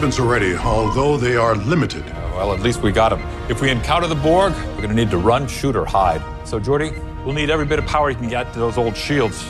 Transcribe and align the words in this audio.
weapons 0.00 0.18
are 0.18 0.26
ready, 0.26 0.56
although 0.56 1.18
they 1.18 1.36
are 1.36 1.54
limited. 1.54 2.02
Uh, 2.08 2.32
well, 2.34 2.54
at 2.54 2.60
least 2.60 2.80
we 2.80 2.90
got 2.90 3.10
them. 3.10 3.20
If 3.50 3.60
we 3.60 3.68
encounter 3.68 4.06
the 4.06 4.14
Borg, 4.14 4.54
we're 4.74 4.80
gonna 4.80 4.94
need 4.94 5.10
to 5.10 5.18
run, 5.18 5.46
shoot, 5.46 5.76
or 5.76 5.84
hide. 5.84 6.22
So, 6.48 6.58
Geordi, 6.58 6.90
we'll 7.22 7.34
need 7.34 7.50
every 7.50 7.66
bit 7.66 7.78
of 7.78 7.84
power 7.84 8.08
you 8.08 8.16
can 8.16 8.30
get 8.30 8.50
to 8.54 8.58
those 8.58 8.78
old 8.78 8.96
shields. 8.96 9.44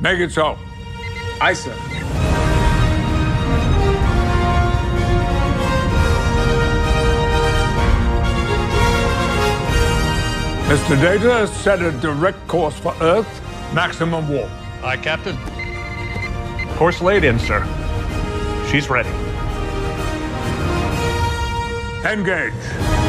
Make 0.00 0.20
it 0.20 0.32
so. 0.32 0.56
Aye, 1.42 1.52
sir. 1.52 1.74
Mr. 10.64 10.98
Data, 10.98 11.46
set 11.46 11.82
a 11.82 11.92
direct 12.00 12.48
course 12.48 12.78
for 12.78 12.94
Earth, 13.02 13.28
maximum 13.74 14.30
warp. 14.30 14.50
Aye, 14.82 14.96
Captain. 14.96 15.36
Course 16.76 17.02
laid 17.02 17.22
in, 17.22 17.38
sir. 17.38 17.62
She's 18.70 18.88
ready. 18.88 19.27
Engage. 22.04 23.07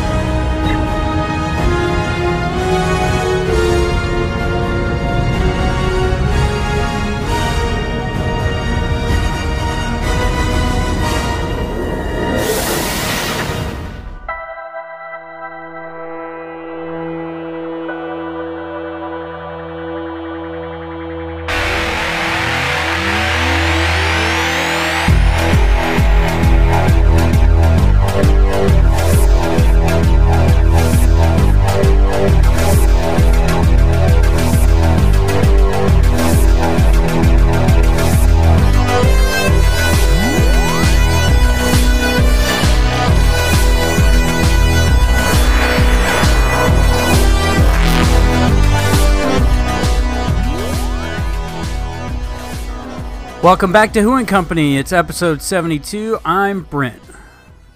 Welcome 53.49 53.71
back 53.71 53.93
to 53.93 54.03
Who 54.03 54.13
and 54.13 54.27
Company. 54.27 54.77
It's 54.77 54.93
episode 54.93 55.41
72. 55.41 56.19
I'm 56.23 56.61
Brent. 56.61 57.01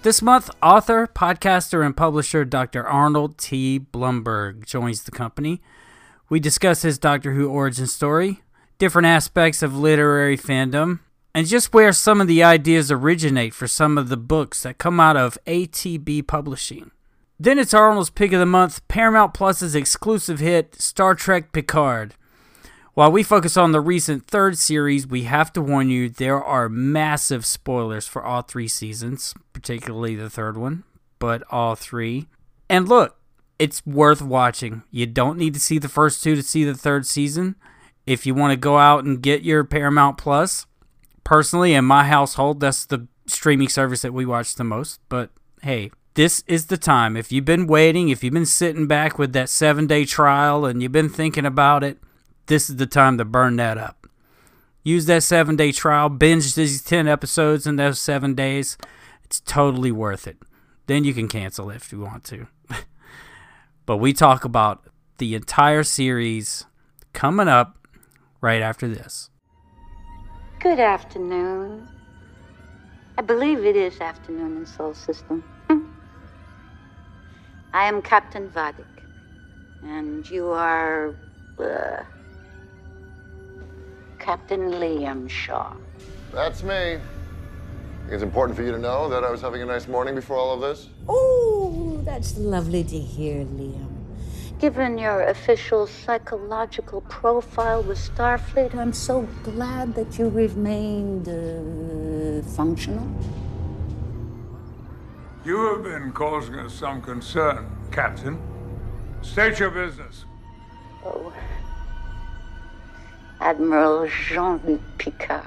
This 0.02 0.22
month, 0.22 0.48
author, 0.62 1.08
podcaster, 1.08 1.84
and 1.84 1.96
publisher 1.96 2.44
Dr. 2.44 2.86
Arnold 2.86 3.38
T. 3.38 3.80
Blumberg 3.80 4.66
joins 4.66 5.02
the 5.02 5.10
company. 5.10 5.60
We 6.28 6.38
discuss 6.38 6.82
his 6.82 6.96
Doctor 6.96 7.32
Who 7.32 7.48
origin 7.48 7.88
story, 7.88 8.44
different 8.78 9.06
aspects 9.06 9.64
of 9.64 9.76
literary 9.76 10.38
fandom, 10.38 11.00
and 11.34 11.44
just 11.44 11.74
where 11.74 11.90
some 11.90 12.20
of 12.20 12.28
the 12.28 12.44
ideas 12.44 12.92
originate 12.92 13.52
for 13.52 13.66
some 13.66 13.98
of 13.98 14.08
the 14.08 14.16
books 14.16 14.62
that 14.62 14.78
come 14.78 15.00
out 15.00 15.16
of 15.16 15.36
ATB 15.44 16.24
Publishing. 16.28 16.92
Then 17.40 17.58
it's 17.58 17.74
Arnold's 17.74 18.10
pick 18.10 18.32
of 18.32 18.38
the 18.38 18.46
month, 18.46 18.86
Paramount 18.86 19.34
Plus's 19.34 19.74
exclusive 19.74 20.38
hit, 20.38 20.80
Star 20.80 21.16
Trek 21.16 21.50
Picard. 21.50 22.14
While 22.94 23.10
we 23.10 23.24
focus 23.24 23.56
on 23.56 23.72
the 23.72 23.80
recent 23.80 24.28
third 24.28 24.56
series, 24.56 25.04
we 25.04 25.24
have 25.24 25.52
to 25.54 25.60
warn 25.60 25.90
you 25.90 26.08
there 26.08 26.40
are 26.40 26.68
massive 26.68 27.44
spoilers 27.44 28.06
for 28.06 28.22
all 28.22 28.42
three 28.42 28.68
seasons, 28.68 29.34
particularly 29.52 30.14
the 30.14 30.30
third 30.30 30.56
one, 30.56 30.84
but 31.18 31.42
all 31.50 31.74
three. 31.74 32.28
And 32.70 32.88
look, 32.88 33.16
it's 33.58 33.84
worth 33.84 34.22
watching. 34.22 34.84
You 34.92 35.06
don't 35.06 35.38
need 35.38 35.54
to 35.54 35.60
see 35.60 35.78
the 35.78 35.88
first 35.88 36.22
two 36.22 36.36
to 36.36 36.42
see 36.42 36.62
the 36.62 36.74
third 36.74 37.04
season. 37.04 37.56
If 38.06 38.26
you 38.26 38.34
want 38.34 38.52
to 38.52 38.56
go 38.56 38.78
out 38.78 39.02
and 39.02 39.20
get 39.20 39.42
your 39.42 39.64
Paramount 39.64 40.16
Plus, 40.16 40.66
personally, 41.24 41.74
in 41.74 41.84
my 41.84 42.04
household, 42.04 42.60
that's 42.60 42.86
the 42.86 43.08
streaming 43.26 43.70
service 43.70 44.02
that 44.02 44.14
we 44.14 44.24
watch 44.24 44.54
the 44.54 44.62
most. 44.62 45.00
But 45.08 45.30
hey, 45.62 45.90
this 46.14 46.44
is 46.46 46.66
the 46.66 46.76
time. 46.76 47.16
If 47.16 47.32
you've 47.32 47.44
been 47.44 47.66
waiting, 47.66 48.10
if 48.10 48.22
you've 48.22 48.34
been 48.34 48.46
sitting 48.46 48.86
back 48.86 49.18
with 49.18 49.32
that 49.32 49.48
seven 49.48 49.88
day 49.88 50.04
trial 50.04 50.64
and 50.64 50.80
you've 50.80 50.92
been 50.92 51.08
thinking 51.08 51.44
about 51.44 51.82
it, 51.82 51.98
this 52.46 52.68
is 52.68 52.76
the 52.76 52.86
time 52.86 53.18
to 53.18 53.24
burn 53.24 53.56
that 53.56 53.78
up. 53.78 54.06
Use 54.82 55.06
that 55.06 55.22
seven 55.22 55.56
day 55.56 55.72
trial, 55.72 56.08
binge 56.08 56.54
these 56.54 56.82
10 56.82 57.08
episodes 57.08 57.66
in 57.66 57.76
those 57.76 57.98
seven 57.98 58.34
days. 58.34 58.76
It's 59.24 59.40
totally 59.40 59.90
worth 59.90 60.26
it. 60.26 60.36
Then 60.86 61.04
you 61.04 61.14
can 61.14 61.28
cancel 61.28 61.70
it 61.70 61.76
if 61.76 61.90
you 61.90 62.00
want 62.00 62.24
to. 62.24 62.46
but 63.86 63.96
we 63.96 64.12
talk 64.12 64.44
about 64.44 64.86
the 65.18 65.34
entire 65.34 65.82
series 65.82 66.66
coming 67.14 67.48
up 67.48 67.88
right 68.40 68.60
after 68.60 68.86
this. 68.86 69.30
Good 70.60 70.80
afternoon. 70.80 71.88
I 73.16 73.22
believe 73.22 73.64
it 73.64 73.76
is 73.76 74.00
afternoon 74.00 74.58
in 74.58 74.66
Sol 74.66 74.92
System. 74.92 75.42
I 77.74 77.88
am 77.88 78.02
Captain 78.02 78.48
Vadic, 78.50 78.86
and 79.82 80.28
you 80.30 80.48
are. 80.50 81.16
Uh, 81.58 82.04
Captain 84.24 84.70
Liam 84.70 85.28
Shaw. 85.28 85.74
That's 86.32 86.62
me. 86.62 86.98
It's 88.08 88.22
important 88.22 88.56
for 88.56 88.64
you 88.64 88.72
to 88.72 88.78
know 88.78 89.06
that 89.10 89.22
I 89.22 89.30
was 89.30 89.42
having 89.42 89.60
a 89.60 89.66
nice 89.66 89.86
morning 89.86 90.14
before 90.14 90.38
all 90.38 90.54
of 90.54 90.62
this. 90.62 90.88
Oh, 91.06 92.00
that's 92.06 92.38
lovely 92.38 92.84
to 92.84 92.98
hear, 92.98 93.44
Liam. 93.44 93.92
Given 94.58 94.96
your 94.96 95.24
official 95.24 95.86
psychological 95.86 97.02
profile 97.02 97.82
with 97.82 97.98
Starfleet, 97.98 98.74
I'm 98.74 98.94
so 98.94 99.28
glad 99.42 99.94
that 99.94 100.18
you 100.18 100.30
remained 100.30 101.28
uh, 101.28 102.48
functional. 102.56 103.06
You 105.44 105.74
have 105.74 105.84
been 105.84 106.12
causing 106.12 106.54
us 106.54 106.72
some 106.72 107.02
concern, 107.02 107.70
Captain. 107.90 108.40
State 109.20 109.58
your 109.58 109.70
business. 109.70 110.24
Oh. 111.04 111.30
Admiral 113.44 114.08
Jean 114.08 114.58
Luc 114.64 114.80
Picard 114.96 115.44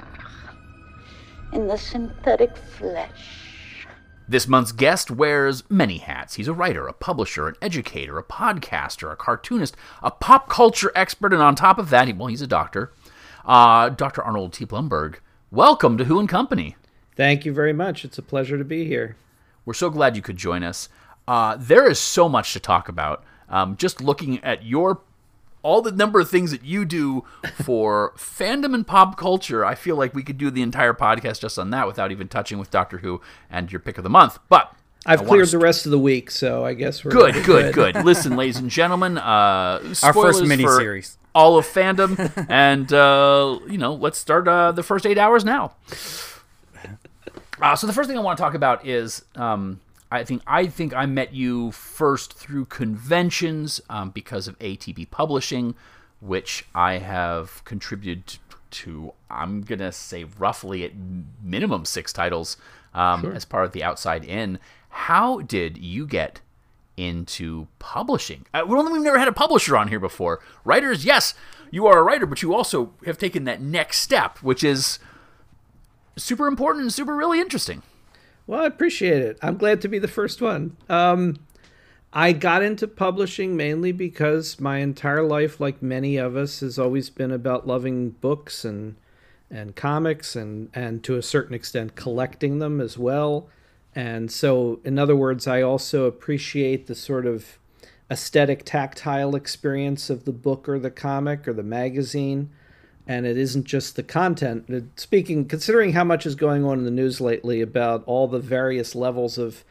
in 1.52 1.66
the 1.66 1.76
synthetic 1.76 2.56
flesh. 2.56 3.88
This 4.28 4.46
month's 4.46 4.70
guest 4.70 5.10
wears 5.10 5.68
many 5.68 5.98
hats. 5.98 6.34
He's 6.34 6.46
a 6.46 6.54
writer, 6.54 6.86
a 6.86 6.92
publisher, 6.92 7.48
an 7.48 7.56
educator, 7.60 8.16
a 8.16 8.22
podcaster, 8.22 9.12
a 9.12 9.16
cartoonist, 9.16 9.74
a 10.00 10.12
pop 10.12 10.48
culture 10.48 10.92
expert, 10.94 11.32
and 11.32 11.42
on 11.42 11.56
top 11.56 11.76
of 11.76 11.90
that, 11.90 12.16
well, 12.16 12.28
he's 12.28 12.40
a 12.40 12.46
doctor. 12.46 12.92
Uh, 13.44 13.88
Dr. 13.88 14.22
Arnold 14.22 14.52
T. 14.52 14.64
Blumberg, 14.64 15.16
welcome 15.50 15.98
to 15.98 16.04
Who 16.04 16.20
and 16.20 16.28
Company. 16.28 16.76
Thank 17.16 17.44
you 17.44 17.52
very 17.52 17.72
much. 17.72 18.04
It's 18.04 18.18
a 18.18 18.22
pleasure 18.22 18.58
to 18.58 18.64
be 18.64 18.84
here. 18.84 19.16
We're 19.64 19.74
so 19.74 19.90
glad 19.90 20.14
you 20.14 20.22
could 20.22 20.36
join 20.36 20.62
us. 20.62 20.88
Uh, 21.26 21.56
there 21.58 21.90
is 21.90 21.98
so 21.98 22.28
much 22.28 22.52
to 22.52 22.60
talk 22.60 22.88
about. 22.88 23.24
Um, 23.48 23.76
just 23.76 24.00
looking 24.00 24.38
at 24.44 24.64
your 24.64 25.00
all 25.62 25.82
the 25.82 25.92
number 25.92 26.20
of 26.20 26.30
things 26.30 26.50
that 26.50 26.64
you 26.64 26.84
do 26.84 27.24
for 27.62 28.12
fandom 28.16 28.74
and 28.74 28.86
pop 28.86 29.16
culture, 29.16 29.64
I 29.64 29.74
feel 29.74 29.96
like 29.96 30.14
we 30.14 30.22
could 30.22 30.38
do 30.38 30.50
the 30.50 30.62
entire 30.62 30.94
podcast 30.94 31.40
just 31.40 31.58
on 31.58 31.70
that 31.70 31.86
without 31.86 32.12
even 32.12 32.28
touching 32.28 32.58
with 32.58 32.70
Doctor 32.70 32.98
Who 32.98 33.20
and 33.50 33.70
your 33.70 33.80
pick 33.80 33.98
of 33.98 34.04
the 34.04 34.10
month. 34.10 34.38
But 34.48 34.72
I've 35.06 35.24
cleared 35.24 35.48
the 35.48 35.58
rest 35.58 35.86
of 35.86 35.92
the 35.92 35.98
week, 35.98 36.30
so 36.30 36.64
I 36.64 36.74
guess 36.74 37.04
we're 37.04 37.10
good. 37.10 37.44
Good, 37.44 37.74
good. 37.74 37.94
Listen, 38.04 38.36
ladies 38.36 38.58
and 38.58 38.70
gentlemen, 38.70 39.18
uh, 39.18 39.94
our 40.02 40.12
first 40.12 40.42
miniseries, 40.42 41.16
all 41.34 41.56
of 41.56 41.66
fandom, 41.66 42.46
and 42.48 42.92
uh, 42.92 43.58
you 43.70 43.78
know, 43.78 43.94
let's 43.94 44.18
start 44.18 44.46
uh, 44.46 44.72
the 44.72 44.82
first 44.82 45.06
eight 45.06 45.18
hours 45.18 45.44
now. 45.44 45.72
Uh, 47.60 47.74
so 47.74 47.86
the 47.86 47.92
first 47.92 48.08
thing 48.08 48.18
I 48.18 48.20
want 48.20 48.36
to 48.36 48.42
talk 48.42 48.54
about 48.54 48.86
is. 48.86 49.24
Um, 49.34 49.80
I 50.10 50.24
think 50.24 50.42
I 50.46 50.66
think 50.66 50.94
I 50.94 51.06
met 51.06 51.34
you 51.34 51.70
first 51.70 52.32
through 52.32 52.66
conventions 52.66 53.80
um, 53.90 54.10
because 54.10 54.48
of 54.48 54.58
ATB 54.58 55.10
Publishing, 55.10 55.74
which 56.20 56.64
I 56.74 56.98
have 56.98 57.62
contributed 57.64 58.38
to. 58.70 59.12
I'm 59.30 59.62
gonna 59.62 59.92
say 59.92 60.24
roughly 60.24 60.84
at 60.84 60.92
minimum 61.42 61.84
six 61.84 62.12
titles 62.12 62.56
um, 62.94 63.22
sure. 63.22 63.34
as 63.34 63.44
part 63.44 63.66
of 63.66 63.72
the 63.72 63.82
Outside 63.82 64.24
In. 64.24 64.58
How 64.88 65.40
did 65.40 65.76
you 65.76 66.06
get 66.06 66.40
into 66.96 67.68
publishing? 67.78 68.46
Uh, 68.54 68.64
we've 68.66 69.02
never 69.02 69.18
had 69.18 69.28
a 69.28 69.32
publisher 69.32 69.76
on 69.76 69.88
here 69.88 70.00
before. 70.00 70.40
Writers, 70.64 71.04
yes, 71.04 71.34
you 71.70 71.86
are 71.86 71.98
a 71.98 72.02
writer, 72.02 72.26
but 72.26 72.42
you 72.42 72.54
also 72.54 72.92
have 73.04 73.18
taken 73.18 73.44
that 73.44 73.60
next 73.60 73.98
step, 73.98 74.38
which 74.38 74.64
is 74.64 74.98
super 76.16 76.46
important 76.46 76.82
and 76.82 76.92
super 76.92 77.14
really 77.14 77.40
interesting. 77.40 77.82
Well, 78.48 78.62
I 78.62 78.66
appreciate 78.66 79.20
it. 79.20 79.38
I'm 79.42 79.58
glad 79.58 79.82
to 79.82 79.88
be 79.88 79.98
the 79.98 80.08
first 80.08 80.40
one. 80.40 80.74
Um, 80.88 81.36
I 82.14 82.32
got 82.32 82.62
into 82.62 82.88
publishing 82.88 83.58
mainly 83.58 83.92
because 83.92 84.58
my 84.58 84.78
entire 84.78 85.22
life, 85.22 85.60
like 85.60 85.82
many 85.82 86.16
of 86.16 86.34
us, 86.34 86.60
has 86.60 86.78
always 86.78 87.10
been 87.10 87.30
about 87.30 87.66
loving 87.66 88.10
books 88.10 88.64
and 88.64 88.96
and 89.50 89.76
comics 89.76 90.34
and 90.34 90.70
and 90.72 91.04
to 91.04 91.16
a 91.16 91.22
certain 91.22 91.54
extent 91.54 91.94
collecting 91.94 92.58
them 92.58 92.80
as 92.80 92.96
well. 92.96 93.50
And 93.94 94.32
so, 94.32 94.80
in 94.82 94.98
other 94.98 95.14
words, 95.14 95.46
I 95.46 95.60
also 95.60 96.06
appreciate 96.06 96.86
the 96.86 96.94
sort 96.94 97.26
of 97.26 97.58
aesthetic, 98.10 98.64
tactile 98.64 99.36
experience 99.36 100.08
of 100.08 100.24
the 100.24 100.32
book 100.32 100.66
or 100.70 100.78
the 100.78 100.90
comic 100.90 101.46
or 101.46 101.52
the 101.52 101.62
magazine. 101.62 102.48
And 103.08 103.26
it 103.26 103.36
isn't 103.36 103.64
just 103.64 103.96
the 103.96 104.02
content. 104.02 104.92
Speaking, 104.96 105.46
considering 105.46 105.94
how 105.94 106.04
much 106.04 106.26
is 106.26 106.34
going 106.34 106.64
on 106.64 106.78
in 106.78 106.84
the 106.84 106.90
news 106.90 107.20
lately 107.20 107.60
about 107.62 108.04
all 108.06 108.28
the 108.28 108.38
various 108.38 108.94
levels 108.94 109.38
of 109.38 109.64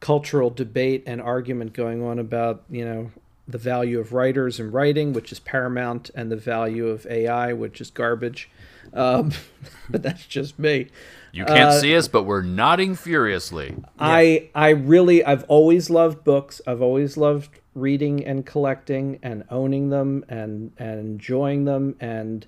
cultural 0.00 0.50
debate 0.50 1.04
and 1.06 1.20
argument 1.20 1.72
going 1.72 2.02
on 2.02 2.18
about, 2.18 2.64
you 2.68 2.84
know, 2.84 3.10
the 3.46 3.58
value 3.58 3.98
of 3.98 4.12
writers 4.12 4.60
and 4.60 4.72
writing, 4.72 5.12
which 5.12 5.32
is 5.32 5.38
paramount, 5.38 6.10
and 6.14 6.30
the 6.30 6.36
value 6.36 6.88
of 6.88 7.06
AI, 7.06 7.52
which 7.52 7.80
is 7.80 7.90
garbage. 7.90 8.50
Um, 8.92 9.32
but 9.90 10.02
that's 10.02 10.26
just 10.26 10.58
me. 10.58 10.88
You 11.32 11.44
can't 11.44 11.70
uh, 11.70 11.80
see 11.80 11.96
us, 11.96 12.08
but 12.08 12.24
we're 12.24 12.42
nodding 12.42 12.96
furiously. 12.96 13.76
I 13.98 14.50
I 14.54 14.70
really 14.70 15.24
I've 15.24 15.44
always 15.44 15.88
loved 15.88 16.24
books. 16.24 16.60
I've 16.66 16.82
always 16.82 17.16
loved 17.16 17.50
reading 17.74 18.26
and 18.26 18.44
collecting 18.44 19.20
and 19.22 19.44
owning 19.48 19.90
them 19.90 20.24
and 20.28 20.72
and 20.76 20.98
enjoying 20.98 21.66
them 21.66 21.94
and 22.00 22.46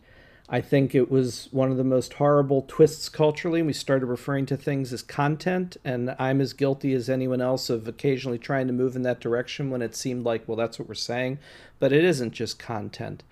I 0.54 0.60
think 0.60 0.94
it 0.94 1.10
was 1.10 1.49
one 1.50 1.70
of 1.70 1.78
the 1.78 1.82
most 1.82 2.12
horrible 2.12 2.66
twists 2.69 3.08
culturally. 3.08 3.62
We 3.62 3.72
started 3.72 4.04
referring 4.04 4.44
to 4.46 4.56
things 4.58 4.93
as 4.93 5.00
content, 5.00 5.78
and 5.82 6.14
I'm 6.19 6.43
as 6.43 6.52
guilty 6.52 6.93
as 6.93 7.08
anyone 7.08 7.40
else 7.40 7.70
of 7.70 7.88
occasionally 7.88 8.37
trying 8.37 8.66
to 8.66 8.75
move 8.75 8.94
in 8.94 9.00
that 9.00 9.19
direction 9.19 9.70
when 9.70 9.81
it 9.81 9.96
seemed 9.96 10.26
like, 10.26 10.46
well, 10.46 10.58
that's 10.58 10.78
what 10.78 10.88
we're 10.88 10.94
saying. 10.94 11.38
But 11.78 11.94
it 11.94 12.04
isn't 12.04 12.32
just 12.32 12.58
content. 12.58 13.22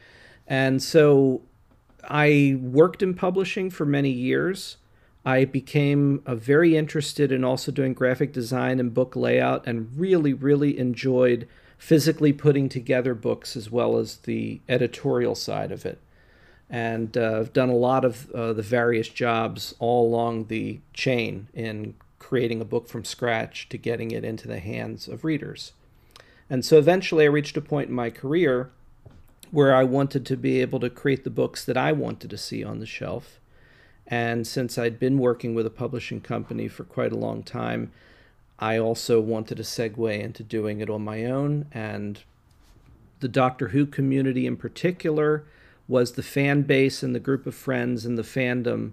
And 0.46 0.82
so 0.82 1.42
I 2.08 2.58
worked 2.58 3.02
in 3.02 3.12
publishing 3.12 3.68
for 3.68 3.84
many 3.84 4.10
years. 4.10 4.78
I 5.22 5.44
became 5.44 6.22
very 6.26 6.74
interested 6.74 7.30
in 7.30 7.44
also 7.44 7.70
doing 7.70 7.92
graphic 7.92 8.32
design 8.32 8.80
and 8.80 8.94
book 8.94 9.14
layout 9.14 9.66
and 9.66 9.90
really, 9.94 10.32
really 10.32 10.78
enjoyed 10.78 11.46
physically 11.76 12.32
putting 12.32 12.70
together 12.70 13.14
books 13.14 13.58
as 13.58 13.70
well 13.70 13.98
as 13.98 14.16
the 14.16 14.62
editorial 14.70 15.34
side 15.34 15.70
of 15.70 15.84
it 15.84 16.00
and 16.70 17.16
uh, 17.16 17.40
I've 17.40 17.52
done 17.52 17.68
a 17.68 17.76
lot 17.76 18.04
of 18.04 18.30
uh, 18.30 18.52
the 18.52 18.62
various 18.62 19.08
jobs 19.08 19.74
all 19.80 20.06
along 20.06 20.46
the 20.46 20.78
chain 20.94 21.48
in 21.52 21.94
creating 22.20 22.60
a 22.60 22.64
book 22.64 22.88
from 22.88 23.04
scratch 23.04 23.68
to 23.70 23.76
getting 23.76 24.12
it 24.12 24.24
into 24.24 24.46
the 24.46 24.60
hands 24.60 25.08
of 25.08 25.24
readers. 25.24 25.72
And 26.48 26.64
so 26.64 26.78
eventually 26.78 27.24
I 27.24 27.28
reached 27.28 27.56
a 27.56 27.60
point 27.60 27.88
in 27.88 27.94
my 27.94 28.08
career 28.08 28.70
where 29.50 29.74
I 29.74 29.82
wanted 29.82 30.24
to 30.26 30.36
be 30.36 30.60
able 30.60 30.78
to 30.78 30.88
create 30.88 31.24
the 31.24 31.30
books 31.30 31.64
that 31.64 31.76
I 31.76 31.90
wanted 31.90 32.30
to 32.30 32.38
see 32.38 32.62
on 32.62 32.78
the 32.78 32.86
shelf. 32.86 33.40
And 34.06 34.46
since 34.46 34.78
I'd 34.78 35.00
been 35.00 35.18
working 35.18 35.54
with 35.54 35.66
a 35.66 35.70
publishing 35.70 36.20
company 36.20 36.68
for 36.68 36.84
quite 36.84 37.12
a 37.12 37.18
long 37.18 37.42
time, 37.42 37.90
I 38.60 38.78
also 38.78 39.20
wanted 39.20 39.56
to 39.56 39.64
segue 39.64 40.20
into 40.20 40.44
doing 40.44 40.80
it 40.80 40.90
on 40.90 41.02
my 41.02 41.24
own. 41.24 41.66
And 41.72 42.22
the 43.18 43.28
Doctor 43.28 43.68
Who 43.68 43.86
community 43.86 44.46
in 44.46 44.56
particular 44.56 45.44
was 45.90 46.12
the 46.12 46.22
fan 46.22 46.62
base 46.62 47.02
and 47.02 47.16
the 47.16 47.20
group 47.20 47.48
of 47.48 47.54
friends 47.54 48.06
and 48.06 48.16
the 48.16 48.22
fandom 48.22 48.92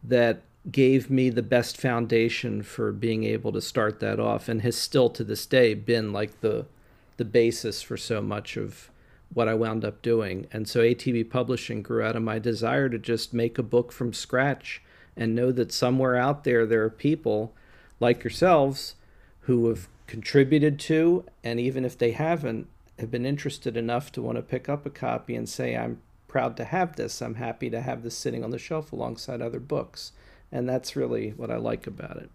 that 0.00 0.42
gave 0.70 1.10
me 1.10 1.28
the 1.28 1.42
best 1.42 1.76
foundation 1.76 2.62
for 2.62 2.92
being 2.92 3.24
able 3.24 3.50
to 3.50 3.60
start 3.60 3.98
that 3.98 4.20
off 4.20 4.48
and 4.48 4.62
has 4.62 4.76
still 4.76 5.10
to 5.10 5.24
this 5.24 5.44
day 5.44 5.74
been 5.74 6.12
like 6.12 6.40
the 6.40 6.64
the 7.16 7.24
basis 7.24 7.82
for 7.82 7.96
so 7.96 8.22
much 8.22 8.56
of 8.56 8.90
what 9.32 9.48
I 9.48 9.54
wound 9.54 9.84
up 9.84 10.02
doing. 10.02 10.46
And 10.52 10.68
so 10.68 10.80
ATB 10.80 11.30
Publishing 11.30 11.82
grew 11.82 12.02
out 12.02 12.14
of 12.14 12.22
my 12.22 12.38
desire 12.38 12.88
to 12.90 12.98
just 12.98 13.34
make 13.34 13.58
a 13.58 13.62
book 13.62 13.90
from 13.90 14.12
scratch 14.12 14.82
and 15.16 15.34
know 15.34 15.50
that 15.50 15.72
somewhere 15.72 16.14
out 16.14 16.44
there 16.44 16.64
there 16.64 16.84
are 16.84 16.90
people 16.90 17.54
like 17.98 18.22
yourselves 18.22 18.94
who 19.40 19.68
have 19.68 19.88
contributed 20.06 20.78
to 20.78 21.24
and 21.42 21.58
even 21.58 21.84
if 21.84 21.98
they 21.98 22.12
haven't 22.12 22.68
have 23.00 23.10
been 23.10 23.26
interested 23.26 23.76
enough 23.76 24.12
to 24.12 24.22
want 24.22 24.36
to 24.36 24.42
pick 24.42 24.68
up 24.68 24.86
a 24.86 24.90
copy 24.90 25.34
and 25.34 25.48
say 25.48 25.76
I'm 25.76 26.00
proud 26.36 26.54
to 26.54 26.66
have 26.66 26.96
this. 26.96 27.22
I'm 27.22 27.36
happy 27.36 27.70
to 27.70 27.80
have 27.80 28.02
this 28.02 28.14
sitting 28.14 28.44
on 28.44 28.50
the 28.50 28.58
shelf 28.58 28.92
alongside 28.92 29.40
other 29.40 29.58
books. 29.58 30.12
And 30.52 30.68
that's 30.68 30.94
really 30.94 31.30
what 31.30 31.50
I 31.50 31.56
like 31.56 31.86
about 31.86 32.18
it. 32.18 32.28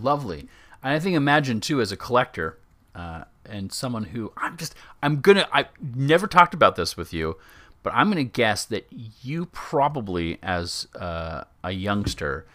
Lovely. 0.00 0.46
And 0.84 0.94
I 0.94 1.00
think 1.00 1.16
imagine 1.16 1.58
too 1.58 1.80
as 1.80 1.90
a 1.90 1.96
collector 1.96 2.58
uh, 2.94 3.24
and 3.44 3.72
someone 3.72 4.04
who 4.04 4.32
I'm 4.36 4.56
just 4.56 4.76
I'm 5.02 5.20
gonna 5.20 5.48
I 5.52 5.66
never 5.96 6.28
talked 6.28 6.54
about 6.54 6.76
this 6.76 6.96
with 6.96 7.12
you, 7.12 7.36
but 7.82 7.92
I'm 7.92 8.08
gonna 8.08 8.22
guess 8.22 8.64
that 8.66 8.86
you 9.24 9.46
probably 9.46 10.38
as 10.40 10.86
uh, 10.94 11.42
a 11.64 11.72
youngster 11.72 12.46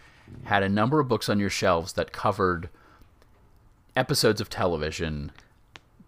had 0.45 0.63
a 0.63 0.69
number 0.69 1.01
of 1.01 1.09
books 1.09 1.27
on 1.27 1.41
your 1.41 1.49
shelves 1.49 1.91
that 1.93 2.13
covered 2.13 2.69
episodes 3.97 4.39
of 4.39 4.49
television, 4.49 5.33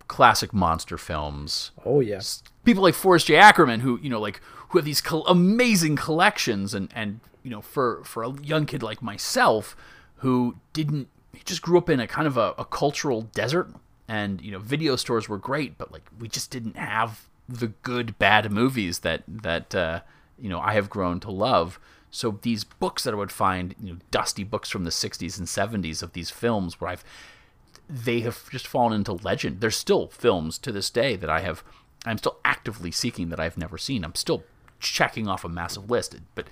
classic 0.07 0.53
monster 0.53 0.97
films. 0.97 1.71
Oh 1.85 1.99
yes. 1.99 2.43
People 2.63 2.83
like 2.83 2.95
Forrest 2.95 3.27
J. 3.27 3.35
Ackerman, 3.35 3.81
who 3.81 3.99
you 4.01 4.09
know, 4.09 4.19
like 4.19 4.41
who 4.69 4.77
have 4.77 4.85
these 4.85 5.03
amazing 5.27 5.95
collections, 5.95 6.73
and 6.73 6.89
and 6.95 7.19
you 7.43 7.51
know, 7.51 7.61
for 7.61 8.03
for 8.03 8.23
a 8.23 8.31
young 8.41 8.65
kid 8.65 8.81
like 8.83 9.01
myself, 9.01 9.75
who 10.17 10.57
didn't, 10.73 11.07
he 11.33 11.43
just 11.43 11.61
grew 11.61 11.77
up 11.77 11.89
in 11.89 11.99
a 11.99 12.07
kind 12.07 12.27
of 12.27 12.37
a, 12.37 12.53
a 12.57 12.65
cultural 12.65 13.23
desert, 13.33 13.69
and 14.07 14.41
you 14.41 14.51
know, 14.51 14.59
video 14.59 14.95
stores 14.95 15.29
were 15.29 15.37
great, 15.37 15.77
but 15.77 15.91
like 15.91 16.03
we 16.19 16.27
just 16.27 16.51
didn't 16.51 16.75
have 16.75 17.27
the 17.47 17.67
good 17.67 18.17
bad 18.17 18.51
movies 18.51 18.99
that 18.99 19.23
that 19.27 19.75
uh, 19.75 20.01
you 20.39 20.49
know 20.49 20.59
I 20.59 20.73
have 20.73 20.89
grown 20.89 21.19
to 21.21 21.31
love. 21.31 21.79
So 22.11 22.39
these 22.43 22.63
books 22.63 23.03
that 23.03 23.13
I 23.13 23.17
would 23.17 23.31
find, 23.31 23.75
you 23.77 23.91
know, 23.91 23.99
dusty 24.09 24.45
books 24.45 24.69
from 24.69 24.85
the 24.85 24.89
60s 24.89 25.37
and 25.37 25.47
70s 25.47 26.01
of 26.01 26.13
these 26.13 26.29
films 26.29 26.79
where 26.79 26.91
I've 26.91 27.03
they 27.89 28.21
have 28.21 28.49
just 28.49 28.67
fallen 28.67 28.93
into 28.93 29.13
legend. 29.13 29.61
There's 29.61 29.75
still 29.75 30.07
films 30.07 30.57
to 30.59 30.71
this 30.71 30.89
day 30.89 31.15
that 31.15 31.29
I 31.29 31.41
have 31.41 31.63
I'm 32.05 32.17
still 32.17 32.37
actively 32.45 32.91
seeking 32.91 33.29
that 33.29 33.39
I've 33.39 33.57
never 33.57 33.77
seen. 33.77 34.03
I'm 34.03 34.15
still 34.15 34.43
checking 34.79 35.27
off 35.27 35.43
a 35.43 35.49
massive 35.49 35.89
list, 35.89 36.15
but 36.35 36.47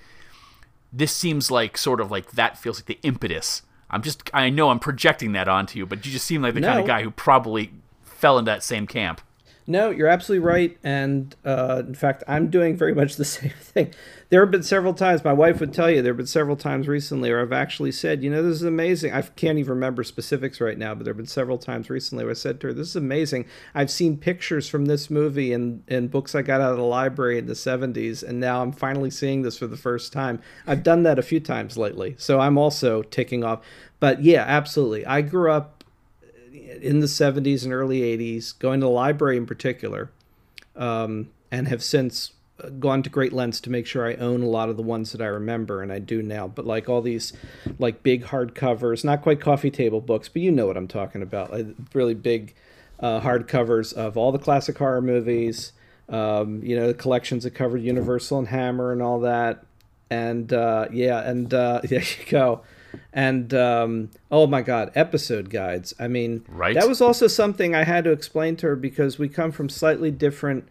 this 0.92 1.12
seems 1.12 1.50
like 1.50 1.78
sort 1.78 2.00
of 2.00 2.10
like 2.10 2.32
that 2.32 2.58
feels 2.58 2.78
like 2.78 2.86
the 2.86 2.98
impetus. 3.02 3.62
I'm 3.90 4.02
just 4.02 4.30
I 4.34 4.50
know 4.50 4.70
I'm 4.70 4.80
projecting 4.80 5.32
that 5.32 5.48
onto 5.48 5.78
you, 5.78 5.86
but 5.86 6.04
you 6.04 6.12
just 6.12 6.26
seem 6.26 6.42
like 6.42 6.54
the 6.54 6.60
no. 6.60 6.68
kind 6.68 6.80
of 6.80 6.86
guy 6.86 7.02
who 7.02 7.10
probably 7.10 7.72
fell 8.02 8.38
in 8.38 8.44
that 8.46 8.62
same 8.62 8.86
camp. 8.86 9.20
No, 9.66 9.88
you're 9.88 10.08
absolutely 10.08 10.46
right. 10.46 10.76
And 10.84 11.34
uh, 11.44 11.82
in 11.86 11.94
fact, 11.94 12.22
I'm 12.28 12.50
doing 12.50 12.76
very 12.76 12.94
much 12.94 13.16
the 13.16 13.24
same 13.24 13.52
thing. 13.58 13.94
There 14.28 14.40
have 14.40 14.50
been 14.50 14.62
several 14.62 14.94
times, 14.94 15.24
my 15.24 15.32
wife 15.32 15.60
would 15.60 15.72
tell 15.72 15.90
you, 15.90 16.02
there 16.02 16.12
have 16.12 16.18
been 16.18 16.26
several 16.26 16.56
times 16.56 16.88
recently 16.88 17.30
where 17.30 17.40
I've 17.40 17.52
actually 17.52 17.92
said, 17.92 18.22
you 18.22 18.30
know, 18.30 18.42
this 18.42 18.56
is 18.56 18.62
amazing. 18.62 19.12
I 19.12 19.22
can't 19.22 19.58
even 19.58 19.70
remember 19.70 20.02
specifics 20.04 20.60
right 20.60 20.76
now, 20.76 20.94
but 20.94 21.04
there 21.04 21.12
have 21.12 21.18
been 21.18 21.26
several 21.26 21.56
times 21.56 21.88
recently 21.88 22.24
where 22.24 22.32
I 22.32 22.34
said 22.34 22.60
to 22.60 22.68
her, 22.68 22.72
this 22.72 22.88
is 22.88 22.96
amazing. 22.96 23.46
I've 23.74 23.90
seen 23.90 24.18
pictures 24.18 24.68
from 24.68 24.86
this 24.86 25.08
movie 25.08 25.52
in, 25.52 25.82
in 25.88 26.08
books 26.08 26.34
I 26.34 26.42
got 26.42 26.60
out 26.60 26.72
of 26.72 26.78
the 26.78 26.84
library 26.84 27.38
in 27.38 27.46
the 27.46 27.54
70s, 27.54 28.22
and 28.22 28.40
now 28.40 28.60
I'm 28.60 28.72
finally 28.72 29.10
seeing 29.10 29.42
this 29.42 29.58
for 29.58 29.66
the 29.66 29.76
first 29.76 30.12
time. 30.12 30.40
I've 30.66 30.82
done 30.82 31.04
that 31.04 31.18
a 31.18 31.22
few 31.22 31.40
times 31.40 31.78
lately. 31.78 32.16
So 32.18 32.40
I'm 32.40 32.58
also 32.58 33.02
ticking 33.02 33.44
off. 33.44 33.64
But 34.00 34.22
yeah, 34.22 34.44
absolutely. 34.46 35.06
I 35.06 35.22
grew 35.22 35.50
up 35.50 35.83
in 36.54 37.00
the 37.00 37.06
70s 37.06 37.64
and 37.64 37.72
early 37.72 38.00
80s, 38.00 38.58
going 38.58 38.80
to 38.80 38.86
the 38.86 38.90
library 38.90 39.36
in 39.36 39.46
particular, 39.46 40.10
um, 40.76 41.30
and 41.50 41.68
have 41.68 41.82
since 41.82 42.32
gone 42.78 43.02
to 43.02 43.10
great 43.10 43.32
lengths 43.32 43.60
to 43.60 43.70
make 43.70 43.86
sure 43.86 44.06
I 44.06 44.14
own 44.14 44.42
a 44.42 44.48
lot 44.48 44.68
of 44.68 44.76
the 44.76 44.82
ones 44.82 45.12
that 45.12 45.20
I 45.20 45.26
remember, 45.26 45.82
and 45.82 45.92
I 45.92 45.98
do 45.98 46.22
now. 46.22 46.46
But 46.46 46.66
like 46.66 46.88
all 46.88 47.02
these, 47.02 47.32
like 47.78 48.02
big 48.02 48.24
hardcovers, 48.24 49.04
not 49.04 49.22
quite 49.22 49.40
coffee 49.40 49.70
table 49.70 50.00
books, 50.00 50.28
but 50.28 50.42
you 50.42 50.52
know 50.52 50.66
what 50.66 50.76
I'm 50.76 50.88
talking 50.88 51.22
about. 51.22 51.52
Like 51.52 51.66
really 51.92 52.14
big 52.14 52.54
uh, 53.00 53.20
hardcovers 53.20 53.92
of 53.92 54.16
all 54.16 54.30
the 54.30 54.38
classic 54.38 54.78
horror 54.78 55.02
movies. 55.02 55.72
Um, 56.08 56.62
you 56.62 56.76
know, 56.76 56.88
the 56.88 56.94
collections 56.94 57.44
that 57.44 57.52
covered 57.52 57.80
Universal 57.80 58.40
and 58.40 58.48
Hammer 58.48 58.92
and 58.92 59.00
all 59.02 59.20
that. 59.20 59.64
And 60.10 60.52
uh, 60.52 60.88
yeah, 60.92 61.28
and 61.28 61.52
uh, 61.52 61.80
there 61.84 62.00
you 62.00 62.24
go 62.28 62.62
and 63.12 63.54
um, 63.54 64.10
oh 64.30 64.46
my 64.46 64.62
god 64.62 64.90
episode 64.94 65.50
guides. 65.50 65.94
I 65.98 66.08
mean 66.08 66.44
right. 66.48 66.74
that 66.74 66.88
was 66.88 67.00
also 67.00 67.26
something 67.26 67.74
i 67.74 67.84
had 67.84 68.04
to 68.04 68.10
explain 68.10 68.56
to 68.56 68.68
her 68.68 68.76
because 68.76 69.18
we 69.18 69.28
come 69.28 69.52
from 69.52 69.68
slightly 69.68 70.10
different 70.10 70.68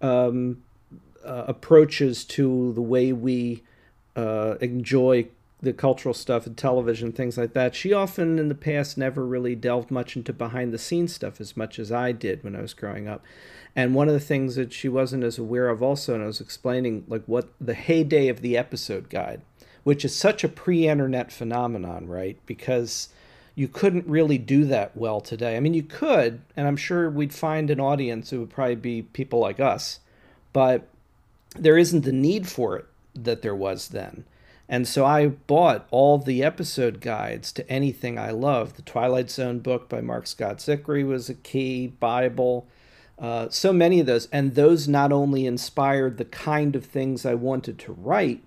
um, 0.00 0.62
uh, 1.24 1.44
approaches 1.46 2.24
to 2.24 2.72
the 2.72 2.82
way 2.82 3.12
we 3.12 3.62
uh, 4.16 4.56
enjoy 4.60 5.26
the 5.62 5.72
cultural 5.72 6.12
stuff 6.12 6.44
and 6.44 6.58
television 6.58 7.12
things 7.12 7.38
like 7.38 7.52
that. 7.52 7.74
She 7.74 7.92
often 7.92 8.38
in 8.38 8.48
the 8.48 8.54
past 8.54 8.98
never 8.98 9.24
really 9.24 9.54
delved 9.54 9.92
much 9.92 10.16
into 10.16 10.32
behind 10.32 10.72
the 10.72 10.78
scenes 10.78 11.14
stuff 11.14 11.40
as 11.40 11.56
much 11.56 11.78
as 11.78 11.92
i 11.92 12.10
did 12.10 12.42
when 12.42 12.56
i 12.56 12.60
was 12.60 12.74
growing 12.74 13.06
up. 13.06 13.24
And 13.74 13.94
one 13.94 14.08
of 14.08 14.14
the 14.14 14.20
things 14.20 14.56
that 14.56 14.72
she 14.72 14.88
wasn't 14.88 15.24
as 15.24 15.38
aware 15.38 15.68
of 15.68 15.82
also 15.82 16.14
and 16.14 16.22
i 16.22 16.26
was 16.26 16.40
explaining 16.40 17.04
like 17.06 17.22
what 17.26 17.48
the 17.60 17.74
heyday 17.74 18.26
of 18.28 18.42
the 18.42 18.56
episode 18.56 19.08
guide 19.08 19.42
which 19.84 20.04
is 20.04 20.14
such 20.14 20.44
a 20.44 20.48
pre 20.48 20.88
internet 20.88 21.32
phenomenon, 21.32 22.06
right? 22.06 22.38
Because 22.46 23.08
you 23.54 23.68
couldn't 23.68 24.06
really 24.06 24.38
do 24.38 24.64
that 24.64 24.96
well 24.96 25.20
today. 25.20 25.56
I 25.56 25.60
mean, 25.60 25.74
you 25.74 25.82
could, 25.82 26.40
and 26.56 26.66
I'm 26.66 26.76
sure 26.76 27.10
we'd 27.10 27.34
find 27.34 27.70
an 27.70 27.80
audience. 27.80 28.32
It 28.32 28.38
would 28.38 28.50
probably 28.50 28.76
be 28.76 29.02
people 29.02 29.40
like 29.40 29.60
us, 29.60 30.00
but 30.52 30.88
there 31.54 31.76
isn't 31.76 32.04
the 32.04 32.12
need 32.12 32.48
for 32.48 32.76
it 32.76 32.86
that 33.14 33.42
there 33.42 33.54
was 33.54 33.88
then. 33.88 34.24
And 34.68 34.88
so 34.88 35.04
I 35.04 35.26
bought 35.26 35.86
all 35.90 36.16
the 36.16 36.42
episode 36.42 37.02
guides 37.02 37.52
to 37.52 37.68
anything 37.70 38.18
I 38.18 38.30
love. 38.30 38.74
The 38.74 38.82
Twilight 38.82 39.30
Zone 39.30 39.58
book 39.58 39.88
by 39.88 40.00
Mark 40.00 40.26
Scott 40.26 40.58
Zicree 40.58 41.06
was 41.06 41.28
a 41.28 41.34
key, 41.34 41.88
Bible, 41.88 42.66
uh, 43.18 43.48
so 43.50 43.72
many 43.72 44.00
of 44.00 44.06
those. 44.06 44.28
And 44.32 44.54
those 44.54 44.88
not 44.88 45.12
only 45.12 45.44
inspired 45.44 46.16
the 46.16 46.24
kind 46.24 46.74
of 46.74 46.86
things 46.86 47.26
I 47.26 47.34
wanted 47.34 47.78
to 47.80 47.92
write, 47.92 48.42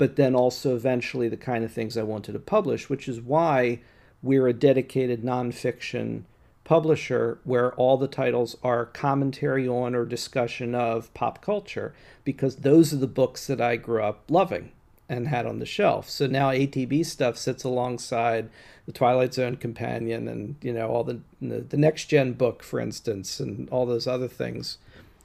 but 0.00 0.16
then 0.16 0.34
also 0.34 0.74
eventually 0.74 1.28
the 1.28 1.36
kind 1.36 1.62
of 1.62 1.70
things 1.70 1.94
I 1.94 2.04
wanted 2.04 2.32
to 2.32 2.38
publish, 2.38 2.88
which 2.88 3.06
is 3.06 3.20
why 3.20 3.80
we're 4.22 4.48
a 4.48 4.54
dedicated 4.54 5.22
nonfiction 5.22 6.22
publisher 6.64 7.38
where 7.44 7.74
all 7.74 7.98
the 7.98 8.08
titles 8.08 8.56
are 8.62 8.86
commentary 8.86 9.68
on 9.68 9.94
or 9.94 10.06
discussion 10.06 10.74
of 10.74 11.12
pop 11.12 11.42
culture, 11.42 11.92
because 12.24 12.56
those 12.56 12.94
are 12.94 12.96
the 12.96 13.06
books 13.06 13.46
that 13.46 13.60
I 13.60 13.76
grew 13.76 14.02
up 14.02 14.24
loving 14.30 14.72
and 15.06 15.28
had 15.28 15.44
on 15.44 15.58
the 15.58 15.66
shelf. 15.66 16.08
So 16.08 16.26
now 16.26 16.50
ATB 16.50 17.04
stuff 17.04 17.36
sits 17.36 17.62
alongside 17.62 18.48
the 18.86 18.92
Twilight 18.92 19.34
Zone 19.34 19.56
companion 19.56 20.28
and 20.28 20.56
you 20.62 20.72
know 20.72 20.88
all 20.88 21.04
the 21.04 21.20
the, 21.42 21.76
next 21.76 22.06
gen 22.06 22.32
book, 22.32 22.62
for 22.62 22.80
instance, 22.80 23.38
and 23.38 23.68
all 23.68 23.84
those 23.84 24.06
other 24.06 24.28
things. 24.28 24.78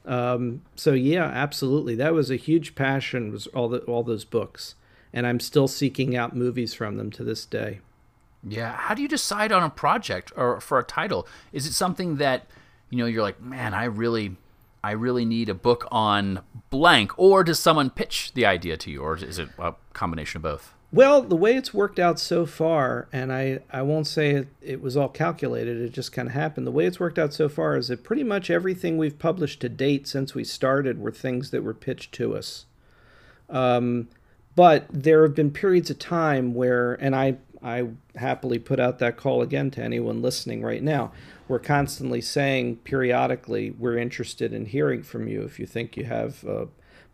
Um, 0.05 0.61
so 0.75 0.93
yeah, 0.93 1.25
absolutely, 1.25 1.95
that 1.95 2.13
was 2.13 2.29
a 2.29 2.35
huge 2.35 2.75
passion. 2.75 3.31
Was 3.31 3.47
all 3.47 3.69
the 3.69 3.79
all 3.79 4.03
those 4.03 4.25
books, 4.25 4.75
and 5.11 5.25
I'm 5.25 5.39
still 5.39 5.67
seeking 5.67 6.15
out 6.15 6.35
movies 6.35 6.73
from 6.73 6.97
them 6.97 7.11
to 7.11 7.23
this 7.23 7.45
day. 7.45 7.79
Yeah, 8.47 8.73
how 8.73 8.93
do 8.93 9.01
you 9.01 9.07
decide 9.07 9.51
on 9.51 9.63
a 9.63 9.69
project 9.69 10.31
or 10.35 10.61
for 10.61 10.77
a 10.77 10.83
title? 10.83 11.27
Is 11.51 11.65
it 11.65 11.73
something 11.73 12.17
that 12.17 12.45
you 12.91 12.99
know 12.99 13.07
you're 13.07 13.23
like, 13.23 13.41
man, 13.41 13.73
I 13.73 13.85
really 13.85 14.35
I 14.83 14.91
really 14.91 15.25
need 15.25 15.49
a 15.49 15.55
book 15.55 15.87
on 15.89 16.41
blank, 16.69 17.17
or 17.17 17.43
does 17.43 17.59
someone 17.59 17.89
pitch 17.89 18.33
the 18.35 18.45
idea 18.45 18.77
to 18.77 18.91
you, 18.91 19.01
or 19.01 19.17
is 19.17 19.39
it 19.39 19.49
a 19.57 19.73
combination 19.93 20.37
of 20.37 20.43
both? 20.43 20.74
Well, 20.91 21.23
the 21.23 21.35
way 21.35 21.55
it's 21.55 21.73
worked 21.73 21.99
out 21.99 22.19
so 22.19 22.45
far, 22.45 23.09
and 23.11 23.33
I, 23.33 23.59
I 23.71 23.81
won't 23.81 24.07
say 24.07 24.31
it, 24.31 24.47
it 24.61 24.81
was 24.81 24.95
all 24.95 25.09
calculated, 25.09 25.81
it 25.81 25.91
just 25.91 26.13
kind 26.13 26.29
of 26.29 26.33
happened. 26.33 26.65
The 26.65 26.71
way 26.71 26.85
it's 26.85 26.99
worked 26.99 27.19
out 27.19 27.33
so 27.33 27.49
far 27.49 27.75
is 27.75 27.89
that 27.89 28.03
pretty 28.03 28.23
much 28.23 28.49
everything 28.49 28.97
we've 28.97 29.19
published 29.19 29.59
to 29.61 29.69
date 29.69 30.07
since 30.07 30.33
we 30.33 30.43
started 30.43 31.01
were 31.01 31.11
things 31.11 31.51
that 31.51 31.63
were 31.63 31.73
pitched 31.73 32.13
to 32.13 32.37
us. 32.37 32.65
Um, 33.49 34.07
but 34.55 34.85
there 34.89 35.23
have 35.23 35.35
been 35.35 35.51
periods 35.51 35.89
of 35.89 35.99
time 35.99 36.53
where, 36.53 36.93
and 36.93 37.13
I, 37.13 37.37
I 37.61 37.89
happily 38.15 38.59
put 38.59 38.79
out 38.79 38.99
that 38.99 39.17
call 39.17 39.41
again 39.41 39.71
to 39.71 39.83
anyone 39.83 40.21
listening 40.21 40.61
right 40.61 40.83
now. 40.83 41.11
We're 41.47 41.59
constantly 41.59 42.21
saying 42.21 42.77
periodically, 42.77 43.71
we're 43.71 43.97
interested 43.97 44.53
in 44.53 44.65
hearing 44.67 45.03
from 45.03 45.27
you 45.27 45.41
if 45.41 45.59
you 45.59 45.65
think 45.65 45.97
you 45.97 46.05
have. 46.05 46.45
Uh, 46.45 46.65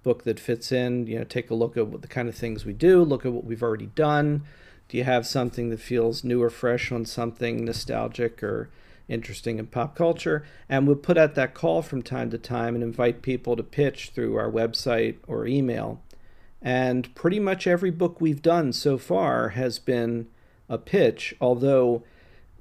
book 0.04 0.24
that 0.24 0.40
fits 0.40 0.72
in. 0.72 1.08
You 1.08 1.20
know, 1.20 1.24
take 1.24 1.50
a 1.50 1.56
look 1.56 1.78
at 1.78 1.88
what 1.88 2.02
the 2.02 2.08
kind 2.08 2.28
of 2.30 2.36
things 2.36 2.66
we 2.66 2.74
do, 2.74 3.04
look 3.04 3.26
at 3.26 3.34
what 3.34 3.46
we've 3.46 3.64
already 3.64 3.88
done. 3.88 4.44
Do 4.90 4.98
you 4.98 5.04
have 5.04 5.26
something 5.26 5.70
that 5.70 5.80
feels 5.80 6.24
new 6.24 6.42
or 6.42 6.50
fresh 6.50 6.92
on 6.92 7.06
something 7.06 7.64
nostalgic 7.64 8.44
or 8.44 8.70
interesting 9.08 9.58
in 9.58 9.68
pop 9.68 9.96
culture? 9.96 10.46
And 10.68 10.86
we'll 10.86 10.98
put 10.98 11.18
out 11.18 11.36
that 11.36 11.54
call 11.54 11.82
from 11.82 12.02
time 12.02 12.30
to 12.32 12.38
time 12.38 12.76
and 12.76 12.84
invite 12.84 13.22
people 13.22 13.56
to 13.56 13.64
pitch 13.64 14.12
through 14.14 14.36
our 14.36 14.52
website 14.52 15.16
or 15.28 15.48
email. 15.48 16.02
And 16.62 17.14
pretty 17.16 17.40
much 17.40 17.68
every 17.68 17.90
book 17.90 18.20
we've 18.20 18.42
done 18.42 18.74
so 18.74 18.98
far 18.98 19.50
has 19.50 19.80
been 19.80 20.28
a 20.68 20.78
pitch, 20.78 21.36
although 21.42 22.04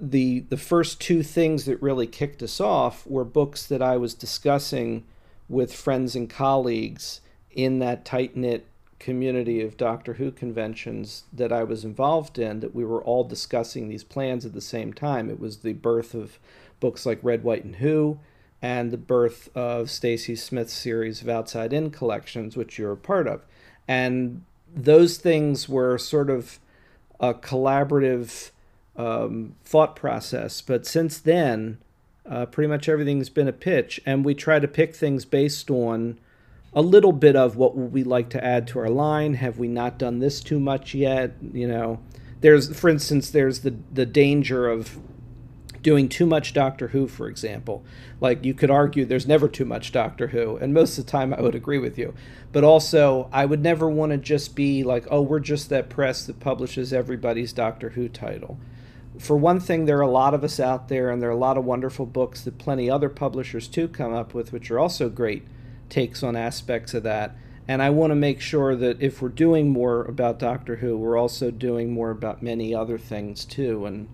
the 0.01 0.41
the 0.49 0.57
first 0.57 1.01
two 1.01 1.23
things 1.23 1.67
that 1.67 1.83
really 1.83 2.07
kicked 2.07 2.43
us 2.43 2.61
off 2.61 3.07
were 3.07 3.25
books 3.25 3.67
that 3.67 3.83
I 3.83 3.99
was 3.99 4.15
discussing 4.15 5.05
with 5.49 5.75
friends 5.75 6.17
and 6.17 6.31
colleagues 6.31 7.21
in 7.53 7.79
that 7.81 8.05
tight 8.05 8.37
knit 8.37 8.67
community 8.99 9.63
of 9.63 9.77
Doctor 9.77 10.15
Who 10.15 10.31
conventions 10.31 11.25
that 11.33 11.53
I 11.53 11.65
was 11.65 11.85
involved 11.85 12.39
in 12.39 12.61
that 12.61 12.75
we 12.75 12.85
were 12.85 13.03
all 13.03 13.25
discussing 13.25 13.89
these 13.89 14.05
plans 14.05 14.45
at 14.45 14.53
the 14.53 14.61
same 14.61 14.93
time. 14.93 15.31
It 15.31 15.41
was 15.41 15.59
the 15.59 15.73
birth 15.73 16.15
of 16.15 16.39
books 16.81 17.07
like 17.07 17.19
Red, 17.23 17.43
White, 17.43 17.65
and 17.65 17.77
Who, 17.77 18.21
and 18.63 18.91
the 18.91 18.99
birth 18.99 19.49
of 19.57 19.91
Stacey 19.91 20.37
Smith's 20.37 20.75
series 20.75 21.23
of 21.23 21.29
Outside 21.29 21.73
In 21.73 21.91
collections, 21.91 22.57
which 22.57 22.79
you're 22.79 22.93
a 22.93 22.97
part 22.97 23.27
of. 23.27 23.43
And 23.89 24.45
those 24.73 25.17
things 25.17 25.69
were 25.69 25.99
sort 25.99 26.31
of 26.31 26.61
a 27.19 27.35
collaborative 27.35 28.51
um, 28.97 29.57
thought 29.65 29.97
process. 29.97 30.61
But 30.61 30.87
since 30.87 31.19
then, 31.19 31.79
uh, 32.29 32.47
pretty 32.47 32.69
much 32.69 32.89
everything's 32.89 33.31
been 33.31 33.49
a 33.49 33.53
pitch, 33.53 34.01
and 34.05 34.25
we 34.25 34.35
try 34.35 34.59
to 34.59 34.69
pick 34.69 34.95
things 34.95 35.25
based 35.25 35.71
on 35.71 36.19
a 36.73 36.83
little 36.83 37.13
bit 37.13 37.35
of 37.37 37.57
what 37.57 37.77
would 37.77 37.93
we 37.93 38.05
like 38.05 38.31
to 38.31 38.45
add 38.45 38.67
to 38.69 38.79
our 38.79 38.89
line. 38.89 39.35
Have 39.35 39.59
we 39.59 39.69
not 39.69 39.99
done 39.99 40.21
this 40.21 40.41
too 40.41 40.61
much 40.61 40.95
yet? 40.95 41.35
You 41.53 41.67
know, 41.67 42.01
there's, 42.41 42.77
for 42.79 42.89
instance, 42.89 43.31
there's 43.31 43.61
the 43.61 43.75
the 43.93 44.07
danger 44.07 44.69
of 44.69 44.99
doing 45.83 46.09
too 46.09 46.27
much 46.27 46.53
Doctor 46.53 46.89
Who, 46.89 47.09
for 47.09 47.29
example. 47.29 47.85
Like 48.21 48.45
you 48.45 48.55
could 48.55 48.71
argue 48.71 49.05
there's 49.05 49.27
never 49.27 49.49
too 49.49 49.65
much 49.65 49.93
Doctor 49.93 50.29
Who, 50.29 50.57
and 50.57 50.75
most 50.75 50.99
of 50.99 51.07
the 51.07 51.11
time 51.11 51.35
I 51.35 51.41
would 51.41 51.55
agree 51.55 51.79
with 51.79 51.99
you. 51.99 52.15
But 52.53 52.65
also, 52.65 53.29
I 53.33 53.47
would 53.47 53.63
never 53.63 53.89
want 53.89 54.13
to 54.13 54.19
just 54.19 54.55
be 54.55 54.85
like, 54.85 55.07
oh, 55.11 55.23
we're 55.23 55.41
just 55.41 55.69
that 55.71 55.89
press 55.89 56.27
that 56.27 56.41
publishes 56.41 56.93
everybody's 56.93 57.53
Doctor 57.53 57.91
Who 57.91 58.09
title. 58.09 58.59
For 59.19 59.37
one 59.37 59.61
thing, 59.61 59.85
there 59.85 59.99
are 59.99 60.03
a 60.03 60.11
lot 60.11 60.35
of 60.35 60.45
us 60.45 60.61
out 60.61 60.89
there, 60.89 61.11
and 61.11 61.21
there 61.21 61.29
are 61.29 61.33
a 61.33 61.37
lot 61.37 61.59
of 61.59 61.65
wonderful 61.65 62.07
books 62.07 62.43
that 62.43 62.59
plenty 62.59 62.89
other 62.89 63.09
publishers 63.09 63.69
too 63.69 63.89
come 63.89 64.15
up 64.15 64.35
with, 64.35 64.53
which 64.53 64.71
are 64.71 64.79
also 64.79 65.09
great 65.09 65.45
takes 65.91 66.23
on 66.23 66.37
aspects 66.37 66.95
of 66.95 67.03
that. 67.03 67.37
And 67.69 67.83
I 67.83 67.91
want 67.91 68.11
to 68.11 68.17
make 68.17 68.41
sure 68.41 68.75
that 68.75 69.01
if 69.01 69.21
we're 69.21 69.29
doing 69.29 69.69
more 69.69 70.05
about 70.05 70.39
Doctor 70.39 70.77
Who, 70.77 70.97
we're 70.97 71.19
also 71.19 71.51
doing 71.51 71.93
more 71.93 72.11
about 72.11 72.43
many 72.43 72.75
other 72.75 72.99
things 72.99 73.45
too, 73.45 73.87
and 73.87 74.09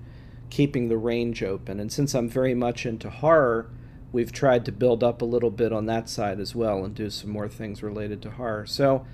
keeping 0.50 0.88
the 0.88 0.96
range 0.96 1.42
open. 1.42 1.80
And 1.80 1.92
since 1.92 2.14
I'm 2.14 2.28
very 2.28 2.54
much 2.54 2.86
into 2.86 3.10
horror, 3.10 3.70
we've 4.12 4.32
tried 4.32 4.64
to 4.64 4.72
build 4.72 5.02
up 5.02 5.22
a 5.22 5.26
little 5.26 5.50
bit 5.50 5.72
on 5.72 5.86
that 5.86 6.08
side 6.08 6.40
as 6.40 6.54
well 6.54 6.84
and 6.84 6.94
do 6.94 7.10
some 7.10 7.30
more 7.30 7.48
things 7.48 7.82
related 7.82 8.22
to 8.22 8.30
horror. 8.32 8.66
So 8.66 9.06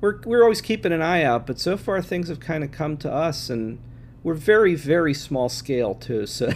we're 0.00 0.20
we're 0.24 0.42
always 0.42 0.60
keeping 0.60 0.92
an 0.92 1.02
eye 1.02 1.22
out, 1.22 1.46
but 1.46 1.58
so 1.58 1.76
far 1.76 2.00
things 2.02 2.28
have 2.28 2.40
kind 2.40 2.64
of 2.64 2.72
come 2.72 2.96
to 2.98 3.12
us, 3.12 3.50
and 3.50 3.78
we're 4.22 4.34
very 4.34 4.74
very 4.74 5.14
small 5.14 5.48
scale 5.48 5.94
too. 5.94 6.26
So 6.26 6.52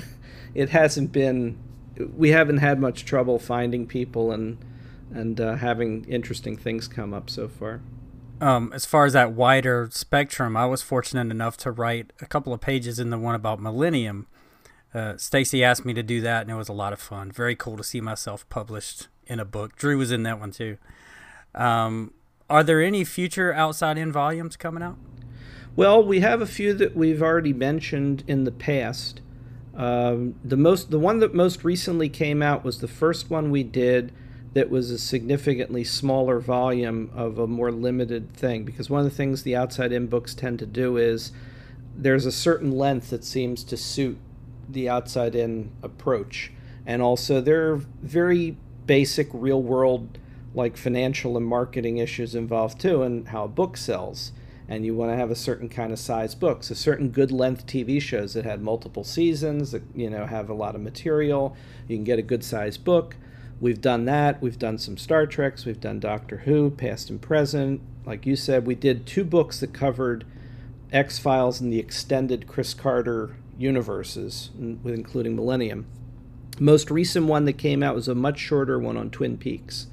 it 0.54 0.70
hasn't 0.70 1.10
been 1.10 1.58
we 2.16 2.30
haven't 2.30 2.58
had 2.58 2.80
much 2.80 3.04
trouble 3.04 3.38
finding 3.38 3.86
people 3.86 4.32
and 4.32 4.58
and 5.12 5.40
uh, 5.40 5.56
having 5.56 6.04
interesting 6.04 6.56
things 6.56 6.88
come 6.88 7.12
up 7.12 7.30
so 7.30 7.49
far. 7.49 7.80
Um, 8.40 8.73
as 8.75 8.84
far 8.84 9.06
as 9.06 9.12
that 9.12 9.32
wider 9.32 9.88
spectrum, 9.92 10.56
I 10.56 10.66
was 10.66 10.82
fortunate 10.82 11.30
enough 11.30 11.56
to 11.58 11.70
write 11.70 12.12
a 12.20 12.26
couple 12.26 12.52
of 12.52 12.61
pages 12.61 12.99
in 12.99 13.11
the 13.11 13.18
one 13.18 13.34
about 13.34 13.61
Millennium. 13.61 14.26
Uh, 14.92 15.16
Stacey 15.16 15.64
asked 15.64 15.84
me 15.84 15.94
to 15.94 16.02
do 16.02 16.20
that, 16.20 16.42
and 16.42 16.50
it 16.50 16.54
was 16.54 16.68
a 16.68 16.73
lot 16.73 16.92
of 16.92 17.00
fun. 17.00 17.32
Very 17.32 17.56
cool 17.56 17.76
to 17.76 17.84
see 17.84 18.00
myself 18.00 18.49
published 18.49 19.08
in 19.26 19.40
a 19.40 19.44
book. 19.44 19.76
Drew 19.76 19.99
was 19.99 20.12
in 20.12 20.23
that 20.25 20.38
one 20.38 20.50
too. 20.50 20.78
Um, 21.54 22.12
are 22.50 22.62
there 22.62 22.82
any 22.82 23.04
future 23.04 23.52
outside 23.52 23.99
in 23.99 24.12
volumes 24.12 24.56
coming 24.56 24.82
out? 24.82 24.99
Well, 25.76 26.04
we 26.04 26.20
have 26.20 26.40
a 26.40 26.46
few 26.46 26.75
that 26.75 26.94
we've 26.96 27.23
already 27.23 27.52
mentioned 27.52 28.23
in 28.28 28.44
the 28.44 28.52
past. 28.52 29.20
Um, 29.76 30.37
the 30.44 30.56
most, 30.56 30.90
the 30.90 31.00
one 31.00 31.18
that 31.18 31.34
most 31.34 31.64
recently 31.64 32.08
came 32.08 32.42
out 32.42 32.62
was 32.62 32.80
the 32.80 32.88
first 32.88 33.30
one 33.30 33.50
we 33.50 33.64
did 33.64 34.12
that 34.54 34.70
was 34.70 34.90
a 34.90 34.99
significantly 34.99 35.82
smaller 35.84 36.38
volume 36.38 37.11
of 37.12 37.38
a 37.38 37.46
more 37.46 37.73
limited 37.73 38.32
thing. 38.32 38.64
Because 38.64 38.88
one 38.88 39.04
of 39.04 39.11
the 39.11 39.16
things 39.16 39.42
the 39.42 39.56
outside 39.56 39.92
in 39.92 40.06
books 40.06 40.34
tend 40.34 40.61
to 40.61 40.66
do 40.66 40.96
is 40.96 41.32
there's 41.96 42.25
a 42.25 42.32
certain 42.32 42.70
length 42.70 43.11
that 43.11 43.25
seems 43.25 43.64
to 43.64 43.76
suit 43.76 44.16
the 44.68 44.88
outside 44.88 45.34
in 45.34 45.73
approach. 45.82 46.52
And 46.87 47.02
also, 47.02 47.40
there 47.40 47.73
are 47.73 47.76
very 48.02 48.56
basic 48.87 49.28
real 49.32 49.61
world, 49.61 50.18
like 50.54 50.76
financial 50.76 51.37
and 51.37 51.46
marketing 51.46 51.99
issues 51.99 52.34
involved 52.34 52.80
too, 52.80 53.02
and 53.02 53.28
how 53.28 53.44
a 53.44 53.49
book 53.49 53.76
sells. 53.76 54.32
And 54.68 54.87
you 54.87 54.94
want 54.94 55.11
to 55.11 55.16
have 55.16 55.30
a 55.30 55.37
certain 55.37 55.68
kind 55.68 55.92
of 55.92 55.99
size 55.99 56.34
books, 56.34 56.70
a 56.70 56.75
certain 56.75 57.11
good 57.11 57.30
length 57.32 57.66
TV 57.66 58.00
shows 58.00 58.34
that 58.34 58.44
had 58.44 58.62
multiple 58.62 59.04
seasons, 59.04 59.73
that 59.73 59.82
you 59.94 60.08
know 60.08 60.26
have 60.26 60.49
a 60.49 60.54
lot 60.54 60.75
of 60.75 60.80
material. 60.80 61.56
You 61.88 61.96
can 61.96 62.04
get 62.04 62.18
a 62.18 62.23
good 62.23 62.44
size 62.44 62.78
book 62.78 63.16
We've 63.61 63.80
done 63.80 64.04
that. 64.06 64.42
We've 64.42 64.58
done 64.58 64.78
some 64.78 64.96
Star 64.96 65.26
Treks. 65.26 65.64
We've 65.64 65.80
done 65.80 66.00
Doctor 66.00 66.38
Who, 66.38 66.70
past 66.70 67.11
and 67.11 67.20
present. 67.20 67.80
Like 68.04 68.26
you 68.26 68.37
said, 68.37 68.66
we 68.66 68.75
did 68.75 69.06
two 69.06 69.25
books 69.25 69.61
that 69.61 69.73
covered 69.73 70.25
X 70.92 71.18
Files 71.18 71.61
and 71.61 71.73
the 71.73 71.78
extended 71.78 72.46
Chris 72.46 72.75
Carter 72.75 73.37
universes, 73.58 74.50
including 74.58 75.37
Millennium. 75.37 75.87
Most 76.58 76.90
recent 76.90 77.26
one 77.26 77.46
that 77.46 77.54
came 77.54 77.82
out 77.82 77.94
was 77.94 78.08
a 78.08 78.14
much 78.14 78.38
shorter 78.38 78.78
one 78.78 78.96
on 78.96 79.11
Twin 79.11 79.38
Peaks, 79.38 79.87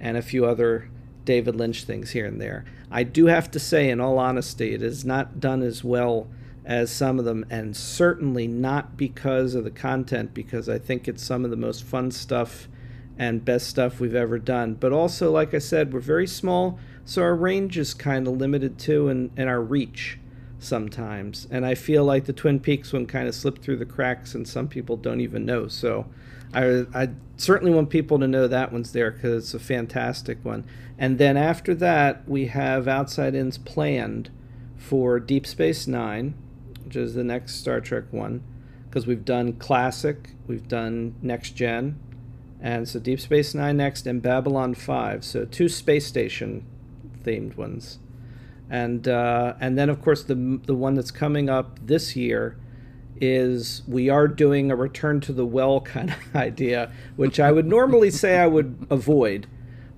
and 0.00 0.16
a 0.16 0.22
few 0.22 0.44
other 0.46 0.88
David 1.24 1.54
Lynch 1.54 1.84
things 1.84 2.10
here 2.10 2.26
and 2.26 2.40
there. 2.40 2.64
I 2.90 3.04
do 3.04 3.26
have 3.26 3.50
to 3.52 3.60
say, 3.60 3.88
in 3.88 4.00
all 4.00 4.18
honesty, 4.18 4.74
it 4.74 4.82
is 4.82 5.04
not 5.04 5.38
done 5.38 5.62
as 5.62 5.84
well 5.84 6.28
as 6.64 6.90
some 6.90 7.18
of 7.18 7.24
them, 7.24 7.44
and 7.50 7.76
certainly 7.76 8.46
not 8.46 8.96
because 8.96 9.54
of 9.54 9.64
the 9.64 9.70
content, 9.70 10.34
because 10.34 10.68
I 10.68 10.78
think 10.78 11.06
it's 11.06 11.22
some 11.22 11.44
of 11.44 11.50
the 11.50 11.56
most 11.56 11.84
fun 11.84 12.10
stuff 12.10 12.68
and 13.18 13.44
best 13.44 13.68
stuff 13.68 14.00
we've 14.00 14.14
ever 14.14 14.38
done. 14.38 14.74
But 14.74 14.92
also, 14.92 15.30
like 15.30 15.54
I 15.54 15.58
said, 15.58 15.92
we're 15.92 16.00
very 16.00 16.26
small. 16.26 16.78
So 17.04 17.22
our 17.22 17.34
range 17.34 17.76
is 17.78 17.94
kind 17.94 18.26
of 18.26 18.36
limited 18.36 18.78
too, 18.78 19.08
and, 19.08 19.30
and 19.36 19.48
our 19.48 19.60
reach 19.60 20.18
sometimes. 20.58 21.46
And 21.50 21.66
I 21.66 21.74
feel 21.74 22.04
like 22.04 22.24
the 22.24 22.32
Twin 22.32 22.60
Peaks 22.60 22.92
one 22.92 23.06
kind 23.06 23.28
of 23.28 23.34
slipped 23.34 23.62
through 23.62 23.78
the 23.78 23.86
cracks, 23.86 24.34
and 24.34 24.46
some 24.46 24.68
people 24.68 24.96
don't 24.96 25.20
even 25.20 25.44
know. 25.44 25.68
So 25.68 26.06
I, 26.54 26.86
I 26.94 27.10
certainly 27.36 27.72
want 27.72 27.90
people 27.90 28.18
to 28.18 28.28
know 28.28 28.46
that 28.46 28.72
one's 28.72 28.92
there 28.92 29.10
because 29.10 29.44
it's 29.44 29.54
a 29.54 29.58
fantastic 29.58 30.44
one. 30.44 30.64
And 30.98 31.18
then 31.18 31.36
after 31.36 31.74
that, 31.76 32.28
we 32.28 32.46
have 32.46 32.86
Outside 32.86 33.34
Ins 33.34 33.58
planned 33.58 34.30
for 34.76 35.18
Deep 35.18 35.46
Space 35.46 35.86
Nine, 35.86 36.34
which 36.84 36.96
is 36.96 37.14
the 37.14 37.24
next 37.24 37.56
Star 37.56 37.80
Trek 37.80 38.04
one, 38.10 38.42
because 38.84 39.06
we've 39.06 39.24
done 39.24 39.54
Classic, 39.54 40.30
we've 40.46 40.68
done 40.68 41.16
Next 41.22 41.50
Gen, 41.52 41.98
and 42.62 42.88
so 42.88 43.00
Deep 43.00 43.20
Space 43.20 43.54
Nine 43.54 43.76
next, 43.76 44.06
and 44.06 44.22
Babylon 44.22 44.74
Five. 44.74 45.24
So 45.24 45.44
two 45.44 45.68
space 45.68 46.06
station 46.06 46.64
themed 47.24 47.56
ones, 47.56 47.98
and 48.70 49.06
uh, 49.08 49.54
and 49.60 49.76
then 49.76 49.90
of 49.90 50.00
course 50.00 50.22
the 50.22 50.60
the 50.64 50.74
one 50.74 50.94
that's 50.94 51.10
coming 51.10 51.50
up 51.50 51.78
this 51.84 52.14
year 52.14 52.56
is 53.20 53.82
we 53.86 54.08
are 54.08 54.26
doing 54.26 54.70
a 54.70 54.76
return 54.76 55.20
to 55.20 55.32
the 55.32 55.44
well 55.44 55.80
kind 55.94 56.10
of 56.10 56.36
idea, 56.36 56.92
which 57.16 57.40
I 57.40 57.50
would 57.52 57.66
normally 57.66 58.10
say 58.10 58.38
I 58.38 58.46
would 58.46 58.86
avoid, 58.90 59.48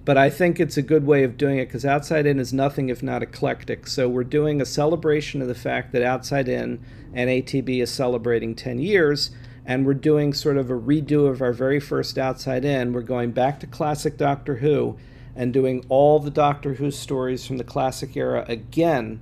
but 0.04 0.16
I 0.16 0.30
think 0.30 0.59
it's 0.59 0.76
a 0.76 0.83
good 0.83 1.06
way 1.06 1.23
of 1.23 1.37
doing 1.37 1.59
it 1.59 1.66
because 1.66 1.85
Outside 1.85 2.26
In 2.26 2.38
is 2.38 2.52
nothing 2.52 2.88
if 2.88 3.02
not 3.02 3.23
eclectic. 3.23 3.87
So 3.87 4.09
we're 4.09 4.25
doing 4.25 4.61
a 4.61 4.66
celebration 4.66 5.40
of 5.42 5.49
the 5.49 5.54
fact 5.54 5.92
that 5.92 6.02
Outside 6.02 6.49
In 6.49 6.85
and 7.12 7.30
ATB 7.30 7.83
is 7.83 7.90
celebrating 7.90 8.54
10 8.54 8.78
years, 8.78 9.30
and 9.64 9.87
we're 9.87 9.94
doing 9.94 10.33
sort 10.33 10.56
of 10.56 10.71
a 10.71 10.78
redo 10.78 11.28
of 11.28 11.40
our 11.40 11.52
very 11.52 11.80
first 11.80 12.18
Outside 12.18 12.64
In. 12.64 12.92
We're 12.92 13.02
going 13.02 13.33
back 13.33 13.61
to 13.61 13.66
classic 13.66 14.16
Doctor 14.16 14.56
Who 14.56 14.97
and 15.35 15.52
doing 15.52 15.85
all 15.88 16.18
the 16.18 16.30
Doctor 16.30 16.75
Who 16.75 16.90
stories 16.90 17.47
from 17.47 17.59
the 17.59 17.64
classic 17.64 18.16
era 18.16 18.44
again 18.49 19.21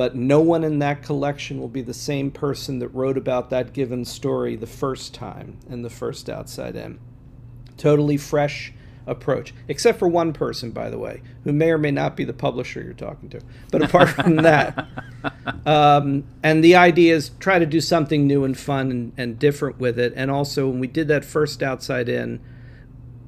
but 0.00 0.16
no 0.16 0.40
one 0.40 0.64
in 0.64 0.78
that 0.78 1.02
collection 1.02 1.60
will 1.60 1.68
be 1.68 1.82
the 1.82 1.92
same 1.92 2.30
person 2.30 2.78
that 2.78 2.88
wrote 2.88 3.18
about 3.18 3.50
that 3.50 3.74
given 3.74 4.02
story 4.02 4.56
the 4.56 4.66
first 4.66 5.12
time 5.12 5.58
in 5.68 5.82
the 5.82 5.90
first 5.90 6.30
Outside 6.30 6.74
In. 6.74 6.98
Totally 7.76 8.16
fresh 8.16 8.72
approach, 9.10 9.52
except 9.68 9.98
for 9.98 10.08
one 10.08 10.32
person, 10.32 10.70
by 10.70 10.88
the 10.88 10.98
way, 10.98 11.20
who 11.44 11.52
may 11.52 11.70
or 11.70 11.78
may 11.78 11.90
not 11.90 12.16
be 12.16 12.24
the 12.24 12.32
publisher 12.32 12.80
you're 12.80 12.94
talking 12.94 13.28
to. 13.28 13.40
But 13.70 13.82
apart 13.82 14.08
from 14.10 14.36
that, 14.36 14.88
um, 15.66 16.24
and 16.42 16.62
the 16.64 16.76
idea 16.76 17.14
is 17.14 17.32
try 17.40 17.58
to 17.58 17.66
do 17.66 17.80
something 17.80 18.26
new 18.26 18.44
and 18.44 18.56
fun 18.56 18.90
and, 18.90 19.12
and 19.16 19.38
different 19.38 19.78
with 19.78 19.98
it. 19.98 20.12
And 20.16 20.30
also, 20.30 20.68
when 20.68 20.78
we 20.78 20.86
did 20.86 21.08
that 21.08 21.24
first 21.24 21.62
Outside 21.62 22.08
In, 22.08 22.40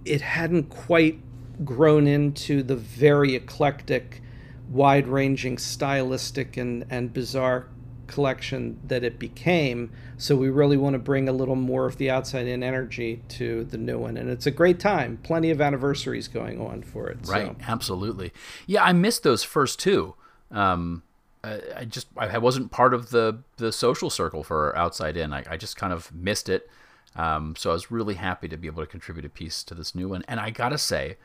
it 0.04 0.20
hadn't 0.20 0.70
quite 0.70 1.18
grown 1.64 2.06
into 2.06 2.62
the 2.62 2.76
very 2.76 3.34
eclectic 3.34 4.22
wide 4.70 5.06
ranging 5.06 5.58
stylistic 5.58 6.56
and, 6.56 6.86
and 6.88 7.12
bizarre 7.12 7.68
collection 8.12 8.78
that 8.86 9.02
it 9.02 9.18
became. 9.18 9.90
So 10.16 10.36
we 10.36 10.48
really 10.50 10.76
want 10.76 10.94
to 10.94 10.98
bring 10.98 11.28
a 11.28 11.32
little 11.32 11.56
more 11.56 11.86
of 11.86 11.96
the 11.96 12.10
outside 12.10 12.46
in 12.46 12.62
energy 12.62 13.22
to 13.30 13.64
the 13.64 13.78
new 13.78 13.98
one. 13.98 14.16
And 14.16 14.30
it's 14.30 14.46
a 14.46 14.50
great 14.50 14.78
time. 14.78 15.18
Plenty 15.22 15.50
of 15.50 15.60
anniversaries 15.60 16.28
going 16.28 16.60
on 16.60 16.82
for 16.82 17.08
it. 17.08 17.18
Right. 17.26 17.46
So. 17.46 17.56
Absolutely. 17.66 18.32
Yeah, 18.66 18.84
I 18.84 18.92
missed 18.92 19.22
those 19.22 19.42
first 19.42 19.80
two. 19.80 20.14
Um, 20.50 21.02
I, 21.44 21.86
just 21.88 22.06
I 22.16 22.38
wasn't 22.38 22.70
part 22.70 22.94
of 22.94 23.10
the 23.10 23.42
the 23.56 23.72
social 23.72 24.10
circle 24.10 24.44
for 24.44 24.76
Outside 24.76 25.16
In. 25.16 25.32
I, 25.32 25.42
I 25.50 25.56
just 25.56 25.76
kind 25.76 25.92
of 25.92 26.14
missed 26.14 26.48
it. 26.48 26.70
Um, 27.16 27.56
so 27.56 27.70
I 27.70 27.72
was 27.72 27.90
really 27.90 28.14
happy 28.14 28.48
to 28.48 28.56
be 28.56 28.68
able 28.68 28.82
to 28.82 28.86
contribute 28.86 29.24
a 29.24 29.28
piece 29.28 29.64
to 29.64 29.74
this 29.74 29.94
new 29.94 30.08
one. 30.08 30.22
And 30.28 30.38
I 30.38 30.50
gotta 30.50 30.78
say, 30.78 31.16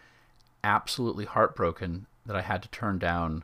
absolutely 0.63 1.25
heartbroken 1.25 2.07
that 2.25 2.35
I 2.35 2.41
had 2.41 2.63
to 2.63 2.69
turn 2.69 2.97
down 2.97 3.43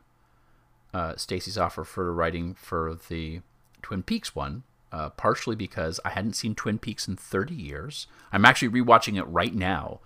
uh, 0.93 1.15
Stacey's 1.15 1.57
offer 1.57 1.83
for 1.83 2.13
writing 2.13 2.53
for 2.53 2.97
the 3.09 3.41
Twin 3.81 4.03
Peaks 4.03 4.35
one, 4.35 4.63
uh, 4.91 5.09
partially 5.09 5.55
because 5.55 5.99
I 6.05 6.09
hadn't 6.11 6.33
seen 6.33 6.55
Twin 6.55 6.77
Peaks 6.77 7.07
in 7.07 7.15
30 7.15 7.53
years. 7.53 8.07
I'm 8.31 8.45
actually 8.45 8.69
rewatching 8.69 9.17
it 9.17 9.23
right 9.23 9.53
now. 9.53 9.99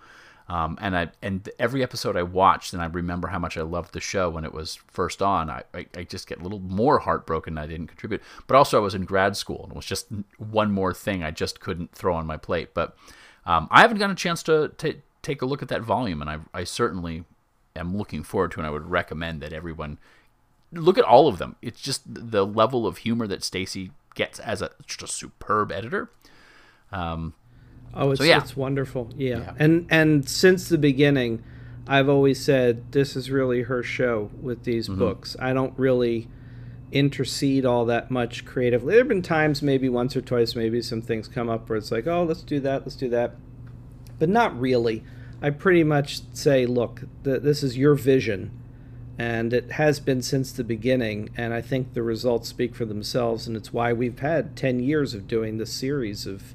Um, 0.48 0.78
and 0.80 0.96
I 0.96 1.10
and 1.20 1.46
every 1.58 1.82
episode 1.82 2.16
I 2.16 2.22
watched, 2.22 2.72
and 2.72 2.80
I 2.80 2.86
remember 2.86 3.28
how 3.28 3.38
much 3.38 3.58
I 3.58 3.62
loved 3.62 3.92
the 3.92 4.00
show 4.00 4.30
when 4.30 4.46
it 4.46 4.54
was 4.54 4.76
first 4.90 5.20
on. 5.20 5.50
I, 5.50 5.62
I, 5.74 5.86
I 5.94 6.04
just 6.04 6.26
get 6.26 6.40
a 6.40 6.42
little 6.42 6.60
more 6.60 7.00
heartbroken 7.00 7.58
I 7.58 7.66
didn't 7.66 7.88
contribute. 7.88 8.22
But 8.46 8.56
also, 8.56 8.78
I 8.78 8.82
was 8.82 8.94
in 8.94 9.04
grad 9.04 9.36
school, 9.36 9.64
and 9.64 9.72
it 9.72 9.76
was 9.76 9.84
just 9.84 10.06
one 10.38 10.72
more 10.72 10.94
thing 10.94 11.22
I 11.22 11.32
just 11.32 11.60
couldn't 11.60 11.92
throw 11.92 12.14
on 12.14 12.26
my 12.26 12.38
plate. 12.38 12.72
But 12.72 12.96
um, 13.44 13.68
I 13.70 13.82
haven't 13.82 13.98
gotten 13.98 14.12
a 14.12 14.16
chance 14.16 14.42
to, 14.44 14.72
to 14.78 14.94
take 15.20 15.42
a 15.42 15.46
look 15.46 15.60
at 15.60 15.68
that 15.68 15.82
volume, 15.82 16.22
and 16.22 16.30
I, 16.30 16.38
I 16.54 16.64
certainly 16.64 17.24
am 17.76 17.94
looking 17.94 18.22
forward 18.22 18.52
to, 18.52 18.60
and 18.60 18.66
I 18.66 18.70
would 18.70 18.86
recommend 18.86 19.42
that 19.42 19.52
everyone 19.52 19.98
look 20.72 20.98
at 20.98 21.04
all 21.04 21.28
of 21.28 21.38
them. 21.38 21.56
It's 21.62 21.80
just 21.80 22.02
the 22.06 22.46
level 22.46 22.86
of 22.86 22.98
humor 22.98 23.26
that 23.26 23.42
Stacey 23.42 23.92
gets 24.14 24.38
as 24.40 24.62
a 24.62 24.70
just 24.86 25.02
a 25.02 25.06
superb 25.06 25.72
editor. 25.72 26.10
Um, 26.92 27.34
oh, 27.94 28.12
it's 28.12 28.20
so 28.20 28.24
yeah. 28.24 28.38
it's 28.38 28.56
wonderful. 28.56 29.10
Yeah. 29.16 29.38
yeah, 29.38 29.52
and 29.58 29.86
and 29.90 30.28
since 30.28 30.68
the 30.68 30.78
beginning, 30.78 31.42
I've 31.86 32.08
always 32.08 32.42
said 32.42 32.92
this 32.92 33.16
is 33.16 33.30
really 33.30 33.62
her 33.62 33.82
show 33.82 34.30
with 34.40 34.64
these 34.64 34.88
mm-hmm. 34.88 34.98
books. 34.98 35.36
I 35.40 35.52
don't 35.52 35.78
really 35.78 36.28
intercede 36.90 37.64
all 37.66 37.84
that 37.86 38.10
much 38.10 38.44
creatively. 38.44 38.92
There 38.92 39.00
have 39.00 39.08
been 39.08 39.22
times, 39.22 39.62
maybe 39.62 39.88
once 39.88 40.16
or 40.16 40.20
twice, 40.20 40.54
maybe 40.54 40.80
some 40.82 41.02
things 41.02 41.28
come 41.28 41.48
up 41.48 41.68
where 41.68 41.76
it's 41.76 41.90
like, 41.90 42.06
oh, 42.06 42.24
let's 42.24 42.42
do 42.42 42.60
that, 42.60 42.82
let's 42.82 42.96
do 42.96 43.08
that, 43.10 43.36
but 44.18 44.28
not 44.28 44.58
really. 44.58 45.04
I 45.40 45.50
pretty 45.50 45.84
much 45.84 46.20
say, 46.34 46.66
look, 46.66 47.02
th- 47.24 47.42
this 47.42 47.62
is 47.62 47.76
your 47.76 47.94
vision, 47.94 48.50
and 49.18 49.52
it 49.52 49.72
has 49.72 49.98
been 49.98 50.22
since 50.22 50.52
the 50.52 50.62
beginning. 50.62 51.30
And 51.36 51.52
I 51.52 51.60
think 51.60 51.92
the 51.92 52.02
results 52.02 52.48
speak 52.48 52.76
for 52.76 52.84
themselves, 52.84 53.46
and 53.46 53.56
it's 53.56 53.72
why 53.72 53.92
we've 53.92 54.20
had 54.20 54.56
ten 54.56 54.80
years 54.80 55.12
of 55.12 55.26
doing 55.26 55.58
this 55.58 55.72
series 55.72 56.26
of 56.26 56.54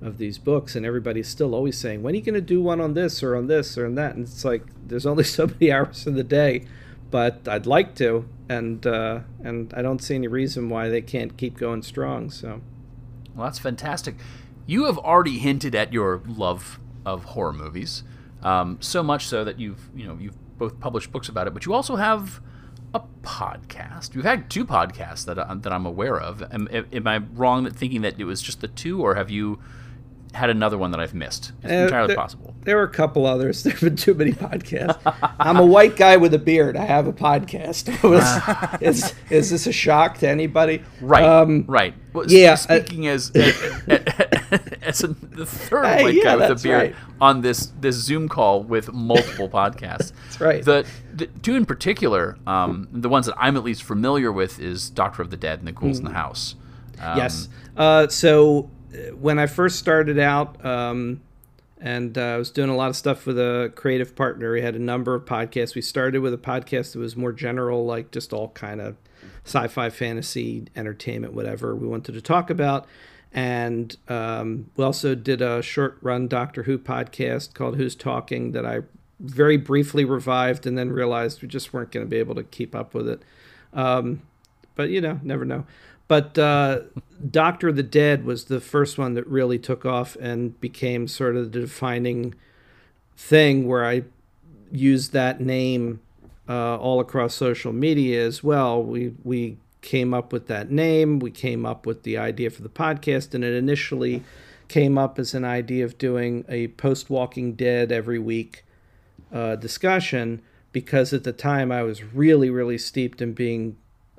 of 0.00 0.18
these 0.18 0.38
books, 0.38 0.76
and 0.76 0.86
everybody's 0.86 1.28
still 1.28 1.54
always 1.54 1.76
saying, 1.76 2.02
when 2.02 2.14
are 2.14 2.16
you 2.16 2.22
going 2.22 2.34
to 2.34 2.40
do 2.40 2.62
one 2.62 2.80
on 2.80 2.94
this 2.94 3.22
or 3.22 3.34
on 3.34 3.46
this 3.46 3.76
or 3.76 3.86
on 3.86 3.94
that? 3.96 4.14
And 4.14 4.26
it's 4.26 4.44
like 4.44 4.62
there's 4.86 5.06
only 5.06 5.24
so 5.36 5.46
many 5.46 5.72
hours 5.72 6.06
in 6.06 6.14
the 6.14 6.24
day, 6.24 6.64
but 7.10 7.46
I'd 7.48 7.66
like 7.66 7.94
to, 7.96 8.28
and 8.48 8.86
uh, 8.86 9.20
and 9.42 9.74
I 9.74 9.82
don't 9.82 10.02
see 10.02 10.14
any 10.14 10.28
reason 10.28 10.68
why 10.68 10.88
they 10.88 11.02
can't 11.02 11.36
keep 11.36 11.58
going 11.58 11.82
strong. 11.82 12.30
So, 12.30 12.60
well, 13.34 13.46
that's 13.46 13.58
fantastic. 13.58 14.14
You 14.66 14.84
have 14.84 14.98
already 14.98 15.38
hinted 15.38 15.74
at 15.74 15.92
your 15.92 16.22
love 16.26 16.78
of 17.04 17.24
horror 17.24 17.52
movies. 17.52 18.02
Um, 18.42 18.78
so 18.80 19.02
much 19.02 19.26
so 19.26 19.44
that 19.44 19.58
you've 19.58 19.88
you 19.94 20.06
know 20.06 20.16
you've 20.20 20.36
both 20.58 20.80
published 20.80 21.12
books 21.12 21.28
about 21.28 21.46
it, 21.46 21.54
but 21.54 21.66
you 21.66 21.74
also 21.74 21.96
have 21.96 22.40
a 22.94 23.00
podcast. 23.22 24.14
You've 24.14 24.24
had 24.24 24.48
two 24.50 24.64
podcasts 24.64 25.24
that 25.26 25.38
I, 25.38 25.54
that 25.54 25.72
I'm 25.72 25.86
aware 25.86 26.18
of. 26.18 26.42
Am, 26.52 26.68
am 26.70 27.06
I 27.06 27.18
wrong 27.18 27.66
in 27.66 27.72
thinking 27.72 28.02
that 28.02 28.18
it 28.18 28.24
was 28.24 28.40
just 28.40 28.60
the 28.60 28.68
two, 28.68 29.02
or 29.02 29.14
have 29.14 29.30
you 29.30 29.58
had 30.36 30.50
another 30.50 30.78
one 30.78 30.90
that 30.90 31.00
I've 31.00 31.14
missed. 31.14 31.52
It's 31.62 31.72
uh, 31.72 31.74
entirely 31.74 32.08
there, 32.08 32.16
possible. 32.16 32.54
There 32.62 32.76
were 32.76 32.82
a 32.82 32.90
couple 32.90 33.26
others. 33.26 33.62
There 33.66 33.72
have 33.72 33.80
been 33.80 33.96
too 33.96 34.14
many 34.14 34.32
podcasts. 34.32 35.00
I'm 35.40 35.56
a 35.56 35.66
white 35.66 35.96
guy 35.96 36.16
with 36.16 36.34
a 36.34 36.38
beard. 36.38 36.76
I 36.76 36.84
have 36.84 37.08
a 37.08 37.12
podcast. 37.12 37.88
is, 38.82 39.14
is 39.30 39.50
this 39.50 39.66
a 39.66 39.72
shock 39.72 40.18
to 40.18 40.28
anybody? 40.28 40.82
Right. 41.00 41.24
Um, 41.24 41.64
right. 41.66 41.94
Well, 42.12 42.30
yeah. 42.30 42.54
Speaking 42.54 43.08
uh, 43.08 43.12
as 43.12 43.30
as 44.82 45.02
a, 45.02 45.08
the 45.08 45.46
third 45.46 45.82
white 45.82 46.14
yeah, 46.14 46.22
guy 46.22 46.36
with 46.36 46.60
a 46.60 46.62
beard 46.62 46.82
right. 46.82 46.96
on 47.20 47.40
this 47.40 47.72
this 47.80 47.96
Zoom 47.96 48.28
call 48.28 48.62
with 48.62 48.92
multiple 48.92 49.48
podcasts. 49.48 50.12
That's 50.24 50.40
right. 50.40 50.64
The, 50.64 50.86
the 51.12 51.26
two 51.26 51.56
in 51.56 51.66
particular, 51.66 52.38
um, 52.46 52.88
the 52.92 53.08
ones 53.08 53.26
that 53.26 53.34
I'm 53.38 53.56
at 53.56 53.64
least 53.64 53.82
familiar 53.82 54.30
with, 54.30 54.60
is 54.60 54.90
Doctor 54.90 55.22
of 55.22 55.30
the 55.30 55.36
Dead 55.36 55.58
and 55.58 55.66
the 55.66 55.72
Ghouls 55.72 55.96
mm. 55.96 56.00
in 56.00 56.04
the 56.04 56.14
House. 56.14 56.54
Um, 57.00 57.18
yes. 57.18 57.48
Uh, 57.76 58.08
so 58.08 58.70
when 59.18 59.38
I 59.38 59.46
first 59.46 59.78
started 59.78 60.18
out, 60.18 60.64
um, 60.64 61.20
and 61.80 62.16
uh, 62.16 62.22
I 62.22 62.36
was 62.36 62.50
doing 62.50 62.70
a 62.70 62.76
lot 62.76 62.88
of 62.88 62.96
stuff 62.96 63.26
with 63.26 63.38
a 63.38 63.72
creative 63.74 64.16
partner. 64.16 64.52
We 64.52 64.62
had 64.62 64.76
a 64.76 64.80
number 64.80 65.14
of 65.14 65.24
podcasts. 65.24 65.74
We 65.74 65.82
started 65.82 66.20
with 66.20 66.32
a 66.32 66.38
podcast 66.38 66.92
that 66.92 66.98
was 66.98 67.16
more 67.16 67.32
general, 67.32 67.84
like 67.84 68.10
just 68.10 68.32
all 68.32 68.48
kind 68.48 68.80
of 68.80 68.96
sci-fi, 69.44 69.90
fantasy, 69.90 70.66
entertainment, 70.74 71.34
whatever 71.34 71.74
we 71.76 71.86
wanted 71.86 72.12
to 72.12 72.22
talk 72.22 72.50
about. 72.50 72.86
And 73.32 73.94
um, 74.08 74.70
we 74.76 74.84
also 74.84 75.14
did 75.14 75.42
a 75.42 75.60
short-run 75.60 76.28
Doctor 76.28 76.62
Who 76.62 76.78
podcast 76.78 77.52
called 77.54 77.76
"Who's 77.76 77.94
Talking" 77.94 78.52
that 78.52 78.64
I 78.64 78.80
very 79.20 79.56
briefly 79.56 80.04
revived, 80.04 80.66
and 80.66 80.78
then 80.78 80.90
realized 80.90 81.42
we 81.42 81.48
just 81.48 81.72
weren't 81.72 81.92
going 81.92 82.06
to 82.06 82.10
be 82.10 82.18
able 82.18 82.34
to 82.36 82.44
keep 82.44 82.74
up 82.74 82.94
with 82.94 83.08
it. 83.08 83.22
Um, 83.74 84.22
but 84.74 84.88
you 84.88 85.00
know, 85.00 85.20
never 85.22 85.44
know. 85.44 85.66
But 86.08 86.38
uh, 86.38 86.80
Doctor 87.30 87.68
of 87.68 87.76
the 87.76 87.82
Dead 87.82 88.24
was 88.24 88.44
the 88.44 88.60
first 88.60 88.98
one 88.98 89.14
that 89.14 89.26
really 89.26 89.58
took 89.58 89.84
off 89.84 90.16
and 90.16 90.58
became 90.60 91.08
sort 91.08 91.36
of 91.36 91.52
the 91.52 91.60
defining 91.60 92.34
thing 93.16 93.66
where 93.66 93.84
I 93.84 94.04
used 94.70 95.12
that 95.12 95.40
name 95.40 96.00
uh, 96.48 96.76
all 96.76 97.00
across 97.00 97.34
social 97.34 97.72
media 97.72 98.24
as 98.24 98.42
well. 98.44 98.82
We 98.82 99.14
we 99.24 99.56
came 99.82 100.14
up 100.14 100.32
with 100.32 100.46
that 100.46 100.70
name. 100.70 101.18
We 101.18 101.30
came 101.30 101.66
up 101.66 101.86
with 101.86 102.02
the 102.04 102.18
idea 102.18 102.50
for 102.50 102.62
the 102.62 102.68
podcast, 102.68 103.34
and 103.34 103.42
it 103.42 103.54
initially 103.54 104.22
came 104.68 104.98
up 104.98 105.18
as 105.18 105.34
an 105.34 105.44
idea 105.44 105.84
of 105.84 105.98
doing 105.98 106.44
a 106.48 106.68
post 106.68 107.08
Walking 107.10 107.54
Dead 107.54 107.90
every 107.90 108.18
week 108.18 108.64
uh, 109.32 109.56
discussion 109.56 110.42
because 110.72 111.12
at 111.12 111.24
the 111.24 111.32
time 111.32 111.72
I 111.72 111.82
was 111.82 112.02
really, 112.02 112.50
really 112.50 112.78
steeped 112.78 113.22
in 113.22 113.32
being 113.32 113.76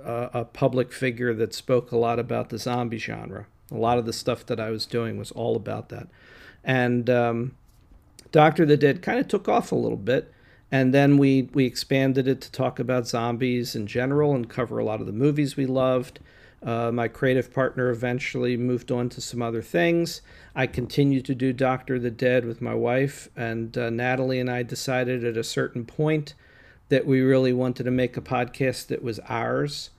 a, 0.07 0.29
a 0.33 0.45
public 0.45 0.91
figure 0.91 1.33
that 1.33 1.53
spoke 1.53 1.91
a 1.91 1.97
lot 1.97 2.17
about 2.17 2.49
the 2.49 2.57
zombie 2.57 2.97
genre. 2.97 3.45
A 3.71 3.75
lot 3.75 3.97
of 3.97 4.05
the 4.05 4.13
stuff 4.13 4.45
that 4.45 4.59
I 4.59 4.69
was 4.69 4.85
doing 4.85 5.17
was 5.17 5.31
all 5.31 5.55
about 5.55 5.89
that. 5.89 6.07
And 6.63 7.09
um, 7.09 7.55
Doctor 8.31 8.65
the 8.65 8.77
Dead 8.77 9.01
kind 9.01 9.19
of 9.19 9.27
took 9.27 9.47
off 9.47 9.71
a 9.71 9.75
little 9.75 9.97
bit. 9.97 10.33
And 10.71 10.93
then 10.93 11.17
we, 11.17 11.49
we 11.53 11.65
expanded 11.65 12.27
it 12.27 12.41
to 12.41 12.51
talk 12.51 12.79
about 12.79 13.07
zombies 13.07 13.75
in 13.75 13.87
general 13.87 14.35
and 14.35 14.49
cover 14.49 14.79
a 14.79 14.83
lot 14.83 14.99
of 14.99 15.07
the 15.07 15.13
movies 15.13 15.55
we 15.55 15.65
loved. 15.65 16.19
Uh, 16.61 16.91
my 16.91 17.07
creative 17.07 17.53
partner 17.53 17.89
eventually 17.89 18.57
moved 18.57 18.91
on 18.91 19.09
to 19.09 19.21
some 19.21 19.41
other 19.41 19.61
things. 19.61 20.21
I 20.55 20.67
continued 20.67 21.23
to 21.25 21.35
do 21.35 21.53
Doctor 21.53 21.99
the 21.99 22.11
Dead 22.11 22.45
with 22.45 22.61
my 22.61 22.73
wife, 22.73 23.29
and 23.35 23.77
uh, 23.77 23.89
Natalie 23.91 24.39
and 24.39 24.49
I 24.49 24.63
decided 24.63 25.23
at 25.23 25.37
a 25.37 25.43
certain 25.43 25.85
point 25.85 26.33
that 26.89 27.05
we 27.05 27.21
really 27.21 27.53
wanted 27.53 27.83
to 27.83 27.91
make 27.91 28.17
a 28.17 28.21
podcast 28.21 28.87
that 28.87 29.03
was 29.03 29.19
ours. 29.29 29.91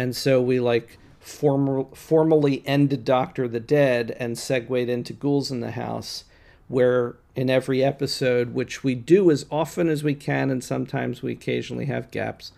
And 0.00 0.16
so 0.16 0.40
we 0.40 0.60
like 0.60 0.98
formal, 1.18 1.90
formally 1.94 2.62
ended 2.64 3.04
Doctor 3.04 3.46
the 3.46 3.60
Dead 3.60 4.16
and 4.18 4.38
segued 4.38 4.88
into 4.88 5.12
Ghouls 5.12 5.50
in 5.50 5.60
the 5.60 5.72
House, 5.72 6.24
where 6.68 7.16
in 7.36 7.50
every 7.50 7.84
episode, 7.84 8.54
which 8.54 8.82
we 8.82 8.94
do 8.94 9.30
as 9.30 9.44
often 9.50 9.90
as 9.90 10.02
we 10.02 10.14
can, 10.14 10.50
and 10.50 10.64
sometimes 10.64 11.20
we 11.20 11.32
occasionally 11.32 11.84
have 11.84 12.10
gaps, 12.10 12.52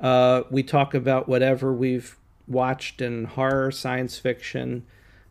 uh, 0.00 0.42
we 0.50 0.64
talk 0.64 0.92
about 0.92 1.28
whatever 1.28 1.72
we've 1.72 2.16
watched 2.48 3.00
in 3.00 3.26
horror, 3.26 3.70
science 3.70 4.18
fiction, 4.18 4.84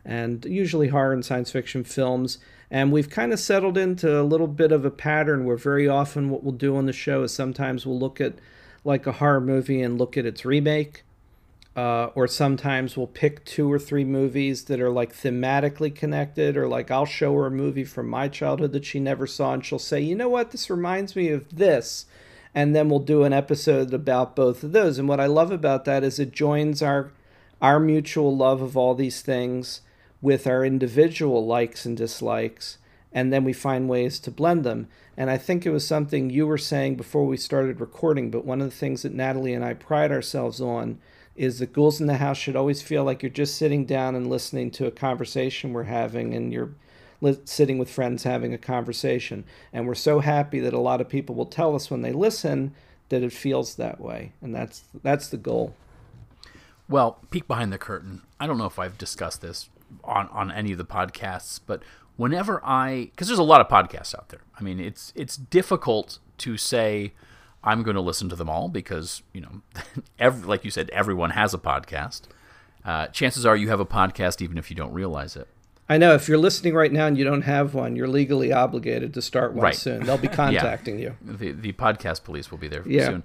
and 0.06 0.46
usually 0.46 0.88
horror 0.88 1.12
and 1.12 1.24
science 1.24 1.50
fiction 1.50 1.84
films. 1.84 2.38
And 2.70 2.92
we've 2.92 3.10
kind 3.10 3.30
of 3.30 3.40
settled 3.40 3.76
into 3.76 4.18
a 4.18 4.22
little 4.22 4.46
bit 4.46 4.72
of 4.72 4.86
a 4.86 4.90
pattern 4.90 5.44
where 5.44 5.58
very 5.58 5.86
often 5.86 6.30
what 6.30 6.42
we'll 6.42 6.52
do 6.52 6.78
on 6.78 6.86
the 6.86 6.94
show 6.94 7.24
is 7.24 7.34
sometimes 7.34 7.84
we'll 7.84 7.98
look 7.98 8.22
at 8.22 8.36
like 8.84 9.06
a 9.06 9.12
horror 9.12 9.42
movie 9.42 9.82
and 9.82 9.98
look 9.98 10.16
at 10.16 10.24
its 10.24 10.46
remake. 10.46 11.02
Uh, 11.78 12.10
or 12.16 12.26
sometimes 12.26 12.96
we'll 12.96 13.06
pick 13.06 13.44
two 13.44 13.70
or 13.70 13.78
three 13.78 14.02
movies 14.02 14.64
that 14.64 14.80
are 14.80 14.90
like 14.90 15.14
thematically 15.14 15.94
connected, 15.94 16.56
or 16.56 16.66
like 16.66 16.90
I'll 16.90 17.06
show 17.06 17.32
her 17.34 17.46
a 17.46 17.52
movie 17.52 17.84
from 17.84 18.08
my 18.08 18.26
childhood 18.26 18.72
that 18.72 18.84
she 18.84 18.98
never 18.98 19.28
saw, 19.28 19.52
and 19.52 19.64
she'll 19.64 19.78
say, 19.78 20.00
You 20.00 20.16
know 20.16 20.28
what, 20.28 20.50
this 20.50 20.70
reminds 20.70 21.14
me 21.14 21.28
of 21.28 21.54
this. 21.54 22.06
And 22.52 22.74
then 22.74 22.88
we'll 22.88 22.98
do 22.98 23.22
an 23.22 23.32
episode 23.32 23.94
about 23.94 24.34
both 24.34 24.64
of 24.64 24.72
those. 24.72 24.98
And 24.98 25.08
what 25.08 25.20
I 25.20 25.26
love 25.26 25.52
about 25.52 25.84
that 25.84 26.02
is 26.02 26.18
it 26.18 26.32
joins 26.32 26.82
our 26.82 27.12
our 27.62 27.78
mutual 27.78 28.36
love 28.36 28.60
of 28.60 28.76
all 28.76 28.96
these 28.96 29.22
things 29.22 29.82
with 30.20 30.48
our 30.48 30.64
individual 30.64 31.46
likes 31.46 31.86
and 31.86 31.96
dislikes, 31.96 32.78
and 33.12 33.32
then 33.32 33.44
we 33.44 33.52
find 33.52 33.88
ways 33.88 34.18
to 34.18 34.32
blend 34.32 34.64
them. 34.64 34.88
And 35.16 35.30
I 35.30 35.38
think 35.38 35.64
it 35.64 35.70
was 35.70 35.86
something 35.86 36.28
you 36.28 36.44
were 36.44 36.58
saying 36.58 36.96
before 36.96 37.24
we 37.24 37.36
started 37.36 37.80
recording, 37.80 38.32
but 38.32 38.44
one 38.44 38.60
of 38.60 38.68
the 38.68 38.76
things 38.76 39.02
that 39.02 39.14
Natalie 39.14 39.54
and 39.54 39.64
I 39.64 39.74
pride 39.74 40.10
ourselves 40.10 40.60
on 40.60 40.98
is 41.38 41.60
that 41.60 41.72
Ghouls 41.72 42.00
in 42.00 42.08
the 42.08 42.16
House 42.16 42.36
should 42.36 42.56
always 42.56 42.82
feel 42.82 43.04
like 43.04 43.22
you're 43.22 43.30
just 43.30 43.56
sitting 43.56 43.86
down 43.86 44.16
and 44.16 44.28
listening 44.28 44.72
to 44.72 44.86
a 44.86 44.90
conversation 44.90 45.72
we're 45.72 45.84
having, 45.84 46.34
and 46.34 46.52
you're 46.52 46.74
sitting 47.44 47.78
with 47.78 47.88
friends 47.88 48.24
having 48.24 48.52
a 48.52 48.58
conversation. 48.58 49.44
And 49.72 49.86
we're 49.86 49.94
so 49.94 50.18
happy 50.18 50.58
that 50.60 50.74
a 50.74 50.80
lot 50.80 51.00
of 51.00 51.08
people 51.08 51.36
will 51.36 51.46
tell 51.46 51.76
us 51.76 51.90
when 51.90 52.02
they 52.02 52.12
listen 52.12 52.74
that 53.08 53.22
it 53.22 53.32
feels 53.32 53.76
that 53.76 54.00
way, 54.00 54.32
and 54.42 54.52
that's 54.52 54.84
that's 55.02 55.28
the 55.28 55.36
goal. 55.36 55.74
Well, 56.88 57.18
peek 57.30 57.46
behind 57.46 57.72
the 57.72 57.78
curtain. 57.78 58.22
I 58.40 58.46
don't 58.46 58.58
know 58.58 58.66
if 58.66 58.78
I've 58.78 58.98
discussed 58.98 59.40
this 59.40 59.68
on 60.02 60.28
on 60.28 60.50
any 60.50 60.72
of 60.72 60.78
the 60.78 60.84
podcasts, 60.84 61.60
but 61.64 61.82
whenever 62.16 62.60
I 62.64 63.10
because 63.12 63.28
there's 63.28 63.38
a 63.38 63.44
lot 63.44 63.60
of 63.60 63.68
podcasts 63.68 64.14
out 64.14 64.28
there. 64.30 64.42
I 64.58 64.62
mean, 64.62 64.80
it's 64.80 65.12
it's 65.14 65.36
difficult 65.36 66.18
to 66.38 66.56
say 66.56 67.12
I'm 67.64 67.82
going 67.82 67.96
to 67.96 68.00
listen 68.00 68.28
to 68.28 68.36
them 68.36 68.48
all 68.48 68.68
because 68.68 69.22
you 69.32 69.40
know, 69.40 69.62
every, 70.18 70.46
like 70.46 70.64
you 70.64 70.70
said, 70.70 70.90
everyone 70.90 71.30
has 71.30 71.54
a 71.54 71.58
podcast. 71.58 72.22
Uh, 72.84 73.06
chances 73.08 73.44
are 73.44 73.56
you 73.56 73.68
have 73.68 73.80
a 73.80 73.86
podcast 73.86 74.40
even 74.40 74.56
if 74.58 74.70
you 74.70 74.76
don't 74.76 74.92
realize 74.92 75.36
it. 75.36 75.48
I 75.90 75.96
know 75.98 76.14
if 76.14 76.28
you're 76.28 76.38
listening 76.38 76.74
right 76.74 76.92
now 76.92 77.06
and 77.06 77.16
you 77.16 77.24
don't 77.24 77.42
have 77.42 77.74
one, 77.74 77.96
you're 77.96 78.08
legally 78.08 78.52
obligated 78.52 79.14
to 79.14 79.22
start 79.22 79.54
one 79.54 79.64
Right. 79.64 79.74
soon. 79.74 80.04
They'll 80.04 80.18
be 80.18 80.28
contacting 80.42 80.98
Yeah. 80.98 81.12
you. 81.24 81.34
The 81.36 81.52
the 81.52 81.72
podcast 81.72 82.24
police 82.24 82.50
will 82.50 82.58
be 82.58 82.68
there 82.68 82.86
Yeah. 82.86 83.06
soon. 83.06 83.24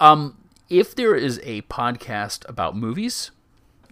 Um, 0.00 0.36
if 0.68 0.94
there 0.94 1.14
is 1.14 1.40
a 1.44 1.62
podcast 1.62 2.48
about 2.48 2.76
movies, 2.76 3.30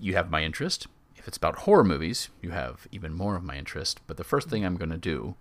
you 0.00 0.14
have 0.14 0.30
my 0.30 0.42
interest. 0.42 0.86
If 1.16 1.28
it's 1.28 1.36
about 1.36 1.60
horror 1.60 1.84
movies, 1.84 2.28
you 2.40 2.50
have 2.50 2.88
even 2.90 3.14
more 3.14 3.36
of 3.36 3.44
my 3.44 3.56
interest. 3.56 4.00
But 4.08 4.16
the 4.16 4.24
first 4.24 4.48
thing 4.50 4.64
I'm 4.66 4.76
going 4.76 4.90
to 4.90 4.98
do, 4.98 5.36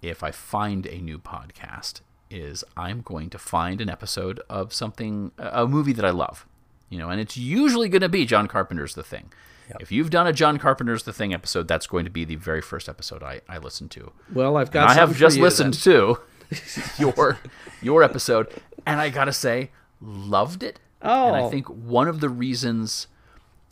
if 0.00 0.22
I 0.22 0.30
find 0.30 0.86
a 0.86 0.98
new 1.02 1.18
podcast, 1.18 2.00
is 2.30 2.64
I'm 2.76 3.00
going 3.02 3.30
to 3.30 3.38
find 3.38 3.80
an 3.80 3.90
episode 3.90 4.40
of 4.48 4.72
something, 4.72 5.32
a 5.38 5.66
movie 5.66 5.92
that 5.92 6.04
I 6.04 6.10
love. 6.10 6.46
You 6.88 6.98
know, 6.98 7.08
and 7.10 7.20
it's 7.20 7.36
usually 7.36 7.88
going 7.88 8.00
to 8.02 8.08
be 8.08 8.24
John 8.26 8.48
Carpenter's 8.48 8.94
The 8.94 9.02
Thing. 9.04 9.32
If 9.78 9.92
you've 9.92 10.10
done 10.10 10.26
a 10.26 10.32
John 10.32 10.58
Carpenter's 10.58 11.04
The 11.04 11.12
Thing 11.12 11.32
episode, 11.32 11.68
that's 11.68 11.86
going 11.86 12.04
to 12.04 12.10
be 12.10 12.24
the 12.24 12.34
very 12.34 12.60
first 12.60 12.88
episode 12.88 13.22
I, 13.22 13.40
I 13.48 13.58
listen 13.58 13.88
to. 13.90 14.10
Well, 14.32 14.56
I've 14.56 14.72
got 14.72 14.88
I 14.90 14.94
have 14.94 15.16
just 15.16 15.38
listened 15.38 15.74
then. 15.74 15.80
to 15.82 16.18
your 16.98 17.38
your 17.80 18.02
episode, 18.02 18.48
and 18.84 19.00
I 19.00 19.10
gotta 19.10 19.32
say, 19.32 19.70
loved 20.00 20.64
it. 20.64 20.80
Oh, 21.02 21.28
And 21.28 21.36
I 21.36 21.42
Oh. 21.42 21.50
think 21.50 21.68
one 21.68 22.08
of 22.08 22.18
the 22.18 22.28
reasons 22.28 23.06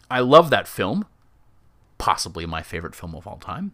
I 0.08 0.20
love 0.20 0.50
that 0.50 0.68
film, 0.68 1.04
possibly 1.98 2.46
my 2.46 2.62
favorite 2.62 2.94
film 2.94 3.16
of 3.16 3.26
all 3.26 3.38
time, 3.38 3.72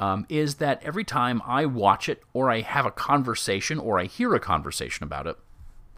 um, 0.00 0.26
is 0.28 0.56
that 0.56 0.82
every 0.82 1.04
time 1.04 1.42
I 1.46 1.66
watch 1.66 2.08
it, 2.08 2.22
or 2.32 2.50
I 2.50 2.60
have 2.60 2.86
a 2.86 2.90
conversation, 2.90 3.78
or 3.78 3.98
I 3.98 4.04
hear 4.04 4.34
a 4.34 4.40
conversation 4.40 5.04
about 5.04 5.26
it, 5.26 5.36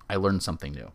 I 0.09 0.17
learn 0.17 0.41
something 0.41 0.73
new, 0.73 0.91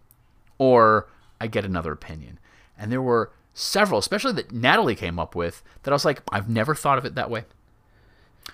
or 0.57 1.07
I 1.39 1.47
get 1.47 1.65
another 1.65 1.91
opinion. 1.91 2.39
And 2.77 2.91
there 2.91 3.01
were 3.01 3.31
several, 3.53 3.99
especially 3.99 4.33
that 4.33 4.51
Natalie 4.51 4.95
came 4.95 5.19
up 5.19 5.35
with, 5.35 5.63
that 5.83 5.91
I 5.91 5.95
was 5.95 6.05
like, 6.05 6.21
I've 6.31 6.49
never 6.49 6.75
thought 6.75 6.97
of 6.97 7.05
it 7.05 7.15
that 7.15 7.29
way. 7.29 7.45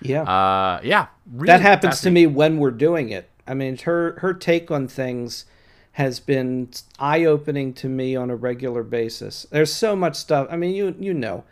Yeah. 0.00 0.22
Uh, 0.22 0.80
yeah. 0.82 1.08
Really 1.30 1.46
that 1.46 1.60
happens 1.60 2.00
to 2.02 2.10
me 2.10 2.26
when 2.26 2.58
we're 2.58 2.70
doing 2.70 3.10
it. 3.10 3.28
I 3.46 3.54
mean, 3.54 3.76
her 3.78 4.18
her 4.20 4.32
take 4.32 4.70
on 4.70 4.88
things 4.88 5.44
has 5.92 6.20
been 6.20 6.70
eye 6.98 7.24
opening 7.24 7.74
to 7.74 7.88
me 7.88 8.16
on 8.16 8.30
a 8.30 8.36
regular 8.36 8.82
basis. 8.82 9.46
There's 9.50 9.72
so 9.72 9.94
much 9.94 10.16
stuff. 10.16 10.46
I 10.50 10.56
mean, 10.56 10.74
you 10.74 10.94
you 10.98 11.12
know, 11.12 11.44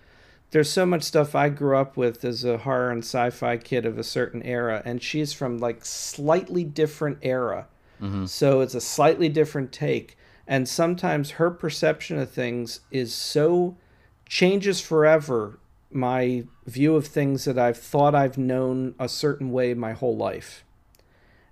there's 0.51 0.71
so 0.71 0.85
much 0.85 1.03
stuff 1.03 1.35
I 1.35 1.49
grew 1.49 1.77
up 1.77 1.97
with 1.97 2.25
as 2.25 2.45
a 2.45 2.59
horror 2.59 2.91
and 2.91 3.03
sci-fi 3.03 3.57
kid 3.57 3.87
of 3.87 3.99
a 3.99 4.05
certain 4.05 4.43
era, 4.43 4.83
and 4.85 5.03
she's 5.03 5.33
from 5.33 5.59
like 5.59 5.85
slightly 5.85 6.65
different 6.65 7.19
era. 7.23 7.69
Mhm. 8.01 8.29
So 8.29 8.61
it's 8.61 8.75
a 8.75 8.81
slightly 8.81 9.29
different 9.29 9.73
take, 9.73 10.17
and 10.47 10.69
sometimes 10.69 11.33
her 11.33 11.51
perception 11.51 12.19
of 12.19 12.31
things 12.31 12.81
is 12.91 13.15
so 13.15 13.77
changes 14.27 14.81
forever 14.81 15.59
my 15.93 16.45
view 16.67 16.95
of 16.95 17.07
things 17.07 17.45
that 17.45 17.59
I've 17.59 17.77
thought 17.79 18.15
I've 18.15 18.39
known 18.39 18.95
a 18.99 19.09
certain 19.09 19.51
way 19.51 19.75
my 19.75 19.93
whole 19.93 20.17
life. 20.17 20.65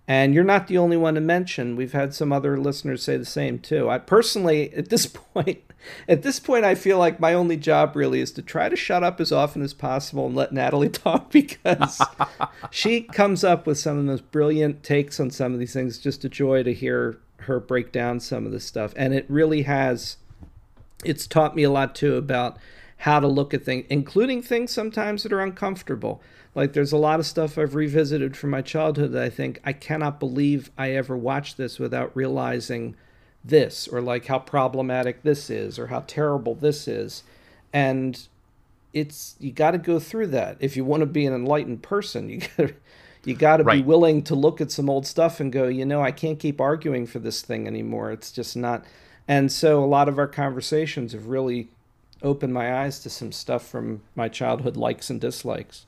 And 0.09 0.33
you're 0.33 0.43
not 0.43 0.69
the 0.69 0.79
only 0.79 0.97
one 0.97 1.15
to 1.17 1.21
mention. 1.21 1.77
We've 1.77 1.93
had 1.93 2.15
some 2.15 2.33
other 2.33 2.57
listeners 2.57 3.03
say 3.03 3.19
the 3.19 3.27
same 3.27 3.59
too. 3.59 3.91
I 3.91 3.99
personally, 3.99 4.73
at 4.73 4.89
this 4.89 5.07
point, 5.35 5.61
at 6.09 6.23
this 6.23 6.41
point, 6.41 6.65
I 6.65 6.75
feel 6.75 6.99
like 6.99 7.21
my 7.21 7.35
only 7.35 7.59
job 7.59 7.95
really 7.95 8.21
is 8.21 8.33
to 8.33 8.43
try 8.43 8.71
to 8.71 8.75
shut 8.75 9.05
up 9.05 9.21
as 9.21 9.31
often 9.31 9.63
as 9.63 9.75
possible 9.75 10.27
and 10.27 10.35
let 10.35 10.51
Natalie 10.51 10.89
talk 10.89 11.31
because 11.31 12.01
she 12.71 13.03
comes 13.03 13.45
up 13.45 13.67
with 13.67 13.79
some 13.79 13.99
of 13.99 14.05
the 14.05 14.11
most 14.11 14.31
brilliant 14.33 14.83
takes 14.83 15.21
on 15.21 15.31
some 15.31 15.53
of 15.53 15.59
these 15.59 15.75
things. 15.75 15.99
Just 15.99 16.25
a 16.25 16.29
joy 16.31 16.63
to 16.63 16.73
hear 16.73 17.19
her 17.41 17.61
break 17.61 17.93
down 17.93 18.19
some 18.19 18.47
of 18.47 18.53
this 18.53 18.65
stuff, 18.65 18.95
and 18.97 19.13
it 19.13 19.27
really 19.29 19.63
has 19.63 20.17
it's 21.05 21.27
taught 21.27 21.55
me 21.55 21.63
a 21.63 21.71
lot 21.71 21.95
too 21.95 22.17
about 22.17 22.57
how 22.99 23.21
to 23.21 23.29
look 23.29 23.55
at 23.55 23.63
things, 23.63 23.87
including 23.89 24.43
things 24.43 24.73
sometimes 24.73 25.23
that 25.23 25.33
are 25.33 25.41
uncomfortable. 25.41 26.21
Like 26.55 26.73
there's 26.73 26.93
a 26.93 26.99
lot 26.99 27.21
of 27.21 27.27
stuff 27.27 27.59
I've 27.59 27.75
revisited 27.75 28.37
from 28.37 28.51
my 28.51 28.63
childhood 28.63 29.13
that 29.13 29.23
I 29.23 29.31
think 29.31 29.61
I 29.65 29.73
cannot 29.73 30.19
believe 30.19 30.71
I 30.77 30.93
ever 30.93 31.17
watched 31.17 31.57
this 31.57 31.79
without 31.79 32.15
realizing 32.15 32.97
this, 33.45 33.87
or 33.87 34.01
like 34.01 34.27
how 34.27 34.39
problematic 34.39 35.23
this 35.23 35.51
is, 35.51 35.79
or 35.79 35.89
how 35.89 36.05
terrible 36.07 36.55
this 36.55 36.89
is. 36.89 37.23
And 37.73 38.27
it's 38.93 39.37
you 39.39 39.53
got 39.53 39.73
to 39.73 39.79
go 39.79 39.99
through 39.99 40.29
that 40.29 40.57
if 40.61 40.77
you 40.77 40.85
want 40.85 41.03
to 41.03 41.07
be 41.07 41.27
an 41.27 41.35
enlightened 41.35 41.83
person. 41.83 42.29
You 42.29 42.41
got 42.57 42.69
to 42.69 42.75
you 43.25 43.35
got 43.35 43.59
to 43.59 43.65
be 43.65 43.83
willing 43.83 44.23
to 44.23 44.35
look 44.35 44.61
at 44.61 44.71
some 44.71 44.89
old 44.89 45.07
stuff 45.07 45.41
and 45.41 45.53
go, 45.53 45.67
you 45.67 45.85
know, 45.85 46.03
I 46.03 46.13
can't 46.13 46.39
keep 46.39 46.61
arguing 46.61 47.07
for 47.07 47.19
this 47.19 47.43
thing 47.43 47.67
anymore. 47.67 48.11
It's 48.11 48.33
just 48.33 48.57
not. 48.57 48.85
And 49.27 49.53
so 49.53 49.85
a 49.85 49.87
lot 49.87 50.09
of 50.09 50.19
our 50.19 50.27
conversations 50.27 51.13
have 51.13 51.27
really 51.27 51.69
opened 52.23 52.55
my 52.55 52.83
eyes 52.83 53.01
to 53.01 53.11
some 53.11 53.33
stuff 53.33 53.67
from 53.67 54.03
my 54.15 54.29
childhood 54.29 54.77
likes 54.77 55.11
and 55.11 55.21
dislikes. 55.21 55.85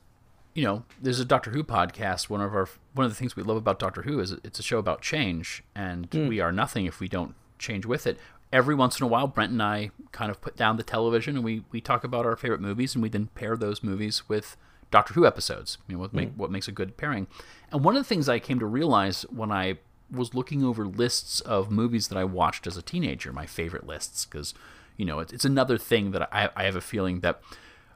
You 0.54 0.64
know, 0.64 0.84
there's 1.00 1.20
a 1.20 1.24
Doctor 1.24 1.50
Who 1.50 1.62
podcast. 1.62 2.28
One 2.28 2.40
of 2.40 2.54
our 2.54 2.68
one 2.94 3.04
of 3.06 3.10
the 3.12 3.16
things 3.16 3.36
we 3.36 3.42
love 3.42 3.56
about 3.56 3.78
Doctor 3.78 4.02
Who 4.02 4.18
is 4.20 4.32
it's 4.44 4.58
a 4.58 4.62
show 4.62 4.78
about 4.78 5.00
change, 5.02 5.62
and 5.74 6.10
Mm. 6.10 6.28
we 6.28 6.40
are 6.40 6.52
nothing 6.52 6.86
if 6.86 7.00
we 7.00 7.08
don't 7.08 7.34
change 7.58 7.86
with 7.86 8.06
it. 8.06 8.18
Every 8.52 8.74
once 8.74 8.98
in 8.98 9.04
a 9.04 9.06
while, 9.06 9.28
Brent 9.28 9.52
and 9.52 9.62
I 9.62 9.90
kind 10.10 10.28
of 10.30 10.40
put 10.40 10.56
down 10.56 10.76
the 10.76 10.82
television 10.82 11.36
and 11.36 11.44
we 11.44 11.64
we 11.70 11.80
talk 11.80 12.02
about 12.04 12.26
our 12.26 12.36
favorite 12.36 12.60
movies, 12.60 12.94
and 12.94 13.02
we 13.02 13.08
then 13.08 13.28
pair 13.34 13.56
those 13.56 13.82
movies 13.84 14.28
with 14.28 14.56
Doctor 14.90 15.14
Who 15.14 15.24
episodes. 15.24 15.78
You 15.86 15.94
know, 15.94 16.00
what 16.00 16.12
make 16.12 16.30
Mm. 16.30 16.36
what 16.36 16.50
makes 16.50 16.66
a 16.68 16.72
good 16.72 16.96
pairing. 16.96 17.28
And 17.70 17.84
one 17.84 17.96
of 17.96 18.00
the 18.02 18.08
things 18.08 18.28
I 18.28 18.40
came 18.40 18.58
to 18.58 18.66
realize 18.66 19.22
when 19.30 19.52
I 19.52 19.78
was 20.10 20.34
looking 20.34 20.64
over 20.64 20.84
lists 20.84 21.40
of 21.42 21.70
movies 21.70 22.08
that 22.08 22.18
I 22.18 22.24
watched 22.24 22.66
as 22.66 22.76
a 22.76 22.82
teenager, 22.82 23.32
my 23.32 23.46
favorite 23.46 23.86
lists, 23.86 24.24
because 24.26 24.52
you 24.96 25.04
know 25.04 25.20
it's, 25.20 25.32
it's 25.32 25.44
another 25.44 25.78
thing 25.78 26.10
that 26.10 26.28
I, 26.34 26.50
I 26.56 26.64
have 26.64 26.74
a 26.74 26.80
feeling 26.80 27.20
that 27.20 27.40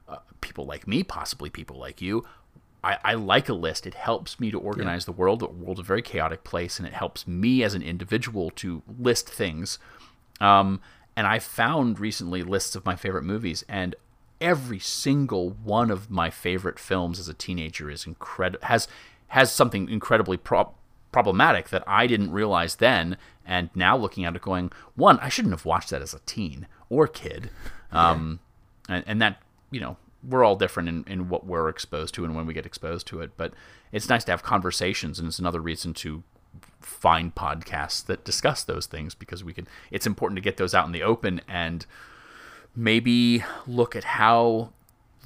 uh, 0.07 0.19
people 0.39 0.65
like 0.65 0.87
me, 0.87 1.03
possibly 1.03 1.49
people 1.49 1.77
like 1.77 2.01
you, 2.01 2.23
I, 2.85 2.99
I 3.03 3.13
like 3.15 3.49
a 3.49 3.53
list. 3.53 3.87
It 3.87 3.95
helps 3.95 4.39
me 4.39 4.51
to 4.51 4.59
organize 4.59 5.03
yeah. 5.03 5.13
the 5.13 5.19
world. 5.19 5.39
The 5.39 5.47
world's 5.47 5.79
a 5.79 5.83
very 5.83 6.03
chaotic 6.03 6.43
place, 6.43 6.77
and 6.77 6.87
it 6.87 6.93
helps 6.93 7.27
me 7.27 7.63
as 7.63 7.73
an 7.73 7.81
individual 7.81 8.51
to 8.51 8.83
list 8.99 9.27
things. 9.27 9.79
Um, 10.39 10.81
and 11.15 11.25
I 11.25 11.39
found 11.39 11.99
recently 11.99 12.43
lists 12.43 12.75
of 12.75 12.85
my 12.85 12.95
favorite 12.95 13.23
movies, 13.23 13.65
and 13.67 13.95
every 14.39 14.79
single 14.79 15.49
one 15.49 15.89
of 15.89 16.11
my 16.11 16.29
favorite 16.29 16.77
films 16.77 17.19
as 17.19 17.27
a 17.27 17.33
teenager 17.33 17.89
is 17.89 18.05
incredible. 18.05 18.63
Has 18.67 18.87
has 19.29 19.51
something 19.51 19.89
incredibly 19.89 20.37
pro- 20.37 20.71
problematic 21.11 21.69
that 21.69 21.83
I 21.87 22.05
didn't 22.05 22.31
realize 22.31 22.75
then, 22.75 23.17
and 23.47 23.71
now 23.73 23.97
looking 23.97 24.25
at 24.25 24.35
it, 24.35 24.41
going, 24.43 24.71
one, 24.95 25.17
I 25.19 25.29
shouldn't 25.29 25.53
have 25.53 25.65
watched 25.65 25.89
that 25.89 26.03
as 26.03 26.13
a 26.13 26.19
teen 26.27 26.67
or 26.89 27.07
kid, 27.07 27.49
um, 27.91 28.39
yeah. 28.87 28.97
and, 28.97 29.03
and 29.07 29.21
that 29.23 29.41
you 29.71 29.79
know 29.79 29.97
we're 30.27 30.43
all 30.43 30.55
different 30.55 30.89
in, 30.89 31.03
in 31.07 31.29
what 31.29 31.45
we're 31.45 31.69
exposed 31.69 32.13
to 32.15 32.25
and 32.25 32.35
when 32.35 32.45
we 32.45 32.53
get 32.53 32.65
exposed 32.65 33.07
to 33.07 33.21
it. 33.21 33.31
But 33.37 33.53
it's 33.91 34.09
nice 34.09 34.23
to 34.25 34.31
have 34.31 34.43
conversations, 34.43 35.19
and 35.19 35.27
it's 35.27 35.39
another 35.39 35.61
reason 35.61 35.93
to 35.95 36.23
find 36.79 37.33
podcasts 37.33 38.05
that 38.05 38.23
discuss 38.23 38.63
those 38.63 38.85
things 38.85 39.15
because 39.15 39.43
we 39.43 39.53
can. 39.53 39.67
It's 39.91 40.05
important 40.05 40.37
to 40.37 40.41
get 40.41 40.57
those 40.57 40.73
out 40.73 40.85
in 40.85 40.91
the 40.91 41.03
open 41.03 41.41
and 41.47 41.85
maybe 42.75 43.43
look 43.65 43.95
at 43.95 44.03
how 44.03 44.71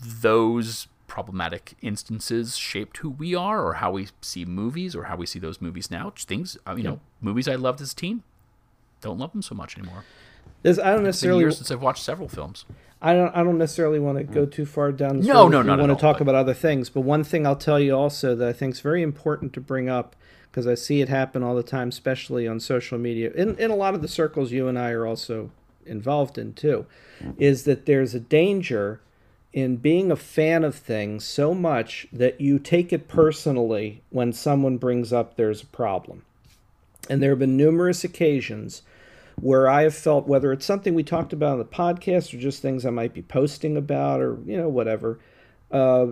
those 0.02 0.88
problematic 1.08 1.74
instances 1.82 2.56
shaped 2.56 2.98
who 2.98 3.10
we 3.10 3.36
are 3.36 3.66
or 3.66 3.74
how 3.76 3.92
we 3.92 4.08
see 4.22 4.46
movies 4.46 4.96
or 4.96 5.06
how 5.06 5.16
we 5.16 5.26
see 5.26 5.40
those 5.40 5.60
movies 5.60 5.90
now. 5.92 6.14
Things, 6.16 6.58
uh, 6.68 6.76
you 6.76 6.84
yeah. 6.84 6.90
know, 6.92 7.00
movies 7.20 7.48
I 7.48 7.56
loved 7.56 7.82
as 7.82 7.92
a 7.92 7.96
teen, 7.96 8.24
don't 9.02 9.18
love 9.18 9.32
them 9.32 9.42
so 9.42 9.56
much 9.56 9.78
anymore. 9.78 10.06
There's, 10.62 10.80
I 10.80 10.92
don't 10.92 11.04
necessarily. 11.04 11.42
Years 11.42 11.58
since 11.58 11.72
I've 11.72 11.82
watched 11.82 12.04
several 12.04 12.28
films. 12.28 12.66
I 13.02 13.14
don't. 13.14 13.34
I 13.36 13.44
don't 13.44 13.58
necessarily 13.58 14.00
want 14.00 14.18
to 14.18 14.24
go 14.24 14.46
mm. 14.46 14.52
too 14.52 14.66
far 14.66 14.92
down. 14.92 15.18
This 15.18 15.28
no, 15.28 15.44
road 15.44 15.50
no, 15.50 15.62
no. 15.62 15.78
want 15.78 15.98
to 15.98 16.02
talk 16.02 16.18
but... 16.18 16.24
about 16.24 16.36
other 16.36 16.54
things, 16.54 16.90
but 16.90 17.02
one 17.02 17.24
thing 17.24 17.48
I'll 17.48 17.56
tell 17.56 17.80
you 17.80 17.96
also 17.96 18.36
that 18.36 18.48
I 18.48 18.54
think 18.54 18.76
is 18.76 18.82
very 18.82 19.02
important 19.02 19.54
to 19.54 19.62
bring 19.62 19.90
up 19.90 20.16
because 20.52 20.68
I 20.68 20.76
see 20.76 21.02
it 21.02 21.10
happen 21.10 21.42
all 21.42 21.56
the 21.56 21.64
time, 21.64 21.90
especially 21.90 22.48
on 22.48 22.60
social 22.60 22.98
media, 22.98 23.32
in 23.34 23.56
in 23.58 23.72
a 23.72 23.76
lot 23.76 23.96
of 23.96 24.02
the 24.02 24.08
circles 24.08 24.52
you 24.52 24.68
and 24.68 24.78
I 24.78 24.92
are 24.92 25.06
also 25.06 25.52
involved 25.86 26.38
in 26.38 26.54
too, 26.54 26.86
mm. 27.22 27.36
is 27.38 27.64
that 27.64 27.86
there's 27.86 28.14
a 28.14 28.20
danger 28.20 29.00
in 29.54 29.78
being 29.78 30.12
a 30.12 30.16
fan 30.16 30.64
of 30.64 30.76
things 30.76 31.26
so 31.26 31.54
much 31.54 32.08
that 32.14 32.40
you 32.40 32.60
take 32.60 32.94
it 32.94 33.08
personally 33.08 34.02
when 34.10 34.32
someone 34.32 34.78
brings 34.78 35.12
up 35.12 35.36
there's 35.36 35.64
a 35.64 35.68
problem. 35.68 36.24
And 37.10 37.24
there 37.24 37.32
have 37.32 37.40
been 37.40 37.58
numerous 37.58 38.04
occasions 38.04 38.84
where 39.42 39.70
I 39.70 39.84
have 39.84 39.96
felt 39.96 40.28
whether 40.28 40.52
it's 40.52 40.66
something 40.66 40.94
we 40.94 41.04
talked 41.04 41.34
about 41.34 41.54
on 41.54 41.60
the 41.60 41.66
podcast 41.66 42.34
or 42.34 42.38
just 42.38 42.62
things 42.62 42.86
I 42.86 42.90
might 42.90 43.14
be 43.14 43.22
posting 43.22 43.78
about 43.78 44.22
or 44.22 44.38
you 44.46 44.58
know 44.58 44.70
whatever, 44.70 45.20
uh, 45.72 46.08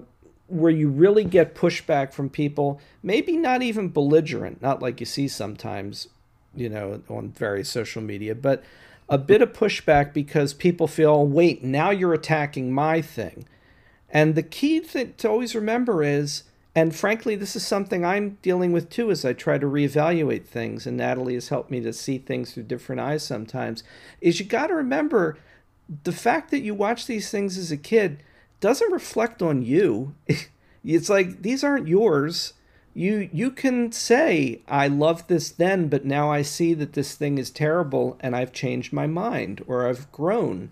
where 0.48 0.72
you 0.72 0.90
really 0.90 1.24
get 1.24 1.56
pushback 1.56 2.14
from 2.14 2.30
people, 2.30 2.80
maybe 3.04 3.36
not 3.38 3.62
even 3.62 3.90
belligerent, 3.90 4.62
not 4.62 4.82
like 4.82 5.00
you 5.00 5.06
see 5.06 5.28
sometimes, 5.28 6.08
you 6.56 6.70
know, 6.70 7.02
on 7.10 7.30
various 7.30 7.70
social 7.70 8.02
media, 8.02 8.34
but 8.34 8.64
a 9.10 9.18
bit 9.18 9.42
of 9.42 9.54
pushback 9.54 10.14
because 10.14 10.54
people 10.54 10.88
feel, 10.88 11.26
wait, 11.26 11.64
now 11.64 11.90
you're 11.90 12.14
attacking 12.14 12.72
my 12.72 13.02
thing. 13.02 13.46
And 14.10 14.36
the 14.36 14.44
key 14.44 14.80
thing 14.80 15.14
to 15.18 15.30
always 15.30 15.54
remember 15.54 16.04
is 16.04 16.44
and 16.78 16.96
frankly, 16.96 17.36
this 17.36 17.56
is 17.56 17.66
something 17.66 18.06
I'm 18.06 18.38
dealing 18.44 18.72
with 18.72 18.92
too 18.92 19.10
as 19.10 19.26
I 19.26 19.34
try 19.34 19.58
to 19.58 19.66
reevaluate 19.66 20.46
things. 20.46 20.86
And 20.86 20.96
Natalie 20.96 21.34
has 21.34 21.50
helped 21.50 21.72
me 21.72 21.82
to 21.82 21.92
see 21.92 22.20
things 22.20 22.54
through 22.54 22.66
different 22.66 23.02
eyes 23.02 23.24
sometimes. 23.24 23.84
Is 24.22 24.40
you 24.40 24.46
got 24.46 24.68
to 24.68 24.76
remember 24.76 25.40
the 26.04 26.12
fact 26.12 26.52
that 26.52 26.60
you 26.60 26.76
watch 26.76 27.08
these 27.08 27.32
things 27.32 27.58
as 27.58 27.72
a 27.72 27.78
kid 27.78 28.22
doesn't 28.60 28.92
reflect 28.92 29.42
on 29.42 29.64
you. 29.64 30.14
it's 30.86 31.10
like 31.10 31.42
these 31.42 31.64
aren't 31.64 31.88
yours. 31.88 32.54
You 32.94 33.28
you 33.34 33.50
can 33.50 33.92
say 33.92 34.62
I 34.68 34.88
loved 34.88 35.30
this 35.30 35.50
then, 35.50 35.88
but 35.88 36.06
now 36.06 36.32
I 36.32 36.44
see 36.44 36.76
that 36.76 36.94
this 36.94 37.16
thing 37.16 37.40
is 37.40 37.50
terrible 37.50 38.18
and 38.20 38.36
I've 38.36 38.54
changed 38.54 38.94
my 38.94 39.08
mind 39.08 39.64
or 39.66 39.88
I've 39.88 40.12
grown. 40.12 40.70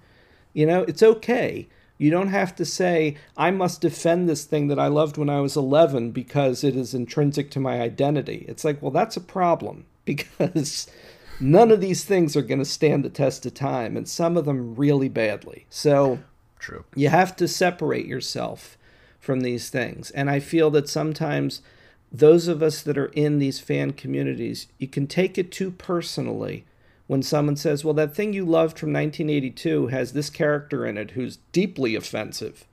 You 0.54 0.68
know, 0.68 0.84
it's 0.84 1.02
okay. 1.02 1.68
You 1.98 2.12
don't 2.12 2.28
have 2.28 2.56
to 2.56 2.66
say, 2.66 3.16
I 3.38 3.52
must 3.52 3.82
defend 3.82 4.28
this 4.28 4.44
thing 4.44 4.68
that 4.68 4.80
I 4.80 4.88
loved 4.88 5.18
when 5.18 5.30
I 5.30 5.40
was 5.40 5.56
11 5.56 6.12
because 6.12 6.64
it 6.64 6.76
is 6.76 6.94
intrinsic 6.94 7.50
to 7.52 7.60
my 7.60 7.80
identity. 7.80 8.46
It's 8.48 8.66
like, 8.66 8.82
well, 8.82 8.92
that's 8.92 9.16
a 9.16 9.22
problem 9.22 9.86
because 10.06 10.88
none 11.40 11.72
of 11.72 11.82
these 11.82 12.04
things 12.04 12.36
are 12.36 12.42
going 12.42 12.60
to 12.60 12.66
stand 12.66 13.04
the 13.04 13.10
test 13.10 13.46
of 13.46 13.54
time, 13.54 13.96
and 13.96 14.08
some 14.08 14.38
of 14.38 14.46
them 14.46 14.76
really 14.76 15.10
badly. 15.10 15.66
So, 15.70 16.20
true. 16.60 16.86
You 16.96 17.10
have 17.10 17.36
to 17.38 17.48
separate 17.48 18.06
yourself 18.06 18.78
from 19.20 19.42
these 19.42 19.70
things. 19.70 20.12
And 20.12 20.30
I 20.30 20.40
feel 20.40 20.70
that 20.72 20.88
sometimes 20.88 21.62
those 22.12 22.48
of 22.48 22.62
us 22.62 22.82
that 22.82 22.98
are 22.98 23.08
in 23.08 23.40
these 23.40 23.60
fan 23.60 23.92
communities, 23.92 24.68
you 24.78 24.88
can 24.88 25.08
take 25.08 25.38
it 25.38 25.52
too 25.52 25.72
personally 25.72 26.66
when 27.08 27.22
someone 27.22 27.56
says, 27.56 27.84
well, 27.84 27.94
that 27.94 28.15
thing 28.15 28.34
you 28.34 28.46
loved 28.46 28.80
from 28.80 28.91
1982 28.91 29.88
has 29.88 30.13
this 30.13 30.30
character 30.30 30.86
in 30.86 30.98
it 30.98 31.12
who's 31.12 31.38
deeply 31.52 31.96
offensive. 31.96 32.65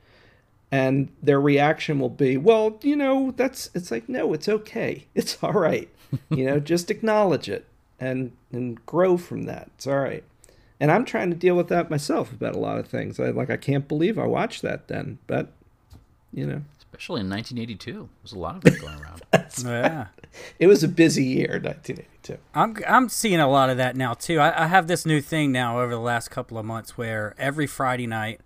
And 0.71 1.11
their 1.23 1.41
reaction 1.41 1.99
will 1.99 2.09
be, 2.09 2.39
well, 2.39 2.79
you 2.83 2.97
know, 2.97 3.33
that's, 3.37 3.69
it's 3.75 3.91
like, 3.91 4.09
no, 4.09 4.33
it's 4.33 4.49
okay. 4.49 5.07
It's 5.15 5.37
all 5.43 5.53
right. 5.53 5.89
you 6.31 6.45
know, 6.45 6.61
just 6.61 6.91
acknowledge 6.91 7.49
it 7.49 7.67
and, 8.01 8.33
and 8.51 8.85
grow 8.87 9.17
from 9.17 9.45
that. 9.45 9.71
It's 9.77 9.87
all 9.87 9.99
right. 9.99 10.25
And 10.81 10.91
I'm 10.91 11.05
trying 11.05 11.31
to 11.31 11.37
deal 11.37 11.55
with 11.55 11.69
that 11.69 11.91
myself 11.91 12.33
about 12.33 12.57
a 12.57 12.59
lot 12.59 12.79
of 12.79 12.89
things. 12.89 13.21
I 13.21 13.29
like, 13.29 13.51
I 13.51 13.57
can't 13.57 13.87
believe 13.87 14.19
I 14.19 14.27
watched 14.27 14.63
that 14.63 14.89
then, 14.89 15.19
but, 15.27 15.53
you 16.33 16.47
know. 16.47 16.63
Especially 16.93 17.23
in 17.23 17.31
1982. 17.31 18.09
There's 18.23 18.33
a 18.33 18.39
lot 18.39 18.57
of 18.57 18.67
it 18.67 18.79
going 18.79 19.01
around. 19.01 19.23
yeah. 19.65 20.07
It 20.59 20.67
was 20.67 20.85
a 20.85 20.89
busy 20.89 21.25
year, 21.25 21.59
1982. 21.63 22.37
I'm 22.55 22.77
I'm 22.87 23.09
seeing 23.09 23.41
a 23.41 23.49
lot 23.49 23.71
of 23.71 23.79
that 23.79 23.97
now 23.97 24.13
too. 24.13 24.39
I, 24.39 24.65
I 24.65 24.67
have 24.67 24.89
this 24.89 25.07
new 25.07 25.23
thing 25.23 25.53
now 25.53 25.81
over 25.81 25.93
the 25.93 26.01
last 26.01 26.31
couple 26.31 26.59
of 26.59 26.67
months 26.67 26.99
where 26.99 27.35
every 27.39 27.67
Friday 27.67 28.07
night, 28.07 28.41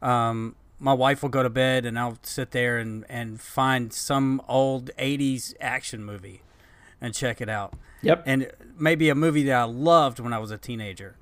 um, 0.00 0.56
my 0.80 0.94
wife 0.94 1.22
will 1.22 1.28
go 1.28 1.42
to 1.42 1.50
bed 1.50 1.84
and 1.84 1.98
I'll 1.98 2.18
sit 2.22 2.52
there 2.52 2.78
and 2.78 3.04
and 3.10 3.38
find 3.38 3.92
some 3.92 4.40
old 4.48 4.90
'80s 4.98 5.52
action 5.60 6.02
movie, 6.02 6.40
and 6.98 7.12
check 7.14 7.42
it 7.42 7.50
out. 7.50 7.74
Yep. 8.00 8.22
And 8.24 8.50
maybe 8.78 9.10
a 9.10 9.14
movie 9.14 9.42
that 9.44 9.54
I 9.54 9.64
loved 9.64 10.18
when 10.18 10.32
I 10.32 10.38
was 10.38 10.50
a 10.50 10.58
teenager. 10.58 11.16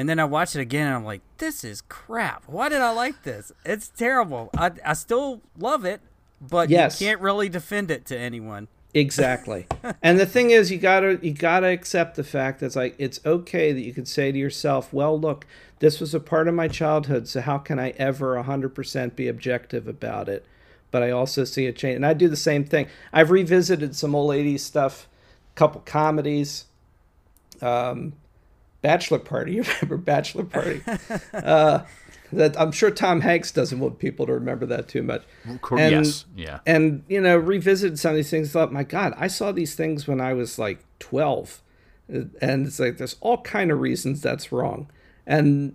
And 0.00 0.08
then 0.08 0.18
I 0.18 0.24
watch 0.24 0.56
it 0.56 0.60
again 0.60 0.86
and 0.86 0.96
I'm 0.96 1.04
like, 1.04 1.20
this 1.36 1.62
is 1.62 1.82
crap. 1.82 2.44
Why 2.46 2.70
did 2.70 2.80
I 2.80 2.90
like 2.90 3.22
this? 3.22 3.52
It's 3.66 3.88
terrible. 3.88 4.48
I, 4.56 4.70
I 4.82 4.94
still 4.94 5.42
love 5.58 5.84
it, 5.84 6.00
but 6.40 6.70
yes. 6.70 6.98
you 6.98 7.06
can't 7.06 7.20
really 7.20 7.50
defend 7.50 7.90
it 7.90 8.06
to 8.06 8.16
anyone. 8.16 8.68
Exactly. 8.94 9.66
and 10.02 10.18
the 10.18 10.24
thing 10.24 10.52
is 10.52 10.70
you 10.70 10.78
gotta 10.78 11.18
you 11.20 11.34
gotta 11.34 11.66
accept 11.66 12.16
the 12.16 12.24
fact 12.24 12.60
that 12.60 12.66
it's 12.66 12.76
like 12.76 12.94
it's 12.96 13.20
okay 13.26 13.74
that 13.74 13.82
you 13.82 13.92
can 13.92 14.06
say 14.06 14.32
to 14.32 14.38
yourself, 14.38 14.90
well 14.90 15.20
look, 15.20 15.46
this 15.80 16.00
was 16.00 16.14
a 16.14 16.20
part 16.20 16.48
of 16.48 16.54
my 16.54 16.66
childhood, 16.66 17.28
so 17.28 17.42
how 17.42 17.58
can 17.58 17.78
I 17.78 17.90
ever 17.98 18.42
hundred 18.42 18.74
percent 18.74 19.16
be 19.16 19.28
objective 19.28 19.86
about 19.86 20.30
it? 20.30 20.46
But 20.90 21.02
I 21.02 21.10
also 21.10 21.44
see 21.44 21.66
a 21.66 21.72
change 21.74 21.96
and 21.96 22.06
I 22.06 22.14
do 22.14 22.26
the 22.26 22.36
same 22.36 22.64
thing. 22.64 22.88
I've 23.12 23.30
revisited 23.30 23.94
some 23.94 24.14
old 24.14 24.30
80s 24.30 24.60
stuff, 24.60 25.10
couple 25.56 25.82
comedies. 25.82 26.64
Um 27.60 28.14
Bachelor 28.82 29.18
Party, 29.18 29.52
you 29.54 29.62
remember 29.62 29.96
Bachelor 29.96 30.44
Party? 30.44 30.82
uh 31.32 31.80
that 32.32 32.58
I'm 32.60 32.72
sure 32.72 32.90
Tom 32.90 33.20
Hanks 33.20 33.50
doesn't 33.50 33.80
want 33.80 33.98
people 33.98 34.26
to 34.26 34.32
remember 34.32 34.66
that 34.66 34.88
too 34.88 35.02
much. 35.02 35.22
And, 35.80 36.06
yes, 36.06 36.24
yeah. 36.36 36.60
And 36.66 37.02
you 37.08 37.20
know, 37.20 37.36
revisited 37.36 37.98
some 37.98 38.10
of 38.10 38.16
these 38.16 38.30
things. 38.30 38.52
Thought, 38.52 38.72
my 38.72 38.84
God, 38.84 39.14
I 39.16 39.26
saw 39.26 39.52
these 39.52 39.74
things 39.74 40.06
when 40.06 40.20
I 40.20 40.32
was 40.32 40.58
like 40.58 40.84
12, 41.00 41.60
and 42.08 42.66
it's 42.66 42.78
like 42.78 42.98
there's 42.98 43.16
all 43.20 43.38
kind 43.42 43.70
of 43.70 43.80
reasons 43.80 44.20
that's 44.20 44.52
wrong, 44.52 44.88
and 45.26 45.74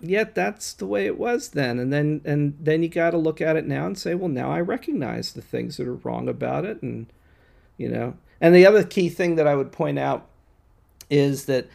yet 0.00 0.34
that's 0.34 0.72
the 0.72 0.86
way 0.86 1.06
it 1.06 1.18
was 1.18 1.50
then. 1.50 1.78
And 1.78 1.92
then 1.92 2.20
and 2.24 2.56
then 2.60 2.82
you 2.82 2.88
got 2.88 3.10
to 3.10 3.18
look 3.18 3.40
at 3.40 3.56
it 3.56 3.66
now 3.66 3.86
and 3.86 3.98
say, 3.98 4.14
well, 4.14 4.28
now 4.28 4.50
I 4.50 4.60
recognize 4.60 5.32
the 5.32 5.42
things 5.42 5.76
that 5.76 5.88
are 5.88 5.94
wrong 5.94 6.28
about 6.28 6.64
it, 6.64 6.82
and 6.82 7.06
you 7.76 7.88
know. 7.88 8.14
And 8.40 8.54
the 8.54 8.66
other 8.66 8.82
key 8.82 9.08
thing 9.08 9.36
that 9.36 9.46
I 9.46 9.54
would 9.54 9.70
point 9.70 10.00
out 10.00 10.26
is 11.08 11.44
that 11.44 11.68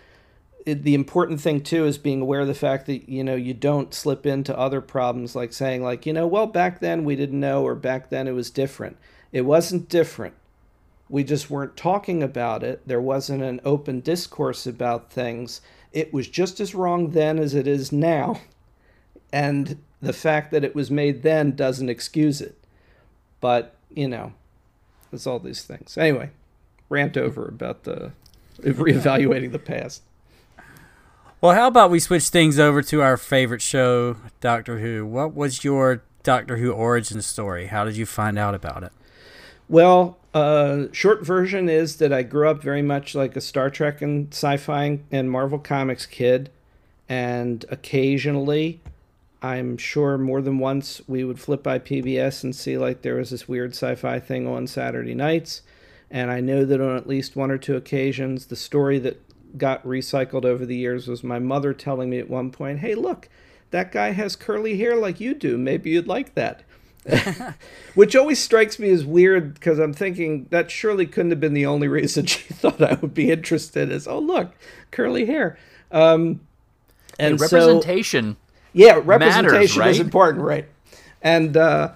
it, 0.68 0.84
the 0.84 0.96
important 0.96 1.40
thing 1.40 1.62
too 1.62 1.86
is 1.86 1.98
being 1.98 2.22
aware 2.22 2.42
of 2.42 2.48
the 2.48 2.54
fact 2.54 2.88
that 2.88 3.08
you 3.08 3.24
know 3.24 3.36
you 3.36 3.54
don't 3.54 3.94
slip 3.94 4.26
into 4.26 4.58
other 4.58 4.82
problems 4.82 5.36
like 5.36 5.54
saying 5.54 5.82
like 5.82 6.06
you 6.06 6.12
know 6.12 6.28
well 6.28 6.46
back 6.46 6.82
then 6.82 7.06
we 7.06 7.16
didn't 7.16 7.40
know 7.40 7.64
or 7.64 7.74
back 7.74 8.10
then 8.10 8.28
it 8.28 8.34
was 8.34 8.50
different. 8.50 8.98
It 9.32 9.42
wasn't 9.42 9.90
different. 9.90 10.36
We 11.10 11.24
just 11.24 11.50
weren't 11.50 11.78
talking 11.78 12.22
about 12.22 12.64
it. 12.64 12.82
There 12.86 13.00
wasn't 13.00 13.44
an 13.44 13.62
open 13.64 14.02
discourse 14.02 14.68
about 14.68 15.10
things. 15.10 15.62
It 15.94 16.14
was 16.14 16.28
just 16.28 16.60
as 16.60 16.76
wrong 16.76 17.12
then 17.12 17.40
as 17.40 17.54
it 17.54 17.66
is 17.66 17.94
now. 17.94 18.42
And 19.32 19.82
the 20.02 20.14
fact 20.14 20.52
that 20.52 20.66
it 20.66 20.76
was 20.76 20.92
made 20.92 21.24
then 21.24 21.56
doesn't 21.56 21.90
excuse 21.90 22.42
it. 22.42 22.56
But 23.40 23.76
you 23.90 24.10
know 24.10 24.34
it's 25.14 25.26
all 25.26 25.40
these 25.40 25.64
things. 25.64 25.98
Anyway 25.98 26.32
rant 26.90 27.18
over 27.18 27.48
about 27.48 27.84
the 27.84 28.12
reevaluating 28.62 29.52
the 29.52 29.60
past. 29.60 30.04
Well, 31.40 31.54
how 31.54 31.68
about 31.68 31.92
we 31.92 32.00
switch 32.00 32.30
things 32.30 32.58
over 32.58 32.82
to 32.82 33.04
our 33.04 33.16
favorite 33.16 33.62
show, 33.62 34.16
Doctor 34.42 34.80
Who? 34.80 35.06
What 35.06 35.36
was 35.36 35.64
your 35.64 36.02
Doctor 36.24 36.58
Who 36.58 36.72
origin 36.72 37.22
story? 37.22 37.68
How 37.68 37.86
did 37.86 37.96
you 37.96 38.08
find 38.08 38.40
out 38.40 38.56
about 38.56 38.82
it? 38.82 38.92
Well, 39.70 40.18
uh, 40.34 40.86
short 40.94 41.24
version 41.24 41.70
is 41.70 41.98
that 41.98 42.12
I 42.12 42.24
grew 42.24 42.50
up 42.50 42.64
very 42.64 42.82
much 42.82 43.14
like 43.14 43.36
a 43.36 43.42
Star 43.42 43.70
Trek 43.70 44.02
and 44.02 44.34
sci-fi 44.34 45.00
and 45.12 45.30
Marvel 45.30 45.60
Comics 45.60 46.08
kid, 46.08 46.50
and 47.08 47.64
occasionally, 47.70 48.82
I'm 49.40 49.78
sure 49.78 50.18
more 50.18 50.42
than 50.42 50.58
once, 50.58 51.02
we 51.08 51.24
would 51.24 51.40
flip 51.40 51.62
by 51.62 51.78
PBS 51.78 52.44
and 52.44 52.56
see 52.56 52.80
like 52.80 53.04
there 53.04 53.18
was 53.18 53.30
this 53.30 53.48
weird 53.48 53.76
sci-fi 53.76 54.20
thing 54.20 54.48
on 54.48 54.66
Saturday 54.66 55.14
nights, 55.14 55.62
and 56.10 56.32
I 56.32 56.40
know 56.40 56.66
that 56.66 56.82
on 56.82 56.98
at 56.98 57.06
least 57.06 57.36
one 57.36 57.52
or 57.52 57.60
two 57.60 57.76
occasions, 57.76 58.48
the 58.48 58.56
story 58.56 58.98
that 58.98 59.22
got 59.58 59.84
recycled 59.84 60.46
over 60.46 60.66
the 60.66 60.76
years 60.76 61.08
was 61.08 61.24
my 61.24 61.40
mother 61.40 61.74
telling 61.74 62.10
me 62.10 62.20
at 62.20 62.30
one 62.30 62.52
point, 62.52 62.80
"Hey, 62.80 62.96
look, 62.96 63.30
that 63.72 63.92
guy 63.92 64.12
has 64.12 64.36
curly 64.36 64.78
hair 64.78 64.96
like 64.96 65.20
you 65.20 65.34
do. 65.34 65.58
Maybe 65.58 65.92
you'd 65.92 66.08
like 66.08 66.36
that." 66.36 66.64
Which 67.96 68.16
always 68.16 68.40
strikes 68.40 68.80
me 68.80 68.90
as 68.90 69.06
weird 69.06 69.54
because 69.54 69.80
I'm 69.80 69.94
thinking 69.94 70.48
that 70.50 70.70
surely 70.70 71.06
couldn't 71.06 71.32
have 71.32 71.40
been 71.40 71.54
the 71.54 71.66
only 71.66 71.88
reason 71.88 72.26
she 72.28 72.54
thought 72.54 72.82
I 72.82 72.96
would 72.96 73.14
be 73.14 73.32
interested. 73.32 73.92
Is 73.92 74.08
oh 74.08 74.20
look, 74.20 74.54
curly 74.92 75.26
hair. 75.26 75.58
Um, 75.92 76.42
and 77.20 77.40
representation. 77.40 78.34
So, 78.34 78.58
yeah, 78.74 79.02
representation 79.04 79.52
matters, 79.52 79.78
right? 79.78 79.92
is 79.92 80.00
important, 80.00 80.44
right? 80.44 80.68
And 81.22 81.58
uh, 81.58 81.94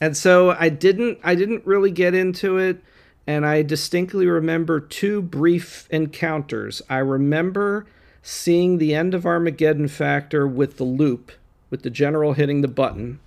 and 0.00 0.16
so 0.16 0.50
I 0.50 0.68
didn't 0.68 1.18
I 1.22 1.34
didn't 1.34 1.66
really 1.66 1.90
get 1.90 2.14
into 2.14 2.58
it, 2.58 2.82
and 3.26 3.46
I 3.46 3.62
distinctly 3.62 4.26
remember 4.26 4.80
two 4.80 5.22
brief 5.22 5.88
encounters. 5.90 6.82
I 6.88 6.98
remember 6.98 7.86
seeing 8.22 8.78
the 8.78 8.94
end 8.94 9.14
of 9.14 9.26
Armageddon 9.26 9.88
Factor 9.88 10.46
with 10.46 10.76
the 10.76 10.84
loop, 10.84 11.32
with 11.70 11.82
the 11.82 11.90
general 11.90 12.34
hitting 12.34 12.60
the 12.60 12.68
button 12.68 13.20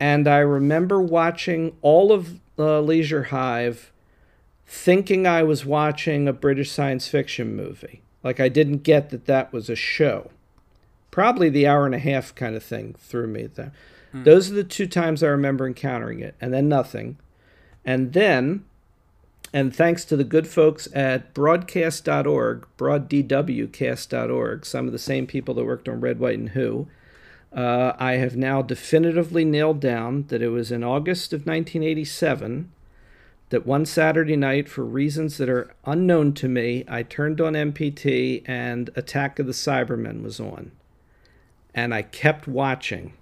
and 0.00 0.26
I 0.26 0.38
remember 0.38 1.00
watching 1.00 1.76
all 1.82 2.12
of 2.12 2.40
uh, 2.58 2.80
Leisure 2.80 3.24
Hive 3.24 3.92
thinking 4.66 5.26
I 5.26 5.42
was 5.42 5.64
watching 5.64 6.26
a 6.26 6.32
British 6.32 6.70
science 6.70 7.08
fiction 7.08 7.54
movie. 7.54 8.02
Like 8.22 8.40
I 8.40 8.48
didn't 8.48 8.82
get 8.82 9.10
that 9.10 9.26
that 9.26 9.52
was 9.52 9.68
a 9.68 9.76
show. 9.76 10.30
Probably 11.10 11.48
the 11.48 11.66
hour 11.66 11.86
and 11.86 11.94
a 11.94 11.98
half 11.98 12.34
kind 12.34 12.56
of 12.56 12.62
thing 12.62 12.94
threw 12.98 13.26
me 13.26 13.46
there. 13.46 13.72
Hmm. 14.12 14.24
Those 14.24 14.50
are 14.50 14.54
the 14.54 14.64
two 14.64 14.86
times 14.86 15.22
I 15.22 15.28
remember 15.28 15.66
encountering 15.66 16.20
it, 16.20 16.34
and 16.40 16.52
then 16.52 16.68
nothing. 16.68 17.18
And 17.84 18.12
then, 18.14 18.64
and 19.54 19.74
thanks 19.74 20.04
to 20.04 20.16
the 20.16 20.24
good 20.24 20.48
folks 20.48 20.88
at 20.92 21.32
broadcast.org, 21.32 22.66
broadwcast.org, 22.76 24.66
some 24.66 24.86
of 24.86 24.92
the 24.92 24.98
same 24.98 25.28
people 25.28 25.54
that 25.54 25.64
worked 25.64 25.88
on 25.88 26.00
Red, 26.00 26.18
White, 26.18 26.40
and 26.40 26.48
Who, 26.50 26.88
uh, 27.52 27.92
I 27.96 28.14
have 28.14 28.36
now 28.36 28.62
definitively 28.62 29.44
nailed 29.44 29.78
down 29.78 30.24
that 30.26 30.42
it 30.42 30.48
was 30.48 30.72
in 30.72 30.82
August 30.82 31.32
of 31.32 31.46
1987 31.46 32.72
that 33.50 33.64
one 33.64 33.86
Saturday 33.86 34.34
night, 34.34 34.68
for 34.68 34.84
reasons 34.84 35.38
that 35.38 35.48
are 35.48 35.72
unknown 35.84 36.32
to 36.32 36.48
me, 36.48 36.84
I 36.88 37.04
turned 37.04 37.40
on 37.40 37.52
MPT 37.52 38.42
and 38.46 38.90
Attack 38.96 39.38
of 39.38 39.46
the 39.46 39.52
Cybermen 39.52 40.24
was 40.24 40.40
on. 40.40 40.72
And 41.72 41.94
I 41.94 42.02
kept 42.02 42.48
watching. 42.48 43.12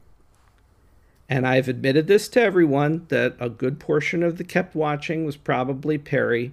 And 1.33 1.49
I've 1.49 1.67
admitted 1.67 2.09
this 2.09 2.29
to 2.29 2.43
everyone 2.43 3.07
that 3.09 3.37
a 3.41 3.49
good 3.49 3.81
portion 3.81 4.23
of 4.23 4.37
the 4.37 4.45
kept 4.45 4.75
watching 4.75 5.25
was 5.25 5.35
probably 5.35 5.97
Peri. 5.97 6.53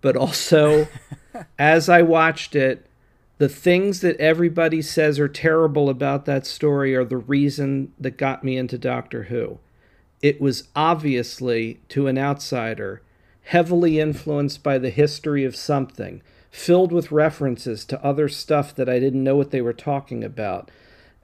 But 0.00 0.16
also, 0.16 0.88
as 1.58 1.88
I 1.88 2.02
watched 2.02 2.56
it, 2.56 2.84
the 3.38 3.48
things 3.48 4.00
that 4.00 4.16
everybody 4.16 4.82
says 4.82 5.20
are 5.20 5.28
terrible 5.28 5.88
about 5.88 6.24
that 6.24 6.46
story 6.48 6.96
are 6.96 7.04
the 7.04 7.16
reason 7.16 7.92
that 7.96 8.18
got 8.18 8.42
me 8.42 8.56
into 8.56 8.76
Doctor 8.76 9.24
Who. 9.24 9.60
It 10.20 10.40
was 10.40 10.66
obviously, 10.74 11.78
to 11.90 12.08
an 12.08 12.18
outsider, 12.18 13.02
heavily 13.42 14.00
influenced 14.00 14.64
by 14.64 14.78
the 14.78 14.90
history 14.90 15.44
of 15.44 15.54
something, 15.54 16.22
filled 16.50 16.90
with 16.90 17.12
references 17.12 17.84
to 17.84 18.04
other 18.04 18.28
stuff 18.28 18.74
that 18.74 18.88
I 18.88 18.98
didn't 18.98 19.22
know 19.22 19.36
what 19.36 19.52
they 19.52 19.62
were 19.62 19.72
talking 19.72 20.24
about. 20.24 20.72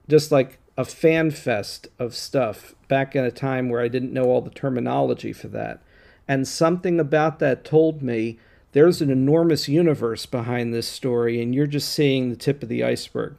Just 0.07 0.31
like 0.31 0.59
a 0.77 0.85
fan 0.85 1.31
fest 1.31 1.87
of 1.97 2.15
stuff 2.15 2.75
back 2.87 3.15
in 3.15 3.23
a 3.23 3.31
time 3.31 3.69
where 3.69 3.81
I 3.81 3.87
didn't 3.87 4.13
know 4.13 4.25
all 4.25 4.41
the 4.41 4.49
terminology 4.49 5.33
for 5.33 5.47
that. 5.49 5.81
And 6.27 6.47
something 6.47 6.99
about 6.99 7.39
that 7.39 7.63
told 7.63 8.01
me 8.01 8.39
there's 8.73 9.01
an 9.01 9.09
enormous 9.09 9.69
universe 9.69 10.25
behind 10.25 10.73
this 10.73 10.87
story, 10.87 11.41
and 11.41 11.55
you're 11.55 11.67
just 11.67 11.93
seeing 11.93 12.29
the 12.29 12.35
tip 12.35 12.61
of 12.61 12.67
the 12.67 12.83
iceberg. 12.83 13.35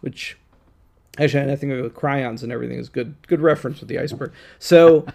Which, 0.00 0.38
actually, 1.18 1.52
I 1.52 1.56
think 1.56 1.72
of 1.72 1.94
Cryons 1.94 2.42
and 2.42 2.50
everything 2.50 2.78
is 2.78 2.88
good. 2.88 3.14
Good 3.26 3.40
reference 3.40 3.80
with 3.80 3.88
the 3.88 3.98
iceberg. 3.98 4.32
So, 4.58 5.06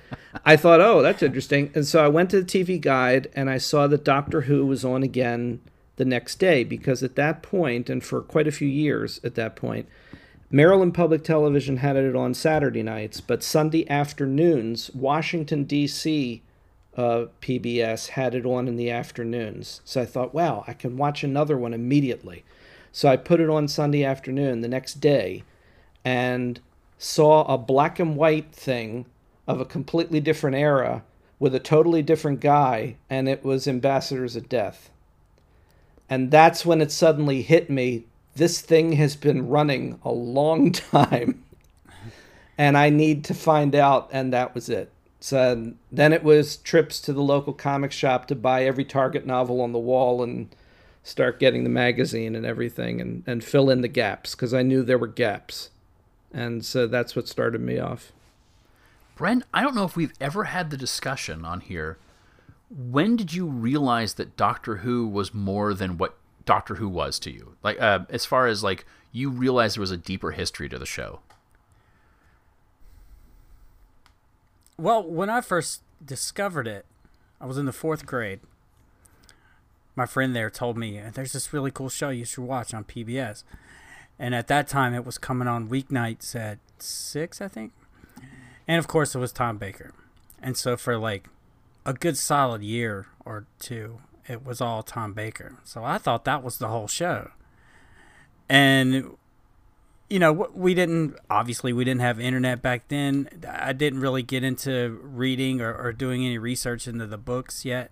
I 0.46 0.56
thought, 0.56 0.82
oh, 0.82 1.02
that's 1.02 1.24
interesting. 1.24 1.72
And 1.74 1.88
so 1.88 2.04
I 2.04 2.08
went 2.10 2.30
to 2.32 2.42
the 2.42 2.46
TV 2.46 2.80
guide, 2.80 3.32
and 3.34 3.50
I 3.50 3.58
saw 3.58 3.88
that 3.88 4.04
Doctor 4.04 4.42
Who 4.42 4.66
was 4.66 4.86
on 4.86 5.02
again 5.02 5.62
the 5.96 6.06
next 6.06 6.36
day 6.36 6.64
because 6.64 7.02
at 7.02 7.16
that 7.16 7.42
point, 7.42 7.90
and 7.90 8.04
for 8.04 8.22
quite 8.22 8.48
a 8.48 8.52
few 8.52 8.68
years 8.68 9.20
at 9.24 9.36
that 9.36 9.56
point, 9.56 9.88
Maryland 10.52 10.94
Public 10.94 11.24
Television 11.24 11.78
had 11.78 11.96
it 11.96 12.16
on 12.16 12.34
Saturday 12.34 12.84
nights, 12.84 13.22
but 13.22 13.44
Sunday 13.44 13.88
afternoons, 13.90 14.90
Washington 14.94 15.64
D.C 15.64 16.42
uh, 17.00 17.28
PBS 17.42 18.10
had 18.10 18.36
it 18.36 18.46
on 18.46 18.68
in 18.68 18.76
the 18.76 18.92
afternoons. 18.92 19.80
So 19.86 20.02
I 20.02 20.06
thought, 20.06 20.34
wow, 20.34 20.66
I 20.68 20.74
can 20.74 20.98
watch 20.98 21.24
another 21.24 21.58
one 21.58 21.74
immediately. 21.74 22.44
So 22.92 23.08
I 23.08 23.16
put 23.16 23.40
it 23.40 23.50
on 23.50 23.70
Sunday 23.70 24.04
afternoon 24.04 24.60
the 24.60 24.68
next 24.68 24.96
day 24.96 25.44
and 26.04 26.60
saw 26.98 27.46
a 27.46 27.58
black 27.58 28.00
and 28.00 28.18
white 28.18 28.52
thing 28.52 29.06
of 29.48 29.62
a 29.62 29.66
completely 29.66 30.20
different 30.20 30.58
era 30.58 31.04
with 31.40 31.56
a 31.56 31.60
totally 31.60 32.02
different 32.02 32.42
guy, 32.42 32.98
and 33.10 33.30
it 33.30 33.46
was 33.46 33.66
Ambassadors 33.66 34.36
of 34.36 34.50
Death. 34.50 34.90
And 36.10 36.32
that's 36.32 36.66
when 36.66 36.82
it 36.82 36.92
suddenly 36.92 37.44
hit 37.44 37.70
me 37.70 38.08
this 38.40 38.62
thing 38.62 38.94
has 38.94 39.16
been 39.16 39.50
running 39.50 40.00
a 40.04 40.12
long 40.12 40.72
time, 40.72 41.44
and 42.58 42.78
I 42.78 42.90
need 42.90 43.24
to 43.26 43.34
find 43.34 43.76
out, 43.76 44.10
and 44.12 44.34
that 44.34 44.56
was 44.56 44.70
it. 44.70 44.92
So 45.20 45.74
then 45.92 46.14
it 46.14 46.24
was 46.24 46.58
trips 46.58 47.02
to 47.02 47.14
the 47.14 47.22
local 47.22 47.54
comic 47.54 47.92
shop 47.92 48.28
to 48.28 48.36
buy 48.36 48.64
every 48.64 48.86
Target 48.86 49.26
novel 49.26 49.60
on 49.60 49.74
the 49.74 49.80
wall 49.80 50.24
and 50.24 50.48
start 51.04 51.40
getting 51.40 51.66
the 51.66 51.70
magazine 51.70 52.36
and 52.36 52.46
everything 52.46 53.02
and, 53.02 53.24
and 53.28 53.44
fill 53.44 53.70
in 53.70 53.82
the 53.82 53.90
gaps 53.90 54.34
because 54.34 54.54
I 54.54 54.62
knew 54.62 54.82
there 54.82 54.98
were 54.98 55.08
gaps. 55.08 55.72
And 56.34 56.64
so 56.64 56.88
that's 56.88 57.16
what 57.16 57.28
started 57.28 57.60
me 57.60 57.80
off. 57.80 58.14
Brent, 59.18 59.44
I 59.54 59.62
don't 59.62 59.76
know 59.76 59.84
if 59.84 59.98
we've 59.98 60.14
ever 60.22 60.46
had 60.46 60.70
the 60.70 60.78
discussion 60.78 61.44
on 61.44 61.60
here. 61.60 61.98
When 62.70 63.18
did 63.18 63.34
you 63.34 63.46
realize 63.46 64.14
that 64.14 64.38
Doctor 64.38 64.78
Who 64.78 65.06
was 65.06 65.34
more 65.34 65.74
than 65.74 65.98
what 65.98 66.16
Doctor 66.50 66.74
Who 66.74 66.90
was 66.90 67.20
to 67.20 67.32
you? 67.32 67.56
Like, 67.62 67.80
uh, 67.80 68.06
as 68.10 68.26
far 68.26 68.48
as 68.48 68.64
like 68.64 68.84
you 69.12 69.30
realized 69.30 69.76
there 69.76 69.82
was 69.82 69.92
a 69.92 69.98
deeper 69.98 70.32
history 70.32 70.68
to 70.68 70.80
the 70.80 70.86
show. 70.88 71.20
Well, 74.76 75.04
when 75.04 75.30
I 75.30 75.42
first 75.42 75.84
discovered 76.04 76.66
it, 76.68 76.88
I 77.40 77.46
was 77.46 77.60
in 77.60 77.68
the 77.68 77.72
fourth 77.72 78.08
grade. 78.08 78.40
My 79.96 80.08
friend 80.08 80.36
there 80.36 80.50
told 80.50 80.76
me 80.76 81.00
there's 81.14 81.34
this 81.34 81.54
really 81.54 81.70
cool 81.70 81.88
show 81.88 82.10
you 82.10 82.26
should 82.26 82.46
watch 82.46 82.74
on 82.74 82.84
PBS. 82.84 83.44
And 84.18 84.34
at 84.34 84.48
that 84.48 84.68
time, 84.68 84.96
it 84.96 85.06
was 85.06 85.20
coming 85.20 85.48
on 85.48 85.70
weeknights 85.70 86.36
at 86.36 86.58
six, 86.80 87.42
I 87.42 87.48
think. 87.48 87.74
And 88.68 88.80
of 88.80 88.88
course, 88.88 89.14
it 89.14 89.20
was 89.20 89.32
Tom 89.32 89.60
Baker. 89.60 89.94
And 90.42 90.58
so 90.58 90.78
for 90.78 90.98
like 90.98 91.30
a 91.86 91.94
good 91.94 92.18
solid 92.18 92.64
year 92.64 93.06
or 93.24 93.46
two, 93.60 94.00
it 94.30 94.46
was 94.46 94.62
all 94.62 94.84
Tom 94.84 95.14
Baker. 95.14 95.58
So 95.64 95.84
I 95.84 95.98
thought 95.98 96.24
that 96.26 96.44
was 96.44 96.60
the 96.60 96.68
whole 96.68 96.88
show. 96.88 97.32
And 98.48 99.18
you 100.10 100.20
know, 100.20 100.32
we 100.54 100.74
didn't 100.74 101.18
obviously 101.30 101.74
we 101.74 101.84
didn't 101.84 102.02
have 102.02 102.20
internet 102.20 102.62
back 102.62 102.88
then. 102.88 103.28
I 103.48 103.74
didn't 103.74 104.00
really 104.00 104.24
get 104.24 104.44
into 104.44 105.00
reading 105.04 105.62
or, 105.62 105.74
or 105.76 105.92
doing 105.92 106.26
any 106.26 106.38
research 106.38 106.88
into 106.88 107.08
the 107.08 107.18
books 107.18 107.66
yet. 107.66 107.92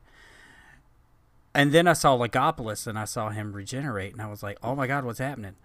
And 1.54 1.72
then 1.72 1.88
I 1.88 1.94
saw 1.94 2.16
Logopolis 2.16 2.86
and 2.86 3.00
I 3.00 3.06
saw 3.06 3.30
him 3.30 3.54
regenerate, 3.54 4.14
and 4.14 4.22
I 4.22 4.28
was 4.28 4.44
like, 4.44 4.60
"Oh 4.62 4.76
my 4.76 4.86
God, 4.86 5.06
what's 5.06 5.18
happening?" 5.18 5.56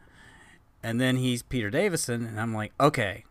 And 0.83 0.99
then 0.99 1.17
he's 1.17 1.43
Peter 1.43 1.69
Davison, 1.69 2.25
and 2.27 2.41
I'm 2.41 2.55
like, 2.55 2.73
"Okay, 2.81 3.25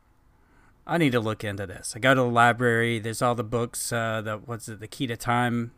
I 0.86 1.00
need 1.00 1.12
to 1.14 1.20
look 1.20 1.44
into 1.44 1.66
this." 1.66 1.94
I 1.96 2.00
go 2.00 2.14
to 2.14 2.22
the 2.22 2.28
library. 2.28 3.00
There's 3.00 3.22
all 3.22 3.34
the 3.34 3.44
books. 3.44 3.92
Uh, 3.92 4.22
the 4.22 4.38
what's 4.38 4.70
it? 4.70 4.80
The 4.80 4.88
Key 4.88 5.08
to 5.08 5.18
Time. 5.18 5.72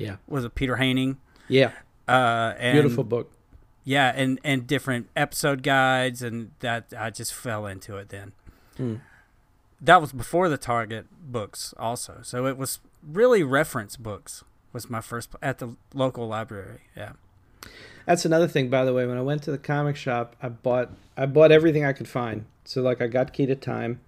Yeah. 0.00 0.16
Was 0.26 0.44
it 0.44 0.54
Peter 0.54 0.76
Haining? 0.76 1.18
Yeah. 1.48 1.72
Uh, 2.08 2.54
and 2.58 2.74
Beautiful 2.74 3.04
book 3.04 3.30
yeah, 3.84 4.12
and 4.14 4.38
and 4.44 4.66
different 4.66 5.08
episode 5.16 5.62
guides, 5.62 6.22
and 6.22 6.52
that 6.60 6.92
I 6.96 7.10
just 7.10 7.34
fell 7.34 7.66
into 7.66 7.96
it 7.96 8.10
then. 8.10 8.32
Mm. 8.78 9.00
That 9.80 10.00
was 10.00 10.12
before 10.12 10.48
the 10.48 10.58
Target 10.58 11.06
books, 11.10 11.72
also. 11.78 12.18
So 12.22 12.46
it 12.46 12.56
was 12.58 12.80
really 13.02 13.42
reference 13.42 13.96
books 13.96 14.44
was 14.72 14.88
my 14.90 15.00
first 15.00 15.30
at 15.42 15.58
the 15.58 15.76
local 15.94 16.28
library. 16.28 16.82
Yeah. 16.96 17.12
That's 18.06 18.24
another 18.24 18.46
thing, 18.46 18.68
by 18.68 18.84
the 18.84 18.92
way. 18.92 19.06
When 19.06 19.16
I 19.16 19.22
went 19.22 19.42
to 19.44 19.50
the 19.50 19.58
comic 19.58 19.96
shop, 19.96 20.36
I 20.42 20.50
bought 20.50 20.90
I 21.16 21.26
bought 21.26 21.50
everything 21.50 21.84
I 21.84 21.92
could 21.92 22.08
find. 22.08 22.44
So 22.64 22.82
like 22.82 23.00
I 23.00 23.06
got 23.06 23.32
Key 23.32 23.46
to 23.46 23.56
Time. 23.56 24.00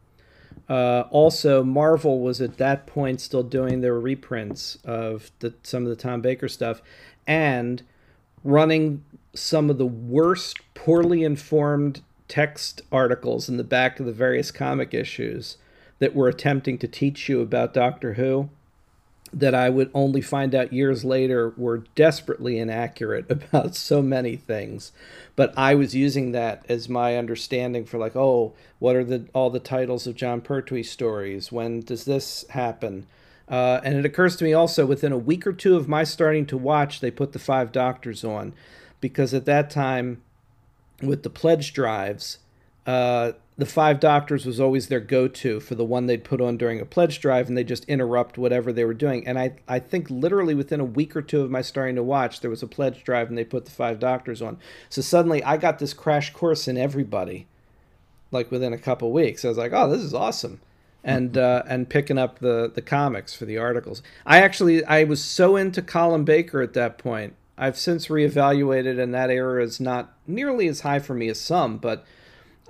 Uh, 0.68 1.04
also, 1.10 1.62
Marvel 1.62 2.20
was 2.20 2.40
at 2.40 2.58
that 2.58 2.86
point 2.86 3.20
still 3.20 3.42
doing 3.42 3.80
their 3.80 3.98
reprints 3.98 4.78
of 4.84 5.30
the 5.40 5.54
some 5.62 5.82
of 5.84 5.88
the 5.88 5.96
Tom 5.96 6.20
Baker 6.20 6.48
stuff, 6.48 6.82
and 7.26 7.82
running 8.44 9.04
some 9.34 9.70
of 9.70 9.78
the 9.78 9.86
worst, 9.86 10.58
poorly 10.74 11.24
informed 11.24 12.02
text 12.28 12.82
articles 12.90 13.48
in 13.48 13.56
the 13.56 13.64
back 13.64 14.00
of 14.00 14.06
the 14.06 14.12
various 14.12 14.50
comic 14.50 14.94
issues 14.94 15.58
that 15.98 16.14
were 16.14 16.28
attempting 16.28 16.78
to 16.78 16.88
teach 16.88 17.28
you 17.28 17.40
about 17.40 17.74
Doctor 17.74 18.14
Who 18.14 18.48
that 19.32 19.54
I 19.54 19.70
would 19.70 19.90
only 19.94 20.20
find 20.20 20.54
out 20.54 20.72
years 20.72 21.04
later 21.04 21.54
were 21.56 21.84
desperately 21.94 22.58
inaccurate 22.58 23.26
about 23.30 23.74
so 23.74 24.02
many 24.02 24.36
things. 24.36 24.92
But 25.36 25.56
I 25.56 25.74
was 25.74 25.94
using 25.94 26.32
that 26.32 26.64
as 26.68 26.88
my 26.88 27.16
understanding 27.16 27.84
for 27.84 27.98
like, 27.98 28.14
oh, 28.14 28.52
what 28.78 28.96
are 28.96 29.04
the 29.04 29.26
all 29.32 29.50
the 29.50 29.60
titles 29.60 30.06
of 30.06 30.16
Jon 30.16 30.40
Pertwee 30.40 30.82
stories? 30.82 31.50
When 31.50 31.80
does 31.80 32.04
this 32.04 32.44
happen? 32.50 33.06
Uh, 33.48 33.80
and 33.84 33.96
it 33.96 34.04
occurs 34.04 34.36
to 34.36 34.44
me 34.44 34.52
also 34.52 34.86
within 34.86 35.12
a 35.12 35.18
week 35.18 35.46
or 35.46 35.52
two 35.52 35.76
of 35.76 35.88
my 35.88 36.04
starting 36.04 36.46
to 36.46 36.56
watch, 36.56 37.00
they 37.00 37.10
put 37.10 37.32
the 37.32 37.38
Five 37.38 37.72
Doctors 37.72 38.24
on, 38.24 38.54
because 39.00 39.34
at 39.34 39.44
that 39.46 39.68
time, 39.68 40.22
with 41.02 41.22
the 41.22 41.30
pledge 41.30 41.72
drives, 41.72 42.38
uh, 42.86 43.32
the 43.58 43.66
Five 43.66 44.00
Doctors 44.00 44.46
was 44.46 44.58
always 44.58 44.88
their 44.88 45.00
go-to 45.00 45.60
for 45.60 45.74
the 45.74 45.84
one 45.84 46.06
they'd 46.06 46.24
put 46.24 46.40
on 46.40 46.56
during 46.56 46.80
a 46.80 46.86
pledge 46.86 47.20
drive, 47.20 47.48
and 47.48 47.56
they 47.56 47.64
just 47.64 47.84
interrupt 47.84 48.38
whatever 48.38 48.72
they 48.72 48.84
were 48.84 48.94
doing. 48.94 49.26
And 49.26 49.38
I, 49.38 49.56
I 49.68 49.78
think 49.78 50.08
literally 50.08 50.54
within 50.54 50.80
a 50.80 50.84
week 50.84 51.14
or 51.14 51.22
two 51.22 51.42
of 51.42 51.50
my 51.50 51.60
starting 51.60 51.96
to 51.96 52.02
watch, 52.02 52.40
there 52.40 52.50
was 52.50 52.62
a 52.62 52.66
pledge 52.66 53.04
drive, 53.04 53.28
and 53.28 53.36
they 53.36 53.44
put 53.44 53.66
the 53.66 53.70
Five 53.70 53.98
Doctors 53.98 54.40
on. 54.40 54.58
So 54.88 55.02
suddenly, 55.02 55.44
I 55.44 55.58
got 55.58 55.78
this 55.78 55.92
crash 55.92 56.32
course 56.32 56.66
in 56.66 56.78
everybody, 56.78 57.46
like 58.30 58.50
within 58.50 58.72
a 58.72 58.78
couple 58.78 59.12
weeks. 59.12 59.44
I 59.44 59.48
was 59.48 59.58
like, 59.58 59.72
oh, 59.74 59.90
this 59.90 60.02
is 60.02 60.14
awesome, 60.14 60.60
and 61.04 61.36
uh, 61.36 61.62
and 61.68 61.90
picking 61.90 62.18
up 62.18 62.38
the 62.38 62.72
the 62.74 62.82
comics 62.82 63.34
for 63.34 63.44
the 63.44 63.58
articles. 63.58 64.02
I 64.24 64.40
actually 64.40 64.82
I 64.86 65.04
was 65.04 65.22
so 65.22 65.56
into 65.56 65.82
Colin 65.82 66.24
Baker 66.24 66.62
at 66.62 66.72
that 66.72 66.96
point. 66.96 67.34
I've 67.58 67.76
since 67.76 68.08
reevaluated, 68.08 68.98
and 68.98 69.12
that 69.12 69.28
era 69.28 69.62
is 69.62 69.78
not 69.78 70.14
nearly 70.26 70.68
as 70.68 70.80
high 70.80 71.00
for 71.00 71.12
me 71.12 71.28
as 71.28 71.38
some, 71.38 71.76
but 71.76 72.04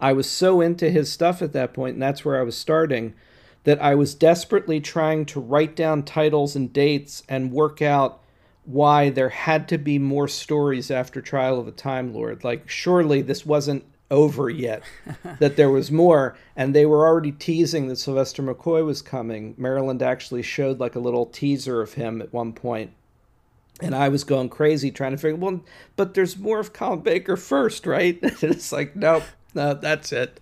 I 0.02 0.12
was 0.12 0.28
so 0.28 0.60
into 0.60 0.90
his 0.90 1.12
stuff 1.12 1.40
at 1.40 1.52
that 1.52 1.72
point, 1.72 1.94
and 1.94 2.02
that's 2.02 2.24
where 2.24 2.38
I 2.38 2.42
was 2.42 2.56
starting, 2.56 3.14
that 3.62 3.80
I 3.80 3.94
was 3.94 4.16
desperately 4.16 4.80
trying 4.80 5.24
to 5.26 5.40
write 5.40 5.76
down 5.76 6.02
titles 6.02 6.56
and 6.56 6.72
dates 6.72 7.22
and 7.28 7.52
work 7.52 7.80
out 7.80 8.20
why 8.64 9.10
there 9.10 9.28
had 9.28 9.68
to 9.68 9.78
be 9.78 10.00
more 10.00 10.26
stories 10.26 10.90
after 10.90 11.20
Trial 11.20 11.60
of 11.60 11.68
a 11.68 11.72
Time 11.72 12.12
Lord. 12.12 12.42
Like, 12.42 12.68
surely 12.68 13.22
this 13.22 13.46
wasn't 13.46 13.84
over 14.10 14.50
yet, 14.50 14.82
that 15.38 15.56
there 15.56 15.70
was 15.70 15.92
more. 15.92 16.36
And 16.56 16.74
they 16.74 16.84
were 16.84 17.06
already 17.06 17.30
teasing 17.30 17.86
that 17.86 17.96
Sylvester 17.96 18.42
McCoy 18.42 18.84
was 18.84 19.02
coming. 19.02 19.54
Maryland 19.56 20.02
actually 20.02 20.42
showed 20.42 20.80
like 20.80 20.96
a 20.96 21.00
little 21.00 21.26
teaser 21.26 21.80
of 21.80 21.94
him 21.94 22.20
at 22.20 22.32
one 22.32 22.52
point. 22.52 22.90
And 23.80 23.94
I 23.94 24.08
was 24.08 24.24
going 24.24 24.48
crazy 24.48 24.90
trying 24.90 25.12
to 25.12 25.16
figure, 25.16 25.36
well, 25.36 25.60
but 25.94 26.14
there's 26.14 26.36
more 26.36 26.58
of 26.58 26.72
Colin 26.72 27.00
Baker 27.00 27.36
first, 27.36 27.86
right? 27.86 28.18
it's 28.22 28.70
like, 28.70 28.94
nope, 28.94 29.24
no, 29.54 29.74
that's 29.74 30.12
it. 30.12 30.40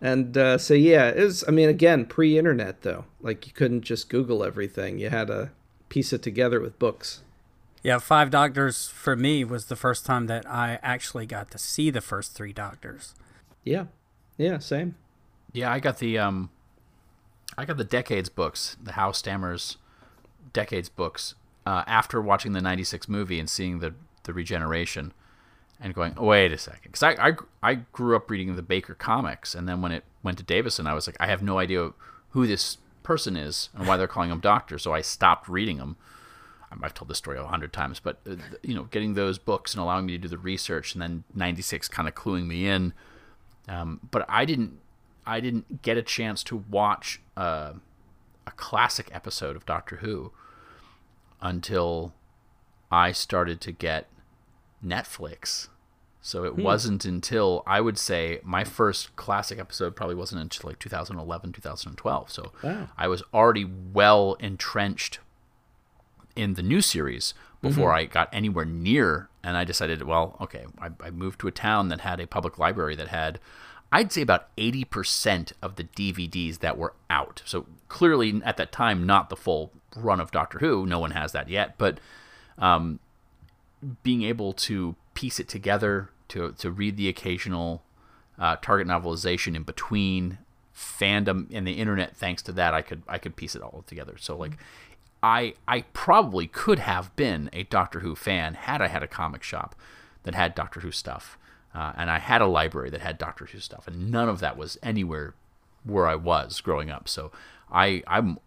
And 0.00 0.36
uh, 0.36 0.58
so 0.58 0.74
yeah, 0.74 1.08
it 1.08 1.22
was. 1.22 1.44
I 1.46 1.52
mean, 1.52 1.68
again, 1.68 2.06
pre-internet 2.06 2.82
though. 2.82 3.04
Like 3.20 3.46
you 3.46 3.52
couldn't 3.52 3.82
just 3.82 4.08
Google 4.08 4.42
everything. 4.42 4.98
You 4.98 5.10
had 5.10 5.28
to 5.28 5.50
piece 5.88 6.12
it 6.12 6.22
together 6.22 6.60
with 6.60 6.78
books. 6.78 7.22
Yeah, 7.82 7.98
Five 7.98 8.30
Doctors 8.30 8.88
for 8.88 9.16
me 9.16 9.44
was 9.44 9.66
the 9.66 9.76
first 9.76 10.06
time 10.06 10.26
that 10.26 10.48
I 10.48 10.78
actually 10.82 11.26
got 11.26 11.50
to 11.50 11.58
see 11.58 11.90
the 11.90 12.00
first 12.00 12.32
three 12.32 12.52
Doctors. 12.52 13.14
Yeah, 13.64 13.86
yeah, 14.36 14.58
same. 14.58 14.96
Yeah, 15.52 15.70
I 15.72 15.78
got 15.78 15.98
the 15.98 16.18
um, 16.18 16.50
I 17.56 17.64
got 17.64 17.76
the 17.76 17.84
Decades 17.84 18.28
books, 18.28 18.76
the 18.82 18.92
Howe 18.92 19.12
Stammers 19.12 19.76
Decades 20.52 20.88
books, 20.88 21.34
uh, 21.64 21.84
after 21.86 22.20
watching 22.20 22.52
the 22.52 22.60
'96 22.60 23.08
movie 23.08 23.38
and 23.38 23.48
seeing 23.48 23.78
the 23.78 23.94
the 24.24 24.32
regeneration 24.32 25.12
and 25.82 25.92
going, 25.94 26.14
oh, 26.16 26.26
wait 26.26 26.52
a 26.52 26.58
second, 26.58 26.92
because 26.92 27.02
I, 27.02 27.28
I 27.28 27.32
I 27.62 27.74
grew 27.92 28.16
up 28.16 28.30
reading 28.30 28.54
the 28.54 28.62
Baker 28.62 28.94
comics, 28.94 29.54
and 29.54 29.68
then 29.68 29.82
when 29.82 29.92
it 29.92 30.04
went 30.22 30.38
to 30.38 30.44
Davison, 30.44 30.86
I 30.86 30.94
was 30.94 31.06
like, 31.06 31.16
I 31.18 31.26
have 31.26 31.42
no 31.42 31.58
idea 31.58 31.92
who 32.30 32.46
this 32.46 32.78
person 33.02 33.36
is 33.36 33.68
and 33.74 33.86
why 33.86 33.96
they're 33.96 34.06
calling 34.06 34.30
him 34.30 34.40
Doctor, 34.40 34.78
so 34.78 34.92
I 34.92 35.00
stopped 35.00 35.48
reading 35.48 35.78
them. 35.78 35.96
I've 36.82 36.94
told 36.94 37.10
this 37.10 37.18
story 37.18 37.36
a 37.36 37.44
hundred 37.44 37.72
times, 37.72 38.00
but 38.00 38.20
uh, 38.30 38.36
you 38.62 38.74
know, 38.74 38.84
getting 38.84 39.12
those 39.12 39.38
books 39.38 39.74
and 39.74 39.82
allowing 39.82 40.06
me 40.06 40.12
to 40.12 40.18
do 40.18 40.28
the 40.28 40.38
research, 40.38 40.94
and 40.94 41.02
then 41.02 41.24
'96 41.34 41.88
kind 41.88 42.08
of 42.08 42.14
cluing 42.14 42.46
me 42.46 42.66
in. 42.66 42.94
Um, 43.68 44.00
but 44.10 44.24
I 44.28 44.44
didn't, 44.44 44.78
I 45.26 45.40
didn't 45.40 45.82
get 45.82 45.98
a 45.98 46.02
chance 46.02 46.42
to 46.44 46.64
watch 46.70 47.20
uh, 47.36 47.74
a 48.46 48.50
classic 48.52 49.10
episode 49.12 49.56
of 49.56 49.66
Doctor 49.66 49.96
Who 49.96 50.32
until 51.40 52.14
I 52.90 53.12
started 53.12 53.60
to 53.62 53.72
get 53.72 54.08
Netflix. 54.84 55.68
So 56.22 56.44
it 56.44 56.54
hmm. 56.54 56.62
wasn't 56.62 57.04
until 57.04 57.64
I 57.66 57.80
would 57.80 57.98
say 57.98 58.40
my 58.44 58.62
first 58.62 59.14
classic 59.16 59.58
episode 59.58 59.96
probably 59.96 60.14
wasn't 60.14 60.40
until 60.40 60.70
like 60.70 60.78
2011, 60.78 61.52
2012. 61.52 62.30
So 62.30 62.52
wow. 62.62 62.88
I 62.96 63.08
was 63.08 63.24
already 63.34 63.64
well 63.64 64.36
entrenched 64.38 65.18
in 66.36 66.54
the 66.54 66.62
new 66.62 66.80
series 66.80 67.34
before 67.60 67.88
mm-hmm. 67.88 67.98
I 67.98 68.04
got 68.04 68.28
anywhere 68.32 68.64
near. 68.64 69.28
And 69.42 69.56
I 69.56 69.64
decided, 69.64 70.04
well, 70.04 70.36
okay, 70.40 70.64
I, 70.80 70.90
I 71.02 71.10
moved 71.10 71.40
to 71.40 71.48
a 71.48 71.52
town 71.52 71.88
that 71.88 72.00
had 72.00 72.20
a 72.20 72.26
public 72.28 72.56
library 72.56 72.94
that 72.94 73.08
had, 73.08 73.40
I'd 73.90 74.12
say 74.12 74.22
about 74.22 74.54
80% 74.56 75.52
of 75.60 75.74
the 75.74 75.84
DVDs 75.84 76.60
that 76.60 76.78
were 76.78 76.94
out. 77.10 77.42
So 77.44 77.66
clearly 77.88 78.40
at 78.44 78.56
that 78.58 78.70
time, 78.70 79.04
not 79.04 79.28
the 79.28 79.36
full 79.36 79.72
run 79.96 80.20
of 80.20 80.30
Doctor 80.30 80.60
Who. 80.60 80.86
No 80.86 81.00
one 81.00 81.10
has 81.10 81.32
that 81.32 81.48
yet. 81.48 81.76
But 81.78 81.98
um, 82.58 83.00
being 84.04 84.22
able 84.22 84.52
to 84.52 84.94
piece 85.14 85.40
it 85.40 85.48
together, 85.48 86.10
to 86.28 86.52
to 86.52 86.70
read 86.70 86.96
the 86.96 87.08
occasional 87.08 87.82
uh, 88.38 88.56
target 88.56 88.86
novelization 88.86 89.54
in 89.54 89.62
between 89.62 90.38
fandom 90.74 91.46
and 91.52 91.66
the 91.66 91.74
internet. 91.74 92.16
Thanks 92.16 92.42
to 92.42 92.52
that, 92.52 92.74
I 92.74 92.82
could 92.82 93.02
I 93.08 93.18
could 93.18 93.36
piece 93.36 93.54
it 93.54 93.62
all 93.62 93.84
together. 93.86 94.16
So 94.18 94.36
like, 94.36 94.56
I 95.22 95.54
I 95.68 95.82
probably 95.92 96.46
could 96.46 96.78
have 96.80 97.14
been 97.16 97.50
a 97.52 97.64
Doctor 97.64 98.00
Who 98.00 98.14
fan 98.14 98.54
had 98.54 98.80
I 98.80 98.88
had 98.88 99.02
a 99.02 99.08
comic 99.08 99.42
shop 99.42 99.74
that 100.24 100.34
had 100.34 100.54
Doctor 100.54 100.80
Who 100.80 100.90
stuff, 100.90 101.38
uh, 101.74 101.92
and 101.96 102.10
I 102.10 102.18
had 102.18 102.42
a 102.42 102.46
library 102.46 102.90
that 102.90 103.00
had 103.00 103.18
Doctor 103.18 103.46
Who 103.46 103.60
stuff, 103.60 103.86
and 103.86 104.10
none 104.10 104.28
of 104.28 104.40
that 104.40 104.56
was 104.56 104.78
anywhere 104.82 105.34
where 105.84 106.06
I 106.06 106.14
was 106.14 106.60
growing 106.60 106.90
up. 106.90 107.08
So 107.08 107.30
I 107.70 108.02
I'm 108.06 108.38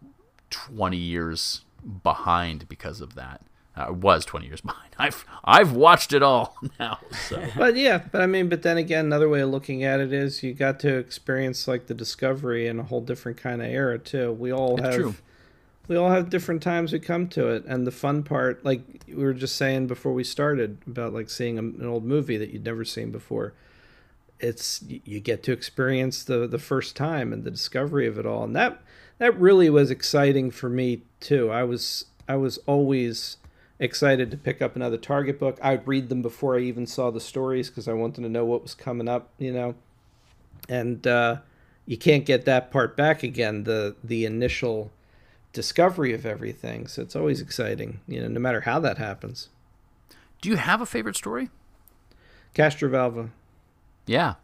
20 0.50 0.98
years 0.98 1.62
behind 2.04 2.68
because 2.68 3.02
of 3.02 3.16
that. 3.16 3.42
Uh, 3.76 3.86
I 3.88 3.90
was 3.92 4.26
20 4.26 4.48
years 4.48 4.62
behind. 4.62 4.90
I've 4.98 5.26
I've 5.44 5.74
watched 5.74 6.14
it 6.14 6.24
all 6.24 6.58
now. 6.80 7.00
So. 7.28 7.44
but 7.58 7.76
yeah, 7.76 8.02
but 8.12 8.22
I 8.22 8.26
mean, 8.26 8.50
but 8.50 8.64
then 8.64 8.78
again, 8.78 9.06
another 9.06 9.30
way 9.30 9.42
of 9.42 9.50
looking 9.50 9.84
at 9.84 10.00
it 10.00 10.14
is 10.14 10.44
you 10.44 10.54
got 10.54 10.80
to 10.82 10.98
experience 10.98 11.68
like 11.68 11.88
the 11.88 11.94
discovery 11.94 12.68
in 12.68 12.80
a 12.80 12.84
whole 12.84 13.02
different 13.02 13.38
kind 13.38 13.62
of 13.62 13.68
era 13.68 14.00
too. 14.00 14.32
We 14.32 14.52
all 14.52 14.78
it's 14.78 14.86
have 14.86 14.96
true. 14.96 15.16
we 15.88 15.96
all 15.96 16.10
have 16.10 16.30
different 16.30 16.64
times 16.64 16.94
we 16.94 17.00
come 17.00 17.28
to 17.30 17.48
it, 17.50 17.66
and 17.66 17.86
the 17.86 17.92
fun 17.92 18.24
part, 18.24 18.64
like 18.64 18.82
we 19.08 19.24
were 19.24 19.34
just 19.34 19.56
saying 19.56 19.88
before 19.88 20.14
we 20.14 20.24
started 20.24 20.78
about 20.88 21.14
like 21.14 21.30
seeing 21.30 21.58
an 21.58 21.86
old 21.86 22.06
movie 22.06 22.38
that 22.38 22.52
you'd 22.52 22.66
never 22.66 22.86
seen 22.86 23.12
before. 23.12 23.54
It's 24.40 24.84
you 24.88 25.20
get 25.22 25.44
to 25.44 25.52
experience 25.54 26.24
the 26.24 26.48
the 26.48 26.60
first 26.60 26.96
time 26.96 27.32
and 27.32 27.44
the 27.44 27.52
discovery 27.52 28.08
of 28.08 28.18
it 28.18 28.26
all, 28.26 28.44
and 28.44 28.56
that 28.56 28.82
that 29.18 29.38
really 29.40 29.70
was 29.70 29.92
exciting 29.92 30.52
for 30.52 30.70
me 30.70 31.04
too. 31.20 31.50
I 31.52 31.64
was 31.64 32.06
I 32.28 32.36
was 32.36 32.58
always 32.66 33.38
excited 33.80 34.32
to 34.32 34.38
pick 34.38 34.62
up 34.62 34.76
another 34.76 34.98
Target 34.98 35.40
book. 35.40 35.58
I 35.62 35.72
would 35.72 35.88
read 35.88 36.10
them 36.10 36.22
before 36.22 36.56
I 36.56 36.62
even 36.62 36.88
saw 36.88 37.12
the 37.12 37.20
stories 37.20 37.70
because 37.70 37.88
I 37.88 37.94
wanted 37.94 38.22
to 38.22 38.30
know 38.30 38.46
what 38.46 38.64
was 38.64 38.76
coming 38.76 39.08
up, 39.08 39.30
you 39.38 39.52
know. 39.52 39.76
And 40.70 41.06
uh, 41.06 41.38
you 41.86 41.98
can't 41.98 42.26
get 42.26 42.46
that 42.46 42.72
part 42.72 42.96
back 42.98 43.24
again. 43.24 43.64
The 43.64 43.96
the 44.04 44.26
initial 44.26 44.92
discovery 45.54 46.14
of 46.14 46.26
everything. 46.26 46.88
So 46.88 47.02
it's 47.02 47.16
always 47.16 47.42
exciting, 47.42 48.02
you 48.08 48.22
know, 48.22 48.28
no 48.28 48.40
matter 48.40 48.62
how 48.62 48.80
that 48.80 48.98
happens. 48.98 49.50
Do 50.42 50.50
you 50.50 50.58
have 50.58 50.82
a 50.82 50.86
favorite 50.86 51.16
story? 51.16 51.50
Castrovalva. 52.54 53.30
Yeah. 54.06 54.36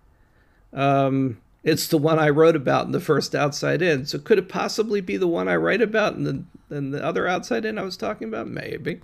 Um, 0.73 1.41
it's 1.63 1.87
the 1.87 1.97
one 1.97 2.17
I 2.17 2.29
wrote 2.29 2.55
about 2.55 2.85
in 2.85 2.91
the 2.91 2.99
first 2.99 3.35
Outside 3.35 3.81
In. 3.81 4.05
So 4.05 4.17
could 4.19 4.39
it 4.39 4.49
possibly 4.49 5.01
be 5.01 5.17
the 5.17 5.27
one 5.27 5.47
I 5.47 5.55
write 5.57 5.81
about 5.81 6.15
in 6.15 6.23
the 6.23 6.43
in 6.75 6.91
the 6.91 7.03
other 7.03 7.27
Outside 7.27 7.65
In 7.65 7.77
I 7.77 7.83
was 7.83 7.97
talking 7.97 8.27
about? 8.27 8.47
Maybe. 8.47 9.01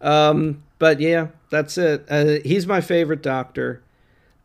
Um, 0.00 0.62
but 0.78 1.00
yeah, 1.00 1.28
that's 1.50 1.78
it. 1.78 2.04
Uh, 2.08 2.38
he's 2.44 2.66
my 2.66 2.80
favorite 2.80 3.22
doctor. 3.22 3.82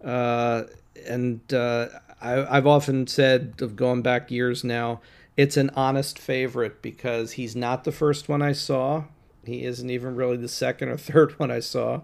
Uh, 0.04 0.64
and 1.08 1.54
uh, 1.54 1.88
I, 2.22 2.58
I've 2.58 2.68
often 2.68 3.08
said, 3.08 3.56
of 3.62 3.76
going 3.76 4.02
back 4.02 4.32
years 4.32 4.64
now, 4.64 5.02
it's 5.38 5.58
an 5.58 5.70
honest 5.76 6.20
favorite 6.20 6.82
because 6.82 7.34
he's 7.34 7.56
not 7.56 7.84
the 7.84 7.92
first 7.92 8.28
one 8.28 8.42
I 8.42 8.52
saw. 8.52 9.06
He 9.46 9.64
isn't 9.64 9.90
even 9.90 10.16
really 10.16 10.38
the 10.38 10.50
second 10.50 10.90
or 10.90 10.98
third 10.98 11.40
one 11.40 11.52
I 11.52 11.60
saw, 11.60 12.02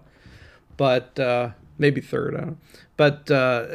but 0.76 1.18
uh, 1.18 1.50
maybe 1.78 2.00
third. 2.00 2.34
I 2.34 2.38
don't 2.38 2.46
know. 2.46 2.56
But 2.96 3.30
uh, 3.30 3.66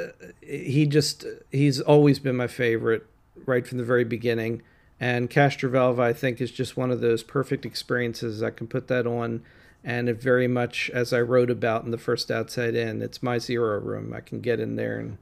he 0.42 0.88
just 0.88 1.26
he's 1.52 1.80
always 1.80 2.18
been 2.18 2.36
my 2.36 2.48
favorite 2.48 3.06
right 3.46 3.68
from 3.68 3.78
the 3.78 3.84
very 3.84 4.04
beginning. 4.04 4.64
And 5.00 5.30
Castrovalva, 5.30 6.00
I 6.00 6.14
think, 6.14 6.42
is 6.42 6.52
just 6.52 6.78
one 6.78 6.92
of 6.92 7.02
those 7.02 7.24
perfect 7.24 7.66
experiences. 7.66 8.44
I 8.44 8.52
can 8.52 8.68
put 8.68 8.88
that 8.88 9.08
on, 9.08 9.44
and 9.84 10.10
it 10.10 10.22
very 10.22 10.48
much, 10.48 10.90
as 10.94 11.12
I 11.12 11.22
wrote 11.22 11.50
about 11.50 11.84
in 11.84 11.92
the 11.92 11.98
first 11.98 12.30
Outside 12.30 12.76
In, 12.76 13.02
it's 13.02 13.24
my 13.24 13.38
zero 13.38 13.80
room. 13.80 14.14
I 14.14 14.22
can 14.22 14.42
get 14.42 14.60
in 14.60 14.76
there 14.76 15.00
and 15.00 15.18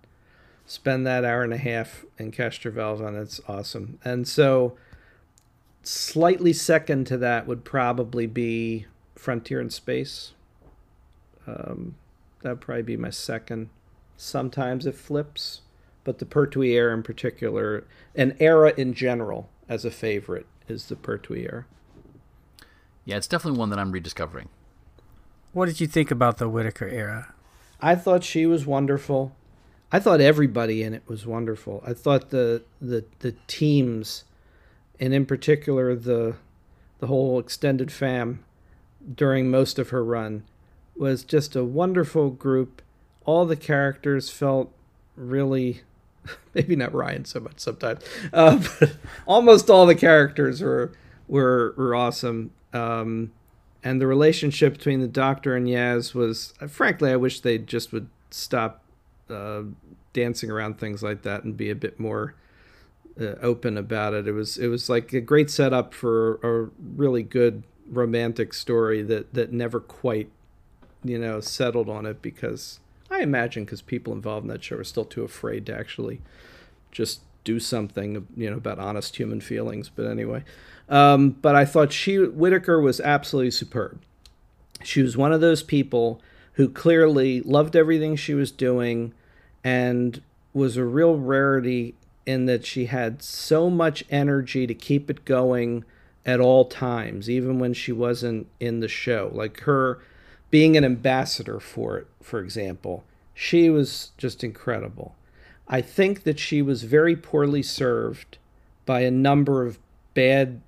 spend 0.66 1.06
that 1.08 1.24
hour 1.24 1.44
and 1.44 1.54
a 1.54 1.58
half 1.58 2.06
in 2.18 2.32
Castrovalva, 2.32 3.08
and 3.08 3.18
it's 3.18 3.40
awesome. 3.48 4.00
And 4.04 4.28
so, 4.28 4.78
slightly 5.82 6.54
second 6.54 7.08
to 7.08 7.18
that 7.18 7.48
would 7.48 7.64
probably 7.64 8.28
be 8.28 8.86
Frontier 9.16 9.62
in 9.62 9.70
Space. 9.70 10.34
Um, 11.48 11.96
that'd 12.42 12.62
probably 12.62 12.84
be 12.84 12.98
my 12.98 13.10
second. 13.10 13.70
Sometimes 14.18 14.86
it 14.86 14.96
flips, 14.96 15.62
but 16.04 16.20
the 16.20 16.26
Pertwee 16.26 16.74
era 16.74 16.94
in 16.94 17.04
particular, 17.04 17.86
an 18.14 18.36
era 18.40 18.74
in 18.76 18.94
general 18.94 19.50
as 19.70 19.86
a 19.86 19.92
favorite, 19.92 20.48
is 20.68 20.88
the 20.88 20.96
Pertwee 20.98 21.46
era. 21.46 21.66
Yeah, 23.10 23.18
it's 23.18 23.28
definitely 23.28 23.58
one 23.58 23.72
that 23.72 23.80
I'm 23.80 23.92
rediscovering. 23.92 24.50
What 25.52 25.66
did 25.66 25.82
you 25.82 25.88
think 25.88 26.12
about 26.12 26.38
the 26.38 26.48
Whittaker 26.48 26.88
era? 26.88 27.34
I 27.82 27.96
thought 27.96 28.24
she 28.24 28.46
was 28.46 28.68
wonderful. 28.68 29.36
I 29.92 30.00
thought 30.00 30.22
everybody 30.22 30.84
in 30.84 30.94
it 30.94 31.02
was 31.08 31.26
wonderful. 31.26 31.84
I 31.84 31.94
thought 31.94 32.30
the 32.30 32.62
the 32.80 33.06
the 33.18 33.34
teams, 33.48 34.26
and 35.00 35.12
in 35.12 35.26
particular 35.26 35.96
the 35.96 36.36
the 37.00 37.08
whole 37.08 37.40
extended 37.40 37.92
fam, 37.92 38.44
during 39.16 39.50
most 39.50 39.80
of 39.80 39.90
her 39.90 40.06
run, 40.06 40.44
was 40.96 41.24
just 41.24 41.56
a 41.56 41.64
wonderful 41.64 42.30
group. 42.30 42.84
All 43.26 43.48
the 43.48 43.56
characters 43.56 44.30
felt 44.30 44.72
really, 45.16 45.82
maybe 46.54 46.76
not 46.76 46.94
Ryan 46.94 47.26
so 47.26 47.40
much 47.40 47.60
sometimes, 47.60 48.04
uh, 48.32 48.64
but 48.80 48.98
almost 49.26 49.68
all 49.68 49.88
the 49.88 49.96
characters 49.96 50.62
were 50.62 50.92
were 51.28 51.74
were 51.76 51.96
awesome. 51.96 52.52
Um, 52.74 53.32
and 53.84 54.02
the 54.02 54.08
relationship 54.08 54.74
between 54.74 55.00
the 55.00 55.08
Doctor 55.08 55.56
and 55.56 55.68
Yaz 55.68 56.14
was, 56.14 56.54
frankly, 56.68 57.12
I 57.12 57.16
wish 57.16 57.40
they 57.40 57.58
just 57.58 57.92
would 57.94 58.10
stop 58.30 58.84
uh, 59.30 59.64
dancing 60.14 60.52
around 60.52 60.80
things 60.80 61.02
like 61.02 61.22
that 61.22 61.44
and 61.44 61.56
be 61.56 61.70
a 61.70 61.76
bit 61.76 62.00
more 62.00 62.36
uh, 63.20 63.36
open 63.42 63.78
about 63.78 64.14
it. 64.14 64.28
It 64.28 64.32
was 64.34 64.58
it 64.58 64.68
was 64.68 64.90
like 64.90 65.14
a 65.14 65.22
great 65.22 65.50
setup 65.50 65.94
for 65.94 66.36
a 66.44 66.70
really 66.96 67.24
good 67.24 67.64
romantic 67.90 68.54
story 68.54 69.02
that 69.04 69.34
that 69.34 69.52
never 69.52 69.80
quite 69.80 70.30
you 71.04 71.18
know 71.18 71.40
settled 71.40 71.90
on 71.90 72.06
it 72.06 72.22
because 72.22 72.80
I 73.10 73.22
imagine 73.22 73.66
because 73.66 73.82
people 73.82 74.14
involved 74.14 74.46
in 74.46 74.50
that 74.52 74.64
show 74.64 74.78
are 74.78 74.84
still 74.84 75.06
too 75.06 75.24
afraid 75.24 75.66
to 75.68 75.78
actually 75.78 76.22
just 76.92 77.22
do 77.44 77.60
something 77.60 78.28
you 78.36 78.50
know 78.50 78.58
about 78.58 78.80
honest 78.80 79.16
human 79.16 79.42
feelings. 79.42 79.90
But 79.90 80.08
anyway, 80.08 80.44
um, 80.88 81.32
but 81.32 81.56
I 81.56 81.66
thought 81.66 81.92
she 81.92 82.18
Whittaker 82.18 82.80
was 82.82 83.00
absolutely 83.00 83.52
superb. 83.52 84.02
She 84.84 85.02
was 85.02 85.18
one 85.18 85.34
of 85.34 85.42
those 85.42 85.64
people 85.64 86.22
who 86.54 86.70
clearly 86.70 87.42
loved 87.42 87.76
everything 87.76 88.16
she 88.16 88.34
was 88.34 88.52
doing 88.52 89.14
and 89.64 90.22
was 90.54 90.78
a 90.78 90.86
real 90.86 91.18
rarity 91.18 91.96
in 92.26 92.46
that 92.46 92.66
she 92.66 92.86
had 92.86 93.22
so 93.24 93.70
much 93.70 94.04
energy 94.10 94.68
to 94.68 94.74
keep 94.74 95.10
it 95.10 95.26
going 95.26 95.84
at 96.26 96.40
all 96.40 96.66
times, 96.66 97.30
even 97.30 97.60
when 97.60 97.74
she 97.74 97.92
wasn't 97.92 98.48
in 98.60 98.80
the 98.82 98.88
show. 98.88 99.32
Like 99.34 99.62
her 99.62 100.00
being 100.50 100.78
an 100.78 100.84
ambassador 100.84 101.60
for 101.60 101.98
it, 101.98 102.08
for 102.22 102.40
example, 102.40 103.04
she 103.34 103.70
was 103.70 104.12
just 104.18 104.44
incredible. 104.44 105.16
I 105.70 105.82
think 105.82 106.24
that 106.24 106.40
she 106.40 106.62
was 106.62 106.84
very 106.84 107.16
poorly 107.16 107.62
served 107.62 108.40
by 108.86 109.02
a 109.02 109.12
number 109.12 109.64
of 109.64 109.78
bad 110.16 110.62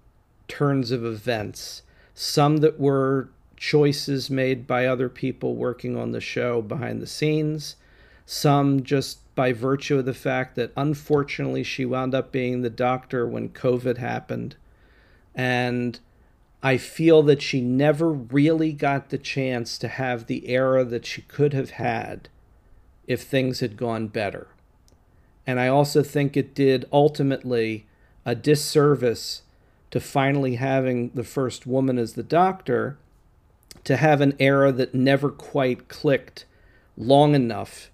turns 0.47 0.91
of 0.91 1.03
events, 1.03 1.81
some 2.13 2.57
that 2.57 2.79
were 2.79 3.29
choices 3.57 4.29
made 4.29 4.67
by 4.67 4.85
other 4.85 5.09
people 5.09 5.55
working 5.55 5.97
on 5.97 6.11
the 6.11 6.21
show 6.21 6.61
behind 6.61 7.01
the 7.01 7.07
scenes, 7.07 7.77
some 8.25 8.83
just 8.83 9.19
by 9.33 9.53
virtue 9.53 9.97
of 9.97 10.05
the 10.05 10.13
fact 10.13 10.55
that 10.55 10.71
unfortunately 10.77 11.63
she 11.63 11.85
wound 11.85 12.13
up 12.13 12.31
being 12.31 12.61
the 12.61 12.69
doctor 12.69 13.25
when 13.25 13.49
COVID 13.49 13.97
happened. 13.97 14.55
And 15.33 15.99
I 16.61 16.77
feel 16.77 17.23
that 17.23 17.41
she 17.41 17.61
never 17.61 18.11
really 18.11 18.71
got 18.71 19.09
the 19.09 19.17
chance 19.17 19.79
to 19.79 19.87
have 19.87 20.27
the 20.27 20.47
era 20.47 20.83
that 20.85 21.05
she 21.05 21.23
could 21.23 21.53
have 21.53 21.71
had 21.71 22.29
if 23.07 23.23
things 23.23 23.61
had 23.61 23.77
gone 23.77 24.07
better. 24.07 24.47
And 25.45 25.59
I 25.59 25.67
also 25.67 26.03
think 26.03 26.37
it 26.37 26.53
did 26.53 26.85
ultimately 26.91 27.85
a 28.25 28.35
disservice 28.35 29.41
to 29.89 29.99
finally 29.99 30.55
having 30.55 31.09
the 31.09 31.23
first 31.23 31.67
woman 31.67 31.97
as 31.97 32.13
the 32.13 32.23
doctor 32.23 32.97
to 33.83 33.97
have 33.97 34.21
an 34.21 34.35
era 34.39 34.71
that 34.71 34.93
never 34.93 35.29
quite 35.29 35.87
clicked 35.87 36.45
long 36.97 37.35
enough 37.35 37.89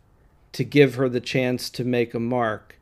to 0.52 0.64
give 0.64 0.96
her 0.96 1.08
the 1.08 1.22
chance 1.22 1.70
to 1.70 1.84
make 1.84 2.14
a 2.14 2.20
mark. 2.20 2.78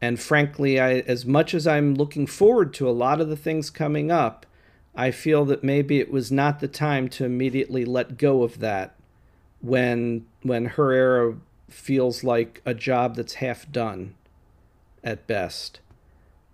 And 0.00 0.20
frankly, 0.20 0.78
I, 0.78 1.00
as 1.00 1.26
much 1.26 1.54
as 1.54 1.66
I'm 1.66 1.94
looking 1.94 2.26
forward 2.26 2.72
to 2.74 2.88
a 2.88 2.92
lot 2.92 3.20
of 3.20 3.28
the 3.28 3.36
things 3.36 3.70
coming 3.70 4.10
up, 4.10 4.46
I 4.94 5.10
feel 5.10 5.44
that 5.46 5.64
maybe 5.64 5.98
it 6.00 6.10
was 6.10 6.30
not 6.30 6.60
the 6.60 6.68
time 6.68 7.08
to 7.10 7.24
immediately 7.24 7.84
let 7.84 8.18
go 8.18 8.42
of 8.42 8.60
that 8.60 8.94
when 9.60 10.26
when 10.42 10.66
her 10.66 10.92
era 10.92 11.36
feels 11.68 12.24
like 12.24 12.60
a 12.64 12.74
job 12.74 13.16
that's 13.16 13.34
half 13.34 13.70
done 13.70 14.14
at 15.04 15.26
best. 15.26 15.80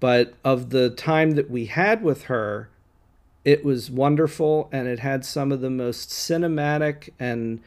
But 0.01 0.35
of 0.45 0.71
the 0.71 0.91
time 0.91 1.33
that 1.33 1.51
we 1.51 1.67
had 1.67 2.03
with 2.03 2.25
her, 2.25 2.69
it 3.45 3.65
was 3.65 3.91
wonderful 3.91 4.69
and 4.73 4.89
it 4.89 4.99
had 4.99 5.25
some 5.25 5.53
of 5.53 5.61
the 5.61 5.71
most 5.71 6.11
cinematic 6.11 7.11
and 7.19 7.61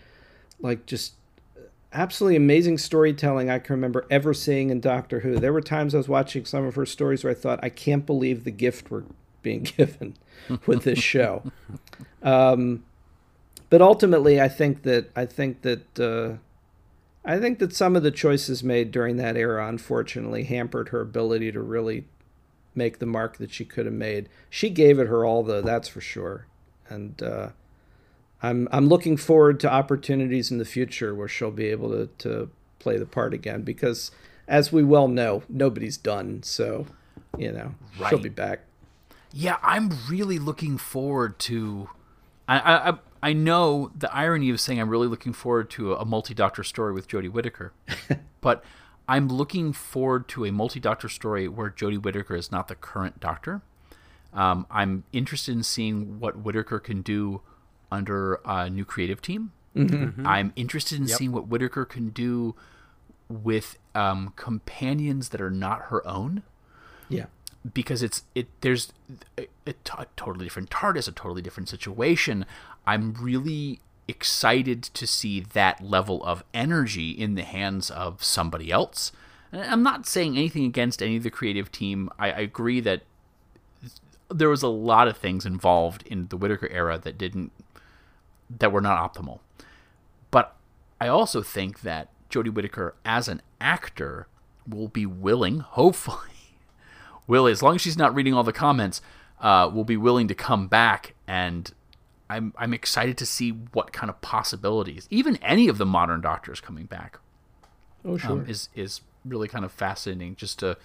like 0.59 0.85
just 0.85 1.13
absolutely 1.93 2.35
amazing 2.35 2.77
storytelling 2.77 3.49
I 3.49 3.59
can 3.59 3.75
remember 3.75 4.05
ever 4.09 4.33
seeing 4.33 4.69
in 4.69 4.79
Doctor 4.79 5.21
Who. 5.21 5.39
There 5.39 5.53
were 5.53 5.61
times 5.61 5.95
I 5.95 5.97
was 5.97 6.09
watching 6.09 6.45
some 6.45 6.65
of 6.65 6.75
her 6.75 6.85
stories 6.85 7.23
where 7.23 7.31
I 7.31 7.35
thought, 7.35 7.59
I 7.63 7.69
can't 7.69 8.05
believe 8.05 8.43
the 8.43 8.51
gift 8.51 8.91
we're 8.91 9.03
being 9.41 9.63
given 9.77 10.15
with 10.65 10.83
this 10.83 10.99
show. 10.99 11.43
Um, 12.23 12.83
but 13.69 13.81
ultimately, 13.81 14.41
I 14.41 14.49
think 14.49 14.81
that 14.83 15.11
I 15.15 15.25
think 15.25 15.61
that 15.61 15.99
uh, 15.99 16.37
I 17.27 17.39
think 17.39 17.59
that 17.59 17.75
some 17.75 17.97
of 17.97 18.03
the 18.03 18.11
choices 18.11 18.63
made 18.63 18.89
during 18.89 19.17
that 19.17 19.35
era, 19.35 19.67
unfortunately, 19.67 20.45
hampered 20.45 20.89
her 20.89 21.01
ability 21.01 21.51
to 21.51 21.61
really 21.61 22.05
make 22.73 22.99
the 22.99 23.05
mark 23.05 23.37
that 23.37 23.51
she 23.51 23.65
could 23.65 23.85
have 23.85 23.93
made. 23.93 24.29
She 24.49 24.69
gave 24.69 24.97
it 24.97 25.07
her 25.07 25.25
all, 25.25 25.43
though, 25.43 25.61
that's 25.61 25.89
for 25.89 25.99
sure. 25.99 26.47
And 26.87 27.21
uh, 27.21 27.49
I'm 28.41 28.69
I'm 28.71 28.87
looking 28.87 29.17
forward 29.17 29.59
to 29.59 29.71
opportunities 29.71 30.51
in 30.51 30.57
the 30.57 30.63
future 30.65 31.13
where 31.13 31.27
she'll 31.27 31.51
be 31.51 31.67
able 31.67 31.89
to 31.89 32.07
to 32.19 32.49
play 32.79 32.97
the 32.97 33.05
part 33.05 33.33
again 33.33 33.63
because, 33.63 34.09
as 34.47 34.71
we 34.71 34.83
well 34.83 35.09
know, 35.09 35.43
nobody's 35.49 35.97
done. 35.97 36.43
So, 36.43 36.87
you 37.37 37.51
know, 37.51 37.75
right. 37.99 38.09
she'll 38.09 38.19
be 38.19 38.29
back. 38.29 38.61
Yeah, 39.33 39.57
I'm 39.61 39.91
really 40.09 40.39
looking 40.39 40.77
forward 40.77 41.39
to. 41.39 41.89
I, 42.47 42.91
I 42.91 42.97
I 43.27 43.33
know 43.33 43.91
the 43.93 44.09
irony 44.15 44.49
of 44.51 44.61
saying 44.61 44.79
I'm 44.79 44.87
really 44.87 45.07
looking 45.07 45.33
forward 45.33 45.69
to 45.71 45.91
a, 45.91 45.97
a 45.97 46.05
multi-doctor 46.05 46.63
story 46.63 46.93
with 46.93 47.09
Jodie 47.09 47.29
Whittaker, 47.29 47.73
but 48.41 48.63
I'm 49.05 49.27
looking 49.27 49.73
forward 49.73 50.29
to 50.29 50.45
a 50.45 50.51
multi-doctor 50.53 51.09
story 51.09 51.49
where 51.49 51.69
Jodie 51.69 52.01
Whittaker 52.01 52.37
is 52.37 52.53
not 52.53 52.69
the 52.69 52.75
current 52.75 53.19
doctor. 53.19 53.63
Um, 54.31 54.65
I'm 54.71 55.03
interested 55.11 55.53
in 55.53 55.63
seeing 55.63 56.21
what 56.21 56.37
Whittaker 56.37 56.79
can 56.79 57.01
do 57.01 57.41
under 57.91 58.35
a 58.45 58.69
new 58.69 58.85
creative 58.85 59.21
team. 59.21 59.51
Mm-hmm. 59.75 60.25
I'm 60.25 60.53
interested 60.55 60.97
in 60.97 61.07
yep. 61.07 61.17
seeing 61.17 61.33
what 61.33 61.49
Whittaker 61.49 61.83
can 61.83 62.11
do 62.11 62.55
with 63.27 63.77
um, 63.93 64.31
companions 64.37 65.29
that 65.29 65.41
are 65.41 65.51
not 65.51 65.87
her 65.87 66.07
own. 66.07 66.43
Yeah, 67.09 67.25
because 67.73 68.03
it's 68.03 68.23
it. 68.35 68.47
There's 68.61 68.93
a, 69.37 69.47
a, 69.65 69.73
t- 69.73 69.93
a 69.97 70.05
totally 70.15 70.45
different 70.45 70.69
TARDIS, 70.69 71.07
a 71.07 71.11
totally 71.11 71.41
different 71.41 71.69
situation. 71.69 72.45
I'm 72.85 73.13
really 73.13 73.79
excited 74.07 74.83
to 74.83 75.05
see 75.05 75.39
that 75.41 75.83
level 75.83 76.23
of 76.23 76.43
energy 76.53 77.11
in 77.11 77.35
the 77.35 77.43
hands 77.43 77.89
of 77.89 78.23
somebody 78.23 78.71
else. 78.71 79.11
And 79.51 79.61
I'm 79.61 79.83
not 79.83 80.05
saying 80.05 80.37
anything 80.37 80.65
against 80.65 81.01
any 81.01 81.17
of 81.17 81.23
the 81.23 81.29
creative 81.29 81.71
team. 81.71 82.09
I, 82.17 82.31
I 82.31 82.39
agree 82.39 82.79
that 82.81 83.03
there 84.29 84.49
was 84.49 84.63
a 84.63 84.67
lot 84.67 85.07
of 85.07 85.17
things 85.17 85.45
involved 85.45 86.03
in 86.07 86.27
the 86.27 86.37
Whittaker 86.37 86.69
era 86.69 86.97
that 86.97 87.17
didn't 87.17 87.51
that 88.49 88.71
were 88.71 88.81
not 88.81 89.13
optimal. 89.13 89.39
But 90.31 90.55
I 91.01 91.07
also 91.07 91.41
think 91.41 91.81
that 91.81 92.09
Jodie 92.29 92.53
Whittaker 92.53 92.95
as 93.05 93.27
an 93.27 93.41
actor 93.59 94.27
will 94.67 94.87
be 94.87 95.05
willing, 95.05 95.59
hopefully, 95.59 96.36
will 97.27 97.47
as 97.47 97.61
long 97.61 97.75
as 97.75 97.81
she's 97.81 97.97
not 97.97 98.15
reading 98.15 98.33
all 98.33 98.43
the 98.43 98.53
comments, 98.53 99.01
uh, 99.39 99.69
will 99.71 99.83
be 99.83 99.97
willing 99.97 100.27
to 100.27 100.35
come 100.35 100.67
back 100.67 101.13
and 101.27 101.71
I'm 102.29 102.53
I'm 102.57 102.73
excited 102.73 103.17
to 103.19 103.25
see 103.25 103.51
what 103.51 103.93
kind 103.93 104.09
of 104.09 104.19
possibilities, 104.21 105.07
even 105.09 105.37
any 105.37 105.67
of 105.67 105.77
the 105.77 105.85
modern 105.85 106.21
Doctors 106.21 106.59
coming 106.59 106.85
back. 106.85 107.19
Oh 108.03 108.17
sure. 108.17 108.31
um, 108.31 108.45
is 108.47 108.69
is 108.75 109.01
really 109.25 109.47
kind 109.47 109.65
of 109.65 109.71
fascinating. 109.71 110.35
Just 110.35 110.59
to, 110.59 110.77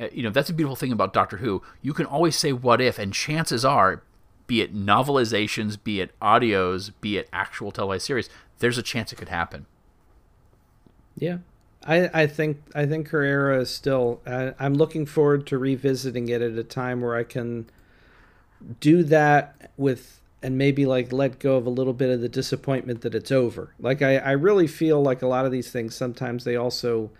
uh, 0.00 0.08
you 0.12 0.22
know, 0.22 0.30
that's 0.30 0.50
a 0.50 0.52
beautiful 0.52 0.76
thing 0.76 0.92
about 0.92 1.12
Doctor 1.12 1.38
Who. 1.38 1.62
You 1.82 1.92
can 1.92 2.06
always 2.06 2.36
say 2.36 2.52
what 2.52 2.80
if, 2.80 2.98
and 2.98 3.12
chances 3.12 3.64
are, 3.64 4.02
be 4.46 4.62
it 4.62 4.74
novelizations, 4.74 5.82
be 5.82 6.00
it 6.00 6.18
audios, 6.20 6.92
be 7.00 7.18
it 7.18 7.28
actual 7.32 7.70
televised 7.70 8.06
series, 8.06 8.28
there's 8.58 8.78
a 8.78 8.82
chance 8.82 9.12
it 9.12 9.16
could 9.16 9.28
happen. 9.28 9.66
Yeah, 11.16 11.38
I 11.84 12.22
I 12.22 12.26
think 12.26 12.62
I 12.74 12.86
think 12.86 13.08
her 13.08 13.22
era 13.22 13.60
is 13.60 13.70
still. 13.70 14.20
I'm 14.26 14.74
looking 14.74 15.06
forward 15.06 15.46
to 15.48 15.58
revisiting 15.58 16.28
it 16.28 16.42
at 16.42 16.52
a 16.52 16.64
time 16.64 17.00
where 17.00 17.16
I 17.16 17.24
can 17.24 17.66
do 18.80 19.02
that 19.04 19.70
with 19.76 20.20
and 20.42 20.58
maybe 20.58 20.84
like 20.84 21.12
let 21.12 21.38
go 21.38 21.56
of 21.56 21.66
a 21.66 21.70
little 21.70 21.92
bit 21.92 22.10
of 22.10 22.20
the 22.20 22.28
disappointment 22.28 23.00
that 23.02 23.14
it's 23.14 23.32
over. 23.32 23.74
Like 23.80 24.02
I, 24.02 24.16
I 24.18 24.32
really 24.32 24.66
feel 24.66 25.02
like 25.02 25.22
a 25.22 25.26
lot 25.26 25.46
of 25.46 25.52
these 25.52 25.70
things 25.70 25.94
sometimes 25.94 26.44
they 26.44 26.56
also 26.56 27.10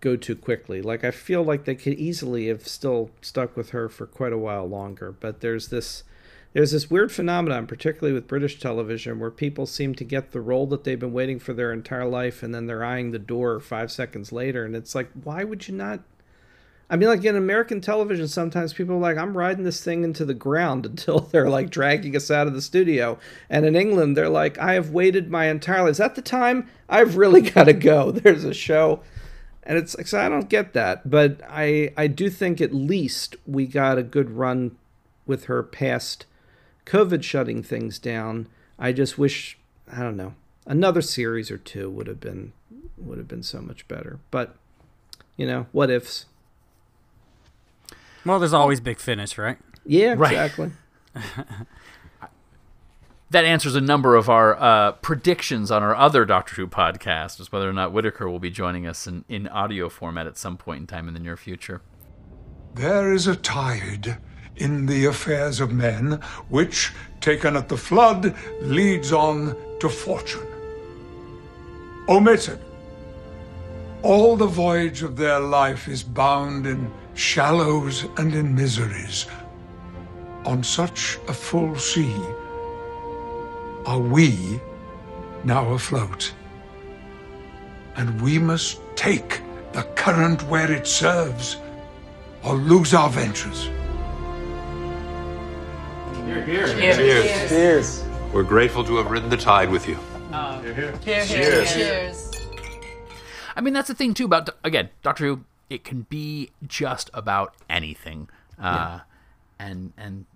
go 0.00 0.16
too 0.16 0.36
quickly. 0.36 0.82
Like 0.82 1.04
I 1.04 1.10
feel 1.10 1.42
like 1.42 1.64
they 1.64 1.74
could 1.74 1.94
easily 1.94 2.48
have 2.48 2.68
still 2.68 3.10
stuck 3.22 3.56
with 3.56 3.70
her 3.70 3.88
for 3.88 4.06
quite 4.06 4.32
a 4.32 4.38
while 4.38 4.66
longer. 4.66 5.12
But 5.12 5.40
there's 5.40 5.68
this 5.68 6.04
there's 6.52 6.72
this 6.72 6.90
weird 6.90 7.12
phenomenon, 7.12 7.66
particularly 7.66 8.12
with 8.12 8.26
British 8.26 8.58
television, 8.58 9.20
where 9.20 9.30
people 9.30 9.66
seem 9.66 9.94
to 9.94 10.04
get 10.04 10.32
the 10.32 10.40
role 10.40 10.66
that 10.66 10.84
they've 10.84 10.98
been 10.98 11.12
waiting 11.12 11.38
for 11.38 11.52
their 11.52 11.72
entire 11.72 12.06
life 12.06 12.42
and 12.42 12.54
then 12.54 12.66
they're 12.66 12.84
eyeing 12.84 13.12
the 13.12 13.18
door 13.18 13.60
five 13.60 13.92
seconds 13.92 14.32
later 14.32 14.64
and 14.64 14.74
it's 14.74 14.94
like, 14.94 15.10
why 15.22 15.44
would 15.44 15.68
you 15.68 15.74
not 15.74 16.00
I 16.92 16.96
mean, 16.96 17.08
like 17.08 17.24
in 17.24 17.36
American 17.36 17.80
television, 17.80 18.26
sometimes 18.26 18.72
people 18.72 18.96
are 18.96 18.98
like, 18.98 19.16
I'm 19.16 19.36
riding 19.36 19.62
this 19.62 19.82
thing 19.82 20.02
into 20.02 20.24
the 20.24 20.34
ground 20.34 20.84
until 20.86 21.20
they're 21.20 21.48
like 21.48 21.70
dragging 21.70 22.16
us 22.16 22.30
out 22.30 22.48
of 22.48 22.52
the 22.54 22.60
studio. 22.60 23.18
And 23.48 23.64
in 23.64 23.76
England, 23.76 24.16
they're 24.16 24.28
like, 24.28 24.58
I 24.58 24.74
have 24.74 24.90
waited 24.90 25.30
my 25.30 25.46
entire 25.46 25.82
life. 25.82 25.92
Is 25.92 25.98
that 25.98 26.16
the 26.16 26.22
time? 26.22 26.68
I've 26.88 27.16
really 27.16 27.40
got 27.52 27.64
to 27.64 27.72
go. 27.72 28.10
There's 28.10 28.44
a 28.44 28.52
show. 28.52 29.02
And 29.62 29.78
it's 29.78 29.96
like, 29.96 30.08
so 30.08 30.18
I 30.18 30.28
don't 30.28 30.48
get 30.48 30.72
that. 30.72 31.08
But 31.08 31.40
I, 31.48 31.92
I 31.96 32.08
do 32.08 32.28
think 32.28 32.60
at 32.60 32.74
least 32.74 33.36
we 33.46 33.66
got 33.66 33.96
a 33.98 34.02
good 34.02 34.30
run 34.30 34.76
with 35.26 35.44
her 35.44 35.62
past 35.62 36.26
COVID 36.86 37.22
shutting 37.22 37.62
things 37.62 37.98
down. 37.98 38.46
I 38.78 38.92
just 38.92 39.18
wish, 39.18 39.58
I 39.90 40.00
don't 40.02 40.16
know, 40.16 40.34
another 40.66 41.02
series 41.02 41.50
or 41.50 41.58
two 41.58 41.90
would 41.90 42.06
have 42.06 42.20
been 42.20 42.52
would 42.96 43.18
have 43.18 43.28
been 43.28 43.42
so 43.42 43.60
much 43.60 43.86
better. 43.88 44.18
But 44.30 44.56
you 45.36 45.46
know, 45.46 45.66
what 45.72 45.90
ifs? 45.90 46.26
Well, 48.24 48.38
there's 48.38 48.52
always 48.52 48.80
Big 48.80 48.98
Finish, 48.98 49.38
right? 49.38 49.56
Yeah, 49.86 50.14
Right. 50.16 50.32
exactly. 50.32 50.72
That 53.30 53.44
answers 53.44 53.76
a 53.76 53.80
number 53.80 54.16
of 54.16 54.28
our 54.28 54.60
uh, 54.60 54.92
predictions 54.92 55.70
on 55.70 55.84
our 55.84 55.94
other 55.94 56.24
Doctor 56.24 56.56
Who 56.56 56.66
podcast, 56.66 57.38
as 57.38 57.52
whether 57.52 57.70
or 57.70 57.72
not 57.72 57.92
Whittaker 57.92 58.28
will 58.28 58.40
be 58.40 58.50
joining 58.50 58.88
us 58.88 59.06
in, 59.06 59.24
in 59.28 59.46
audio 59.46 59.88
format 59.88 60.26
at 60.26 60.36
some 60.36 60.56
point 60.56 60.80
in 60.80 60.86
time 60.88 61.06
in 61.06 61.14
the 61.14 61.20
near 61.20 61.36
future. 61.36 61.80
There 62.74 63.12
is 63.12 63.28
a 63.28 63.36
tide 63.36 64.18
in 64.60 64.86
the 64.86 65.06
affairs 65.06 65.60
of 65.60 65.72
men 65.72 66.20
which, 66.48 66.92
taken 67.20 67.56
at 67.56 67.68
the 67.68 67.76
flood, 67.76 68.34
leads 68.60 69.12
on 69.12 69.56
to 69.80 69.88
fortune. 69.88 70.46
Omitted, 72.08 72.60
all 74.02 74.36
the 74.36 74.46
voyage 74.46 75.02
of 75.02 75.16
their 75.16 75.40
life 75.40 75.88
is 75.88 76.02
bound 76.02 76.66
in 76.66 76.90
shallows 77.14 78.06
and 78.16 78.34
in 78.34 78.54
miseries. 78.54 79.26
On 80.44 80.62
such 80.62 81.18
a 81.28 81.34
full 81.34 81.76
sea, 81.76 82.16
are 83.86 84.00
we 84.00 84.60
now 85.44 85.72
afloat? 85.72 86.32
And 87.96 88.20
we 88.20 88.38
must 88.38 88.80
take 88.96 89.42
the 89.72 89.82
current 89.94 90.42
where 90.44 90.70
it 90.70 90.86
serves, 90.86 91.58
or 92.42 92.54
lose 92.54 92.94
our 92.94 93.10
ventures. 93.10 93.68
Cheers. 96.26 97.48
Cheers! 97.48 98.04
We're 98.32 98.42
grateful 98.42 98.84
to 98.84 98.96
have 98.96 99.10
ridden 99.10 99.30
the 99.30 99.36
tide 99.36 99.70
with 99.70 99.88
you. 99.88 99.98
Cheers. 101.02 101.28
Cheers. 101.28 101.72
Cheers. 101.72 102.30
I 103.56 103.60
mean, 103.60 103.74
that's 103.74 103.88
the 103.88 103.94
thing 103.94 104.14
too 104.14 104.26
about 104.26 104.50
again 104.64 104.90
Doctor 105.02 105.26
Who. 105.26 105.44
It 105.68 105.84
can 105.84 106.02
be 106.10 106.50
just 106.66 107.10
about 107.14 107.54
anything, 107.68 108.28
uh, 108.58 109.00
and 109.58 109.92
and 109.96 110.26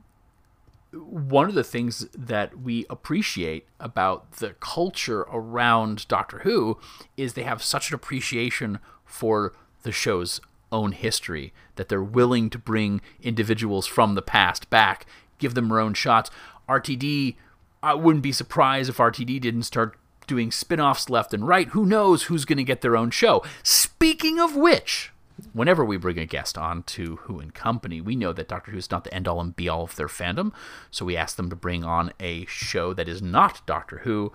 one 0.93 1.49
of 1.49 1.55
the 1.55 1.65
things 1.65 2.07
that 2.17 2.59
we 2.61 2.87
appreciate 2.89 3.67
about 3.81 4.33
the 4.35 4.51
culture 4.61 5.23
around 5.23 6.07
Doctor 6.09 6.41
Who 6.41 6.79
is 7.17 7.35
they 7.35 7.43
have 7.43 7.63
such 7.63 7.91
an 7.91 7.97
appreciation 7.97 8.79
for 9.05 9.53
the 9.83 9.93
show's 9.93 10.41
own 10.71 10.93
history 10.93 11.53
that 11.77 11.89
they're 11.89 12.03
willing 12.03 12.51
to 12.51 12.59
bring 12.59 13.01
individuals 13.23 13.87
from 13.87 14.15
the 14.15 14.23
past 14.23 14.71
back, 14.71 15.07
give 15.39 15.55
them 15.55 15.69
their 15.69 15.81
own 15.81 15.95
shots. 15.95 16.31
RTD, 16.69 17.37
I 17.83 17.95
wouldn't 17.95 18.23
be 18.23 18.33
surprised 18.33 18.89
if 18.89 18.97
RTD 18.97 19.41
didn't 19.41 19.65
start 19.65 19.97
doing 20.27 20.51
spin 20.51 20.81
offs 20.81 21.11
left 21.11 21.35
and 21.35 21.47
right. 21.47 21.69
Who 21.69 21.85
knows 21.85 22.25
who's 22.25 22.45
going 22.45 22.59
to 22.59 22.65
get 22.65 22.81
their 22.81 22.97
own 22.97 23.11
show? 23.11 23.45
Speaking 23.63 24.41
of 24.41 24.57
which, 24.57 25.13
whenever 25.53 25.85
we 25.85 25.97
bring 25.97 26.19
a 26.19 26.27
guest 26.27 26.57
on 26.57 26.83
to 26.85 27.17
Who 27.23 27.41
and 27.41 27.55
Company, 27.55 28.01
we 28.01 28.17
know 28.17 28.33
that 28.33 28.49
Doctor 28.49 28.71
Who 28.71 28.79
is 28.79 28.91
not 28.91 29.05
the 29.05 29.15
end 29.15 29.29
all 29.29 29.41
and 29.41 29.55
be 29.55 29.69
all 29.69 29.85
of 29.85 29.97
their 29.97 30.09
fandom, 30.09 30.53
so 30.91 31.05
we 31.05 31.17
ask 31.17 31.37
them 31.37 31.51
to 31.51 31.57
bring 31.57 31.85
on 31.85 32.13
a 32.21 32.47
show 32.47 32.95
that 32.95 33.09
is 33.09 33.21
not 33.21 33.67
Doctor 33.67 33.99
Who. 33.99 34.33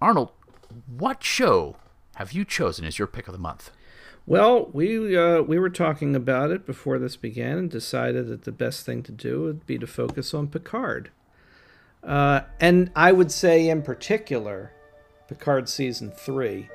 Arnold, 0.00 0.30
what 0.86 1.22
show 1.22 1.76
have 2.16 2.32
you 2.32 2.44
chosen 2.44 2.84
as 2.84 2.98
your 2.98 3.08
pick 3.08 3.28
of 3.28 3.32
the 3.32 3.38
month? 3.38 3.70
Well, 4.28 4.68
we 4.74 5.16
uh, 5.16 5.40
we 5.40 5.58
were 5.58 5.70
talking 5.70 6.14
about 6.14 6.50
it 6.50 6.66
before 6.66 6.98
this 6.98 7.16
began 7.16 7.56
and 7.56 7.70
decided 7.70 8.28
that 8.28 8.42
the 8.44 8.52
best 8.52 8.84
thing 8.84 9.02
to 9.04 9.12
do 9.12 9.44
would 9.44 9.66
be 9.66 9.78
to 9.78 9.86
focus 9.86 10.34
on 10.34 10.48
Picard. 10.48 11.10
Uh, 12.04 12.42
and 12.60 12.90
I 12.94 13.10
would 13.10 13.32
say, 13.32 13.70
in 13.70 13.80
particular, 13.80 14.70
Picard 15.28 15.66
season 15.66 16.10
three. 16.10 16.68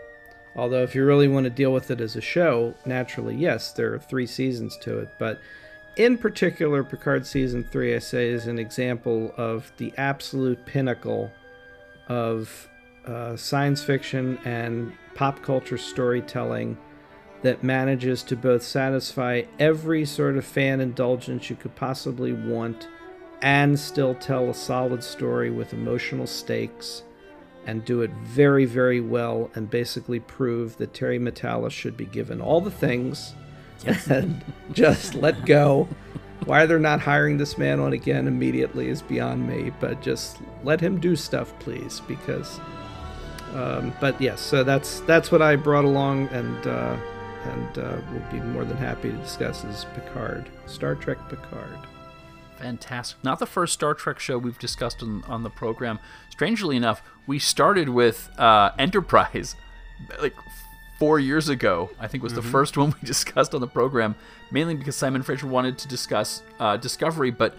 Although, 0.56 0.82
if 0.82 0.96
you 0.96 1.06
really 1.06 1.28
want 1.28 1.44
to 1.44 1.52
deal 1.52 1.72
with 1.72 1.92
it 1.92 2.02
as 2.02 2.16
a 2.16 2.22
show, 2.22 2.74
naturally, 2.88 3.36
yes, 3.36 3.72
there 3.72 3.94
are 3.94 4.00
three 4.00 4.26
seasons 4.26 4.76
to 4.78 4.98
it. 4.98 5.10
But 5.20 5.40
in 5.96 6.18
particular, 6.18 6.84
Picard 6.84 7.24
season 7.24 7.64
three, 7.72 7.96
I 7.96 8.00
say, 8.00 8.30
is 8.30 8.48
an 8.48 8.58
example 8.58 9.32
of 9.38 9.72
the 9.78 9.94
absolute 9.98 10.66
pinnacle 10.66 11.32
of 12.08 12.68
uh, 13.06 13.36
science 13.36 13.84
fiction 13.84 14.40
and 14.44 14.92
pop 15.14 15.44
culture 15.44 15.78
storytelling 15.78 16.80
that 17.44 17.62
manages 17.62 18.24
to 18.24 18.36
both 18.36 18.64
satisfy 18.64 19.44
every 19.60 20.06
sort 20.06 20.38
of 20.38 20.46
fan 20.46 20.82
indulgence 20.82 21.50
you 21.50 21.56
could 21.56 21.76
possibly 21.76 22.34
want 22.34 22.88
and 23.42 23.78
still 23.78 24.16
tell 24.16 24.50
a 24.50 24.54
solid 24.54 25.04
story 25.04 25.52
with 25.52 25.74
emotional 25.74 26.26
stakes 26.26 27.04
and 27.66 27.84
do 27.84 28.02
it 28.02 28.12
very, 28.24 28.66
very 28.66 29.02
well 29.02 29.52
and 29.56 29.70
basically 29.70 30.20
prove 30.22 30.78
that 30.78 30.94
Terry 30.94 31.20
Matalas 31.20 31.72
should 31.72 31.98
be 31.98 32.06
given 32.06 32.42
all 32.42 32.62
the 32.62 32.72
things 32.72 33.34
and 34.10 34.44
just 34.72 35.14
let 35.16 35.46
go. 35.46 35.88
Why 36.46 36.66
they're 36.66 36.80
not 36.80 37.02
hiring 37.02 37.38
this 37.38 37.58
man 37.58 37.80
on 37.80 37.94
again 37.94 38.28
immediately 38.28 38.88
is 38.88 39.02
beyond 39.02 39.48
me, 39.48 39.72
but 39.80 40.02
just 40.02 40.40
let 40.64 40.80
him 40.80 41.00
do 41.00 41.16
stuff, 41.16 41.58
please, 41.60 42.02
because. 42.08 42.60
Um, 43.54 43.94
but 44.02 44.20
yes, 44.20 44.42
so 44.42 44.64
that's 44.64 45.02
that's 45.02 45.32
what 45.32 45.42
I 45.42 45.56
brought 45.56 45.86
along, 45.86 46.28
and 46.30 46.68
uh, 46.68 46.98
and 47.46 47.78
uh, 47.80 47.98
we'll 48.12 48.32
be 48.32 48.40
more 48.40 48.66
than 48.66 48.78
happy 48.78 49.12
to 49.12 49.18
discuss 49.18 49.64
is 49.64 49.86
Picard, 49.96 50.50
Star 50.66 50.96
Trek 50.96 51.18
Picard. 51.30 51.78
Fantastic. 52.58 53.22
Not 53.24 53.40
the 53.40 53.46
first 53.46 53.74
Star 53.74 53.94
Trek 53.94 54.20
show 54.20 54.38
we've 54.38 54.60
discussed 54.60 55.02
on, 55.04 55.24
on 55.28 55.44
the 55.44 55.50
program. 55.50 56.00
Strangely 56.30 56.78
enough, 56.78 57.02
we 57.28 57.40
started 57.40 57.90
with 57.90 58.30
uh, 58.38 58.72
Enterprise 58.80 59.56
like 60.22 60.36
four 61.00 61.20
years 61.20 61.50
ago. 61.50 61.90
I 62.00 62.08
think 62.08 62.24
was 62.24 62.34
the 62.34 62.42
Mhm. 62.42 62.52
first 62.52 62.78
one 62.78 62.92
we 63.02 63.06
discussed 63.06 63.54
on 63.54 63.62
the 63.62 63.68
program, 63.68 64.16
mainly 64.52 64.76
because 64.76 64.96
Simon 64.96 65.24
Fraser 65.24 65.48
wanted 65.48 65.78
to 65.80 65.88
discuss 65.88 66.42
uh, 66.60 66.78
Discovery, 66.78 67.32
but 67.32 67.56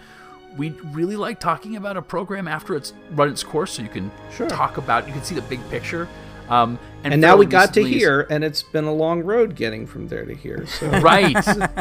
we 0.56 0.70
really 0.92 1.16
like 1.16 1.40
talking 1.40 1.74
about 1.76 1.96
a 1.96 2.02
program 2.02 2.46
after 2.46 2.76
it's 2.76 2.92
run 3.10 3.28
its 3.28 3.42
course, 3.42 3.72
so 3.72 3.82
you 3.82 3.88
can 3.88 4.10
talk 4.48 4.76
about, 4.76 5.06
you 5.06 5.12
can 5.12 5.22
see 5.24 5.34
the 5.34 5.42
big 5.42 5.60
picture. 5.68 6.08
Um, 6.48 6.78
And, 7.04 7.20
now 7.20 7.36
we 7.36 7.44
got 7.46 7.74
to 7.74 7.84
here, 7.84 8.26
and 8.30 8.42
it's 8.44 8.62
been 8.62 8.84
a 8.84 8.92
long 8.92 9.22
road 9.22 9.54
getting 9.56 9.86
from 9.86 10.08
there 10.08 10.24
to 10.24 10.34
here. 10.34 10.66
So 10.66 10.88
right. 11.00 11.36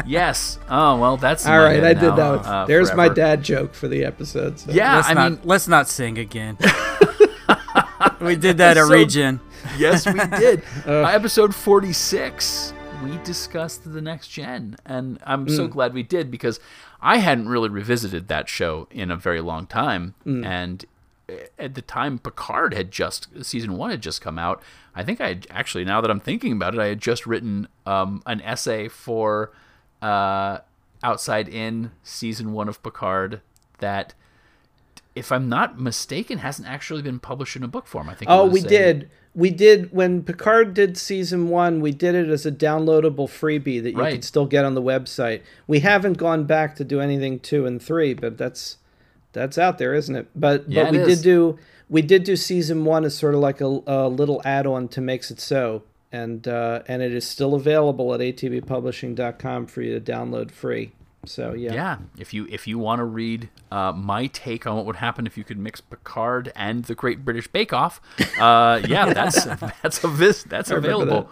yes. 0.06 0.60
Oh 0.70 0.98
well, 1.00 1.18
that's 1.18 1.46
all 1.46 1.54
right. 1.54 1.58
all 1.58 1.64
my 1.68 1.74
right. 1.74 1.84
head 1.84 1.98
I 1.98 2.00
did 2.00 2.16
that. 2.16 2.46
uh, 2.46 2.66
There's 2.66 2.94
my 2.94 3.08
dad 3.10 3.44
joke 3.44 3.74
for 3.74 3.88
the 3.88 4.04
episode. 4.06 4.60
So. 4.60 4.72
Yeah, 4.72 4.96
let's 4.98 5.10
I 5.10 5.14
not, 5.14 5.32
mean- 5.32 5.40
let's 5.44 5.68
not 5.68 5.88
sing 5.90 6.18
again. 6.18 6.58
we 8.22 8.36
did 8.36 8.58
that 8.58 8.78
at 8.78 8.90
Region. 8.90 9.40
Yes, 9.78 10.06
we 10.06 10.14
did. 10.40 10.62
uh, 10.86 11.04
episode 11.04 11.54
46, 11.56 12.74
we 13.04 13.18
discussed 13.24 13.92
the 13.92 14.02
next 14.02 14.28
gen. 14.30 14.76
And 14.86 15.20
I'm 15.26 15.48
so 15.50 15.68
Mm. 15.68 15.72
glad 15.72 15.94
we 15.94 16.04
did 16.04 16.30
because 16.32 16.60
I 17.02 17.18
hadn't 17.18 17.48
really 17.50 17.70
revisited 17.70 18.28
that 18.30 18.50
show 18.50 18.88
in 18.92 19.12
a 19.12 19.16
very 19.16 19.42
long 19.42 19.68
time. 19.68 20.16
Mm. 20.26 20.46
And 20.46 20.86
at 21.60 21.76
the 21.76 21.82
time 21.82 22.20
Picard 22.20 22.74
had 22.74 22.92
just 22.92 23.28
season 23.44 23.78
one 23.78 23.90
had 23.90 24.02
just 24.02 24.22
come 24.22 24.40
out. 24.40 24.62
I 24.96 25.04
think 25.04 25.20
I 25.20 25.30
had, 25.30 25.48
actually 25.50 25.86
now 25.86 26.02
that 26.02 26.12
I'm 26.12 26.20
thinking 26.20 26.52
about 26.52 26.74
it, 26.74 26.80
I 26.80 26.88
had 26.88 27.00
just 27.00 27.26
written 27.26 27.68
um, 27.86 28.22
an 28.26 28.42
essay 28.42 28.88
for 28.88 29.52
uh, 30.02 30.60
Outside 31.04 31.50
In 31.50 31.92
season 32.02 32.54
one 32.54 32.70
of 32.70 32.82
Picard 32.82 33.42
that, 33.80 34.14
if 35.16 35.32
I'm 35.32 35.50
not 35.50 35.80
mistaken, 35.80 36.38
hasn't 36.40 36.68
actually 36.68 37.02
been 37.02 37.20
published 37.20 37.56
in 37.56 37.64
a 37.64 37.68
book 37.68 37.88
form. 37.88 38.10
I 38.10 38.16
think. 38.16 38.32
Oh, 38.32 38.46
we 38.46 38.62
did. 38.62 39.10
We 39.36 39.50
did 39.50 39.92
when 39.92 40.24
Picard 40.24 40.74
did 40.74 40.98
season 40.98 41.50
one. 41.50 41.82
We 41.82 41.92
did 41.92 42.16
it 42.16 42.30
as 42.30 42.46
a 42.46 42.52
downloadable 42.52 43.28
freebie 43.28 43.84
that 43.84 43.92
you 43.92 43.98
right. 43.98 44.14
could 44.14 44.24
still 44.24 44.46
get 44.46 44.64
on 44.64 44.76
the 44.76 44.82
website. 44.82 45.42
We 45.68 45.80
haven't 45.80 46.14
gone 46.14 46.46
back 46.46 46.76
to 46.78 46.84
do 46.84 47.02
anything 47.02 47.40
two 47.40 47.66
and 47.66 47.82
three, 47.82 48.14
but 48.14 48.38
that's 48.38 48.78
that's 49.34 49.58
out 49.58 49.78
there, 49.78 49.94
isn't 49.94 50.16
it? 50.16 50.28
But 50.36 50.70
yeah, 50.70 50.86
but 50.86 50.92
we 50.94 50.98
did 51.00 51.22
do 51.22 51.60
we 51.90 52.02
did 52.02 52.24
do 52.24 52.36
season 52.36 52.86
one 52.86 53.04
as 53.04 53.16
sort 53.16 53.36
of 53.36 53.42
like 53.42 53.62
a, 53.62 53.82
a 53.86 54.08
little 54.08 54.42
add-on 54.46 54.88
to 54.90 55.02
Makes 55.02 55.32
It 55.32 55.40
So, 55.40 55.84
and 56.12 56.48
uh, 56.48 56.84
and 56.88 57.02
it 57.02 57.14
is 57.14 57.28
still 57.28 57.54
available 57.54 58.14
at 58.14 58.20
atbpublishing.com 58.20 59.68
for 59.68 59.82
you 59.82 60.00
to 60.00 60.12
download 60.12 60.52
free. 60.52 60.94
So 61.26 61.54
yeah, 61.54 61.74
yeah. 61.74 61.98
If 62.18 62.34
you 62.34 62.48
if 62.50 62.68
you 62.68 62.78
want 62.78 63.00
to 63.00 63.06
read 63.06 63.50
uh, 63.72 63.94
my 63.94 64.28
take 64.28 64.68
on 64.68 64.76
what 64.76 64.86
would 64.86 64.98
happen 64.98 65.26
if 65.26 65.38
you 65.38 65.44
could 65.44 65.58
mix 65.58 65.82
Picard 65.82 66.52
and 66.56 66.84
the 66.86 66.96
Great 66.96 67.24
British 67.24 67.48
Bake 67.48 67.74
Off, 67.74 68.02
uh, 68.40 68.82
yeah, 68.88 69.14
that's 69.14 69.46
that's 69.82 70.04
a 70.04 70.08
vis- 70.08 70.44
that's 70.44 70.70
available. 70.70 71.30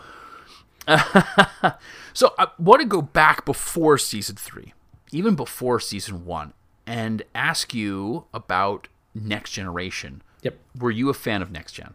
That. 0.88 1.80
so 2.14 2.34
I 2.40 2.48
want 2.58 2.82
to 2.82 2.88
go 2.88 3.02
back 3.02 3.46
before 3.46 3.98
season 3.98 4.36
three, 4.38 4.74
even 5.12 5.36
before 5.36 5.80
season 5.80 6.26
one, 6.26 6.54
and 6.86 7.24
ask 7.36 7.74
you 7.74 8.26
about 8.34 8.88
Next 9.14 9.52
Generation. 9.52 10.22
Yep. 10.42 10.58
Were 10.80 10.92
you 10.92 11.10
a 11.10 11.14
fan 11.14 11.42
of 11.42 11.52
Next 11.52 11.74
Gen? 11.74 11.94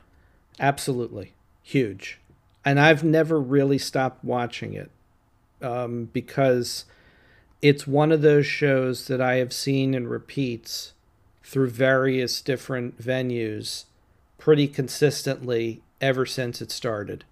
Absolutely, 0.58 1.34
huge, 1.62 2.18
and 2.64 2.80
I've 2.80 3.04
never 3.04 3.40
really 3.40 3.78
stopped 3.78 4.24
watching 4.24 4.72
it 4.72 4.90
um, 5.60 6.08
because 6.12 6.84
it's 7.60 7.86
one 7.86 8.12
of 8.12 8.22
those 8.22 8.46
shows 8.46 9.06
that 9.08 9.20
I 9.20 9.36
have 9.36 9.52
seen 9.52 9.94
in 9.94 10.08
repeats 10.08 10.92
through 11.42 11.70
various 11.70 12.40
different 12.40 13.00
venues 13.00 13.84
pretty 14.38 14.66
consistently 14.68 15.82
ever 16.00 16.26
since 16.26 16.60
it 16.60 16.70
started. 16.70 17.24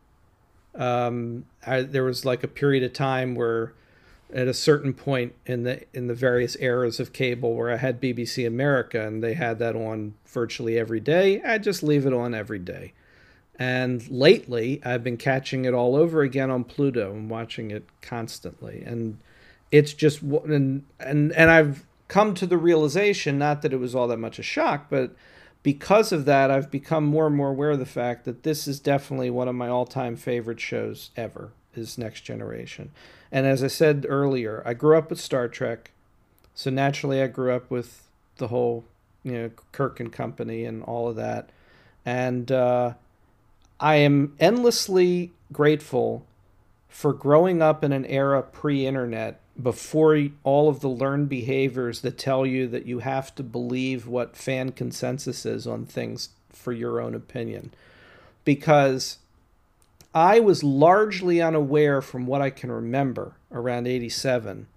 Um, 0.74 1.46
I, 1.66 1.82
there 1.82 2.04
was 2.04 2.24
like 2.24 2.42
a 2.42 2.48
period 2.48 2.82
of 2.82 2.92
time 2.92 3.34
where 3.34 3.74
at 4.34 4.48
a 4.48 4.54
certain 4.54 4.92
point 4.92 5.32
in 5.46 5.62
the 5.62 5.82
in 5.94 6.08
the 6.08 6.14
various 6.14 6.56
eras 6.58 6.98
of 6.98 7.12
cable 7.12 7.54
where 7.54 7.70
I 7.70 7.76
had 7.76 8.00
BBC 8.00 8.44
America 8.46 9.06
and 9.06 9.22
they 9.22 9.34
had 9.34 9.60
that 9.60 9.76
on 9.76 10.14
virtually 10.26 10.76
every 10.76 11.00
day, 11.00 11.40
I'd 11.42 11.62
just 11.62 11.82
leave 11.82 12.04
it 12.04 12.12
on 12.12 12.34
every 12.34 12.58
day. 12.58 12.92
And 13.56 14.06
lately, 14.10 14.82
I've 14.84 15.04
been 15.04 15.16
catching 15.16 15.64
it 15.64 15.72
all 15.72 15.94
over 15.94 16.22
again 16.22 16.50
on 16.50 16.64
Pluto 16.64 17.12
and 17.12 17.30
watching 17.30 17.70
it 17.70 17.84
constantly. 18.02 18.82
And 18.84 19.18
it's 19.70 19.94
just 19.94 20.20
and 20.22 20.84
and 20.98 21.32
and 21.32 21.50
I've 21.50 21.86
come 22.08 22.34
to 22.34 22.46
the 22.46 22.58
realization 22.58 23.38
not 23.38 23.62
that 23.62 23.72
it 23.72 23.78
was 23.78 23.94
all 23.94 24.08
that 24.08 24.18
much 24.18 24.40
a 24.40 24.42
shock, 24.42 24.86
but 24.90 25.14
because 25.62 26.12
of 26.12 26.26
that, 26.26 26.50
I've 26.50 26.70
become 26.70 27.04
more 27.04 27.26
and 27.26 27.36
more 27.36 27.50
aware 27.50 27.70
of 27.70 27.78
the 27.78 27.86
fact 27.86 28.24
that 28.24 28.42
this 28.42 28.66
is 28.68 28.80
definitely 28.80 29.30
one 29.30 29.48
of 29.48 29.54
my 29.54 29.68
all-time 29.68 30.14
favorite 30.14 30.60
shows 30.60 31.10
ever. 31.16 31.52
Is 31.74 31.98
Next 31.98 32.20
Generation. 32.20 32.92
And 33.34 33.48
as 33.48 33.64
I 33.64 33.66
said 33.66 34.06
earlier, 34.08 34.62
I 34.64 34.74
grew 34.74 34.96
up 34.96 35.10
with 35.10 35.20
Star 35.20 35.48
Trek, 35.48 35.90
so 36.54 36.70
naturally 36.70 37.20
I 37.20 37.26
grew 37.26 37.52
up 37.52 37.68
with 37.68 38.04
the 38.36 38.46
whole, 38.46 38.84
you 39.24 39.32
know, 39.32 39.50
Kirk 39.72 39.98
and 39.98 40.12
Company 40.12 40.64
and 40.64 40.84
all 40.84 41.08
of 41.08 41.16
that. 41.16 41.50
And 42.06 42.52
uh, 42.52 42.94
I 43.80 43.96
am 43.96 44.36
endlessly 44.38 45.32
grateful 45.52 46.24
for 46.88 47.12
growing 47.12 47.60
up 47.60 47.82
in 47.82 47.90
an 47.90 48.06
era 48.06 48.40
pre-internet 48.40 49.40
before 49.60 50.28
all 50.44 50.68
of 50.68 50.78
the 50.78 50.88
learned 50.88 51.28
behaviors 51.28 52.02
that 52.02 52.16
tell 52.16 52.46
you 52.46 52.68
that 52.68 52.86
you 52.86 53.00
have 53.00 53.34
to 53.34 53.42
believe 53.42 54.06
what 54.06 54.36
fan 54.36 54.70
consensus 54.70 55.44
is 55.44 55.66
on 55.66 55.86
things 55.86 56.28
for 56.50 56.72
your 56.72 57.00
own 57.00 57.16
opinion. 57.16 57.74
Because 58.44 59.18
I 60.14 60.38
was 60.38 60.62
largely 60.62 61.42
unaware 61.42 62.00
from 62.00 62.26
what 62.26 62.40
I 62.40 62.50
can 62.50 62.70
remember 62.70 63.34
around 63.50 63.88
87 63.88 64.68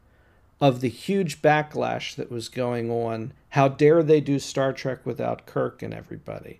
of 0.59 0.81
the 0.81 0.89
huge 0.89 1.43
backlash 1.43 2.15
that 2.15 2.31
was 2.31 2.49
going 2.49 2.89
on. 2.89 3.33
How 3.49 3.67
dare 3.67 4.01
they 4.01 4.19
do 4.19 4.39
Star 4.39 4.73
Trek 4.73 5.05
without 5.05 5.45
Kirk 5.45 5.83
and 5.83 5.93
everybody? 5.93 6.59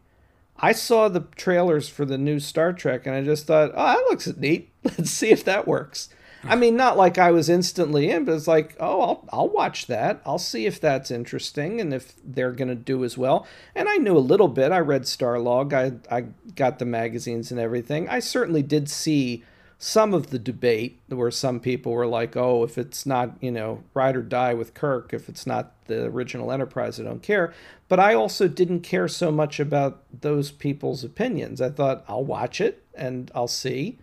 I 0.60 0.74
saw 0.74 1.10
the 1.10 1.26
trailers 1.36 1.90
for 1.90 2.06
the 2.06 2.20
new 2.20 2.40
Star 2.40 2.72
Trek 2.72 3.08
and 3.08 3.16
I 3.16 3.24
just 3.24 3.48
thought, 3.48 3.72
oh, 3.74 3.86
that 3.86 4.06
looks 4.10 4.28
neat. 4.38 4.70
Let's 4.84 5.10
see 5.10 5.32
if 5.32 5.44
that 5.46 5.68
works. 5.68 6.10
I 6.44 6.56
mean, 6.56 6.76
not 6.76 6.98
like 6.98 7.18
I 7.18 7.32
was 7.32 7.50
instantly 7.50 8.10
in, 8.10 8.26
but 8.26 8.36
it's 8.36 8.48
like, 8.48 8.76
oh, 8.80 9.02
I'll 9.02 9.30
I'll 9.32 9.50
watch 9.50 9.88
that. 9.88 10.22
I'll 10.26 10.38
see 10.40 10.66
if 10.66 10.80
that's 10.80 11.12
interesting 11.12 11.82
and 11.82 11.94
if 11.94 12.14
they're 12.24 12.52
gonna 12.52 12.76
do 12.76 13.04
as 13.04 13.18
well. 13.18 13.48
And 13.76 13.90
I 13.90 13.98
knew 13.98 14.18
a 14.18 14.20
little 14.20 14.48
bit. 14.48 14.72
I 14.72 14.80
read 14.80 15.04
Starlog. 15.04 15.74
I 15.74 16.16
I 16.16 16.28
got 16.56 16.80
the 16.80 16.86
magazines 16.86 17.52
and 17.52 17.60
everything. 17.60 18.08
I 18.10 18.20
certainly 18.20 18.64
did 18.64 18.90
see 18.90 19.44
some 19.80 20.14
of 20.14 20.32
the 20.32 20.40
debate 20.40 21.00
where 21.08 21.30
some 21.30 21.60
people 21.60 21.92
were 21.92 22.08
like, 22.08 22.36
oh, 22.36 22.64
if 22.64 22.78
it's 22.78 23.06
not, 23.06 23.38
you 23.42 23.52
know, 23.52 23.84
ride 23.94 24.16
or 24.16 24.24
die 24.24 24.54
with 24.54 24.74
Kirk, 24.74 25.14
if 25.14 25.30
it's 25.30 25.46
not 25.46 25.74
the 25.86 26.06
original 26.06 26.52
Enterprise, 26.52 27.00
I 27.00 27.04
don't 27.04 27.22
care. 27.22 27.54
But 27.88 28.00
I 28.00 28.16
also 28.16 28.48
didn't 28.48 28.82
care 28.82 29.08
so 29.08 29.32
much 29.32 29.60
about 29.60 30.04
those 30.22 30.52
people's 30.52 31.04
opinions. 31.04 31.62
I 31.62 31.70
thought, 31.70 32.04
I'll 32.08 32.26
watch 32.26 32.60
it 32.60 32.84
and 32.96 33.32
I'll 33.36 33.48
see. 33.48 34.00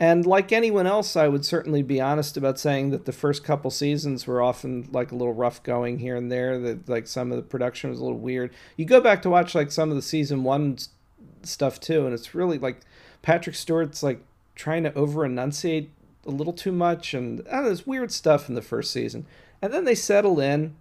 And 0.00 0.24
like 0.24 0.52
anyone 0.52 0.86
else, 0.86 1.16
I 1.16 1.26
would 1.26 1.44
certainly 1.44 1.82
be 1.82 2.00
honest 2.00 2.36
about 2.36 2.58
saying 2.58 2.90
that 2.90 3.04
the 3.04 3.12
first 3.12 3.42
couple 3.42 3.70
seasons 3.70 4.26
were 4.26 4.40
often 4.40 4.88
like 4.92 5.10
a 5.10 5.16
little 5.16 5.34
rough 5.34 5.62
going 5.64 5.98
here 5.98 6.14
and 6.14 6.30
there. 6.30 6.58
That 6.60 6.88
like 6.88 7.08
some 7.08 7.32
of 7.32 7.36
the 7.36 7.42
production 7.42 7.90
was 7.90 7.98
a 7.98 8.04
little 8.04 8.18
weird. 8.18 8.54
You 8.76 8.84
go 8.84 9.00
back 9.00 9.22
to 9.22 9.30
watch 9.30 9.54
like 9.54 9.72
some 9.72 9.90
of 9.90 9.96
the 9.96 10.02
season 10.02 10.44
one 10.44 10.78
stuff 11.42 11.80
too, 11.80 12.04
and 12.04 12.14
it's 12.14 12.34
really 12.34 12.58
like 12.58 12.80
Patrick 13.22 13.56
Stewart's 13.56 14.02
like 14.02 14.22
trying 14.54 14.84
to 14.84 14.94
over 14.94 15.24
enunciate 15.24 15.90
a 16.26 16.30
little 16.30 16.52
too 16.52 16.72
much, 16.72 17.14
and 17.14 17.38
know, 17.44 17.64
there's 17.64 17.86
weird 17.86 18.12
stuff 18.12 18.48
in 18.48 18.54
the 18.54 18.62
first 18.62 18.92
season. 18.92 19.26
And 19.60 19.72
then 19.72 19.84
they 19.84 19.94
settle 19.96 20.38
in, 20.38 20.76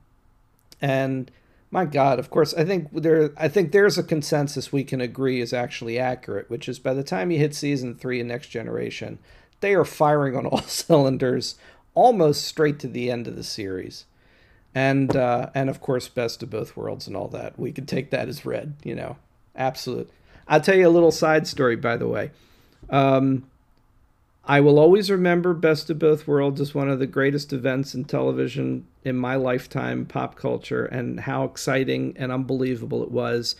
and 0.79 1.31
my 1.69 1.85
God, 1.85 2.19
of 2.19 2.29
course, 2.29 2.53
I 2.53 2.63
think 2.63 2.89
there. 2.93 3.31
I 3.37 3.47
think 3.49 3.71
there's 3.71 3.97
a 3.97 4.03
consensus 4.03 4.71
we 4.71 4.83
can 4.83 5.01
agree 5.01 5.41
is 5.41 5.51
actually 5.51 5.99
accurate, 5.99 6.49
which 6.49 6.69
is 6.69 6.79
by 6.79 6.93
the 6.93 7.03
time 7.03 7.29
you 7.29 7.39
hit 7.39 7.53
season 7.53 7.95
three 7.95 8.21
in 8.21 8.27
Next 8.27 8.47
Generation, 8.47 9.19
they 9.59 9.73
are 9.73 9.85
firing 9.85 10.35
on 10.35 10.45
all 10.45 10.61
cylinders, 10.67 11.55
almost 11.93 12.45
straight 12.45 12.79
to 12.79 12.87
the 12.87 13.11
end 13.11 13.27
of 13.27 13.35
the 13.35 13.43
series, 13.43 14.05
and 14.73 15.15
uh, 15.15 15.49
and 15.53 15.69
of 15.69 15.81
course, 15.81 16.07
best 16.07 16.41
of 16.41 16.49
both 16.49 16.77
worlds 16.77 17.05
and 17.05 17.17
all 17.17 17.27
that. 17.29 17.59
We 17.59 17.73
could 17.73 17.87
take 17.87 18.11
that 18.11 18.29
as 18.29 18.45
read, 18.45 18.75
you 18.83 18.95
know, 18.95 19.17
absolute. 19.55 20.09
I'll 20.47 20.61
tell 20.61 20.75
you 20.75 20.87
a 20.87 20.89
little 20.89 21.11
side 21.11 21.47
story, 21.47 21.75
by 21.75 21.97
the 21.97 22.07
way. 22.07 22.31
Um, 22.89 23.45
I 24.49 24.61
will 24.61 24.79
always 24.79 25.11
remember 25.11 25.53
Best 25.53 25.89
of 25.89 25.99
Both 25.99 26.25
Worlds 26.25 26.61
as 26.61 26.73
one 26.73 26.89
of 26.89 26.99
the 26.99 27.05
greatest 27.05 27.51
events 27.51 27.93
in 27.93 28.05
television 28.05 28.87
in 29.03 29.17
my 29.17 29.35
lifetime, 29.35 30.05
pop 30.05 30.35
culture, 30.35 30.85
and 30.85 31.19
how 31.19 31.43
exciting 31.43 32.15
and 32.15 32.31
unbelievable 32.31 33.03
it 33.03 33.11
was, 33.11 33.57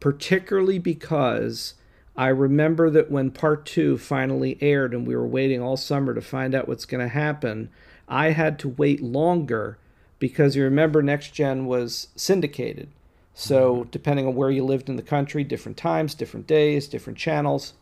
particularly 0.00 0.78
because 0.78 1.72
I 2.14 2.28
remember 2.28 2.90
that 2.90 3.10
when 3.10 3.30
part 3.30 3.64
two 3.64 3.96
finally 3.96 4.58
aired 4.60 4.92
and 4.92 5.06
we 5.06 5.16
were 5.16 5.26
waiting 5.26 5.62
all 5.62 5.78
summer 5.78 6.12
to 6.12 6.20
find 6.20 6.54
out 6.54 6.68
what's 6.68 6.84
going 6.84 7.00
to 7.00 7.08
happen, 7.08 7.70
I 8.06 8.32
had 8.32 8.58
to 8.58 8.68
wait 8.68 9.02
longer 9.02 9.78
because 10.18 10.54
you 10.54 10.62
remember 10.62 11.00
Next 11.00 11.32
Gen 11.32 11.64
was 11.64 12.08
syndicated. 12.16 12.90
So, 13.32 13.86
depending 13.92 14.26
on 14.26 14.34
where 14.34 14.50
you 14.50 14.62
lived 14.62 14.90
in 14.90 14.96
the 14.96 15.02
country, 15.02 15.42
different 15.42 15.78
times, 15.78 16.14
different 16.14 16.46
days, 16.46 16.86
different 16.86 17.18
channels. 17.18 17.72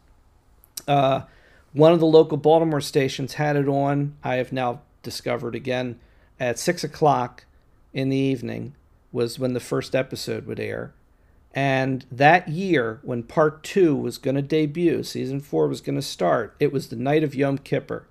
Uh, 0.86 1.22
one 1.77 1.93
of 1.93 2.01
the 2.01 2.07
local 2.07 2.39
Baltimore 2.39 2.81
stations 2.81 3.35
had 3.35 3.55
it 3.55 3.68
on. 3.68 4.16
I 4.24 4.37
have 4.37 4.51
now 4.51 4.81
discovered 5.03 5.55
again 5.55 6.01
at 6.41 6.59
six 6.59 6.83
o'clock 6.83 7.45
in 7.93 8.09
the 8.09 8.16
evening 8.16 8.74
was 9.12 9.39
when 9.39 9.53
the 9.53 9.61
first 9.61 9.95
episode 9.95 10.47
would 10.47 10.59
air. 10.59 10.95
And 11.55 12.05
that 12.11 12.49
year, 12.49 13.01
when 13.03 13.22
part 13.22 13.62
two 13.62 13.95
was 13.95 14.16
going 14.16 14.37
to 14.37 14.43
debut, 14.43 15.03
season 15.03 15.41
four 15.41 15.68
was 15.68 15.81
going 15.83 15.97
to 15.97 16.03
start, 16.03 16.57
it 16.59 16.72
was 16.72 16.89
the 16.89 16.97
night 16.97 17.22
of 17.22 17.35
Yom 17.35 17.59
Kippur. 17.59 18.07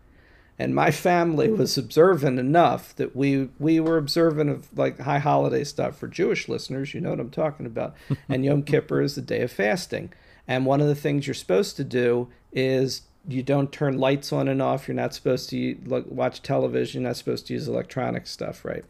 And 0.58 0.74
my 0.74 0.90
family 0.90 1.50
was 1.52 1.78
observant 1.78 2.40
enough 2.40 2.96
that 2.96 3.16
we 3.16 3.50
we 3.60 3.80
were 3.80 3.98
observant 3.98 4.50
of 4.50 4.78
like 4.78 5.00
high 5.00 5.20
holiday 5.20 5.64
stuff 5.64 5.98
for 5.98 6.08
Jewish 6.08 6.48
listeners. 6.48 6.94
You 6.94 7.02
know 7.02 7.10
what 7.10 7.20
I'm 7.20 7.30
talking 7.30 7.66
about. 7.66 7.96
and 8.30 8.46
Yom 8.46 8.64
Kippur 8.64 9.02
is 9.02 9.16
the 9.16 9.22
day 9.22 9.42
of 9.42 9.52
fasting. 9.52 10.14
And 10.48 10.66
one 10.66 10.82
of 10.82 10.88
the 10.88 10.96
things 10.96 11.28
you're 11.28 11.34
supposed 11.34 11.76
to 11.78 11.84
do 11.84 12.30
is 12.54 13.02
you 13.28 13.44
don't 13.44 13.72
turn 13.72 13.98
lights 13.98 14.32
on 14.32 14.48
and 14.48 14.62
off. 14.62 14.88
You're 14.88 14.96
not 14.96 15.14
supposed 15.14 15.50
to 15.50 15.76
watch 16.08 16.42
television. 16.42 17.02
You're 17.02 17.10
not 17.10 17.18
supposed 17.18 17.48
to 17.48 17.54
use 17.54 17.68
electronic 17.68 18.28
stuff, 18.28 18.64
right? 18.66 18.86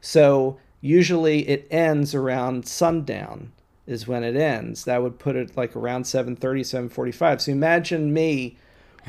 So 0.00 0.58
usually 0.80 1.48
it 1.48 1.66
ends 1.70 2.14
around 2.14 2.66
sundown 2.66 3.52
is 3.86 4.06
when 4.06 4.22
it 4.22 4.36
ends. 4.36 4.84
That 4.84 5.02
would 5.02 5.18
put 5.18 5.36
it 5.36 5.56
like 5.56 5.74
around 5.74 6.04
7:30, 6.04 6.62
7:45. 6.64 7.40
So 7.40 7.52
imagine 7.52 8.12
me 8.12 8.56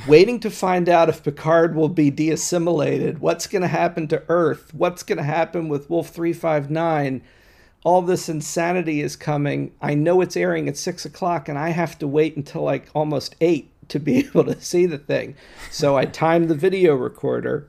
waiting 0.07 0.39
to 0.39 0.49
find 0.49 0.87
out 0.87 1.09
if 1.09 1.23
Picard 1.23 1.75
will 1.75 1.89
be 1.89 2.09
de-assimilated. 2.09 3.19
What's 3.19 3.47
going 3.47 3.63
to 3.63 3.67
happen 3.67 4.07
to 4.07 4.23
Earth? 4.29 4.73
What's 4.73 5.03
going 5.03 5.17
to 5.17 5.23
happen 5.23 5.67
with 5.67 5.89
Wolf 5.89 6.09
359? 6.09 7.21
All 7.83 8.01
this 8.01 8.29
insanity 8.29 9.01
is 9.01 9.15
coming. 9.15 9.73
I 9.81 9.95
know 9.95 10.21
it's 10.21 10.37
airing 10.37 10.69
at 10.69 10.77
six 10.77 11.05
o'clock, 11.05 11.49
and 11.49 11.57
I 11.57 11.69
have 11.69 11.97
to 11.99 12.07
wait 12.07 12.37
until 12.37 12.61
like 12.61 12.89
almost 12.93 13.35
eight 13.41 13.68
to 13.89 13.99
be 13.99 14.17
able 14.27 14.45
to 14.45 14.59
see 14.61 14.85
the 14.85 14.97
thing. 14.97 15.35
So 15.69 15.97
I 15.97 16.05
timed 16.05 16.49
the 16.49 16.55
video 16.55 16.95
recorder, 16.95 17.67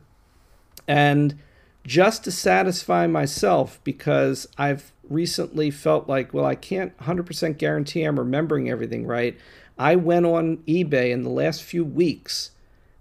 and 0.87 1.39
just 1.87 2.25
to 2.25 2.31
satisfy 2.31 3.07
myself, 3.07 3.81
because 3.85 4.47
I've 4.59 4.93
recently 5.09 5.71
felt 5.71 6.09
like, 6.09 6.33
well, 6.33 6.47
I 6.47 6.55
can't 6.55 6.97
100% 6.99 7.59
guarantee 7.59 8.05
I'm 8.05 8.19
remembering 8.19 8.71
everything 8.71 9.07
right. 9.07 9.37
I 9.79 9.97
went 9.97 10.27
on 10.27 10.59
eBay 10.69 11.11
in 11.11 11.23
the 11.23 11.31
last 11.31 11.63
few 11.63 11.85
weeks 11.85 12.53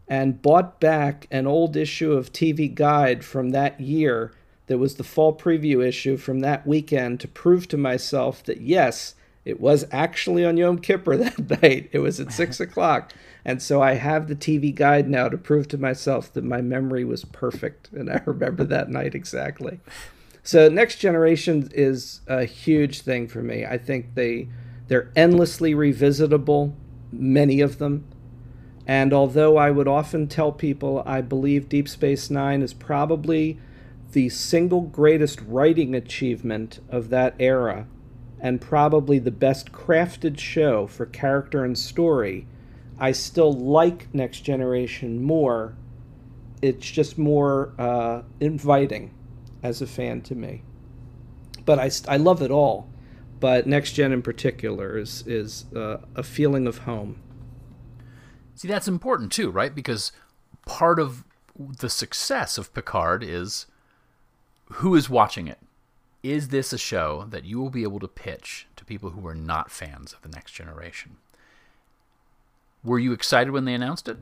and 0.08 0.42
bought 0.42 0.80
back 0.80 1.28
an 1.30 1.46
old 1.46 1.78
issue 1.78 2.14
of 2.14 2.34
TV 2.34 2.74
Guide 2.74 3.24
from 3.24 3.52
that 3.52 3.80
year 3.80 4.32
that 4.68 4.78
was 4.80 4.96
the 4.96 5.04
fall 5.04 5.36
preview 5.36 5.86
issue 5.86 6.18
from 6.18 6.40
that 6.40 6.66
weekend 6.66 7.20
to 7.20 7.28
prove 7.28 7.68
to 7.68 7.78
myself 7.78 8.44
that 8.44 8.62
yes, 8.62 9.16
it 9.46 9.60
was 9.60 9.86
actually 9.92 10.46
on 10.46 10.58
Yom 10.58 10.80
Kippur 10.80 11.18
that 11.18 11.62
night. 11.62 11.90
It 11.92 12.00
was 12.00 12.20
at 12.20 12.32
six 12.32 12.60
o'clock. 12.60 13.14
And 13.46 13.62
so 13.62 13.82
I 13.82 13.94
have 13.94 14.28
the 14.28 14.36
TV 14.36 14.74
guide 14.74 15.10
now 15.10 15.30
to 15.30 15.38
prove 15.38 15.68
to 15.70 15.78
myself 15.78 16.32
that 16.34 16.44
my 16.44 16.62
memory 16.62 17.06
was 17.06 17.26
perfect. 17.26 17.90
And 17.94 18.10
I 18.10 18.22
remember 18.26 18.64
that 18.66 18.90
night 18.90 19.16
exactly. 19.16 19.80
So 20.44 20.70
Next 20.70 20.98
Generation 20.98 21.70
is 21.74 22.22
a 22.28 22.46
huge 22.46 23.02
thing 23.02 23.28
for 23.28 23.42
me. 23.42 23.66
I 23.66 23.78
think 23.78 24.16
they 24.16 24.50
they're 24.88 25.12
endlessly 25.16 25.76
revisitable, 25.76 26.74
many 27.12 27.62
of 27.62 27.78
them. 27.78 28.06
And 28.88 29.14
although 29.14 29.58
I 29.58 29.70
would 29.70 29.88
often 29.88 30.28
tell 30.28 30.52
people 30.52 31.04
I 31.06 31.22
believe 31.22 31.70
Deep 31.70 31.88
Space 31.88 32.30
Nine 32.30 32.64
is 32.64 32.74
probably 32.74 33.60
the 34.12 34.30
single 34.30 34.82
greatest 34.82 35.40
writing 35.42 35.94
achievement 35.94 36.80
of 36.90 37.10
that 37.10 37.36
era, 37.40 37.86
and 38.40 38.62
probably 38.62 39.20
the 39.20 39.32
best 39.32 39.72
crafted 39.72 40.40
show 40.40 40.88
for 40.88 41.06
character 41.06 41.64
and 41.64 41.78
story, 41.78 42.48
I 43.00 43.12
still 43.12 43.54
like 43.54 44.14
Next 44.14 44.42
Generation 44.42 45.22
more. 45.24 45.76
It's 46.62 46.90
just 46.90 47.18
more 47.18 47.74
uh, 47.78 48.24
inviting 48.40 49.12
as 49.64 49.82
a 49.82 49.88
fan 49.88 50.22
to 50.24 50.36
me. 50.36 50.64
But 51.66 51.80
I, 51.80 51.92
I 52.08 52.18
love 52.18 52.42
it 52.42 52.52
all. 52.52 52.90
But 53.40 53.68
Next 53.68 53.94
Gen 53.94 54.12
in 54.12 54.22
particular 54.22 54.98
is, 54.98 55.26
is 55.26 55.66
uh, 55.74 56.00
a 56.16 56.24
feeling 56.24 56.68
of 56.68 56.80
home. 56.80 57.22
See, 58.56 58.68
that's 58.68 58.90
important 58.90 59.32
too, 59.32 59.50
right? 59.50 59.74
Because 59.74 60.12
part 60.66 61.00
of 61.00 61.24
the 61.58 61.90
success 61.90 62.58
of 62.58 62.74
Picard 62.74 63.24
is 63.24 63.66
who 64.74 64.96
is 64.96 65.10
watching 65.10 65.48
it. 65.48 65.60
Is 66.22 66.50
this 66.50 66.74
a 66.74 66.78
show 66.78 67.26
that 67.30 67.46
you 67.46 67.60
will 67.60 67.70
be 67.70 67.84
able 67.84 68.00
to 68.00 68.08
pitch 68.08 68.68
to 68.76 68.84
people 68.84 69.12
who 69.12 69.26
are 69.26 69.36
not 69.36 69.72
fans 69.72 70.14
of 70.14 70.22
the 70.22 70.30
next 70.30 70.52
generation? 70.52 71.18
Were 72.84 73.00
you 73.00 73.14
excited 73.14 73.52
when 73.52 73.66
they 73.66 73.74
announced 73.74 74.08
it? 74.08 74.18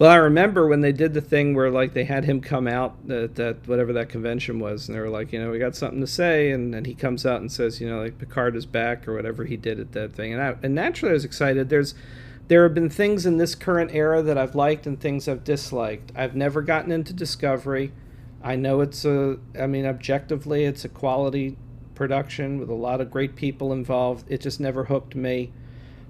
Well, 0.00 0.10
I 0.10 0.16
remember 0.16 0.66
when 0.66 0.80
they 0.80 0.92
did 0.92 1.12
the 1.12 1.20
thing 1.20 1.54
where 1.54 1.70
like 1.70 1.92
they 1.92 2.04
had 2.04 2.24
him 2.24 2.40
come 2.40 2.66
out 2.66 2.96
at 3.10 3.34
that 3.34 3.68
whatever 3.68 3.92
that 3.92 4.08
convention 4.08 4.58
was, 4.58 4.88
and 4.88 4.96
they 4.96 5.00
were 5.00 5.10
like, 5.10 5.32
you 5.32 5.38
know, 5.38 5.50
we 5.50 5.58
got 5.58 5.76
something 5.76 6.00
to 6.00 6.06
say, 6.06 6.50
and 6.50 6.72
then 6.72 6.86
he 6.86 6.94
comes 6.94 7.26
out 7.26 7.40
and 7.40 7.52
says, 7.52 7.80
you 7.80 7.88
know, 7.88 8.02
like 8.02 8.18
Picard 8.18 8.56
is 8.56 8.64
back 8.64 9.06
or 9.06 9.14
whatever 9.14 9.44
he 9.44 9.58
did 9.58 9.78
at 9.78 9.92
that 9.92 10.14
thing, 10.14 10.32
and 10.32 10.42
I, 10.42 10.56
and 10.62 10.74
naturally 10.74 11.10
I 11.10 11.14
was 11.14 11.24
excited. 11.24 11.68
There's 11.68 11.94
there 12.48 12.62
have 12.64 12.74
been 12.74 12.90
things 12.90 13.26
in 13.26 13.36
this 13.36 13.54
current 13.54 13.90
era 13.94 14.22
that 14.22 14.38
I've 14.38 14.54
liked 14.54 14.86
and 14.86 14.98
things 14.98 15.28
I've 15.28 15.44
disliked. 15.44 16.10
I've 16.16 16.34
never 16.34 16.62
gotten 16.62 16.90
into 16.90 17.12
Discovery. 17.12 17.92
I 18.42 18.56
know 18.56 18.80
it's 18.80 19.04
a, 19.04 19.38
I 19.58 19.66
mean, 19.66 19.84
objectively, 19.84 20.64
it's 20.64 20.84
a 20.84 20.88
quality 20.88 21.56
production 21.94 22.58
with 22.58 22.70
a 22.70 22.74
lot 22.74 23.00
of 23.00 23.10
great 23.10 23.36
people 23.36 23.72
involved. 23.72 24.24
It 24.28 24.40
just 24.40 24.60
never 24.60 24.84
hooked 24.84 25.14
me. 25.14 25.52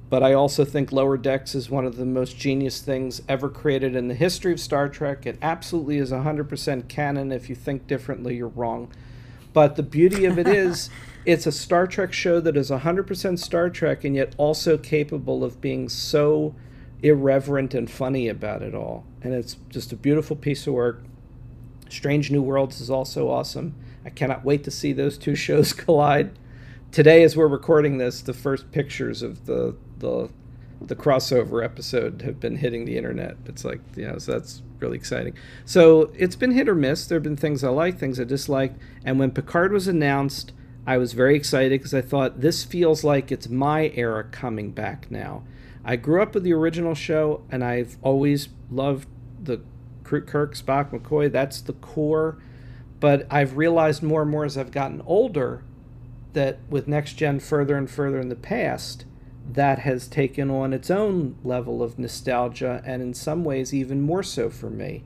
But 0.08 0.22
I 0.24 0.32
also 0.32 0.64
think 0.64 0.90
Lower 0.90 1.16
Decks 1.16 1.54
is 1.54 1.70
one 1.70 1.84
of 1.84 1.96
the 1.96 2.04
most 2.04 2.36
genius 2.36 2.80
things 2.80 3.22
ever 3.28 3.48
created 3.48 3.94
in 3.94 4.08
the 4.08 4.14
history 4.14 4.52
of 4.52 4.58
Star 4.58 4.88
Trek. 4.88 5.24
It 5.24 5.38
absolutely 5.40 5.98
is 5.98 6.10
100% 6.10 6.88
canon. 6.88 7.30
If 7.30 7.48
you 7.48 7.54
think 7.54 7.86
differently, 7.86 8.36
you're 8.36 8.48
wrong. 8.48 8.92
But 9.52 9.76
the 9.76 9.82
beauty 9.82 10.24
of 10.24 10.38
it 10.38 10.48
is, 10.48 10.90
it's 11.26 11.46
a 11.46 11.52
Star 11.52 11.86
Trek 11.86 12.12
show 12.12 12.40
that 12.40 12.56
is 12.56 12.70
100% 12.70 13.38
Star 13.38 13.70
Trek 13.70 14.04
and 14.04 14.16
yet 14.16 14.34
also 14.36 14.76
capable 14.78 15.44
of 15.44 15.60
being 15.60 15.88
so 15.88 16.54
irreverent 17.02 17.72
and 17.74 17.90
funny 17.90 18.28
about 18.28 18.62
it 18.62 18.74
all. 18.74 19.04
And 19.22 19.32
it's 19.32 19.56
just 19.68 19.92
a 19.92 19.96
beautiful 19.96 20.36
piece 20.36 20.66
of 20.66 20.74
work. 20.74 21.02
Strange 21.92 22.30
New 22.30 22.42
Worlds 22.42 22.80
is 22.80 22.90
also 22.90 23.28
awesome. 23.28 23.74
I 24.04 24.10
cannot 24.10 24.44
wait 24.44 24.64
to 24.64 24.70
see 24.70 24.92
those 24.92 25.18
two 25.18 25.34
shows 25.46 25.72
collide. 25.72 26.38
Today, 26.92 27.22
as 27.22 27.36
we're 27.36 27.46
recording 27.48 27.98
this, 27.98 28.20
the 28.20 28.32
first 28.32 28.72
pictures 28.72 29.22
of 29.22 29.46
the 29.46 29.76
the 29.98 30.30
the 30.80 30.96
crossover 30.96 31.62
episode 31.62 32.22
have 32.22 32.40
been 32.40 32.56
hitting 32.56 32.86
the 32.86 32.96
internet. 32.96 33.36
It's 33.44 33.64
like, 33.64 33.80
know, 34.08 34.18
so 34.18 34.32
that's 34.32 34.62
really 34.78 34.96
exciting. 34.96 35.34
So 35.66 36.10
it's 36.16 36.36
been 36.36 36.52
hit 36.52 36.68
or 36.68 36.74
miss. 36.74 37.06
There 37.06 37.16
have 37.16 37.22
been 37.22 37.36
things 37.36 37.62
I 37.62 37.68
like, 37.68 37.98
things 37.98 38.18
I 38.18 38.24
disliked. 38.24 38.80
And 39.04 39.18
when 39.18 39.30
Picard 39.30 39.72
was 39.72 39.86
announced, 39.86 40.52
I 40.86 40.96
was 40.96 41.12
very 41.12 41.36
excited 41.36 41.78
because 41.78 41.92
I 41.92 42.00
thought 42.00 42.40
this 42.40 42.64
feels 42.64 43.04
like 43.04 43.30
it's 43.30 43.48
my 43.48 43.92
era 43.94 44.24
coming 44.24 44.70
back 44.70 45.10
now. 45.10 45.44
I 45.84 45.96
grew 45.96 46.22
up 46.22 46.34
with 46.34 46.44
the 46.44 46.52
original 46.52 46.94
show, 46.94 47.42
and 47.50 47.62
I've 47.62 47.96
always 48.02 48.48
loved 48.70 49.08
the 49.42 49.60
Kirk, 50.10 50.54
Spock, 50.54 50.90
McCoy. 50.90 51.30
That's 51.30 51.60
the 51.60 51.74
core. 51.74 52.38
But 52.98 53.26
I've 53.30 53.56
realized 53.56 54.02
more 54.02 54.22
and 54.22 54.30
more 54.30 54.44
as 54.44 54.58
I've 54.58 54.72
gotten 54.72 55.02
older 55.06 55.62
that 56.32 56.58
with 56.68 56.88
Next 56.88 57.14
Gen 57.14 57.40
further 57.40 57.76
and 57.76 57.90
further 57.90 58.20
in 58.20 58.28
the 58.28 58.36
past, 58.36 59.04
that 59.48 59.80
has 59.80 60.06
taken 60.06 60.50
on 60.50 60.72
its 60.72 60.90
own 60.90 61.36
level 61.42 61.82
of 61.82 61.98
nostalgia 61.98 62.82
and 62.84 63.02
in 63.02 63.14
some 63.14 63.44
ways 63.44 63.74
even 63.74 64.00
more 64.00 64.22
so 64.22 64.50
for 64.50 64.70
me 64.70 65.02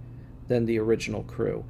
than 0.48 0.66
the 0.66 0.78
original 0.78 1.22
crew. 1.22 1.64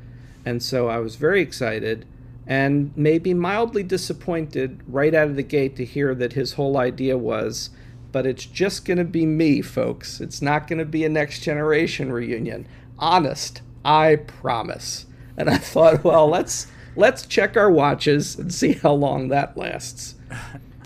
And 0.45 0.63
so 0.63 0.89
I 0.89 0.99
was 0.99 1.17
very 1.17 1.41
excited 1.41 2.07
and 2.47 2.93
maybe 2.97 3.33
mildly 3.33 3.83
disappointed 3.83 4.83
right 4.87 5.15
out 5.15 5.29
of 5.29 5.37
the 5.37 5.43
gate 5.43 5.77
to 5.77 5.85
hear 5.85 6.15
that 6.15 6.33
his 6.33 6.55
whole 6.55 6.77
idea 6.77 7.17
was 7.17 7.71
but 8.15 8.27
it's 8.27 8.47
just 8.47 8.85
going 8.85 8.99
to 8.99 9.05
be 9.05 9.27
me, 9.27 9.61
folks. 9.61 10.21
It's 10.21 10.41
not 10.41 10.69
going 10.69 10.79
to 10.79 10.85
be 10.85 11.05
a 11.05 11.09
next 11.09 11.41
generation 11.41 12.13
reunion. 12.13 12.65
Honest, 12.99 13.63
I 13.85 14.17
promise. 14.17 15.07
And 15.37 15.51
I 15.51 15.57
thought, 15.59 16.05
well, 16.05 16.29
let's 16.29 16.69
let's 16.97 17.27
check 17.27 17.57
our 17.57 17.71
watches 17.71 18.39
and 18.39 18.53
see 18.53 18.75
how 18.75 18.93
long 18.93 19.29
that 19.29 19.57
lasts. 19.57 20.15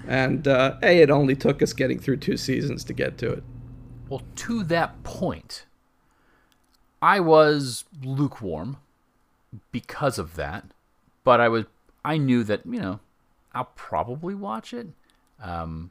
And 0.06 0.48
uh, 0.48 0.76
hey, 0.80 1.02
it 1.02 1.10
only 1.10 1.36
took 1.36 1.62
us 1.62 1.74
getting 1.74 1.98
through 1.98 2.16
two 2.16 2.38
seasons 2.38 2.82
to 2.84 2.94
get 2.94 3.18
to 3.18 3.30
it. 3.30 3.42
Well, 4.08 4.22
to 4.36 4.64
that 4.64 5.02
point, 5.02 5.66
I 7.02 7.20
was 7.20 7.84
lukewarm 8.02 8.78
because 9.70 10.18
of 10.18 10.34
that, 10.36 10.64
but 11.24 11.40
I 11.40 11.48
was 11.48 11.66
I 12.04 12.16
knew 12.16 12.42
that 12.44 12.62
you 12.64 12.80
know 12.80 13.00
I'll 13.52 13.70
probably 13.76 14.34
watch 14.34 14.72
it. 14.72 14.88
Um, 15.42 15.90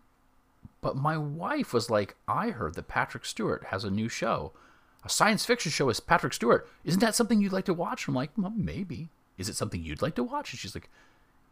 but 0.81 0.95
my 0.95 1.17
wife 1.17 1.73
was 1.73 1.89
like, 1.89 2.15
I 2.27 2.49
heard 2.49 2.75
that 2.75 2.87
Patrick 2.87 3.25
Stewart 3.25 3.65
has 3.71 3.83
a 3.83 3.91
new 3.91 4.09
show, 4.09 4.51
a 5.07 5.09
science 5.09 5.45
fiction 5.45 5.71
show 5.71 5.85
with 5.85 6.05
Patrick 6.05 6.33
Stewart. 6.33 6.67
Isn't 6.83 6.99
that 6.99 7.15
something 7.15 7.41
you'd 7.41 7.53
like 7.53 7.65
to 7.65 7.73
watch? 7.73 8.07
I'm 8.07 8.13
like, 8.13 8.31
well, 8.37 8.53
maybe. 8.55 9.09
Is 9.37 9.49
it 9.49 9.55
something 9.55 9.81
you'd 9.81 10.01
like 10.01 10.15
to 10.15 10.23
watch? 10.23 10.51
And 10.51 10.59
she's 10.59 10.75
like, 10.75 10.89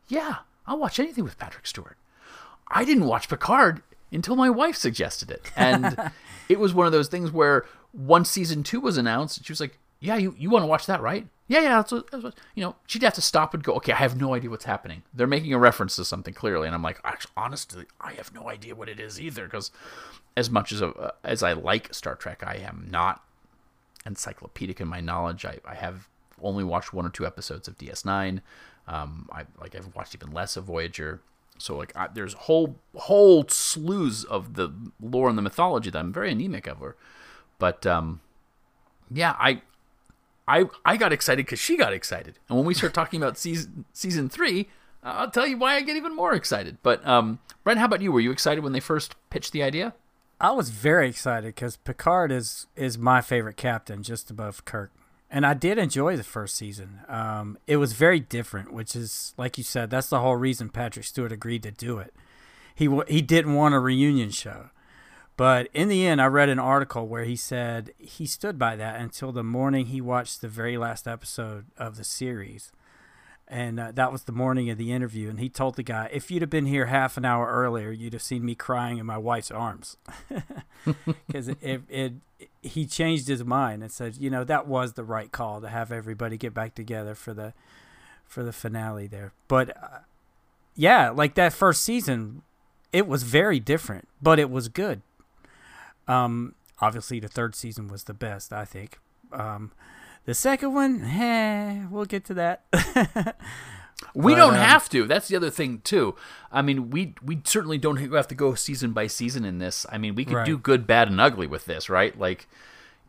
Yeah, 0.08 0.38
I'll 0.68 0.78
watch 0.78 1.00
anything 1.00 1.24
with 1.24 1.38
Patrick 1.38 1.66
Stewart. 1.66 1.98
I 2.68 2.84
didn't 2.84 3.06
watch 3.06 3.30
Picard 3.30 3.82
until 4.12 4.36
my 4.36 4.50
wife 4.50 4.76
suggested 4.76 5.32
it. 5.32 5.52
And 5.56 6.12
it 6.50 6.60
was 6.60 6.74
one 6.74 6.86
of 6.86 6.92
those 6.92 7.08
things 7.08 7.32
where 7.32 7.66
once 7.94 8.30
season 8.30 8.64
two 8.64 8.82
was 8.82 8.98
announced, 8.98 9.46
she 9.46 9.52
was 9.52 9.62
like, 9.62 9.78
Yeah, 10.00 10.18
you, 10.18 10.36
you 10.38 10.50
want 10.50 10.64
to 10.64 10.68
watch 10.68 10.86
that, 10.88 11.02
right? 11.02 11.28
Yeah, 11.48 11.62
yeah. 11.62 11.76
That's 11.78 11.92
what, 11.92 12.12
that's 12.12 12.24
what, 12.24 12.36
you 12.56 12.64
know, 12.64 12.76
she'd 12.88 13.04
have 13.04 13.14
to 13.14 13.22
stop 13.22 13.54
and 13.54 13.64
go, 13.64 13.76
Okay, 13.76 13.94
I 13.94 13.98
have 13.98 14.20
no 14.20 14.34
idea 14.34 14.50
what's 14.50 14.66
happening. 14.66 15.04
They're 15.14 15.28
making 15.28 15.54
a 15.54 15.60
reference 15.60 15.96
to 15.96 16.06
something 16.06 16.34
clearly. 16.34 16.68
And 16.68 16.76
I'm 16.76 16.84
like, 16.84 17.00
honestly, 17.38 17.86
I 18.02 18.14
have 18.14 18.34
no 18.34 18.50
idea 18.50 18.76
what 18.76 18.90
it 18.90 19.00
is 19.00 19.22
either. 19.22 19.46
Because 19.46 19.72
as 20.36 20.50
much 20.50 20.72
as, 20.72 20.82
a, 20.82 21.14
as 21.24 21.44
I 21.44 21.54
like 21.54 21.94
Star 21.94 22.16
Trek, 22.16 22.44
I 22.46 22.56
am 22.56 22.88
not 22.90 23.22
encyclopedic 24.06 24.80
in 24.80 24.88
my 24.88 25.02
knowledge. 25.02 25.46
I, 25.46 25.60
I 25.66 25.76
have 25.76 26.08
only 26.42 26.64
watched 26.64 26.94
one 26.94 27.06
or 27.06 27.10
two 27.10 27.26
episodes 27.26 27.68
of 27.68 27.78
DS9. 27.78 28.42
Um, 28.88 29.28
I 29.32 29.46
like 29.60 29.76
I've 29.76 29.94
watched 29.96 30.16
even 30.16 30.32
less 30.32 30.58
of 30.58 30.66
Voyager. 30.66 31.22
So 31.58 31.78
like 31.78 31.92
I, 31.96 32.08
there's 32.14 32.34
whole 32.34 32.76
whole 32.96 33.46
slews 33.48 34.24
of 34.26 34.56
the 34.56 34.74
lore 35.02 35.30
and 35.30 35.38
the 35.38 35.42
mythology 35.42 35.90
that 35.90 36.00
I'm 36.00 36.14
very 36.14 36.32
anemic 36.32 36.68
over. 36.68 36.96
But 37.58 37.86
um, 37.86 38.22
yeah, 39.10 39.36
I 39.40 39.62
I 40.48 40.66
I 40.84 40.98
got 40.98 41.14
excited 41.14 41.46
because 41.46 41.60
she 41.60 41.78
got 41.78 41.94
excited, 41.94 42.40
and 42.50 42.58
when 42.58 42.66
we 42.66 42.74
start 42.74 42.94
talking 42.94 43.22
about 43.22 43.38
season 43.38 43.86
season 43.94 44.30
three, 44.30 44.68
I'll 45.02 45.32
tell 45.32 45.48
you 45.48 45.58
why 45.58 45.76
I 45.76 45.82
get 45.82 45.96
even 45.96 46.16
more 46.16 46.34
excited. 46.34 46.78
But 46.84 47.06
um, 47.08 47.40
Brent, 47.64 47.80
how 47.80 47.86
about 47.86 48.02
you? 48.02 48.12
Were 48.12 48.20
you 48.20 48.32
excited 48.32 48.64
when 48.64 48.74
they 48.74 48.80
first 48.80 49.16
pitched 49.30 49.54
the 49.54 49.64
idea? 49.64 49.94
I 50.40 50.52
was 50.52 50.70
very 50.70 51.10
excited 51.10 51.56
because 51.56 51.78
Picard 51.78 52.32
is 52.32 52.68
is 52.76 52.98
my 52.98 53.22
favorite 53.22 53.58
captain, 53.58 54.04
just 54.04 54.30
above 54.30 54.66
Kirk, 54.66 54.92
and 55.32 55.46
I 55.46 55.54
did 55.54 55.78
enjoy 55.78 56.18
the 56.18 56.24
first 56.24 56.56
season. 56.56 57.00
Um, 57.08 57.58
it 57.68 57.78
was 57.78 57.94
very 57.94 58.20
different, 58.20 58.74
which 58.74 58.96
is 58.96 59.34
like 59.38 59.58
you 59.58 59.64
said, 59.64 59.90
that's 59.90 60.10
the 60.10 60.20
whole 60.20 60.36
reason 60.36 60.70
Patrick 60.70 61.06
Stewart 61.06 61.32
agreed 61.32 61.64
to 61.64 61.72
do 61.72 62.00
it. 62.00 62.14
He 62.74 62.90
he 63.08 63.22
didn't 63.22 63.54
want 63.54 63.76
a 63.76 63.80
reunion 63.80 64.30
show, 64.30 64.72
but 65.38 65.70
in 65.74 65.88
the 65.88 66.06
end, 66.06 66.22
I 66.22 66.26
read 66.26 66.50
an 66.50 66.60
article 66.60 67.08
where 67.08 67.24
he 67.24 67.38
said 67.38 67.92
he 67.98 68.26
stood 68.26 68.60
by 68.60 68.76
that 68.76 69.00
until 69.00 69.32
the 69.32 69.44
morning 69.44 69.86
he 69.86 70.02
watched 70.02 70.42
the 70.42 70.50
very 70.50 70.78
last 70.78 71.08
episode 71.08 71.66
of 71.78 71.96
the 71.96 72.04
series 72.04 72.74
and 73.48 73.80
uh, 73.80 73.92
that 73.94 74.12
was 74.12 74.24
the 74.24 74.32
morning 74.32 74.70
of 74.70 74.78
the 74.78 74.92
interview 74.92 75.30
and 75.30 75.40
he 75.40 75.50
told 75.50 75.76
the 75.76 75.84
guy 75.84 76.10
if 76.12 76.32
you'd 76.32 76.42
have 76.42 76.50
been 76.50 76.66
here 76.66 76.88
half 76.88 77.16
an 77.16 77.26
hour 77.26 77.48
earlier 77.48 77.92
you'd 77.92 78.14
have 78.14 78.22
seen 78.22 78.44
me 78.44 78.56
crying 78.56 78.98
in 78.98 79.06
my 79.06 79.18
wife's 79.18 79.52
arms. 79.52 79.98
Because 81.26 81.48
it, 81.48 81.58
it, 81.62 81.82
it, 81.90 82.14
he 82.62 82.86
changed 82.86 83.28
his 83.28 83.44
mind 83.44 83.82
and 83.82 83.92
said 83.92 84.18
you 84.18 84.30
know 84.30 84.44
that 84.44 84.68
was 84.68 84.94
the 84.94 85.04
right 85.04 85.32
call 85.32 85.60
to 85.62 85.68
have 85.68 85.92
everybody 85.92 86.38
get 86.38 86.54
back 86.54 86.76
together 86.76 87.16
for 87.16 87.34
the 87.34 87.54
for 88.26 88.44
the 88.44 88.54
finale 88.54 89.08
there. 89.08 89.32
But 89.48 89.76
uh, 89.78 90.00
yeah 90.76 91.10
like 91.10 91.34
that 91.36 91.54
first 91.54 91.84
season 91.84 92.44
it 92.94 93.08
was 93.08 93.24
very 93.24 93.60
different 93.60 94.08
but 94.22 94.40
it 94.40 94.50
was 94.50 94.68
good. 94.70 95.02
Um 96.08 96.56
obviously 96.80 97.20
the 97.20 97.28
third 97.28 97.56
season 97.56 97.88
was 97.88 98.04
the 98.04 98.14
best 98.14 98.54
i 98.54 98.66
think. 98.66 99.00
Um 99.32 99.72
the 100.26 100.34
second 100.34 100.74
one, 100.74 101.04
eh, 101.04 101.86
we'll 101.90 102.06
get 102.06 102.26
to 102.26 102.34
that. 102.36 102.66
we 104.14 104.34
but, 104.34 104.38
don't 104.38 104.54
um, 104.56 104.60
have 104.60 104.90
to. 104.90 105.06
That's 105.06 105.28
the 105.28 105.36
other 105.36 105.50
thing 105.50 105.82
too. 105.84 106.16
I 106.52 106.62
mean, 106.62 106.90
we 106.90 107.16
we 107.24 107.42
certainly 107.44 107.78
don't 107.78 107.98
have 107.98 108.28
to 108.30 108.36
go 108.36 108.56
season 108.56 108.92
by 108.92 109.08
season 109.08 109.46
in 109.46 109.60
this. 109.60 109.86
I 109.92 109.98
mean, 109.98 110.16
we 110.16 110.26
could 110.26 110.38
right. 110.38 110.46
do 110.46 110.58
good, 110.58 110.88
bad, 110.88 111.10
and 111.10 111.22
ugly 111.22 111.48
with 111.48 111.66
this, 111.66 111.90
right? 111.90 112.18
Like, 112.18 112.48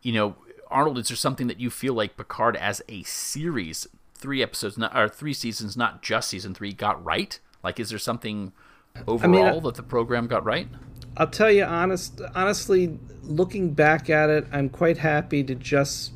you 0.03 0.13
know, 0.13 0.37
Arnold, 0.71 0.99
is 0.99 1.09
there 1.09 1.17
something 1.17 1.47
that 1.47 1.61
you 1.61 1.71
feel 1.71 1.95
like 1.95 2.17
Picard 2.17 2.57
as 2.57 2.83
a 2.89 3.03
series, 3.05 3.87
three 4.15 4.43
episodes, 4.43 4.77
not 4.77 4.97
or 4.97 5.09
three 5.09 5.33
seasons, 5.33 5.77
not 5.77 6.03
just 6.03 6.29
season 6.29 6.55
three, 6.55 6.73
got 6.73 7.03
right? 7.05 7.39
Like, 7.63 7.81
is 7.81 7.91
there 7.91 7.99
something 7.99 8.53
overall 9.07 9.47
I 9.47 9.53
mean, 9.53 9.63
that 9.63 9.75
the 9.75 9.83
program 9.83 10.27
got 10.27 10.45
right? 10.45 10.69
I'll 11.17 11.27
tell 11.27 11.51
you 11.51 11.65
honest 11.65 12.21
honestly, 12.35 12.99
looking 13.23 13.73
back 13.73 14.11
at 14.11 14.29
it, 14.29 14.47
I'm 14.53 14.69
quite 14.69 14.99
happy 14.99 15.43
to 15.45 15.55
just 15.55 16.13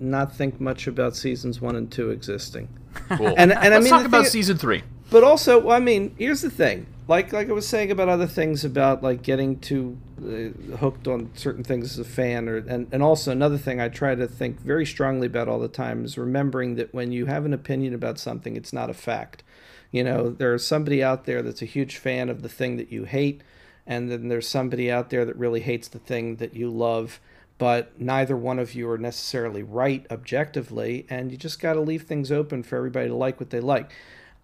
not 0.00 0.34
think 0.34 0.60
much 0.60 0.86
about 0.86 1.16
seasons 1.16 1.60
one 1.60 1.76
and 1.76 1.90
two 1.90 2.10
existing. 2.10 2.68
Cool. 3.08 3.28
And, 3.28 3.38
and 3.38 3.50
Let's 3.50 3.74
I 3.76 3.78
mean, 3.80 3.90
talk 3.90 4.04
about 4.04 4.26
season 4.26 4.56
three. 4.58 4.82
But 5.10 5.24
also, 5.24 5.70
I 5.70 5.80
mean, 5.80 6.14
here's 6.18 6.42
the 6.42 6.50
thing. 6.50 6.86
Like 7.08 7.32
like 7.32 7.48
I 7.48 7.52
was 7.52 7.66
saying 7.66 7.90
about 7.90 8.08
other 8.08 8.28
things 8.28 8.64
about 8.64 9.02
like 9.02 9.22
getting 9.22 9.58
too 9.58 9.98
uh, 10.20 10.76
hooked 10.76 11.08
on 11.08 11.30
certain 11.34 11.64
things 11.64 11.92
as 11.92 11.98
a 11.98 12.08
fan, 12.08 12.48
or 12.48 12.58
and 12.58 12.86
and 12.92 13.02
also 13.02 13.32
another 13.32 13.58
thing 13.58 13.80
I 13.80 13.88
try 13.88 14.14
to 14.14 14.28
think 14.28 14.60
very 14.60 14.86
strongly 14.86 15.26
about 15.26 15.48
all 15.48 15.58
the 15.58 15.66
time 15.66 16.04
is 16.04 16.16
remembering 16.16 16.76
that 16.76 16.94
when 16.94 17.10
you 17.10 17.26
have 17.26 17.44
an 17.44 17.52
opinion 17.52 17.94
about 17.94 18.20
something, 18.20 18.56
it's 18.56 18.72
not 18.72 18.90
a 18.90 18.94
fact. 18.94 19.42
You 19.90 20.04
know, 20.04 20.30
there's 20.30 20.64
somebody 20.64 21.02
out 21.02 21.24
there 21.24 21.42
that's 21.42 21.62
a 21.62 21.66
huge 21.66 21.96
fan 21.96 22.28
of 22.28 22.42
the 22.42 22.48
thing 22.48 22.76
that 22.76 22.92
you 22.92 23.04
hate, 23.04 23.42
and 23.88 24.08
then 24.08 24.28
there's 24.28 24.46
somebody 24.46 24.88
out 24.88 25.10
there 25.10 25.24
that 25.24 25.36
really 25.36 25.60
hates 25.60 25.88
the 25.88 25.98
thing 25.98 26.36
that 26.36 26.54
you 26.54 26.70
love 26.70 27.18
but 27.60 28.00
neither 28.00 28.34
one 28.38 28.58
of 28.58 28.74
you 28.74 28.88
are 28.88 28.96
necessarily 28.96 29.62
right 29.62 30.06
objectively, 30.10 31.04
and 31.10 31.30
you 31.30 31.36
just 31.36 31.60
got 31.60 31.74
to 31.74 31.80
leave 31.80 32.04
things 32.04 32.32
open 32.32 32.62
for 32.62 32.76
everybody 32.76 33.08
to 33.08 33.14
like 33.14 33.38
what 33.38 33.50
they 33.50 33.60
like. 33.60 33.92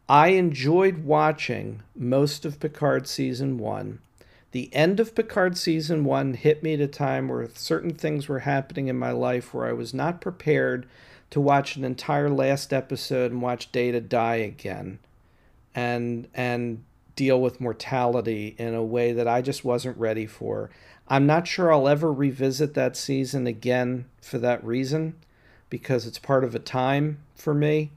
I 0.07 0.29
enjoyed 0.29 0.99
watching 0.99 1.83
most 1.95 2.45
of 2.45 2.61
Picard 2.61 3.09
season 3.09 3.57
one. 3.57 4.01
The 4.53 4.69
end 4.75 5.01
of 5.01 5.15
Picard 5.15 5.57
season 5.57 6.05
one 6.05 6.35
hit 6.35 6.63
me 6.63 6.75
at 6.75 6.81
a 6.81 6.87
time 6.87 7.29
where 7.29 7.49
certain 7.55 7.95
things 7.95 8.29
were 8.29 8.41
happening 8.41 8.89
in 8.89 8.99
my 8.99 9.13
life 9.13 9.55
where 9.55 9.65
I 9.67 9.73
was 9.73 9.95
not 9.95 10.21
prepared 10.21 10.87
to 11.31 11.41
watch 11.41 11.75
an 11.75 11.85
entire 11.85 12.29
last 12.29 12.71
episode 12.71 13.33
and 13.33 13.41
watch 13.41 13.73
Data 13.73 14.03
die 14.03 14.37
again 14.37 14.99
and 15.75 16.29
and 16.35 16.85
deal 17.17 17.41
with 17.41 17.63
mortality 17.63 18.55
in 18.59 18.75
a 18.75 18.85
way 18.85 19.13
that 19.15 19.27
I 19.27 19.41
just 19.41 19.65
wasn't 19.65 19.97
ready 19.97 20.27
for. 20.27 20.69
I'm 21.09 21.27
not 21.27 21.47
sure 21.47 21.73
I'll 21.73 21.89
ever 21.89 22.13
revisit 22.13 22.75
that 22.75 22.97
season 22.97 23.47
again 23.47 24.07
for 24.21 24.39
that 24.39 24.65
reason 24.65 25.15
because 25.71 26.07
it's 26.07 26.19
part 26.19 26.45
of 26.45 26.55
a 26.55 26.61
time 26.61 27.19
for 27.35 27.55
me. 27.55 27.91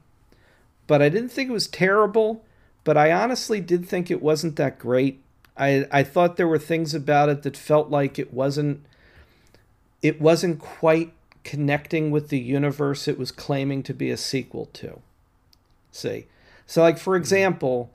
But 0.86 1.02
I 1.02 1.08
didn't 1.08 1.30
think 1.30 1.48
it 1.48 1.54
was 1.54 1.68
terrible, 1.68 2.44
but 2.84 2.96
I 2.96 3.12
honestly 3.12 3.60
did 3.60 3.86
think 3.86 4.10
it 4.10 4.22
wasn't 4.22 4.56
that 4.56 4.78
great. 4.78 5.20
I 5.56 5.86
I 5.90 6.02
thought 6.02 6.36
there 6.36 6.48
were 6.48 6.58
things 6.58 6.94
about 6.94 7.28
it 7.28 7.42
that 7.42 7.56
felt 7.56 7.90
like 7.90 8.18
it 8.18 8.32
wasn't 8.32 8.84
it 10.02 10.20
wasn't 10.20 10.58
quite 10.58 11.12
connecting 11.44 12.10
with 12.10 12.28
the 12.28 12.38
universe 12.38 13.08
it 13.08 13.18
was 13.18 13.32
claiming 13.32 13.82
to 13.84 13.94
be 13.94 14.10
a 14.10 14.16
sequel 14.16 14.66
to. 14.74 15.00
See. 15.92 16.26
So 16.66 16.82
like 16.82 16.98
for 16.98 17.14
mm-hmm. 17.14 17.22
example, 17.22 17.90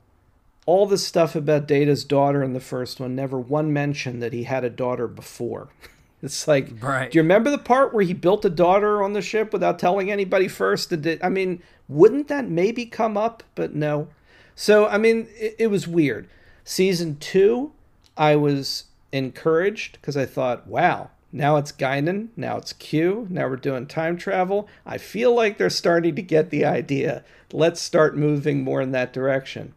all 0.66 0.86
the 0.86 0.98
stuff 0.98 1.34
about 1.36 1.68
Data's 1.68 2.04
daughter 2.04 2.42
in 2.42 2.52
the 2.52 2.60
first 2.60 3.00
one, 3.00 3.14
never 3.14 3.38
one 3.38 3.72
mention 3.72 4.18
that 4.20 4.32
he 4.32 4.42
had 4.42 4.64
a 4.64 4.70
daughter 4.70 5.08
before. 5.08 5.68
It's 6.22 6.48
like, 6.48 6.82
right. 6.82 7.10
do 7.10 7.18
you 7.18 7.22
remember 7.22 7.50
the 7.50 7.58
part 7.58 7.92
where 7.92 8.02
he 8.02 8.14
built 8.14 8.44
a 8.46 8.50
daughter 8.50 9.02
on 9.02 9.12
the 9.12 9.20
ship 9.20 9.52
without 9.52 9.78
telling 9.78 10.10
anybody 10.10 10.48
first? 10.48 10.88
Did 10.88 11.20
I 11.22 11.28
mean, 11.28 11.62
wouldn't 11.88 12.28
that 12.28 12.48
maybe 12.48 12.86
come 12.86 13.18
up? 13.18 13.42
But 13.54 13.74
no. 13.74 14.08
So 14.54 14.86
I 14.86 14.96
mean, 14.96 15.28
it, 15.36 15.56
it 15.58 15.66
was 15.68 15.86
weird. 15.86 16.26
Season 16.64 17.18
two, 17.18 17.72
I 18.16 18.34
was 18.34 18.84
encouraged 19.12 19.98
because 20.00 20.16
I 20.16 20.24
thought, 20.24 20.66
wow, 20.66 21.10
now 21.32 21.58
it's 21.58 21.70
Guinan, 21.70 22.28
now 22.34 22.56
it's 22.56 22.72
Q, 22.72 23.26
now 23.30 23.46
we're 23.46 23.56
doing 23.56 23.86
time 23.86 24.16
travel. 24.16 24.68
I 24.86 24.98
feel 24.98 25.34
like 25.34 25.58
they're 25.58 25.70
starting 25.70 26.16
to 26.16 26.22
get 26.22 26.50
the 26.50 26.64
idea. 26.64 27.24
Let's 27.52 27.80
start 27.80 28.16
moving 28.16 28.64
more 28.64 28.80
in 28.80 28.92
that 28.92 29.12
direction. 29.12 29.74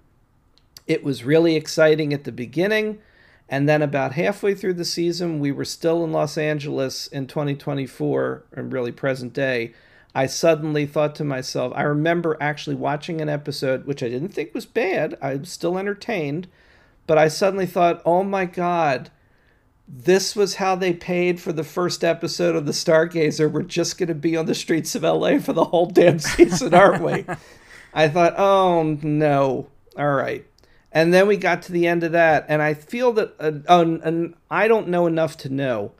It 0.89 1.03
was 1.03 1.23
really 1.23 1.55
exciting 1.55 2.13
at 2.13 2.23
the 2.23 2.31
beginning. 2.31 2.99
And 3.47 3.69
then 3.69 3.83
about 3.83 4.13
halfway 4.13 4.55
through 4.55 4.73
the 4.73 4.83
season, 4.83 5.39
we 5.39 5.51
were 5.51 5.65
still 5.65 6.03
in 6.03 6.11
Los 6.11 6.35
Angeles 6.37 7.05
in 7.07 7.27
2024, 7.27 8.43
and 8.53 8.73
really 8.73 8.91
present 8.91 9.31
day. 9.31 9.73
I 10.15 10.25
suddenly 10.25 10.87
thought 10.87 11.13
to 11.15 11.23
myself, 11.23 11.71
I 11.75 11.83
remember 11.83 12.37
actually 12.41 12.75
watching 12.75 13.21
an 13.21 13.29
episode, 13.29 13.85
which 13.85 14.01
I 14.01 14.09
didn't 14.09 14.29
think 14.29 14.55
was 14.55 14.65
bad. 14.65 15.15
I 15.21 15.35
was 15.35 15.49
still 15.49 15.77
entertained. 15.77 16.47
But 17.05 17.19
I 17.19 17.27
suddenly 17.27 17.67
thought, 17.67 18.01
oh 18.03 18.23
my 18.23 18.45
God, 18.45 19.11
this 19.87 20.35
was 20.35 20.55
how 20.55 20.75
they 20.75 20.93
paid 20.93 21.39
for 21.39 21.53
the 21.53 21.63
first 21.63 22.03
episode 22.03 22.55
of 22.55 22.65
The 22.65 22.71
Stargazer. 22.71 23.51
We're 23.51 23.61
just 23.61 23.99
going 23.99 24.09
to 24.09 24.15
be 24.15 24.35
on 24.35 24.47
the 24.47 24.55
streets 24.55 24.95
of 24.95 25.03
LA 25.03 25.37
for 25.37 25.53
the 25.53 25.65
whole 25.65 25.87
damn 25.87 26.17
season, 26.19 26.73
aren't 26.73 27.03
we? 27.03 27.25
I 27.93 28.09
thought, 28.09 28.33
oh 28.37 28.97
no. 29.03 29.67
All 29.97 30.13
right. 30.13 30.45
And 30.91 31.13
then 31.13 31.27
we 31.27 31.37
got 31.37 31.61
to 31.63 31.71
the 31.71 31.85
end 31.85 32.03
of 32.03 32.13
that, 32.13 32.45
and 32.49 32.61
I 32.61 32.73
feel 32.73 33.13
that, 33.13 33.35
uh, 33.39 34.27
I 34.49 34.67
don't 34.67 34.87
know 34.87 35.05
enough 35.05 35.37
to 35.37 35.49
know, 35.49 35.91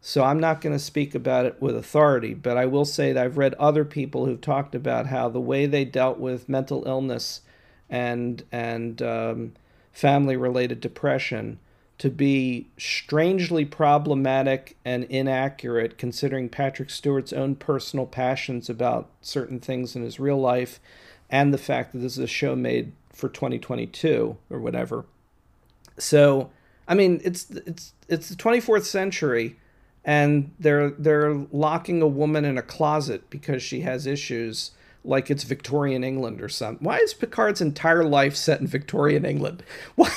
so 0.00 0.24
I'm 0.24 0.40
not 0.40 0.62
going 0.62 0.74
to 0.74 0.82
speak 0.82 1.14
about 1.14 1.44
it 1.44 1.60
with 1.60 1.76
authority, 1.76 2.32
but 2.32 2.56
I 2.56 2.64
will 2.64 2.86
say 2.86 3.12
that 3.12 3.24
I've 3.24 3.36
read 3.36 3.52
other 3.54 3.84
people 3.84 4.24
who've 4.24 4.40
talked 4.40 4.74
about 4.74 5.08
how 5.08 5.28
the 5.28 5.40
way 5.40 5.66
they 5.66 5.84
dealt 5.84 6.18
with 6.18 6.48
mental 6.48 6.84
illness 6.86 7.42
and 7.90 8.42
and 8.52 9.02
um, 9.02 9.52
family 9.92 10.36
related 10.36 10.80
depression 10.80 11.58
to 11.98 12.08
be 12.08 12.68
strangely 12.78 13.64
problematic 13.64 14.76
and 14.84 15.04
inaccurate 15.04 15.98
considering 15.98 16.48
Patrick 16.48 16.90
Stewart's 16.90 17.32
own 17.32 17.56
personal 17.56 18.06
passions 18.06 18.70
about 18.70 19.10
certain 19.20 19.58
things 19.58 19.96
in 19.96 20.02
his 20.02 20.20
real 20.20 20.40
life 20.40 20.78
and 21.28 21.52
the 21.52 21.58
fact 21.58 21.92
that 21.92 21.98
this 21.98 22.12
is 22.12 22.24
a 22.24 22.28
show 22.28 22.54
made 22.54 22.92
for 23.18 23.28
2022 23.28 24.36
or 24.48 24.60
whatever. 24.60 25.04
So, 25.98 26.50
I 26.86 26.94
mean, 26.94 27.20
it's 27.24 27.50
it's 27.50 27.92
it's 28.08 28.28
the 28.28 28.36
24th 28.36 28.84
century 28.84 29.58
and 30.04 30.52
they're 30.58 30.90
they're 30.90 31.34
locking 31.52 32.00
a 32.00 32.06
woman 32.06 32.44
in 32.44 32.56
a 32.56 32.62
closet 32.62 33.28
because 33.28 33.62
she 33.62 33.80
has 33.80 34.06
issues 34.06 34.70
like 35.04 35.30
it's 35.30 35.42
Victorian 35.42 36.04
England 36.04 36.40
or 36.40 36.48
something. 36.48 36.84
Why 36.84 36.98
is 36.98 37.12
Picard's 37.12 37.60
entire 37.60 38.04
life 38.04 38.36
set 38.36 38.60
in 38.60 38.66
Victorian 38.66 39.24
England? 39.24 39.64
Why 39.96 40.10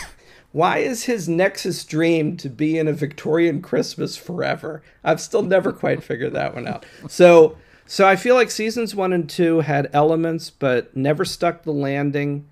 why 0.53 0.79
is 0.79 1.05
his 1.05 1.29
Nexus 1.29 1.85
dream 1.85 2.35
to 2.35 2.49
be 2.49 2.77
in 2.77 2.89
a 2.89 2.93
Victorian 2.93 3.61
Christmas 3.61 4.17
forever? 4.17 4.83
I've 5.01 5.21
still 5.21 5.43
never 5.43 5.71
quite 5.71 6.03
figured 6.03 6.33
that 6.33 6.53
one 6.53 6.67
out. 6.67 6.85
So 7.09 7.57
so 7.85 8.07
I 8.07 8.15
feel 8.15 8.35
like 8.35 8.51
seasons 8.51 8.95
1 8.95 9.11
and 9.11 9.29
2 9.29 9.61
had 9.61 9.89
elements 9.91 10.49
but 10.49 10.95
never 10.95 11.25
stuck 11.25 11.63
the 11.63 11.73
landing 11.73 12.45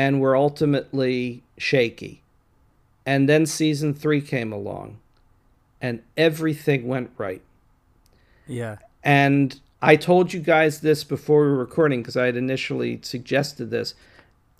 and 0.00 0.18
were 0.18 0.34
ultimately 0.34 1.42
shaky. 1.58 2.22
And 3.04 3.28
then 3.28 3.44
season 3.44 3.92
three 3.92 4.22
came 4.22 4.50
along, 4.50 4.96
and 5.78 6.02
everything 6.16 6.88
went 6.88 7.10
right. 7.18 7.42
Yeah. 8.46 8.76
And 9.04 9.60
I 9.82 9.96
told 9.96 10.32
you 10.32 10.40
guys 10.40 10.80
this 10.80 11.04
before 11.04 11.42
we 11.42 11.50
were 11.50 11.58
recording 11.58 12.00
because 12.00 12.16
I 12.16 12.24
had 12.26 12.36
initially 12.36 12.98
suggested 13.02 13.70
this. 13.70 13.94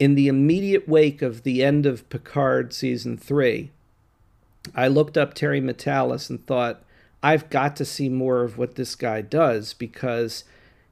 in 0.00 0.14
the 0.14 0.26
immediate 0.28 0.88
wake 0.88 1.20
of 1.22 1.42
the 1.42 1.62
end 1.62 1.84
of 1.86 2.08
Picard 2.08 2.72
season 2.72 3.18
three, 3.18 3.70
I 4.74 4.88
looked 4.88 5.16
up 5.18 5.34
Terry 5.34 5.60
Matalas 5.60 6.30
and 6.30 6.44
thought, 6.44 6.82
I've 7.22 7.50
got 7.50 7.76
to 7.76 7.84
see 7.84 8.08
more 8.08 8.42
of 8.42 8.56
what 8.56 8.76
this 8.76 8.94
guy 8.94 9.20
does 9.20 9.74
because 9.74 10.44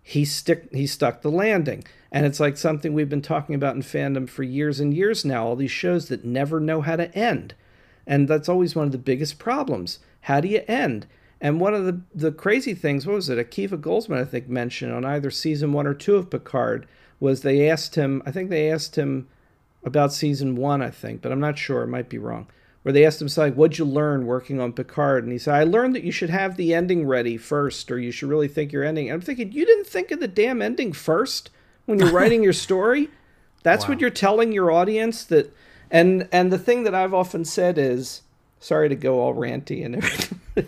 he 0.03 0.26
stick 0.26 0.68
he 0.72 0.86
stuck 0.86 1.22
the 1.22 1.30
landing. 1.30 1.84
And 2.11 2.24
it's 2.24 2.40
like 2.40 2.56
something 2.56 2.94
we've 2.94 3.09
been 3.09 3.22
talking 3.22 3.54
about 3.54 3.76
in 3.76 3.82
fandom 3.82 4.28
for 4.28 4.42
years 4.42 4.80
and 4.80 4.94
years 4.94 5.24
now, 5.24 5.46
all 5.46 5.56
these 5.56 5.70
shows 5.70 6.09
that 6.09 6.24
never 6.24 6.59
know 6.59 6.80
how 6.80 6.96
to 6.96 7.14
end. 7.16 7.54
And 8.06 8.28
that's 8.28 8.48
always 8.48 8.74
one 8.74 8.86
of 8.86 8.92
the 8.92 8.98
biggest 8.98 9.38
problems. 9.38 9.98
How 10.22 10.40
do 10.40 10.48
you 10.48 10.62
end? 10.66 11.06
And 11.40 11.61
one 11.61 11.74
of 11.74 11.84
the, 11.84 12.00
the 12.14 12.32
crazy 12.32 12.74
things, 12.74 13.06
what 13.06 13.16
was 13.16 13.28
it? 13.28 13.38
Akiva 13.38 13.78
Goldsman, 13.78 14.18
I 14.18 14.24
think, 14.24 14.48
mentioned 14.48 14.92
on 14.92 15.04
either 15.04 15.30
season 15.30 15.72
one 15.72 15.86
or 15.86 15.94
two 15.94 16.16
of 16.16 16.30
Picard 16.30 16.88
was 17.20 17.42
they 17.42 17.68
asked 17.68 17.94
him, 17.94 18.22
I 18.24 18.30
think 18.30 18.50
they 18.50 18.70
asked 18.70 18.96
him 18.96 19.28
about 19.84 20.12
season 20.12 20.56
one, 20.56 20.82
I 20.82 20.90
think, 20.90 21.20
but 21.22 21.30
I'm 21.30 21.40
not 21.40 21.59
sure. 21.59 21.82
I 21.82 21.86
might 21.86 22.09
be 22.09 22.18
wrong. 22.18 22.48
Where 22.82 22.92
they 22.92 23.04
asked 23.04 23.20
him, 23.20 23.28
like, 23.36 23.54
what'd 23.54 23.78
you 23.78 23.84
learn 23.84 24.24
working 24.24 24.61
on 24.61 24.72
Picard? 24.72 25.24
And 25.24 25.32
he 25.32 25.38
said, 25.38 25.54
I 25.54 25.64
learned 25.64 25.94
that 25.94 26.04
you 26.04 26.12
should 26.12 26.30
have 26.30 26.56
the 26.56 26.74
ending 26.74 27.06
ready 27.06 27.36
first, 27.36 27.90
or 27.90 27.98
you 27.98 28.11
should 28.11 28.28
really 28.28 28.48
think 28.48 28.72
your 28.72 28.84
ending. 28.84 29.09
And 29.09 29.14
I'm 29.14 29.20
thinking, 29.20 29.52
you 29.52 29.66
didn't 29.66 29.86
think 29.86 30.11
of 30.11 30.20
the 30.20 30.28
damn 30.28 30.62
ending 30.62 30.92
first 30.92 31.50
when 31.89 31.99
you're 31.99 32.12
writing 32.12 32.43
your 32.43 32.53
story? 32.68 33.09
That's 33.62 33.84
wow. 33.84 33.91
what 33.91 34.01
you're 34.01 34.11
telling 34.11 34.53
your 34.53 34.70
audience 34.70 35.24
that 35.24 35.55
and 35.91 36.28
and 36.30 36.53
the 36.53 36.59
thing 36.59 36.84
that 36.84 36.95
I've 36.95 37.14
often 37.14 37.45
said 37.45 37.78
is 37.78 38.22
sorry 38.61 38.89
to 38.89 38.95
go 38.95 39.20
all 39.20 39.34
ranty 39.34 39.84
and 39.84 39.97
everything. 39.97 40.41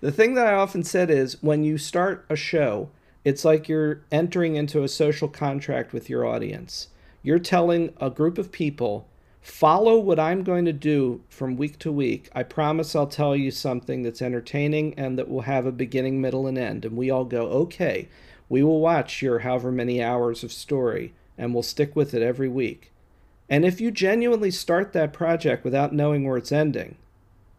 the 0.00 0.12
thing 0.12 0.34
that 0.34 0.46
I 0.46 0.52
often 0.52 0.84
said 0.84 1.10
is 1.10 1.42
when 1.42 1.64
you 1.64 1.78
start 1.78 2.26
a 2.28 2.36
show, 2.36 2.90
it's 3.24 3.44
like 3.44 3.68
you're 3.68 4.02
entering 4.12 4.56
into 4.56 4.82
a 4.82 4.88
social 4.88 5.28
contract 5.28 5.92
with 5.92 6.10
your 6.10 6.26
audience. 6.26 6.88
You're 7.22 7.38
telling 7.38 7.92
a 8.00 8.10
group 8.10 8.38
of 8.38 8.52
people, 8.52 9.08
follow 9.40 9.98
what 9.98 10.20
I'm 10.20 10.44
going 10.44 10.64
to 10.66 10.72
do 10.72 11.22
from 11.28 11.56
week 11.56 11.78
to 11.80 11.90
week. 11.90 12.28
I 12.34 12.42
promise 12.42 12.94
I'll 12.94 13.06
tell 13.06 13.34
you 13.34 13.50
something 13.50 14.02
that's 14.02 14.22
entertaining 14.22 14.94
and 14.94 15.18
that 15.18 15.28
will 15.28 15.42
have 15.42 15.66
a 15.66 15.72
beginning, 15.72 16.20
middle, 16.20 16.46
and 16.46 16.58
end. 16.58 16.84
And 16.84 16.96
we 16.96 17.10
all 17.10 17.24
go, 17.24 17.46
okay, 17.46 18.08
we 18.48 18.62
will 18.62 18.80
watch 18.80 19.22
your 19.22 19.40
however 19.40 19.72
many 19.72 20.02
hours 20.02 20.44
of 20.44 20.52
story 20.52 21.14
and 21.36 21.52
we'll 21.52 21.62
stick 21.62 21.94
with 21.94 22.14
it 22.14 22.22
every 22.22 22.48
week. 22.48 22.92
And 23.48 23.64
if 23.64 23.80
you 23.80 23.90
genuinely 23.90 24.50
start 24.50 24.92
that 24.92 25.12
project 25.12 25.64
without 25.64 25.92
knowing 25.92 26.26
where 26.26 26.36
it's 26.36 26.52
ending, 26.52 26.96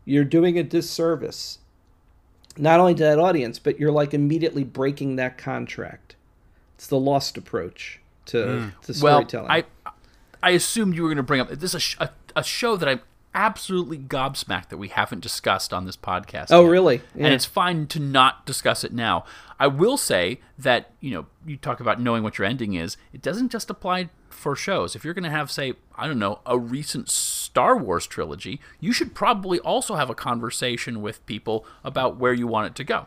you're 0.05 0.23
doing 0.23 0.57
a 0.57 0.63
disservice 0.63 1.59
not 2.57 2.79
only 2.79 2.95
to 2.95 3.03
that 3.03 3.19
audience, 3.19 3.59
but 3.59 3.79
you're 3.79 3.91
like 3.91 4.13
immediately 4.13 4.63
breaking 4.63 5.15
that 5.17 5.38
contract. 5.38 6.15
It's 6.75 6.88
the 6.88 6.99
lost 6.99 7.38
approach 7.38 7.99
to, 8.27 8.38
mm. 8.38 8.81
to 8.81 8.93
storytelling. 8.93 9.49
Well, 9.49 9.63
I 9.85 9.91
I 10.43 10.51
assumed 10.51 10.95
you 10.95 11.03
were 11.03 11.09
going 11.09 11.17
to 11.17 11.23
bring 11.23 11.41
up 11.41 11.49
this 11.49 11.73
is 11.73 11.95
a, 11.99 12.05
a, 12.05 12.11
a, 12.38 12.43
show 12.43 12.77
that 12.77 12.88
I'm 12.88 13.01
absolutely 13.38 13.99
gobsmacked 13.99 14.69
that 14.69 14.77
we 14.77 14.88
haven't 14.88 15.21
discussed 15.21 15.71
on 15.71 15.85
this 15.85 15.95
podcast. 15.95 16.47
Oh, 16.49 16.63
yet. 16.63 16.71
really? 16.71 17.01
Yeah. 17.15 17.25
And 17.25 17.33
it's 17.33 17.45
fine 17.45 17.85
to 17.88 17.99
not 17.99 18.45
discuss 18.47 18.83
it 18.83 18.91
now. 18.91 19.23
I 19.59 19.67
will 19.67 19.95
say 19.95 20.41
that 20.57 20.91
you 20.99 21.11
know 21.11 21.27
you 21.45 21.55
talk 21.55 21.79
about 21.79 22.01
knowing 22.01 22.23
what 22.23 22.38
your 22.38 22.47
ending 22.47 22.73
is. 22.73 22.97
It 23.13 23.21
doesn't 23.21 23.49
just 23.49 23.69
apply 23.69 24.09
for 24.29 24.55
shows. 24.55 24.95
If 24.95 25.05
you're 25.05 25.13
going 25.13 25.23
to 25.23 25.29
have, 25.29 25.49
say, 25.49 25.73
I 25.95 26.07
don't 26.07 26.19
know, 26.19 26.39
a 26.45 26.57
recent 26.57 27.09
Star 27.09 27.77
Wars 27.77 28.05
trilogy, 28.05 28.59
you 28.79 28.91
should 28.91 29.15
probably 29.15 29.59
also 29.59 29.95
have 29.95 30.09
a 30.09 30.15
conversation 30.15 31.01
with 31.01 31.25
people 31.25 31.65
about 31.83 32.17
where 32.17 32.33
you 32.33 32.47
want 32.47 32.67
it 32.67 32.75
to 32.75 32.83
go. 32.83 33.05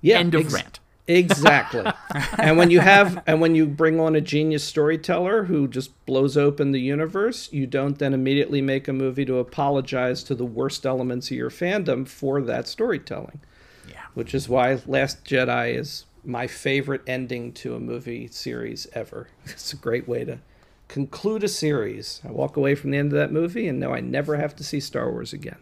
Yeah. 0.00 0.18
End 0.18 0.34
of 0.34 0.46
ex- 0.46 0.54
rant. 0.54 0.80
Exactly. 1.08 1.84
and 2.38 2.56
when 2.56 2.70
you 2.70 2.80
have 2.80 3.22
and 3.26 3.40
when 3.40 3.54
you 3.54 3.66
bring 3.66 3.98
on 3.98 4.14
a 4.14 4.20
genius 4.20 4.62
storyteller 4.62 5.44
who 5.44 5.66
just 5.66 6.04
blows 6.06 6.36
open 6.36 6.72
the 6.72 6.80
universe, 6.80 7.52
you 7.52 7.66
don't 7.66 7.98
then 7.98 8.14
immediately 8.14 8.62
make 8.62 8.86
a 8.86 8.92
movie 8.92 9.24
to 9.24 9.38
apologize 9.38 10.22
to 10.24 10.34
the 10.34 10.44
worst 10.44 10.86
elements 10.86 11.30
of 11.30 11.36
your 11.36 11.50
fandom 11.50 12.06
for 12.06 12.40
that 12.42 12.68
storytelling. 12.68 13.40
Yeah. 13.88 14.02
Which 14.14 14.34
is 14.34 14.48
why 14.48 14.80
Last 14.86 15.24
Jedi 15.24 15.76
is 15.76 16.04
my 16.24 16.46
favorite 16.46 17.02
ending 17.06 17.52
to 17.52 17.74
a 17.74 17.80
movie 17.80 18.28
series 18.28 18.86
ever. 18.92 19.28
It's 19.46 19.72
a 19.72 19.76
great 19.76 20.06
way 20.06 20.24
to 20.24 20.38
conclude 20.86 21.42
a 21.42 21.48
series. 21.48 22.20
I 22.24 22.30
walk 22.30 22.56
away 22.56 22.74
from 22.74 22.92
the 22.92 22.98
end 22.98 23.12
of 23.12 23.18
that 23.18 23.32
movie 23.32 23.66
and 23.66 23.80
know 23.80 23.92
I 23.92 24.00
never 24.00 24.36
have 24.36 24.54
to 24.56 24.64
see 24.64 24.78
Star 24.78 25.10
Wars 25.10 25.32
again. 25.32 25.58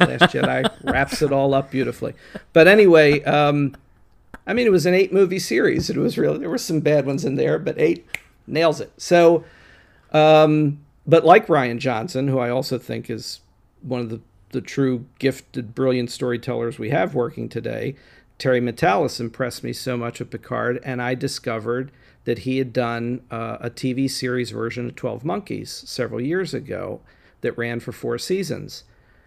Last 0.00 0.32
Jedi 0.32 0.68
wraps 0.92 1.22
it 1.22 1.32
all 1.32 1.54
up 1.54 1.70
beautifully. 1.70 2.14
But 2.52 2.66
anyway, 2.68 3.22
um, 3.24 3.76
I 4.46 4.52
mean, 4.54 4.66
it 4.66 4.72
was 4.72 4.86
an 4.86 4.94
eight 4.94 5.12
movie 5.12 5.38
series. 5.38 5.88
It 5.88 5.96
was 5.96 6.18
really 6.18 6.38
there 6.38 6.50
were 6.50 6.58
some 6.58 6.80
bad 6.80 7.06
ones 7.06 7.24
in 7.24 7.36
there, 7.36 7.58
but 7.58 7.78
eight 7.78 8.06
nails 8.46 8.80
it. 8.80 8.92
So, 8.96 9.44
um, 10.12 10.80
but 11.06 11.24
like 11.24 11.46
Rian 11.46 11.78
Johnson, 11.78 12.28
who 12.28 12.38
I 12.38 12.50
also 12.50 12.78
think 12.78 13.08
is 13.08 13.40
one 13.82 14.00
of 14.00 14.10
the 14.10 14.20
the 14.50 14.60
true 14.60 15.06
gifted, 15.18 15.74
brilliant 15.74 16.10
storytellers 16.10 16.78
we 16.78 16.90
have 16.90 17.14
working 17.14 17.48
today, 17.48 17.96
Terry 18.38 18.60
Matalas 18.60 19.20
impressed 19.20 19.64
me 19.64 19.72
so 19.72 19.96
much 19.96 20.18
with 20.18 20.30
Picard, 20.30 20.80
and 20.84 21.00
I 21.00 21.14
discovered 21.14 21.90
that 22.24 22.40
he 22.40 22.58
had 22.58 22.72
done 22.72 23.22
uh, 23.30 23.58
a 23.60 23.70
TV 23.70 24.10
series 24.10 24.50
version 24.50 24.86
of 24.86 24.94
12 24.94 25.24
Monkeys 25.24 25.70
several 25.86 26.20
years 26.20 26.52
ago 26.52 27.00
that 27.40 27.56
ran 27.56 27.80
for 27.80 27.92
four 27.92 28.18
seasons. 28.18 28.84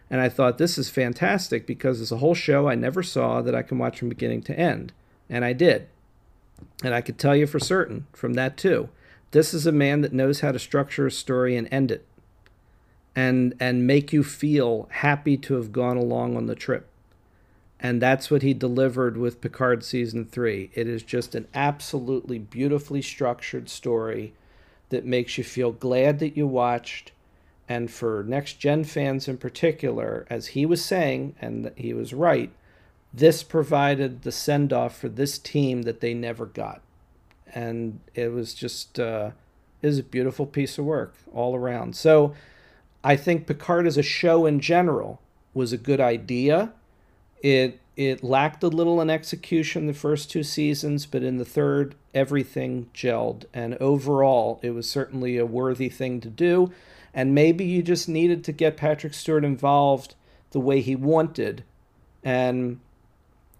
And 0.10 0.22
I 0.22 0.30
thought, 0.30 0.58
this 0.58 0.78
is 0.78 0.90
fantastic 0.90 1.66
because 1.66 2.00
it's 2.00 2.12
a 2.12 2.18
whole 2.18 2.36
show 2.36 2.68
I 2.68 2.76
never 2.76 3.02
saw 3.02 3.42
that 3.42 3.56
I 3.56 3.64
can 3.64 3.80
watch 3.80 4.00
from 4.00 4.10
beginning 4.10 4.44
to 4.44 4.58
end. 4.58 4.94
And 5.30 5.44
I 5.44 5.54
did. 5.54 5.88
And 6.84 6.94
I 6.94 7.02
could 7.02 7.18
tell 7.18 7.36
you 7.36 7.48
for 7.48 7.60
certain 7.60 8.08
from 8.14 8.34
that 8.36 8.58
too. 8.58 8.90
This 9.32 9.54
is 9.54 9.66
a 9.66 9.72
man 9.72 10.02
that 10.02 10.14
knows 10.14 10.40
how 10.40 10.52
to 10.52 10.60
structure 10.60 11.08
a 11.08 11.12
story 11.12 11.56
and 11.56 11.68
end 11.72 11.92
it. 11.92 12.06
And 13.16 13.56
and 13.60 13.88
make 13.88 14.12
you 14.12 14.24
feel 14.24 14.88
happy 14.92 15.38
to 15.38 15.56
have 15.56 15.72
gone 15.72 15.98
along 15.98 16.36
on 16.36 16.48
the 16.48 16.56
trip 16.56 16.90
and 17.80 18.02
that's 18.02 18.32
what 18.32 18.42
he 18.42 18.54
delivered 18.54 19.18
with 19.18 19.42
Picard 19.42 19.84
season 19.84 20.26
3. 20.26 20.72
It 20.74 20.88
is 20.88 21.04
just 21.04 21.36
an 21.36 21.48
absolutely 21.54 22.40
beautifully 22.40 23.02
structured 23.02 23.70
story 23.70 24.34
that 24.90 25.06
makes 25.06 25.38
you 25.38 25.44
feel 25.44 25.72
glad 25.72 26.20
that 26.20 26.38
you 26.38 26.48
watched 26.48 27.12
and 27.68 27.92
for 27.92 28.24
next 28.28 28.54
gen 28.54 28.84
fans 28.84 29.28
in 29.28 29.38
particular 29.38 30.26
as 30.30 30.48
he 30.48 30.66
was 30.66 30.86
saying 30.86 31.36
and 31.42 31.72
he 31.76 31.94
was 31.94 32.14
right 32.14 32.52
this 33.16 33.44
provided 33.44 34.24
the 34.24 34.32
send 34.32 34.74
off 34.74 34.98
for 34.98 35.10
this 35.10 35.38
team 35.38 35.84
that 35.84 36.02
they 36.02 36.14
never 36.14 36.46
got 36.46 36.82
and 37.54 38.00
it 38.14 38.32
was 38.32 38.54
just 38.54 39.00
uh, 39.00 39.32
it 39.82 39.88
was 39.88 40.00
a 40.00 40.04
beautiful 40.04 40.46
piece 40.46 40.78
of 40.78 40.86
work 40.86 41.16
all 41.34 41.56
around 41.56 41.96
so 41.96 42.34
i 43.04 43.16
think 43.16 43.48
picard 43.48 43.88
as 43.88 43.98
a 43.98 44.04
show 44.04 44.46
in 44.46 44.60
general 44.60 45.22
was 45.54 45.72
a 45.72 45.78
good 45.78 46.02
idea 46.02 46.74
it 47.42 47.80
it 47.96 48.24
lacked 48.24 48.62
a 48.64 48.68
little 48.68 49.00
in 49.00 49.10
execution 49.10 49.88
the 49.88 49.94
first 49.94 50.30
two 50.30 50.44
seasons, 50.44 51.06
but 51.06 51.24
in 51.24 51.38
the 51.38 51.46
third, 51.46 51.96
everything 52.14 52.90
gelled. 52.94 53.46
And 53.54 53.76
overall, 53.76 54.60
it 54.62 54.72
was 54.72 54.90
certainly 54.90 55.38
a 55.38 55.46
worthy 55.46 55.88
thing 55.88 56.20
to 56.22 56.30
do. 56.30 56.72
And 57.14 57.34
maybe 57.34 57.64
you 57.64 57.82
just 57.82 58.10
needed 58.10 58.44
to 58.44 58.52
get 58.52 58.76
Patrick 58.76 59.14
Stewart 59.14 59.46
involved 59.46 60.16
the 60.52 60.60
way 60.60 60.82
he 60.82 60.96
wanted 60.96 61.64
and 62.24 62.80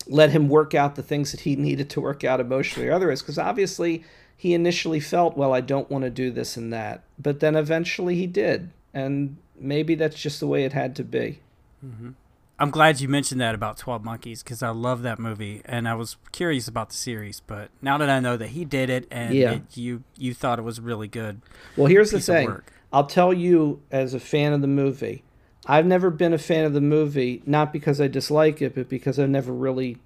let 0.08 0.32
him 0.32 0.50
work 0.50 0.74
out 0.74 0.96
the 0.96 1.04
things 1.04 1.32
that 1.32 1.42
he 1.42 1.56
needed 1.56 1.90
to 1.92 2.02
work 2.02 2.24
out 2.24 2.40
emotionally 2.40 2.88
or 2.88 2.94
otherwise. 2.94 3.22
Because 3.22 3.40
obviously, 3.40 4.04
he 4.38 4.54
initially 4.54 5.00
felt, 5.00 5.38
well, 5.38 5.54
I 5.54 5.62
don't 5.62 5.90
want 5.90 6.04
to 6.04 6.10
do 6.10 6.32
this 6.32 6.58
and 6.58 6.72
that. 6.74 7.04
But 7.18 7.40
then 7.40 7.56
eventually 7.56 8.16
he 8.16 8.28
did. 8.28 8.72
And 8.94 9.38
maybe 9.60 9.96
that's 9.96 10.20
just 10.20 10.40
the 10.40 10.48
way 10.48 10.64
it 10.64 10.74
had 10.74 10.96
to 10.98 11.04
be. 11.04 11.40
Mm-hmm. 11.86 12.12
I'm 12.58 12.70
glad 12.70 13.02
you 13.02 13.10
mentioned 13.10 13.42
that 13.42 13.54
about 13.54 13.78
Twelve 13.78 14.04
Monkeys 14.06 14.42
because 14.42 14.64
I 14.64 14.70
love 14.70 15.02
that 15.02 15.20
movie 15.20 15.62
and 15.66 15.90
I 15.90 15.94
was 15.96 16.16
curious 16.32 16.70
about 16.70 16.90
the 16.90 16.96
series. 16.96 17.42
But 17.42 17.70
now 17.82 17.98
that 17.98 18.10
I 18.10 18.22
know 18.22 18.38
that 18.38 18.50
he 18.50 18.64
did 18.64 18.90
it 18.90 19.08
and 19.12 19.34
yeah. 19.34 19.52
it, 19.56 19.76
you 19.76 20.04
you 20.18 20.34
thought 20.34 20.58
it 20.58 20.62
was 20.62 20.80
really 20.80 21.10
good. 21.10 21.42
Well, 21.76 21.88
here's 21.88 22.12
the 22.12 22.22
thing. 22.22 22.62
I'll 22.94 23.08
tell 23.08 23.34
you 23.34 23.82
as 23.92 24.14
a 24.14 24.22
fan 24.22 24.54
of 24.54 24.62
the 24.62 24.68
movie, 24.68 25.24
I've 25.68 25.86
never 25.86 26.10
been 26.10 26.34
a 26.34 26.38
fan 26.38 26.66
of 26.66 26.74
the 26.74 26.82
movie 26.82 27.42
not 27.46 27.74
because 27.74 28.00
I 28.00 28.08
dislike 28.08 28.62
it, 28.62 28.76
but 28.76 28.90
because 28.90 29.20
I've 29.20 29.30
never 29.30 29.54
really. 29.54 29.98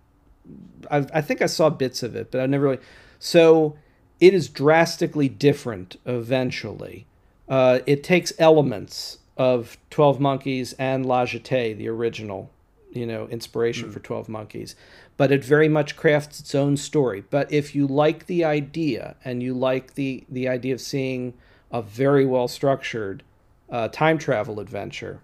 I've, 0.90 1.10
I 1.14 1.22
think 1.22 1.42
I 1.42 1.46
saw 1.46 1.70
bits 1.70 2.02
of 2.02 2.16
it, 2.16 2.32
but 2.32 2.42
I 2.42 2.46
never 2.46 2.66
really. 2.66 2.80
So 3.20 3.78
it 4.20 4.34
is 4.34 4.48
drastically 4.50 5.30
different 5.30 5.98
eventually. 6.06 7.06
Uh, 7.48 7.80
it 7.86 8.04
takes 8.04 8.32
elements 8.40 9.20
of 9.38 9.78
12 9.90 10.20
Monkeys 10.20 10.74
and 10.74 11.06
La 11.06 11.26
Jetée, 11.26 11.76
the 11.76 11.88
original, 11.88 12.52
you 12.92 13.06
know, 13.06 13.28
inspiration 13.28 13.90
mm. 13.90 13.94
for 13.94 14.00
12 14.00 14.30
Monkeys. 14.30 14.76
But 15.18 15.32
it 15.32 15.44
very 15.44 15.70
much 15.70 15.96
crafts 15.96 16.40
its 16.40 16.54
own 16.54 16.78
story. 16.78 17.24
But 17.30 17.52
if 17.52 17.74
you 17.74 17.88
like 17.88 18.26
the 18.26 18.44
idea 18.44 19.16
and 19.24 19.42
you 19.42 19.54
like 19.54 19.96
the, 19.96 20.26
the 20.30 20.48
idea 20.48 20.74
of 20.74 20.82
seeing 20.82 21.34
a 21.72 21.82
very 21.82 22.26
well 22.26 22.48
structured 22.48 23.24
uh, 23.70 23.88
time 23.90 24.18
travel 24.18 24.60
adventure 24.60 25.22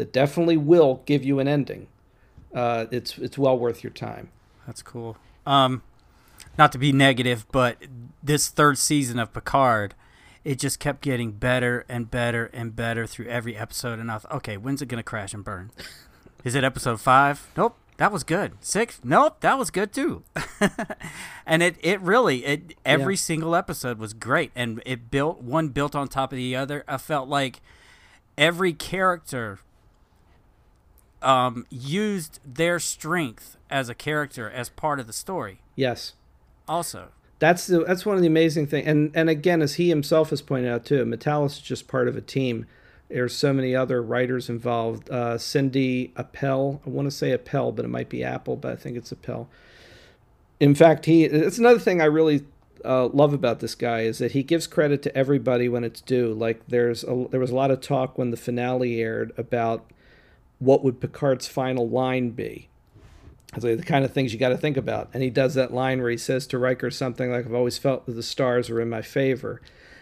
that 0.00 0.12
definitely 0.14 0.56
will 0.56 1.02
give 1.04 1.22
you 1.24 1.38
an 1.40 1.46
ending, 1.46 1.86
uh, 2.54 2.86
it's, 2.90 3.18
it's 3.18 3.36
well 3.36 3.58
worth 3.58 3.84
your 3.84 3.92
time. 3.92 4.30
That's 4.66 4.80
cool. 4.82 5.18
Um, 5.46 5.82
not 6.56 6.72
to 6.72 6.78
be 6.78 6.90
negative, 6.90 7.46
but 7.52 7.76
this 8.22 8.48
third 8.48 8.78
season 8.78 9.18
of 9.18 9.32
Picard 9.32 9.94
it 10.42 10.58
just 10.58 10.80
kept 10.80 11.02
getting 11.02 11.32
better 11.32 11.84
and 11.86 12.10
better 12.10 12.46
and 12.54 12.74
better 12.74 13.06
through 13.06 13.26
every 13.26 13.54
episode. 13.58 13.98
And 13.98 14.10
I 14.10 14.16
thought, 14.16 14.32
okay, 14.36 14.56
when's 14.56 14.80
it 14.80 14.86
gonna 14.86 15.02
crash 15.02 15.34
and 15.34 15.44
burn? 15.44 15.70
Is 16.44 16.54
it 16.54 16.64
episode 16.64 16.98
five? 16.98 17.46
Nope, 17.58 17.76
that 17.98 18.10
was 18.10 18.24
good. 18.24 18.52
Six? 18.60 19.00
Nope, 19.04 19.40
that 19.40 19.58
was 19.58 19.70
good 19.70 19.92
too. 19.92 20.22
and 21.46 21.62
it 21.62 21.76
it 21.82 22.00
really 22.00 22.46
it 22.46 22.74
every 22.86 23.14
Yeah. 23.16 23.18
single 23.18 23.54
episode 23.54 23.98
was 23.98 24.14
great, 24.14 24.50
and 24.56 24.82
it 24.86 25.10
built 25.10 25.42
one 25.42 25.68
built 25.68 25.94
on 25.94 26.08
top 26.08 26.32
of 26.32 26.36
the 26.38 26.56
other. 26.56 26.84
I 26.88 26.96
felt 26.96 27.28
like 27.28 27.60
every 28.38 28.72
character 28.72 29.58
um, 31.22 31.66
used 31.70 32.40
their 32.44 32.78
strength 32.78 33.56
as 33.70 33.88
a 33.88 33.94
character 33.94 34.50
as 34.50 34.68
part 34.68 35.00
of 35.00 35.06
the 35.06 35.12
story. 35.12 35.60
Yes. 35.76 36.14
Also, 36.68 37.08
That's 37.40 37.66
the 37.66 37.84
that's 37.84 38.06
one 38.06 38.16
of 38.16 38.20
the 38.20 38.28
amazing 38.28 38.66
things, 38.66 38.86
and 38.86 39.10
and 39.14 39.28
again, 39.28 39.62
as 39.62 39.74
he 39.74 39.88
himself 39.88 40.30
has 40.30 40.42
pointed 40.42 40.70
out 40.70 40.84
too, 40.84 41.04
Matalas 41.04 41.52
is 41.52 41.60
just 41.60 41.88
part 41.88 42.06
of 42.06 42.16
a 42.16 42.20
team. 42.20 42.66
There's 43.08 43.34
so 43.34 43.52
many 43.52 43.74
other 43.74 44.00
writers 44.00 44.48
involved. 44.48 45.10
Uh, 45.10 45.36
Cindy 45.36 46.12
Appel, 46.16 46.80
I 46.86 46.90
want 46.90 47.06
to 47.06 47.10
say 47.10 47.32
Appel, 47.32 47.72
but 47.72 47.84
it 47.84 47.88
might 47.88 48.08
be 48.08 48.22
Apple, 48.22 48.54
but 48.56 48.72
I 48.72 48.76
think 48.76 48.96
it's 48.96 49.10
Appel. 49.10 49.48
In 50.60 50.74
fact, 50.74 51.06
he 51.06 51.24
it's 51.24 51.58
another 51.58 51.80
thing 51.80 52.00
I 52.00 52.04
really 52.04 52.44
uh, 52.84 53.06
love 53.08 53.32
about 53.32 53.60
this 53.60 53.74
guy 53.74 54.02
is 54.02 54.18
that 54.18 54.32
he 54.32 54.42
gives 54.42 54.66
credit 54.66 55.02
to 55.02 55.16
everybody 55.16 55.68
when 55.68 55.82
it's 55.82 56.00
due. 56.00 56.32
Like 56.32 56.60
there's 56.68 57.02
a, 57.04 57.26
there 57.30 57.40
was 57.40 57.50
a 57.50 57.56
lot 57.56 57.70
of 57.70 57.80
talk 57.80 58.16
when 58.16 58.30
the 58.30 58.36
finale 58.36 59.00
aired 59.00 59.32
about 59.36 59.90
what 60.60 60.84
would 60.84 61.00
Picard's 61.00 61.48
final 61.48 61.88
line 61.88 62.30
be. 62.30 62.68
It's 63.54 63.64
like 63.64 63.78
the 63.78 63.82
kind 63.82 64.04
of 64.04 64.12
things 64.12 64.32
you 64.32 64.38
got 64.38 64.50
to 64.50 64.56
think 64.56 64.76
about. 64.76 65.10
And 65.12 65.22
he 65.24 65.30
does 65.30 65.54
that 65.54 65.74
line 65.74 66.00
where 66.00 66.10
he 66.10 66.16
says 66.16 66.46
to 66.48 66.58
Riker 66.58 66.90
something 66.90 67.32
like, 67.32 67.46
I've 67.46 67.54
always 67.54 67.78
felt 67.78 68.06
that 68.06 68.12
the 68.12 68.22
stars 68.22 68.70
were 68.70 68.80
in 68.80 68.88
my 68.88 69.02
favor. 69.02 69.60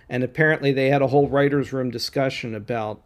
And 0.08 0.22
apparently 0.22 0.72
they 0.72 0.90
had 0.90 1.00
a 1.00 1.06
whole 1.06 1.28
writer's 1.28 1.72
room 1.72 1.90
discussion 1.90 2.54
about, 2.54 3.00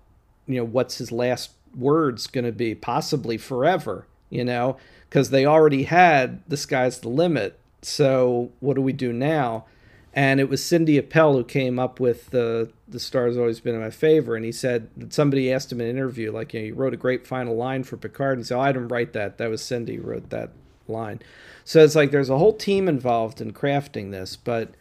you 0.48 0.56
know, 0.56 0.64
what's 0.64 0.98
his 0.98 1.12
last 1.12 1.52
words 1.76 2.26
going 2.26 2.44
to 2.44 2.52
be, 2.52 2.74
possibly 2.74 3.38
forever, 3.38 4.06
you 4.30 4.44
know, 4.44 4.76
because 5.08 5.30
they 5.30 5.46
already 5.46 5.84
had 5.84 6.42
the 6.48 6.56
sky's 6.56 6.98
the 7.00 7.08
limit. 7.08 7.58
So 7.82 8.50
what 8.60 8.74
do 8.74 8.82
we 8.82 8.92
do 8.92 9.12
now? 9.12 9.66
And 10.14 10.40
it 10.40 10.48
was 10.48 10.64
Cindy 10.64 10.98
Appel 10.98 11.34
who 11.34 11.44
came 11.44 11.78
up 11.78 12.00
with 12.00 12.30
the 12.30 12.70
the 12.92 13.00
stars 13.00 13.36
always 13.36 13.60
been 13.60 13.74
in 13.74 13.80
my 13.80 13.90
favor. 13.90 14.36
And 14.36 14.44
he 14.44 14.52
said 14.52 14.88
somebody 15.10 15.52
asked 15.52 15.72
him 15.72 15.80
in 15.80 15.88
an 15.88 15.96
interview, 15.96 16.30
like, 16.30 16.54
you 16.54 16.70
know, 16.70 16.76
wrote 16.76 16.94
a 16.94 16.98
great 16.98 17.26
final 17.26 17.56
line 17.56 17.82
for 17.82 17.96
Picard. 17.96 18.38
And 18.38 18.46
said, 18.46 18.56
oh, 18.56 18.60
I 18.60 18.72
didn't 18.72 18.88
write 18.88 19.12
that. 19.14 19.38
That 19.38 19.50
was 19.50 19.62
Cindy 19.62 19.96
who 19.96 20.02
wrote 20.02 20.30
that 20.30 20.50
line. 20.88 21.20
So 21.64 21.82
it's 21.82 21.94
like 21.94 22.10
there's 22.10 22.30
a 22.30 22.38
whole 22.38 22.56
team 22.56 22.88
involved 22.88 23.40
in 23.40 23.52
crafting 23.52 24.10
this, 24.10 24.36
but 24.36 24.74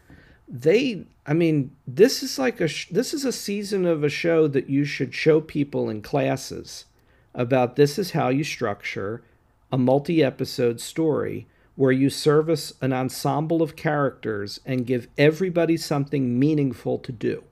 they, 0.47 1.05
I 1.25 1.33
mean, 1.33 1.75
this 1.87 2.23
is 2.23 2.37
like 2.37 2.59
a 2.59 2.67
this 2.89 3.13
is 3.13 3.23
a 3.23 3.31
season 3.31 3.85
of 3.85 4.03
a 4.03 4.09
show 4.09 4.47
that 4.47 4.69
you 4.69 4.83
should 4.83 5.13
show 5.13 5.39
people 5.39 5.89
in 5.89 6.01
classes 6.01 6.85
about 7.33 7.75
this 7.75 7.97
is 7.97 8.11
how 8.11 8.29
you 8.29 8.43
structure 8.43 9.23
a 9.71 9.77
multi-episode 9.77 10.81
story 10.81 11.47
where 11.75 11.93
you 11.93 12.09
service 12.09 12.73
an 12.81 12.91
ensemble 12.91 13.61
of 13.61 13.77
characters 13.77 14.59
and 14.65 14.85
give 14.85 15.07
everybody 15.17 15.77
something 15.77 16.37
meaningful 16.37 16.97
to 16.99 17.11
do. 17.13 17.43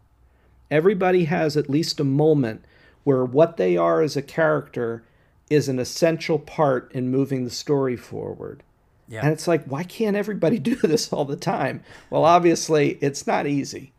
Everybody 0.72 1.26
has 1.26 1.58
at 1.58 1.70
least 1.70 2.00
a 2.00 2.04
moment 2.04 2.64
where 3.04 3.26
what 3.26 3.58
they 3.58 3.76
are 3.78 4.02
as 4.02 4.16
a 4.16 4.22
character 4.22 5.04
is 5.50 5.68
an 5.68 5.80
essential 5.80 6.38
part 6.40 6.92
in 6.94 7.10
moving 7.10 7.44
the 7.44 7.50
story 7.50 7.96
forward. 7.98 8.62
Yeah. 9.08 9.22
And 9.24 9.32
it's 9.34 9.48
like, 9.48 9.66
why 9.66 9.84
can't 9.84 10.16
everybody 10.16 10.60
do 10.72 10.76
this 10.76 11.12
all 11.12 11.26
the 11.26 11.36
time? 11.36 11.84
Well, 12.10 12.24
obviously, 12.26 12.98
it's 13.02 13.26
not 13.26 13.48
easy, 13.48 13.92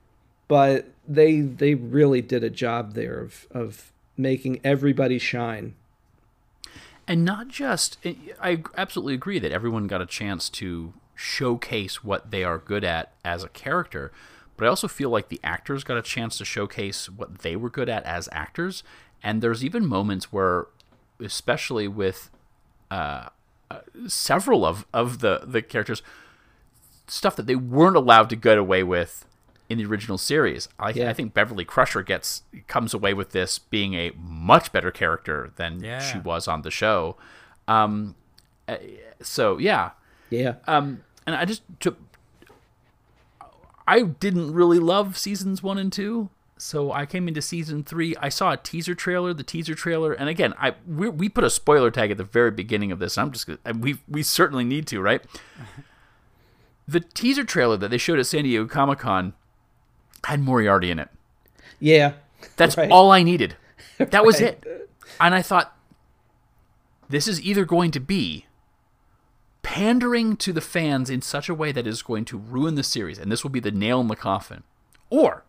but 0.46 0.86
they 1.08 1.40
they 1.40 1.74
really 1.74 2.22
did 2.22 2.44
a 2.44 2.50
job 2.50 2.94
there 2.94 3.18
of 3.18 3.46
of 3.50 3.90
making 4.16 4.60
everybody 4.62 5.18
shine. 5.18 5.74
and 7.08 7.24
not 7.24 7.48
just 7.48 7.96
eh, 8.04 8.14
i 8.40 8.62
absolutely 8.76 9.14
agree 9.14 9.38
that 9.38 9.50
everyone 9.50 9.86
got 9.86 10.00
a 10.02 10.06
chance 10.06 10.48
to 10.48 10.92
showcase 11.14 12.04
what 12.04 12.30
they 12.30 12.44
are 12.44 12.58
good 12.58 12.84
at 12.84 13.12
as 13.24 13.42
a 13.42 13.48
character 13.48 14.12
but 14.60 14.66
i 14.66 14.68
also 14.68 14.86
feel 14.88 15.10
like 15.10 15.28
the 15.28 15.40
actors 15.42 15.82
got 15.82 15.96
a 15.96 16.02
chance 16.02 16.38
to 16.38 16.44
showcase 16.44 17.08
what 17.08 17.38
they 17.38 17.56
were 17.56 17.70
good 17.70 17.88
at 17.88 18.04
as 18.04 18.28
actors 18.32 18.82
and 19.22 19.42
there's 19.42 19.64
even 19.64 19.84
moments 19.86 20.32
where 20.32 20.66
especially 21.20 21.88
with 21.88 22.30
uh, 22.90 23.28
uh, 23.70 23.80
several 24.06 24.64
of, 24.64 24.86
of 24.94 25.18
the, 25.20 25.42
the 25.44 25.60
characters 25.62 26.02
stuff 27.06 27.36
that 27.36 27.46
they 27.46 27.54
weren't 27.56 27.96
allowed 27.96 28.30
to 28.30 28.36
get 28.36 28.56
away 28.58 28.82
with 28.82 29.26
in 29.68 29.78
the 29.78 29.84
original 29.84 30.16
series. 30.18 30.68
I, 30.78 30.90
Yeah. 30.90 31.10
I 31.10 31.12
think 31.12 31.34
Beverly 31.34 31.64
Crusher 31.64 32.02
gets 32.02 32.42
comes 32.66 32.94
away 32.94 33.14
with 33.14 33.30
this 33.30 33.58
being 33.58 33.94
a 33.94 34.10
much 34.16 34.72
better 34.72 34.90
character 34.90 35.52
than 35.56 35.80
Yeah. 35.84 36.00
she 36.00 36.18
was 36.18 36.48
on 36.48 36.62
the 36.62 36.70
show. 36.70 37.16
Um, 37.68 38.14
uh, 38.66 38.76
so 39.22 39.58
yeah, 39.58 39.90
Yeah. 40.30 40.54
um, 40.66 41.02
and 41.26 41.36
I 41.36 41.44
just 41.44 41.62
took. 41.80 41.98
I 43.90 44.02
didn't 44.02 44.52
really 44.52 44.78
love 44.78 45.18
seasons 45.18 45.62
one 45.62 45.76
and 45.78 45.92
two, 45.92 46.30
so 46.56 46.92
I 46.92 47.06
came 47.06 47.26
into 47.28 47.42
season 47.42 47.82
three. 47.82 48.14
I 48.20 48.28
saw 48.28 48.52
a 48.52 48.56
teaser 48.56 48.94
trailer, 48.94 49.34
the 49.34 49.42
teaser 49.42 49.74
trailer, 49.74 50.12
and 50.12 50.28
again, 50.28 50.54
I 50.58 50.74
we, 50.86 51.08
we 51.08 51.28
put 51.28 51.42
a 51.44 51.50
spoiler 51.50 51.90
tag 51.90 52.10
at 52.10 52.16
the 52.18 52.24
very 52.24 52.50
beginning 52.52 52.92
of 52.92 52.98
this. 53.00 53.18
I'm 53.18 53.32
just 53.32 53.46
gonna, 53.46 53.58
we 53.78 53.98
we 54.08 54.22
certainly 54.22 54.64
need 54.64 54.86
to, 54.88 55.00
right? 55.00 55.22
The 56.88 56.98
teaser 57.00 57.44
trailer 57.44 57.76
that 57.76 57.90
they 57.92 57.98
showed 57.98 58.18
at 58.18 58.26
San 58.26 58.42
Diego 58.42 58.66
Comic 58.66 58.98
Con 58.98 59.34
had 60.24 60.40
Moriarty 60.40 60.90
in 60.90 60.98
it. 60.98 61.08
Yeah. 61.78 62.14
That's 62.56 62.76
Right. 62.76 62.90
all 62.90 63.12
I 63.12 63.22
needed. 63.22 63.54
That 63.98 64.24
was 64.24 64.40
Right. 64.42 64.58
it. 64.64 64.90
And 65.20 65.32
I 65.32 65.40
thought, 65.42 65.76
this 67.08 67.28
is 67.28 67.40
either 67.42 67.64
going 67.64 67.92
to 67.92 68.00
be 68.00 68.46
pandering 69.62 70.36
to 70.36 70.52
the 70.52 70.60
fans 70.60 71.10
in 71.10 71.22
such 71.22 71.48
a 71.48 71.54
way 71.54 71.72
that 71.72 71.86
is 71.86 72.02
going 72.02 72.24
to 72.26 72.38
ruin 72.38 72.74
the 72.74 72.82
series, 72.82 73.18
and 73.18 73.30
this 73.30 73.42
will 73.42 73.50
be 73.50 73.60
the 73.60 73.70
nail 73.70 74.00
in 74.00 74.08
the 74.08 74.16
coffin, 74.16 74.62
or 75.08 75.44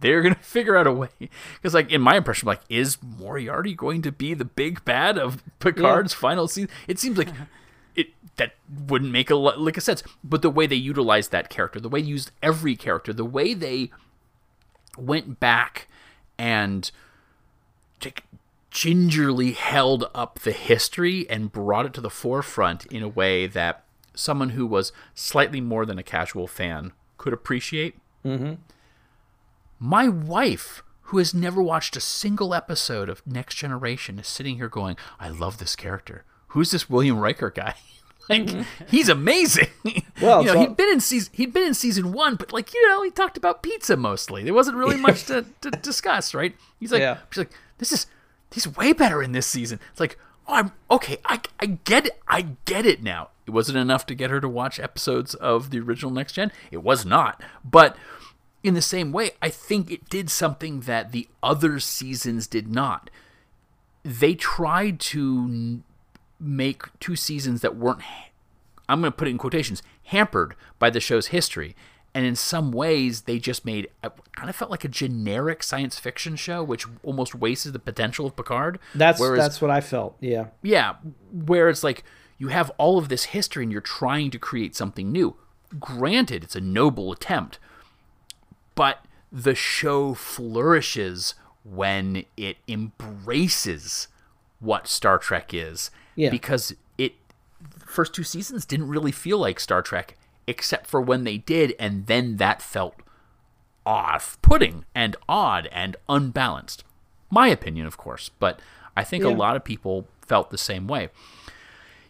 they're 0.00 0.22
going 0.22 0.34
to 0.36 0.40
figure 0.40 0.76
out 0.76 0.86
a 0.86 0.92
way. 0.92 1.08
Because, 1.18 1.74
like, 1.74 1.90
in 1.90 2.00
my 2.00 2.16
impression, 2.16 2.46
like, 2.46 2.62
is 2.68 2.98
Moriarty 3.02 3.74
going 3.74 4.02
to 4.02 4.12
be 4.12 4.34
the 4.34 4.44
big 4.44 4.84
bad 4.84 5.18
of 5.18 5.42
Picard's 5.58 6.14
final 6.14 6.48
season? 6.48 6.70
It 6.88 6.98
seems 6.98 7.18
like 7.18 7.28
it 7.94 8.08
that 8.36 8.54
wouldn't 8.86 9.12
make 9.12 9.30
a 9.30 9.36
lick 9.36 9.76
of 9.76 9.82
sense. 9.82 10.02
But 10.24 10.42
the 10.42 10.50
way 10.50 10.66
they 10.66 10.76
utilized 10.76 11.30
that 11.32 11.50
character, 11.50 11.80
the 11.80 11.88
way 11.88 12.02
they 12.02 12.08
used 12.08 12.30
every 12.42 12.76
character, 12.76 13.12
the 13.12 13.24
way 13.24 13.54
they 13.54 13.90
went 14.96 15.40
back 15.40 15.88
and 16.38 16.90
gingerly 18.70 19.52
held 19.52 20.08
up 20.14 20.40
the 20.40 20.52
history 20.52 21.28
and 21.28 21.50
brought 21.52 21.86
it 21.86 21.94
to 21.94 22.00
the 22.00 22.10
forefront 22.10 22.86
in 22.86 23.02
a 23.02 23.08
way 23.08 23.46
that 23.46 23.84
someone 24.14 24.50
who 24.50 24.66
was 24.66 24.92
slightly 25.14 25.60
more 25.60 25.84
than 25.86 25.98
a 25.98 26.02
casual 26.02 26.46
fan 26.46 26.92
could 27.18 27.32
appreciate. 27.32 27.96
Mm-hmm. 28.24 28.54
My 29.78 30.08
wife, 30.08 30.82
who 31.02 31.18
has 31.18 31.34
never 31.34 31.62
watched 31.62 31.96
a 31.96 32.00
single 32.00 32.54
episode 32.54 33.08
of 33.08 33.26
Next 33.26 33.54
Generation, 33.56 34.18
is 34.18 34.28
sitting 34.28 34.56
here 34.56 34.68
going, 34.68 34.96
I 35.18 35.28
love 35.28 35.58
this 35.58 35.74
character. 35.74 36.24
Who's 36.48 36.70
this 36.70 36.90
William 36.90 37.18
Riker 37.18 37.50
guy? 37.50 37.74
like, 38.28 38.48
he's 38.88 39.08
amazing. 39.08 39.68
Well, 40.20 40.42
you 40.42 40.48
know, 40.48 40.52
so- 40.52 40.60
he'd 40.60 40.76
been 40.76 40.90
in 40.90 41.00
season 41.00 41.32
he'd 41.34 41.54
been 41.54 41.62
in 41.66 41.72
season 41.72 42.12
one, 42.12 42.34
but 42.36 42.52
like, 42.52 42.74
you 42.74 42.88
know, 42.88 43.02
he 43.02 43.10
talked 43.10 43.38
about 43.38 43.62
pizza 43.62 43.96
mostly. 43.96 44.44
There 44.44 44.52
wasn't 44.52 44.76
really 44.76 44.96
much 45.00 45.24
to, 45.24 45.46
to 45.62 45.70
discuss, 45.70 46.34
right? 46.34 46.54
He's 46.78 46.92
like 46.92 47.00
Yeah. 47.00 47.20
she's 47.30 47.38
like, 47.38 47.50
This 47.78 47.90
is 47.90 48.06
he's 48.52 48.76
way 48.76 48.92
better 48.92 49.22
in 49.22 49.32
this 49.32 49.46
season. 49.46 49.80
It's 49.90 50.00
like, 50.00 50.18
oh 50.48 50.54
I'm 50.54 50.72
okay, 50.90 51.18
I 51.24 51.40
I 51.58 51.66
get 51.66 52.06
it. 52.06 52.20
I 52.28 52.48
get 52.64 52.86
it 52.86 53.02
now. 53.02 53.30
It 53.46 53.50
wasn't 53.50 53.78
enough 53.78 54.06
to 54.06 54.14
get 54.14 54.30
her 54.30 54.40
to 54.40 54.48
watch 54.48 54.78
episodes 54.78 55.34
of 55.34 55.70
the 55.70 55.80
original 55.80 56.10
Next 56.10 56.34
Gen. 56.34 56.52
It 56.70 56.82
was 56.82 57.04
not. 57.04 57.42
But 57.64 57.96
in 58.62 58.74
the 58.74 58.82
same 58.82 59.10
way, 59.10 59.32
I 59.40 59.48
think 59.48 59.90
it 59.90 60.08
did 60.08 60.30
something 60.30 60.80
that 60.80 61.12
the 61.12 61.28
other 61.42 61.80
seasons 61.80 62.46
did 62.46 62.68
not. 62.68 63.10
They 64.04 64.34
tried 64.34 65.00
to 65.00 65.82
make 66.38 66.82
two 67.00 67.16
seasons 67.16 67.60
that 67.60 67.76
weren't, 67.76 68.02
I'm 68.88 69.00
going 69.00 69.12
to 69.12 69.16
put 69.16 69.28
it 69.28 69.32
in 69.32 69.38
quotations, 69.38 69.82
hampered 70.04 70.54
by 70.78 70.90
the 70.90 71.00
show's 71.00 71.28
history. 71.28 71.74
And 72.12 72.26
in 72.26 72.34
some 72.34 72.72
ways, 72.72 73.22
they 73.22 73.38
just 73.38 73.64
made, 73.64 73.88
I 74.02 74.10
kind 74.34 74.50
of 74.50 74.56
felt 74.56 74.70
like 74.70 74.84
a 74.84 74.88
generic 74.88 75.62
science 75.62 75.98
fiction 75.98 76.34
show, 76.34 76.62
which 76.64 76.84
almost 77.04 77.36
wasted 77.36 77.72
the 77.72 77.78
potential 77.78 78.26
of 78.26 78.34
Picard. 78.34 78.80
That's 78.94 79.20
Whereas- 79.20 79.38
that's 79.38 79.62
what 79.62 79.70
I 79.70 79.80
felt. 79.80 80.16
Yeah. 80.20 80.46
yeah, 80.62 80.94
where 81.32 81.68
it's 81.68 81.84
like 81.84 82.02
you 82.38 82.48
have 82.48 82.70
all 82.78 82.98
of 82.98 83.08
this 83.08 83.26
history 83.26 83.62
and 83.62 83.70
you're 83.70 83.80
trying 83.80 84.30
to 84.32 84.38
create 84.38 84.74
something 84.74 85.12
new. 85.12 85.36
Granted, 85.78 86.42
it's 86.42 86.56
a 86.56 86.60
noble 86.60 87.12
attempt, 87.12 87.60
but 88.74 89.04
the 89.30 89.54
show 89.54 90.14
flourishes 90.14 91.34
when 91.62 92.24
it 92.36 92.56
embraces 92.66 94.08
what 94.58 94.88
Star 94.88 95.18
Trek 95.18 95.54
is. 95.54 95.90
Yeah. 96.16 96.30
Because 96.30 96.74
it 96.98 97.12
first 97.78 98.14
two 98.14 98.24
seasons 98.24 98.64
didn't 98.64 98.88
really 98.88 99.12
feel 99.12 99.38
like 99.38 99.60
Star 99.60 99.82
Trek 99.82 100.16
except 100.50 100.86
for 100.86 101.00
when 101.00 101.24
they 101.24 101.38
did 101.38 101.74
and 101.78 102.06
then 102.06 102.36
that 102.36 102.60
felt 102.60 102.94
off-putting 103.86 104.84
and 104.94 105.16
odd 105.28 105.68
and 105.72 105.96
unbalanced. 106.08 106.84
My 107.30 107.48
opinion, 107.48 107.86
of 107.86 107.96
course, 107.96 108.30
but 108.38 108.60
I 108.96 109.04
think 109.04 109.24
Yeah. 109.24 109.30
a 109.30 109.34
lot 109.34 109.56
of 109.56 109.64
people 109.64 110.06
felt 110.26 110.50
the 110.50 110.58
same 110.58 110.86
way. 110.86 111.08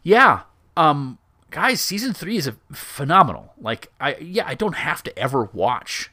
Yeah, 0.02 0.42
um, 0.76 1.18
guys, 1.50 1.80
season 1.80 2.12
three 2.14 2.36
is 2.36 2.46
a 2.46 2.56
phenomenal. 2.72 3.52
Like, 3.60 3.92
I 4.00 4.16
yeah, 4.16 4.44
I 4.46 4.54
don't 4.54 4.76
have 4.76 5.02
to 5.04 5.18
ever 5.18 5.44
watch 5.52 6.10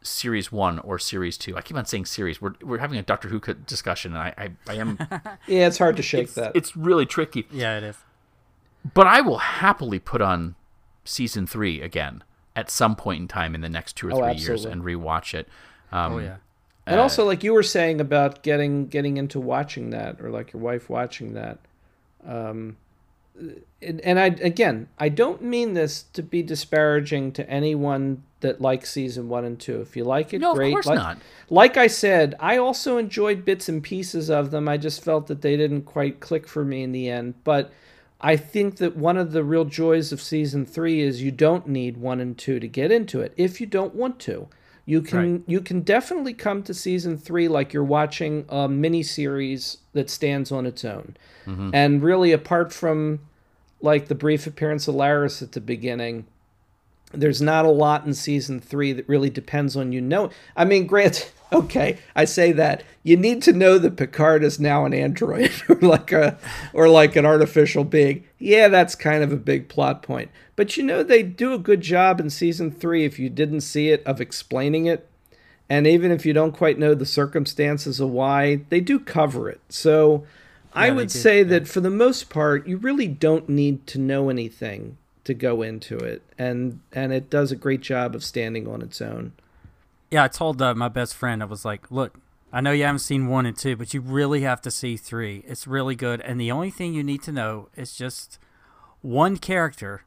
series 0.00 0.50
one 0.50 0.78
or 0.78 0.98
series 0.98 1.36
two. 1.36 1.56
I 1.56 1.60
keep 1.60 1.76
on 1.76 1.84
saying 1.84 2.06
series. 2.06 2.40
We're 2.40 2.54
we're 2.62 2.78
having 2.78 2.98
a 2.98 3.02
Doctor 3.02 3.28
Who 3.28 3.38
co- 3.40 3.52
discussion, 3.52 4.14
and 4.14 4.22
I 4.22 4.34
I, 4.38 4.72
I 4.72 4.74
am. 4.76 4.98
Yeah, 5.46 5.66
it's 5.66 5.78
hard 5.78 5.96
to 5.96 6.02
shake 6.02 6.24
it's, 6.24 6.34
that. 6.34 6.52
It's 6.54 6.74
really 6.76 7.04
tricky. 7.06 7.46
Yeah, 7.50 7.76
it 7.76 7.84
is. 7.84 7.96
But 8.94 9.06
I 9.06 9.20
will 9.20 9.38
happily 9.38 9.98
put 9.98 10.22
on 10.22 10.54
season 11.08 11.46
three 11.46 11.80
again 11.80 12.22
at 12.56 12.70
some 12.70 12.96
point 12.96 13.20
in 13.22 13.28
time 13.28 13.54
in 13.54 13.60
the 13.60 13.68
next 13.68 13.96
two 13.96 14.08
or 14.08 14.12
Oh, 14.12 14.16
three 14.18 14.34
years 14.40 14.64
absolutely. 14.66 14.72
and 14.72 14.82
rewatch 15.02 15.34
it. 15.34 15.48
Um, 15.92 16.12
Oh 16.14 16.18
yeah. 16.18 16.36
and 16.86 16.98
uh, 16.98 17.02
also, 17.02 17.24
like 17.24 17.42
you 17.44 17.52
were 17.52 17.62
saying 17.62 18.00
about 18.00 18.42
getting 18.42 18.86
getting 18.88 19.16
into 19.16 19.38
watching 19.40 19.90
that, 19.90 20.20
or 20.20 20.30
like 20.30 20.52
your 20.52 20.60
wife 20.62 20.88
watching 20.90 21.34
that. 21.34 21.58
Um, 22.26 22.76
and, 23.80 24.00
and 24.00 24.18
I 24.18 24.26
again, 24.26 24.88
I 24.98 25.08
don't 25.08 25.42
mean 25.42 25.74
this 25.74 26.02
to 26.14 26.22
be 26.22 26.42
disparaging 26.42 27.32
to 27.32 27.48
anyone 27.48 28.24
that 28.40 28.60
likes 28.60 28.90
season 28.90 29.28
one 29.28 29.44
and 29.44 29.58
two. 29.58 29.80
If 29.80 29.96
you 29.96 30.04
like 30.04 30.32
it, 30.34 30.40
No, 30.40 30.50
of 30.52 30.56
great. 30.56 30.72
course 30.72 30.86
like, 30.86 30.98
not. 30.98 31.18
Like 31.48 31.76
I 31.76 31.86
said, 31.86 32.34
I 32.40 32.56
also 32.56 32.96
enjoyed 32.98 33.44
bits 33.44 33.68
and 33.68 33.82
pieces 33.82 34.28
of 34.30 34.50
them. 34.50 34.68
I 34.68 34.76
just 34.76 35.02
felt 35.04 35.28
that 35.28 35.42
they 35.42 35.56
didn't 35.56 35.82
quite 35.82 36.20
click 36.20 36.46
for 36.48 36.64
me 36.64 36.82
in 36.82 36.90
the 36.92 37.08
end. 37.08 37.34
But 37.44 37.70
I 38.20 38.36
think 38.36 38.76
that 38.78 38.96
one 38.96 39.16
of 39.16 39.32
the 39.32 39.44
real 39.44 39.64
joys 39.64 40.12
of 40.12 40.20
season 40.20 40.66
three 40.66 41.00
is 41.00 41.22
you 41.22 41.30
don't 41.30 41.68
need 41.68 41.96
one 41.96 42.20
and 42.20 42.36
two 42.36 42.58
to 42.58 42.66
get 42.66 42.90
into 42.90 43.20
it 43.20 43.32
if 43.36 43.60
you 43.60 43.66
don't 43.66 43.94
want 43.94 44.18
to. 44.20 44.48
You 44.86 45.02
can 45.02 45.32
Right. 45.32 45.42
you 45.46 45.60
can 45.60 45.82
definitely 45.82 46.32
come 46.32 46.62
to 46.64 46.74
season 46.74 47.16
three 47.18 47.46
like 47.46 47.72
you're 47.72 47.84
watching 47.84 48.44
a 48.48 48.68
mini 48.68 49.02
series 49.02 49.78
that 49.92 50.08
stands 50.10 50.50
on 50.50 50.66
its 50.66 50.84
own. 50.84 51.16
Mhm. 51.46 51.70
And 51.74 52.02
really, 52.02 52.32
apart 52.32 52.72
from 52.72 53.20
like 53.80 54.08
the 54.08 54.14
brief 54.14 54.46
appearance 54.46 54.88
of 54.88 54.94
Laris 54.96 55.40
at 55.42 55.52
the 55.52 55.60
beginning, 55.60 56.24
there's 57.12 57.40
not 57.40 57.64
a 57.64 57.70
lot 57.70 58.04
in 58.04 58.14
season 58.14 58.60
three 58.60 58.92
that 58.92 59.08
really 59.08 59.30
depends 59.30 59.76
on 59.76 59.92
you 59.92 60.00
know. 60.00 60.30
I 60.56 60.64
mean, 60.64 60.86
Grant. 60.86 61.32
Okay, 61.50 61.96
I 62.14 62.26
say 62.26 62.52
that 62.52 62.82
you 63.02 63.16
need 63.16 63.42
to 63.44 63.54
know 63.54 63.78
that 63.78 63.96
Picard 63.96 64.44
is 64.44 64.60
now 64.60 64.84
an 64.84 64.92
android 64.92 65.50
or 65.70 65.76
like 65.76 66.12
a 66.12 66.36
or 66.74 66.90
like 66.90 67.16
an 67.16 67.24
artificial 67.24 67.84
being. 67.84 68.24
Yeah, 68.38 68.68
that's 68.68 68.94
kind 68.94 69.24
of 69.24 69.32
a 69.32 69.36
big 69.36 69.66
plot 69.70 70.02
point. 70.02 70.30
But 70.56 70.76
you 70.76 70.82
know 70.82 71.02
they 71.02 71.22
do 71.22 71.54
a 71.54 71.58
good 71.58 71.80
job 71.80 72.20
in 72.20 72.28
season 72.28 72.70
three 72.70 73.06
if 73.06 73.18
you 73.18 73.30
didn't 73.30 73.62
see 73.62 73.88
it 73.88 74.04
of 74.04 74.20
explaining 74.20 74.84
it, 74.84 75.08
and 75.70 75.86
even 75.86 76.10
if 76.10 76.26
you 76.26 76.34
don't 76.34 76.52
quite 76.52 76.78
know 76.78 76.94
the 76.94 77.06
circumstances 77.06 77.98
of 77.98 78.10
why, 78.10 78.56
they 78.68 78.82
do 78.82 79.00
cover 79.00 79.48
it. 79.48 79.62
So. 79.70 80.26
I 80.74 80.88
Yeah, 80.88 80.90
they 80.90 80.96
would 80.96 81.10
say 81.10 81.42
that 81.44 81.66
for 81.66 81.80
the 81.80 81.88
most 81.88 82.28
part, 82.28 82.66
you 82.66 82.76
really 82.76 83.08
don't 83.08 83.48
need 83.48 83.86
to 83.86 83.98
know 83.98 84.28
anything 84.28 84.98
to 85.28 85.34
go 85.34 85.62
into 85.62 85.96
it, 85.98 86.22
and 86.38 86.80
and 86.92 87.12
it 87.12 87.30
does 87.30 87.52
a 87.52 87.56
great 87.56 87.82
job 87.82 88.14
of 88.14 88.24
standing 88.24 88.66
on 88.66 88.82
its 88.82 89.00
own. 89.00 89.32
Yeah, 90.10 90.24
I 90.24 90.28
told 90.28 90.60
uh, 90.60 90.74
my 90.74 90.88
best 90.88 91.14
friend, 91.14 91.42
I 91.42 91.46
was 91.46 91.66
like, 91.66 91.90
look, 91.90 92.18
I 92.50 92.62
know 92.62 92.72
you 92.72 92.84
haven't 92.84 93.00
seen 93.00 93.28
one 93.28 93.44
and 93.44 93.56
two, 93.56 93.76
but 93.76 93.92
you 93.92 94.00
really 94.00 94.40
have 94.40 94.62
to 94.62 94.70
see 94.70 94.96
three. 94.96 95.44
It's 95.46 95.66
really 95.66 95.94
good. 95.94 96.22
And 96.22 96.40
the 96.40 96.50
only 96.50 96.70
thing 96.70 96.94
you 96.94 97.04
need 97.04 97.22
to 97.24 97.32
know 97.32 97.68
is 97.76 97.94
just 97.94 98.38
one 99.02 99.36
character 99.36 100.04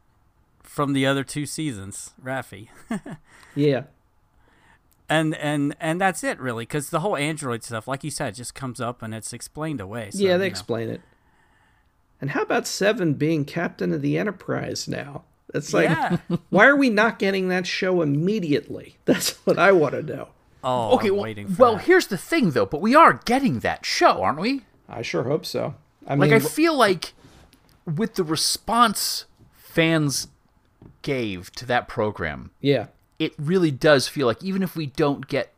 from 0.63 0.93
the 0.93 1.05
other 1.05 1.23
two 1.23 1.45
seasons, 1.45 2.11
Raffi." 2.21 2.67
Yeah, 3.53 3.83
and 5.09 5.35
and 5.35 5.75
and 5.81 5.99
that's 5.99 6.23
it 6.23 6.39
really 6.39 6.63
because 6.63 6.89
the 6.89 7.01
whole 7.01 7.17
android 7.17 7.65
stuff 7.65 7.85
like 7.85 8.01
you 8.01 8.09
said 8.09 8.33
just 8.33 8.55
comes 8.55 8.79
up 8.79 9.01
and 9.01 9.13
it's 9.13 9.33
explained 9.33 9.81
away 9.81 10.09
so, 10.09 10.19
yeah, 10.19 10.29
they 10.29 10.31
you 10.35 10.39
know. 10.39 10.45
explain 10.45 10.89
it. 10.89 11.01
And 12.21 12.29
how 12.31 12.43
about 12.43 12.67
Seven 12.67 13.15
being 13.15 13.43
captain 13.45 13.91
of 13.91 14.01
the 14.01 14.17
Enterprise 14.17 14.87
now? 14.87 15.23
It's 15.53 15.73
like, 15.73 15.89
Yeah. 15.89 16.17
why 16.49 16.67
are 16.67 16.75
we 16.77 16.89
not 16.89 17.19
getting 17.19 17.47
that 17.49 17.65
show 17.67 18.01
immediately? 18.01 18.95
That's 19.05 19.31
what 19.45 19.57
I 19.59 19.71
want 19.71 19.95
to 19.95 20.03
know. 20.03 20.27
oh 20.63 20.95
okay, 20.95 21.07
I'm 21.07 21.15
well, 21.15 21.23
waiting 21.23 21.47
for 21.49 21.61
well 21.61 21.75
that. 21.75 21.85
here's 21.85 22.07
the 22.07 22.17
thing 22.17 22.51
though, 22.51 22.65
but 22.67 22.79
we 22.81 22.93
are 22.95 23.19
getting 23.25 23.59
that 23.59 23.85
show, 23.85 24.21
aren't 24.21 24.39
we? 24.39 24.61
I 24.87 25.01
sure 25.01 25.23
hope 25.23 25.45
so. 25.45 25.75
I 26.07 26.15
mean, 26.15 26.29
like 26.29 26.31
I 26.31 26.39
feel 26.45 26.75
like 26.77 27.13
with 27.85 28.15
the 28.15 28.23
response 28.23 29.25
fans 29.55 30.27
gave 31.01 31.51
to 31.53 31.65
that 31.65 31.87
program, 31.87 32.51
yeah, 32.61 32.87
it 33.19 33.33
really 33.39 33.71
does 33.71 34.07
feel 34.07 34.27
like 34.27 34.43
even 34.43 34.61
if 34.63 34.75
we 34.75 34.85
don't 34.85 35.27
get 35.27 35.53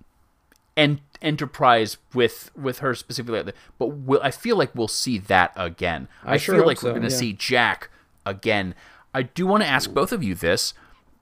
en- 0.77 1.01
Enterprise 1.23 1.97
with 2.13 2.51
with 2.55 2.79
her 2.79 2.93
specifically, 2.93 3.53
but 3.79 3.87
we'll, 3.87 4.21
I 4.21 4.29
feel 4.31 4.57
like 4.57 4.75
we'll 4.75 4.87
see 4.87 5.17
that 5.17 5.53
again. 5.55 6.07
I 6.23 6.37
sure 6.37 6.55
feel 6.55 6.65
like 6.65 6.83
we're 6.83 6.91
going 6.91 7.03
to 7.03 7.09
yeah. 7.09 7.17
see 7.17 7.33
Jack 7.33 7.89
again. 8.25 8.75
I 9.13 9.23
do 9.23 9.47
want 9.47 9.63
to 9.63 9.69
ask 9.69 9.93
both 9.93 10.11
of 10.11 10.23
you 10.23 10.35
this. 10.35 10.73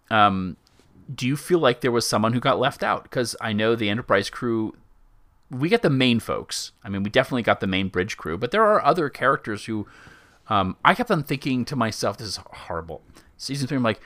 Um, 0.09 0.57
do 1.13 1.27
you 1.27 1.37
feel 1.37 1.59
like 1.59 1.81
there 1.81 1.91
was 1.91 2.07
someone 2.07 2.33
who 2.33 2.39
got 2.39 2.59
left 2.59 2.83
out? 2.83 3.03
Because 3.03 3.35
I 3.39 3.53
know 3.53 3.75
the 3.75 3.89
Enterprise 3.89 4.29
crew 4.29 4.75
we 5.51 5.67
get 5.69 5.81
the 5.81 5.89
main 5.89 6.19
folks. 6.19 6.71
I 6.83 6.89
mean, 6.89 7.03
we 7.03 7.09
definitely 7.09 7.43
got 7.43 7.59
the 7.59 7.67
main 7.67 7.89
bridge 7.89 8.17
crew, 8.17 8.37
but 8.37 8.51
there 8.51 8.63
are 8.63 8.83
other 8.83 9.09
characters 9.09 9.65
who 9.65 9.85
um, 10.47 10.77
I 10.83 10.95
kept 10.95 11.11
on 11.11 11.23
thinking 11.23 11.65
to 11.65 11.75
myself, 11.75 12.17
this 12.17 12.27
is 12.27 12.37
horrible. 12.37 13.01
Season 13.37 13.67
three, 13.67 13.77
I'm 13.77 13.83
like, 13.83 14.01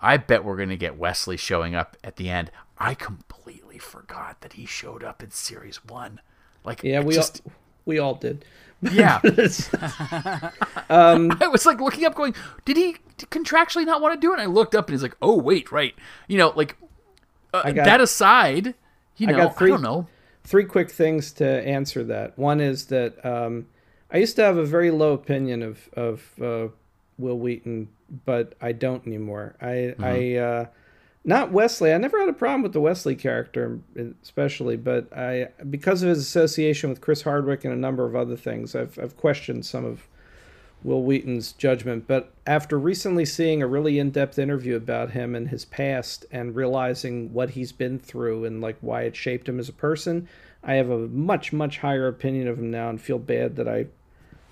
I 0.00 0.16
bet 0.16 0.44
we're 0.44 0.56
going 0.56 0.70
to 0.70 0.76
get 0.76 0.96
Wesley 0.96 1.36
showing 1.36 1.74
up 1.74 1.96
at 2.02 2.16
the 2.16 2.30
end. 2.30 2.50
I 2.78 2.94
completely 2.94 3.78
forgot 3.78 4.40
that 4.40 4.54
he 4.54 4.64
showed 4.64 5.04
up 5.04 5.22
in 5.22 5.30
series 5.30 5.84
one. 5.84 6.20
Like, 6.64 6.82
yeah, 6.82 7.02
we 7.02 7.14
just, 7.14 7.42
all 7.44 7.52
we 7.84 7.98
all 7.98 8.14
did. 8.14 8.44
yeah. 8.92 9.20
um, 10.88 11.36
I 11.40 11.48
was 11.48 11.66
like 11.66 11.80
looking 11.80 12.04
up, 12.06 12.14
going, 12.14 12.34
did 12.64 12.76
he 12.76 12.96
contractually 13.18 13.84
not 13.84 14.00
want 14.00 14.14
to 14.14 14.20
do 14.20 14.32
it? 14.32 14.34
And 14.34 14.42
I 14.42 14.46
looked 14.46 14.74
up, 14.74 14.88
and 14.88 14.94
he's 14.94 15.02
like, 15.02 15.16
oh 15.20 15.36
wait, 15.38 15.70
right. 15.70 15.94
You 16.28 16.38
know, 16.38 16.52
like 16.56 16.76
uh, 17.52 17.70
got- 17.72 17.84
that 17.84 18.00
aside, 18.00 18.74
you 19.16 19.26
know, 19.26 19.34
I 19.34 19.36
got 19.36 19.58
three, 19.58 19.70
don't 19.70 19.82
know. 19.82 20.06
Three 20.44 20.64
quick 20.64 20.90
things 20.90 21.32
to 21.32 21.46
answer 21.46 22.02
that. 22.04 22.38
One 22.38 22.60
is 22.60 22.86
that 22.86 23.22
um, 23.24 23.66
I 24.10 24.16
used 24.16 24.36
to 24.36 24.42
have 24.42 24.56
a 24.56 24.64
very 24.64 24.90
low 24.90 25.12
opinion 25.12 25.62
of 25.62 25.88
of 25.92 26.42
uh, 26.42 26.68
Wil 27.20 27.38
Wheaton, 27.38 27.88
but 28.24 28.54
I 28.60 28.72
don't 28.72 29.06
anymore. 29.06 29.56
I 29.60 29.94
I 29.98 30.34
uh, 30.36 30.66
not 31.24 31.52
Wesley. 31.52 31.92
I 31.92 31.98
never 31.98 32.18
had 32.18 32.28
a 32.28 32.34
problem 32.34 32.62
with 32.62 32.72
the 32.72 32.80
Wesley 32.80 33.14
character, 33.14 33.78
especially, 34.22 34.76
but 34.76 35.12
I 35.16 35.48
because 35.68 36.02
of 36.02 36.08
his 36.08 36.18
association 36.18 36.90
with 36.90 37.00
Chris 37.00 37.22
Hardwick 37.22 37.64
and 37.64 37.74
a 37.74 37.76
number 37.76 38.06
of 38.06 38.16
other 38.16 38.36
things, 38.36 38.74
I've 38.74 38.98
I've 38.98 39.16
questioned 39.16 39.66
some 39.66 39.84
of 39.84 40.06
Wil 40.82 41.02
Wheaton's 41.02 41.52
judgment. 41.52 42.06
But 42.06 42.32
after 42.46 42.78
recently 42.78 43.24
seeing 43.24 43.62
a 43.62 43.66
really 43.66 43.98
in 43.98 44.10
depth 44.10 44.38
interview 44.38 44.76
about 44.76 45.10
him 45.10 45.34
and 45.34 45.48
his 45.48 45.64
past 45.64 46.24
and 46.30 46.54
realizing 46.54 47.32
what 47.32 47.50
he's 47.50 47.72
been 47.72 47.98
through 47.98 48.44
and 48.44 48.60
like 48.60 48.78
why 48.80 49.02
it 49.02 49.16
shaped 49.16 49.48
him 49.48 49.58
as 49.58 49.68
a 49.68 49.74
person, 49.74 50.28
I 50.62 50.74
have 50.74 50.90
a 50.90 51.08
much, 51.08 51.52
much 51.52 51.78
higher 51.78 52.08
opinion 52.08 52.48
of 52.48 52.58
him 52.58 52.70
now 52.70 52.88
and 52.88 53.00
feel 53.00 53.18
bad 53.18 53.56
that 53.56 53.68
I 53.68 53.86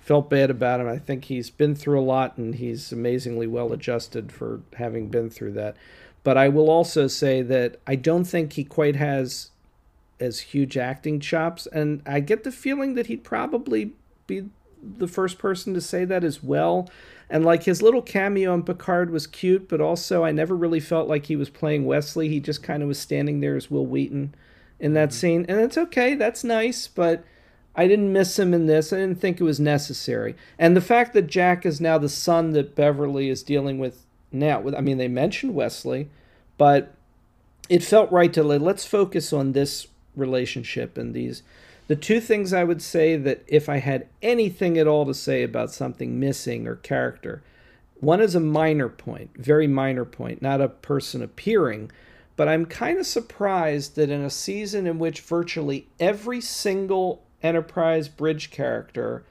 felt 0.09 0.27
bad 0.27 0.49
about 0.49 0.79
him. 0.79 0.87
I 0.87 0.97
think 0.97 1.25
he's 1.25 1.51
been 1.51 1.75
through 1.75 1.99
a 1.99 2.01
lot 2.01 2.35
and 2.35 2.55
he's 2.55 2.91
amazingly 2.91 3.45
well 3.45 3.71
adjusted 3.71 4.31
for 4.31 4.61
having 4.75 5.09
been 5.09 5.29
through 5.29 5.51
that. 5.51 5.77
But 6.23 6.35
I 6.35 6.49
will 6.49 6.71
also 6.71 7.05
say 7.05 7.43
that 7.43 7.79
I 7.85 7.93
don't 7.93 8.23
think 8.23 8.53
he 8.53 8.63
quite 8.63 8.95
has 8.95 9.51
as 10.19 10.39
huge 10.39 10.77
acting 10.77 11.19
chops, 11.19 11.67
and 11.67 12.01
I 12.07 12.21
get 12.21 12.43
the 12.43 12.51
feeling 12.51 12.95
that 12.95 13.05
he'd 13.05 13.23
probably 13.23 13.91
be 14.25 14.49
the 14.81 15.07
first 15.07 15.37
person 15.37 15.75
to 15.75 15.81
say 15.81 16.05
that 16.05 16.23
as 16.23 16.41
well. 16.41 16.89
And 17.29 17.45
like 17.45 17.65
his 17.65 17.83
little 17.83 18.01
cameo 18.01 18.51
on 18.51 18.63
Picard 18.63 19.11
was 19.11 19.27
cute, 19.27 19.69
but 19.69 19.79
also 19.79 20.25
I 20.25 20.31
never 20.31 20.55
really 20.55 20.79
felt 20.79 21.07
like 21.07 21.27
he 21.27 21.35
was 21.35 21.51
playing 21.51 21.85
Wesley. 21.85 22.29
He 22.29 22.39
just 22.39 22.63
kind 22.63 22.81
of 22.81 22.87
was 22.87 22.97
standing 22.97 23.41
there 23.41 23.55
as 23.55 23.69
Wil 23.69 23.85
Wheaton 23.85 24.33
in 24.79 24.93
that 24.93 25.09
mm-hmm. 25.09 25.19
scene, 25.19 25.45
and 25.47 25.59
it's 25.59 25.77
okay. 25.77 26.15
That's 26.15 26.43
nice, 26.43 26.87
but 26.87 27.23
I 27.75 27.87
didn't 27.87 28.11
miss 28.11 28.37
him 28.37 28.53
in 28.53 28.65
this. 28.65 28.91
I 28.91 28.97
didn't 28.97 29.21
think 29.21 29.39
it 29.39 29.45
was 29.45 29.59
necessary. 29.59 30.35
And 30.57 30.75
the 30.75 30.81
fact 30.81 31.13
that 31.13 31.27
Jack 31.27 31.65
is 31.65 31.79
now 31.79 31.97
the 31.97 32.09
son 32.09 32.51
that 32.51 32.75
Beverly 32.75 33.29
is 33.29 33.43
dealing 33.43 33.79
with 33.79 34.05
now. 34.31 34.63
I 34.75 34.81
mean, 34.81 34.97
they 34.97 35.07
mentioned 35.07 35.55
Wesley, 35.55 36.09
but 36.57 36.93
it 37.69 37.83
felt 37.83 38.11
right 38.11 38.33
to 38.33 38.43
let's 38.43 38.85
focus 38.85 39.31
on 39.31 39.53
this 39.53 39.87
relationship 40.15 40.97
and 40.97 41.13
these 41.13 41.43
the 41.87 41.95
two 41.95 42.19
things 42.21 42.53
I 42.53 42.63
would 42.63 42.83
say 42.83 43.15
that 43.17 43.43
if 43.47 43.67
I 43.67 43.77
had 43.77 44.05
anything 44.21 44.77
at 44.77 44.85
all 44.87 45.07
to 45.07 45.13
say 45.13 45.41
about 45.41 45.71
something 45.71 46.19
missing 46.19 46.67
or 46.67 46.75
character, 46.75 47.41
one 47.99 48.21
is 48.21 48.35
a 48.35 48.39
minor 48.39 48.89
point, 48.89 49.31
very 49.35 49.65
minor 49.65 50.05
point, 50.05 50.39
not 50.39 50.61
a 50.61 50.69
person 50.69 51.23
appearing, 51.23 51.91
but 52.35 52.47
I'm 52.47 52.67
kind 52.67 52.99
of 52.99 53.07
surprised 53.07 53.95
that 53.95 54.11
in 54.11 54.21
a 54.21 54.29
season 54.29 54.85
in 54.85 54.99
which 54.99 55.21
virtually 55.21 55.87
every 55.99 56.41
single 56.41 57.23
Enterprise 57.41 58.07
bridge 58.09 58.51
character 58.51 59.23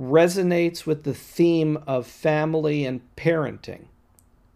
resonates 0.00 0.84
with 0.84 1.04
the 1.04 1.14
theme 1.14 1.78
of 1.86 2.06
family 2.06 2.84
and 2.84 3.00
parenting, 3.16 3.84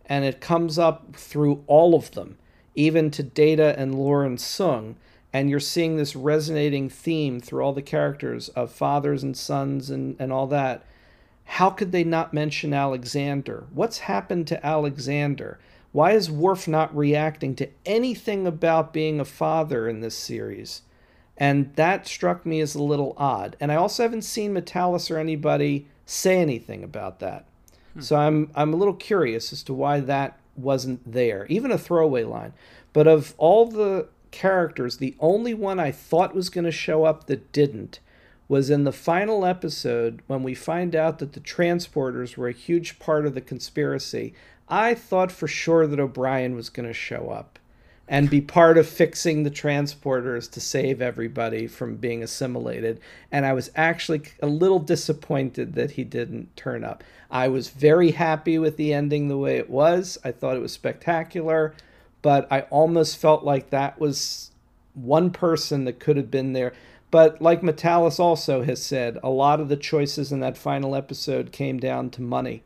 and 0.06 0.24
it 0.24 0.40
comes 0.40 0.78
up 0.78 1.14
through 1.14 1.64
all 1.66 1.94
of 1.94 2.10
them 2.12 2.36
even 2.74 3.10
to 3.10 3.22
Data 3.22 3.74
and 3.78 3.94
Lore 3.94 4.24
and 4.24 4.38
Soong. 4.38 4.94
And 5.32 5.48
you're 5.48 5.60
seeing 5.60 5.96
this 5.96 6.16
resonating 6.16 6.88
theme 6.88 7.40
through 7.40 7.62
all 7.62 7.72
the 7.72 7.82
characters 7.82 8.48
of 8.50 8.72
fathers 8.72 9.22
and 9.22 9.36
sons 9.36 9.90
and, 9.90 10.16
and 10.18 10.32
all 10.32 10.46
that. 10.48 10.84
How 11.44 11.70
could 11.70 11.92
they 11.92 12.04
not 12.04 12.34
mention 12.34 12.72
Alexander? 12.72 13.64
What's 13.72 13.98
happened 13.98 14.46
to 14.48 14.66
Alexander? 14.66 15.58
Why 15.92 16.12
is 16.12 16.30
Worf 16.30 16.66
not 16.66 16.96
reacting 16.96 17.54
to 17.56 17.68
anything 17.84 18.46
about 18.46 18.92
being 18.92 19.20
a 19.20 19.24
father 19.24 19.88
in 19.88 20.00
this 20.00 20.16
series? 20.16 20.82
And 21.40 21.74
that 21.76 22.06
struck 22.06 22.44
me 22.44 22.60
as 22.60 22.74
a 22.74 22.82
little 22.82 23.14
odd. 23.16 23.56
And 23.58 23.72
I 23.72 23.76
also 23.76 24.02
haven't 24.02 24.22
seen 24.22 24.54
Matalas 24.54 25.10
or 25.10 25.16
anybody 25.16 25.88
say 26.04 26.38
anything 26.38 26.84
about 26.84 27.18
that. 27.20 27.46
Hmm. 27.94 28.00
So 28.02 28.16
I'm 28.16 28.50
I'm 28.54 28.74
a 28.74 28.76
little 28.76 28.94
curious 28.94 29.50
as 29.52 29.62
to 29.64 29.74
why 29.74 30.00
that 30.00 30.38
wasn't 30.54 31.10
there. 31.10 31.46
Even 31.48 31.72
a 31.72 31.78
throwaway 31.78 32.24
line. 32.24 32.52
But 32.92 33.06
of 33.06 33.34
all 33.38 33.66
the 33.66 34.08
characters, 34.30 34.98
the 34.98 35.16
only 35.18 35.54
one 35.54 35.80
I 35.80 35.90
thought 35.90 36.34
was 36.34 36.50
going 36.50 36.66
to 36.66 36.70
show 36.70 37.04
up 37.04 37.26
that 37.26 37.52
didn't 37.52 38.00
was 38.46 38.68
in 38.68 38.84
the 38.84 38.92
final 38.92 39.46
episode 39.46 40.20
when 40.26 40.42
we 40.42 40.54
find 40.54 40.94
out 40.94 41.20
that 41.20 41.32
the 41.32 41.40
transporters 41.40 42.36
were 42.36 42.48
a 42.48 42.52
huge 42.52 42.98
part 42.98 43.24
of 43.24 43.32
the 43.32 43.40
conspiracy. 43.40 44.34
I 44.68 44.94
thought 44.94 45.32
for 45.32 45.46
sure 45.48 45.86
that 45.86 46.00
O'Brien 46.00 46.54
was 46.54 46.68
going 46.68 46.86
to 46.88 46.92
show 46.92 47.30
up 47.30 47.59
and 48.10 48.28
be 48.28 48.40
part 48.40 48.76
of 48.76 48.88
fixing 48.88 49.44
the 49.44 49.50
transporters 49.50 50.50
to 50.50 50.60
save 50.60 51.00
everybody 51.00 51.68
from 51.68 51.94
being 51.94 52.24
assimilated. 52.24 53.00
And 53.30 53.46
I 53.46 53.52
was 53.52 53.70
actually 53.76 54.22
a 54.42 54.48
little 54.48 54.80
disappointed 54.80 55.74
that 55.74 55.92
he 55.92 56.02
didn't 56.02 56.56
turn 56.56 56.82
up. 56.82 57.04
I 57.30 57.46
was 57.46 57.68
very 57.68 58.10
happy 58.10 58.58
with 58.58 58.76
the 58.76 58.92
ending 58.92 59.28
the 59.28 59.38
way 59.38 59.58
it 59.58 59.70
was. 59.70 60.18
I 60.24 60.32
thought 60.32 60.56
it 60.56 60.60
was 60.60 60.72
spectacular, 60.72 61.72
but 62.20 62.48
I 62.50 62.62
almost 62.62 63.16
felt 63.16 63.44
like 63.44 63.70
that 63.70 64.00
was 64.00 64.50
one 64.94 65.30
person 65.30 65.84
that 65.84 66.00
could 66.00 66.16
have 66.16 66.32
been 66.32 66.52
there. 66.52 66.72
But 67.12 67.40
like 67.40 67.60
Matalas 67.60 68.18
also 68.18 68.64
has 68.64 68.82
said, 68.82 69.18
a 69.22 69.30
lot 69.30 69.60
of 69.60 69.68
the 69.68 69.76
choices 69.76 70.32
in 70.32 70.40
that 70.40 70.58
final 70.58 70.96
episode 70.96 71.52
came 71.52 71.78
down 71.78 72.10
to 72.10 72.22
money. 72.22 72.64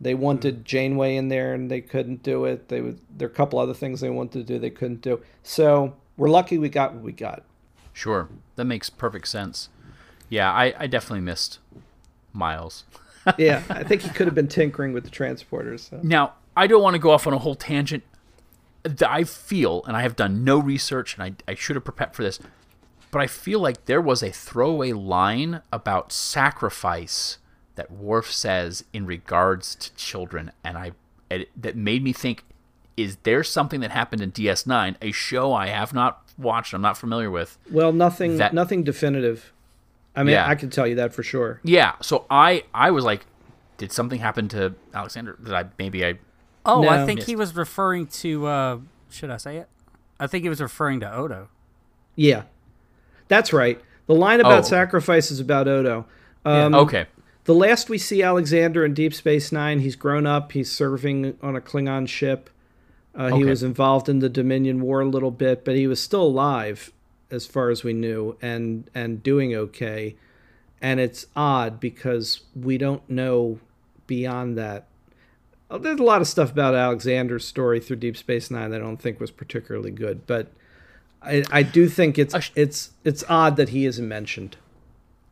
They 0.00 0.14
wanted 0.14 0.56
mm-hmm. 0.56 0.64
Janeway 0.64 1.16
in 1.16 1.28
there 1.28 1.54
and 1.54 1.70
they 1.70 1.80
couldn't 1.80 2.22
do 2.22 2.44
it. 2.44 2.68
They 2.68 2.80
would 2.80 3.00
there 3.16 3.28
are 3.28 3.30
a 3.30 3.34
couple 3.34 3.58
other 3.58 3.74
things 3.74 4.00
they 4.00 4.10
wanted 4.10 4.46
to 4.46 4.52
do 4.52 4.58
they 4.58 4.70
couldn't 4.70 5.00
do. 5.00 5.20
So 5.42 5.94
we're 6.16 6.28
lucky 6.28 6.58
we 6.58 6.68
got 6.68 6.94
what 6.94 7.02
we 7.02 7.12
got. 7.12 7.44
Sure, 7.92 8.28
that 8.56 8.64
makes 8.66 8.90
perfect 8.90 9.28
sense. 9.28 9.70
Yeah, 10.28 10.52
I, 10.52 10.74
I 10.78 10.86
definitely 10.86 11.20
missed 11.20 11.60
Miles. 12.32 12.84
yeah, 13.38 13.62
I 13.70 13.82
think 13.84 14.02
he 14.02 14.10
could 14.10 14.26
have 14.26 14.34
been 14.34 14.48
tinkering 14.48 14.92
with 14.92 15.04
the 15.04 15.10
transporters. 15.10 15.88
So. 15.88 16.00
Now, 16.02 16.34
I 16.56 16.66
don't 16.66 16.82
want 16.82 16.94
to 16.94 16.98
go 16.98 17.10
off 17.10 17.26
on 17.26 17.32
a 17.32 17.38
whole 17.38 17.54
tangent. 17.54 18.02
I 19.04 19.24
feel, 19.24 19.82
and 19.86 19.96
I 19.96 20.02
have 20.02 20.14
done 20.14 20.44
no 20.44 20.58
research, 20.58 21.14
and 21.14 21.22
I, 21.22 21.50
I 21.50 21.54
should 21.54 21.74
have 21.74 21.84
prepared 21.84 22.14
for 22.14 22.22
this, 22.22 22.38
but 23.10 23.20
I 23.20 23.26
feel 23.26 23.60
like 23.60 23.86
there 23.86 24.00
was 24.00 24.22
a 24.22 24.30
throwaway 24.30 24.92
line 24.92 25.62
about 25.72 26.12
sacrifice 26.12 27.38
that 27.76 27.90
Worf 27.90 28.30
says 28.32 28.84
in 28.92 29.06
regards 29.06 29.74
to 29.76 29.94
children, 29.94 30.52
and 30.64 30.76
I 30.76 30.92
it, 31.30 31.48
that 31.60 31.76
made 31.76 32.02
me 32.02 32.12
think: 32.12 32.44
Is 32.96 33.16
there 33.22 33.44
something 33.44 33.80
that 33.80 33.90
happened 33.90 34.22
in 34.22 34.32
DS9, 34.32 34.96
a 35.00 35.12
show 35.12 35.52
I 35.52 35.68
have 35.68 35.94
not 35.94 36.26
watched, 36.36 36.74
I'm 36.74 36.82
not 36.82 36.98
familiar 36.98 37.30
with? 37.30 37.58
Well, 37.70 37.92
nothing, 37.92 38.36
that, 38.38 38.52
nothing 38.52 38.82
definitive. 38.82 39.52
I 40.14 40.22
mean, 40.22 40.32
yeah. 40.32 40.48
I 40.48 40.54
can 40.54 40.70
tell 40.70 40.86
you 40.86 40.94
that 40.96 41.12
for 41.12 41.22
sure. 41.22 41.60
Yeah. 41.62 41.92
So 42.00 42.24
I, 42.30 42.64
I 42.72 42.90
was 42.90 43.04
like, 43.04 43.26
did 43.76 43.92
something 43.92 44.18
happen 44.18 44.48
to 44.48 44.74
Alexander? 44.94 45.36
That 45.40 45.54
I 45.54 45.68
maybe 45.78 46.04
I? 46.04 46.18
Oh, 46.64 46.82
no. 46.82 46.88
I 46.88 47.04
think 47.04 47.18
missed. 47.18 47.28
he 47.28 47.36
was 47.36 47.54
referring 47.54 48.06
to. 48.06 48.46
Uh, 48.46 48.78
should 49.10 49.30
I 49.30 49.36
say 49.36 49.58
it? 49.58 49.68
I 50.18 50.26
think 50.26 50.42
he 50.42 50.48
was 50.48 50.60
referring 50.60 51.00
to 51.00 51.14
Odo. 51.14 51.48
Yeah, 52.14 52.44
that's 53.28 53.52
right. 53.52 53.80
The 54.06 54.14
line 54.14 54.40
about 54.40 54.60
oh. 54.60 54.62
sacrifice 54.62 55.30
is 55.30 55.38
about 55.38 55.68
Odo. 55.68 56.06
Um, 56.44 56.72
yeah. 56.72 56.78
Okay. 56.80 57.06
The 57.46 57.54
last 57.54 57.88
we 57.88 57.96
see 57.96 58.24
Alexander 58.24 58.84
in 58.84 58.92
Deep 58.92 59.14
Space 59.14 59.52
Nine, 59.52 59.78
he's 59.78 59.94
grown 59.94 60.26
up. 60.26 60.50
He's 60.50 60.70
serving 60.70 61.38
on 61.40 61.54
a 61.54 61.60
Klingon 61.60 62.08
ship. 62.08 62.50
Uh, 63.16 63.24
okay. 63.26 63.36
He 63.38 63.44
was 63.44 63.62
involved 63.62 64.08
in 64.08 64.18
the 64.18 64.28
Dominion 64.28 64.80
War 64.80 65.00
a 65.00 65.08
little 65.08 65.30
bit, 65.30 65.64
but 65.64 65.76
he 65.76 65.86
was 65.86 66.02
still 66.02 66.24
alive, 66.24 66.92
as 67.30 67.46
far 67.46 67.70
as 67.70 67.84
we 67.84 67.92
knew, 67.92 68.36
and 68.42 68.90
and 68.94 69.22
doing 69.22 69.54
okay. 69.54 70.16
And 70.82 70.98
it's 70.98 71.26
odd 71.36 71.78
because 71.78 72.40
we 72.54 72.78
don't 72.78 73.08
know 73.08 73.60
beyond 74.08 74.58
that. 74.58 74.86
Uh, 75.70 75.78
there's 75.78 76.00
a 76.00 76.04
lot 76.04 76.20
of 76.20 76.26
stuff 76.26 76.50
about 76.50 76.74
Alexander's 76.74 77.46
story 77.46 77.78
through 77.78 77.96
Deep 77.96 78.16
Space 78.16 78.50
Nine 78.50 78.70
that 78.70 78.80
I 78.80 78.84
don't 78.84 79.00
think 79.00 79.20
was 79.20 79.30
particularly 79.30 79.92
good, 79.92 80.26
but 80.26 80.48
I, 81.22 81.44
I 81.52 81.62
do 81.62 81.88
think 81.88 82.18
it's 82.18 82.34
it's 82.56 82.90
it's 83.04 83.22
odd 83.28 83.56
that 83.56 83.68
he 83.68 83.86
isn't 83.86 84.06
mentioned. 84.06 84.56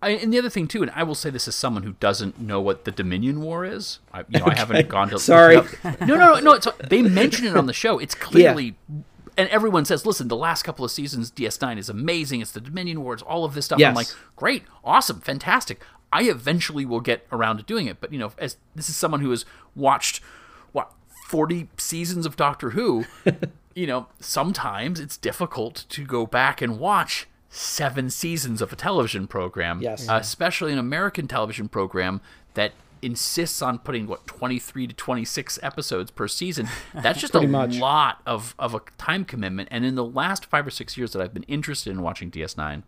I, 0.04 0.10
and 0.10 0.32
the 0.32 0.38
other 0.38 0.50
thing 0.50 0.68
too, 0.68 0.82
and 0.82 0.90
I 0.94 1.02
will 1.02 1.14
say 1.14 1.30
this 1.30 1.48
as 1.48 1.54
someone 1.54 1.82
who 1.82 1.94
doesn't 1.94 2.38
know 2.38 2.60
what 2.60 2.84
the 2.84 2.90
Dominion 2.90 3.40
War 3.40 3.64
is. 3.64 4.00
I, 4.12 4.20
you 4.28 4.38
know, 4.38 4.44
okay. 4.46 4.56
I 4.56 4.58
haven't 4.58 4.88
gone 4.88 5.08
to. 5.08 5.18
Sorry. 5.18 5.56
No, 5.56 6.14
no, 6.14 6.38
no. 6.38 6.40
no 6.40 6.58
they 6.88 7.00
mention 7.00 7.46
it 7.46 7.56
on 7.56 7.66
the 7.66 7.72
show. 7.72 7.98
It's 7.98 8.14
clearly. 8.26 8.76
Yeah. 8.88 9.02
And 9.36 9.48
everyone 9.48 9.84
says, 9.84 10.06
"Listen, 10.06 10.28
the 10.28 10.36
last 10.36 10.62
couple 10.62 10.84
of 10.84 10.90
seasons, 10.90 11.32
DS9 11.32 11.78
is 11.78 11.88
amazing. 11.88 12.40
It's 12.40 12.52
the 12.52 12.60
Dominion 12.60 13.02
Wars, 13.02 13.22
all 13.22 13.44
of 13.44 13.54
this 13.54 13.64
stuff." 13.64 13.78
Yes. 13.78 13.88
I'm 13.88 13.94
like, 13.94 14.08
"Great, 14.36 14.64
awesome, 14.84 15.20
fantastic." 15.20 15.80
I 16.12 16.24
eventually 16.24 16.84
will 16.84 17.00
get 17.00 17.26
around 17.32 17.56
to 17.56 17.64
doing 17.64 17.86
it, 17.86 18.00
but 18.00 18.12
you 18.12 18.18
know, 18.18 18.30
as 18.38 18.56
this 18.76 18.88
is 18.88 18.96
someone 18.96 19.20
who 19.20 19.30
has 19.30 19.44
watched 19.74 20.20
what 20.70 20.92
40 21.26 21.68
seasons 21.76 22.26
of 22.26 22.36
Doctor 22.36 22.70
Who, 22.70 23.06
you 23.74 23.88
know, 23.88 24.06
sometimes 24.20 25.00
it's 25.00 25.16
difficult 25.16 25.86
to 25.88 26.04
go 26.04 26.26
back 26.26 26.62
and 26.62 26.78
watch 26.78 27.26
seven 27.54 28.10
seasons 28.10 28.60
of 28.60 28.72
a 28.72 28.76
television 28.76 29.28
program. 29.28 29.80
Yes. 29.80 30.08
Uh, 30.08 30.18
especially 30.20 30.72
an 30.72 30.78
American 30.78 31.28
television 31.28 31.68
program 31.68 32.20
that 32.54 32.72
insists 33.00 33.62
on 33.62 33.78
putting 33.78 34.06
what 34.06 34.26
23 34.26 34.86
to 34.86 34.94
26 34.94 35.58
episodes 35.62 36.10
per 36.10 36.26
season 36.26 36.66
that's 36.94 37.20
just 37.20 37.34
a 37.34 37.46
much. 37.46 37.76
lot 37.76 38.22
of, 38.24 38.54
of 38.58 38.74
a 38.74 38.80
time 38.96 39.26
commitment 39.26 39.68
and 39.70 39.84
in 39.84 39.94
the 39.94 40.04
last 40.04 40.46
five 40.46 40.66
or 40.66 40.70
six 40.70 40.96
years 40.96 41.12
that 41.12 41.20
i've 41.20 41.34
been 41.34 41.42
interested 41.42 41.90
in 41.90 42.00
watching 42.00 42.30
ds9 42.30 42.82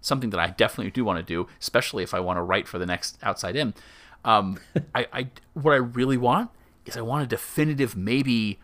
something 0.00 0.30
that 0.30 0.40
i 0.40 0.48
definitely 0.48 0.90
do 0.90 1.04
want 1.04 1.16
to 1.16 1.22
do 1.22 1.46
especially 1.60 2.02
if 2.02 2.12
i 2.12 2.18
want 2.18 2.36
to 2.38 2.42
write 2.42 2.66
for 2.66 2.80
the 2.80 2.86
next 2.86 3.16
outside 3.22 3.54
in 3.54 3.72
um, 4.24 4.58
I, 4.96 5.06
I 5.12 5.26
what 5.54 5.74
i 5.74 5.76
really 5.76 6.16
want 6.16 6.50
is 6.84 6.96
i 6.96 7.00
want 7.00 7.22
a 7.22 7.26
definitive 7.28 7.96
maybe 7.96 8.58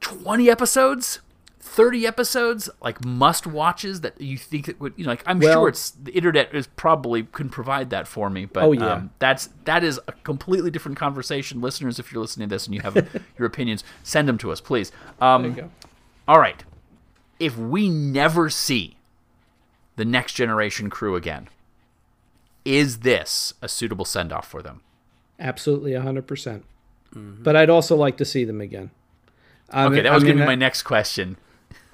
20 0.00 0.50
episodes 0.50 1.20
30 1.66 2.06
episodes 2.06 2.70
like 2.80 3.04
must 3.04 3.46
watches 3.46 4.00
that 4.00 4.18
you 4.20 4.38
think 4.38 4.68
it 4.68 4.80
would 4.80 4.94
you 4.96 5.04
know 5.04 5.10
like 5.10 5.22
i'm 5.26 5.40
well, 5.40 5.52
sure 5.52 5.68
it's 5.68 5.90
the 5.90 6.12
internet 6.12 6.54
is 6.54 6.68
probably 6.68 7.24
can 7.24 7.48
provide 7.48 7.90
that 7.90 8.06
for 8.06 8.30
me 8.30 8.44
but 8.44 8.62
oh, 8.62 8.72
yeah. 8.72 8.92
Um, 8.94 9.10
that's 9.18 9.50
that 9.64 9.82
is 9.82 10.00
a 10.06 10.12
completely 10.12 10.70
different 10.70 10.96
conversation. 10.96 11.60
Listeners 11.60 11.98
if 11.98 12.12
you're 12.12 12.22
listening 12.22 12.48
to 12.48 12.54
this 12.54 12.66
and 12.66 12.74
you 12.74 12.82
have 12.82 12.94
your 13.38 13.46
opinions 13.46 13.82
send 14.04 14.28
them 14.28 14.38
to 14.38 14.52
us 14.52 14.60
please. 14.60 14.92
Um, 15.20 15.70
all 16.28 16.38
right. 16.38 16.62
If 17.40 17.58
we 17.58 17.90
never 17.90 18.48
see 18.48 18.96
the 19.96 20.04
next 20.04 20.34
generation 20.34 20.88
crew 20.88 21.16
again 21.16 21.48
is 22.64 23.00
this 23.00 23.54
a 23.60 23.68
suitable 23.68 24.04
send 24.04 24.32
off 24.32 24.48
for 24.48 24.62
them? 24.62 24.82
Absolutely 25.38 25.92
100%. 25.92 26.62
Mm-hmm. 27.14 27.42
but 27.44 27.54
i'd 27.54 27.70
also 27.70 27.96
like 27.96 28.16
to 28.16 28.24
see 28.24 28.44
them 28.44 28.60
again. 28.60 28.90
I 29.70 29.86
okay, 29.86 30.02
that 30.02 30.12
was 30.12 30.22
going 30.22 30.36
to 30.36 30.42
be 30.42 30.46
my 30.46 30.56
next 30.56 30.82
question. 30.82 31.38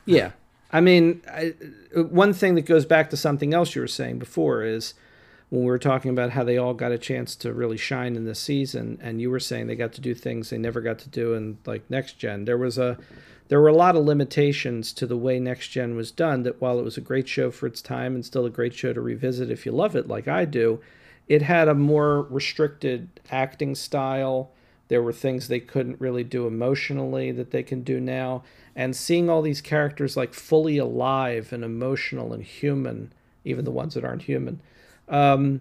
Yeah. 0.04 0.32
I 0.72 0.80
mean, 0.80 1.22
I, 1.30 1.54
one 1.94 2.32
thing 2.32 2.54
that 2.54 2.62
goes 2.62 2.86
back 2.86 3.10
to 3.10 3.16
something 3.16 3.52
else 3.52 3.74
you 3.74 3.82
were 3.82 3.88
saying 3.88 4.18
before 4.18 4.62
is 4.62 4.94
when 5.50 5.62
we 5.62 5.66
were 5.66 5.78
talking 5.78 6.10
about 6.10 6.30
how 6.30 6.44
they 6.44 6.56
all 6.56 6.72
got 6.72 6.92
a 6.92 6.98
chance 6.98 7.36
to 7.36 7.52
really 7.52 7.76
shine 7.76 8.16
in 8.16 8.24
this 8.24 8.40
season, 8.40 8.98
and 9.02 9.20
you 9.20 9.30
were 9.30 9.38
saying 9.38 9.66
they 9.66 9.76
got 9.76 9.92
to 9.92 10.00
do 10.00 10.14
things 10.14 10.48
they 10.48 10.56
never 10.56 10.80
got 10.80 10.98
to 11.00 11.10
do 11.10 11.34
in 11.34 11.58
like 11.66 11.82
next 11.90 12.14
gen. 12.18 12.46
There 12.46 12.56
was 12.56 12.78
a 12.78 12.96
there 13.48 13.60
were 13.60 13.68
a 13.68 13.74
lot 13.74 13.96
of 13.96 14.06
limitations 14.06 14.94
to 14.94 15.06
the 15.06 15.16
way 15.16 15.38
next 15.38 15.68
gen 15.68 15.94
was 15.94 16.10
done. 16.10 16.42
That 16.44 16.58
while 16.58 16.78
it 16.78 16.84
was 16.84 16.96
a 16.96 17.02
great 17.02 17.28
show 17.28 17.50
for 17.50 17.66
its 17.66 17.82
time 17.82 18.14
and 18.14 18.24
still 18.24 18.46
a 18.46 18.50
great 18.50 18.72
show 18.72 18.94
to 18.94 19.00
revisit 19.02 19.50
if 19.50 19.66
you 19.66 19.72
love 19.72 19.94
it 19.94 20.08
like 20.08 20.26
I 20.26 20.46
do, 20.46 20.80
it 21.28 21.42
had 21.42 21.68
a 21.68 21.74
more 21.74 22.22
restricted 22.22 23.20
acting 23.30 23.74
style. 23.74 24.52
There 24.88 25.02
were 25.02 25.12
things 25.12 25.48
they 25.48 25.60
couldn't 25.60 26.00
really 26.00 26.24
do 26.24 26.46
emotionally 26.46 27.30
that 27.32 27.50
they 27.50 27.62
can 27.62 27.82
do 27.82 28.00
now 28.00 28.42
and 28.74 28.96
seeing 28.96 29.28
all 29.28 29.42
these 29.42 29.60
characters 29.60 30.16
like 30.16 30.34
fully 30.34 30.78
alive 30.78 31.52
and 31.52 31.64
emotional 31.64 32.32
and 32.32 32.42
human, 32.42 33.12
even 33.44 33.64
the 33.64 33.70
ones 33.70 33.94
that 33.94 34.04
aren't 34.04 34.22
human, 34.22 34.60
um, 35.08 35.60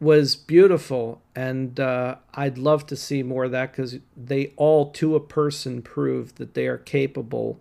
was 0.00 0.34
beautiful. 0.36 1.20
And 1.36 1.78
uh, 1.78 2.16
I'd 2.34 2.58
love 2.58 2.86
to 2.86 2.96
see 2.96 3.22
more 3.22 3.44
of 3.44 3.52
that 3.52 3.72
because 3.72 3.98
they 4.16 4.52
all, 4.56 4.90
to 4.92 5.14
a 5.14 5.20
person, 5.20 5.82
prove 5.82 6.34
that 6.36 6.54
they 6.54 6.66
are 6.66 6.78
capable 6.78 7.60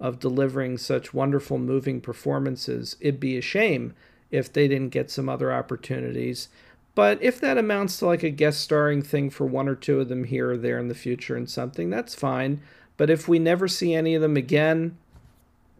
of 0.00 0.20
delivering 0.20 0.78
such 0.78 1.12
wonderful, 1.12 1.58
moving 1.58 2.00
performances. 2.00 2.96
It'd 3.00 3.20
be 3.20 3.36
a 3.36 3.42
shame 3.42 3.94
if 4.30 4.52
they 4.52 4.68
didn't 4.68 4.90
get 4.90 5.10
some 5.10 5.28
other 5.28 5.52
opportunities. 5.52 6.48
But 6.94 7.22
if 7.22 7.40
that 7.40 7.58
amounts 7.58 7.98
to 7.98 8.06
like 8.06 8.22
a 8.22 8.30
guest 8.30 8.60
starring 8.60 9.02
thing 9.02 9.30
for 9.30 9.46
one 9.46 9.68
or 9.68 9.74
two 9.74 10.00
of 10.00 10.08
them 10.08 10.24
here 10.24 10.52
or 10.52 10.56
there 10.56 10.78
in 10.78 10.88
the 10.88 10.94
future 10.94 11.36
and 11.36 11.48
something, 11.48 11.90
that's 11.90 12.14
fine 12.14 12.60
But 12.98 13.08
if 13.08 13.26
we 13.26 13.38
never 13.38 13.66
see 13.66 13.94
any 13.94 14.14
of 14.14 14.20
them 14.20 14.36
again, 14.36 14.98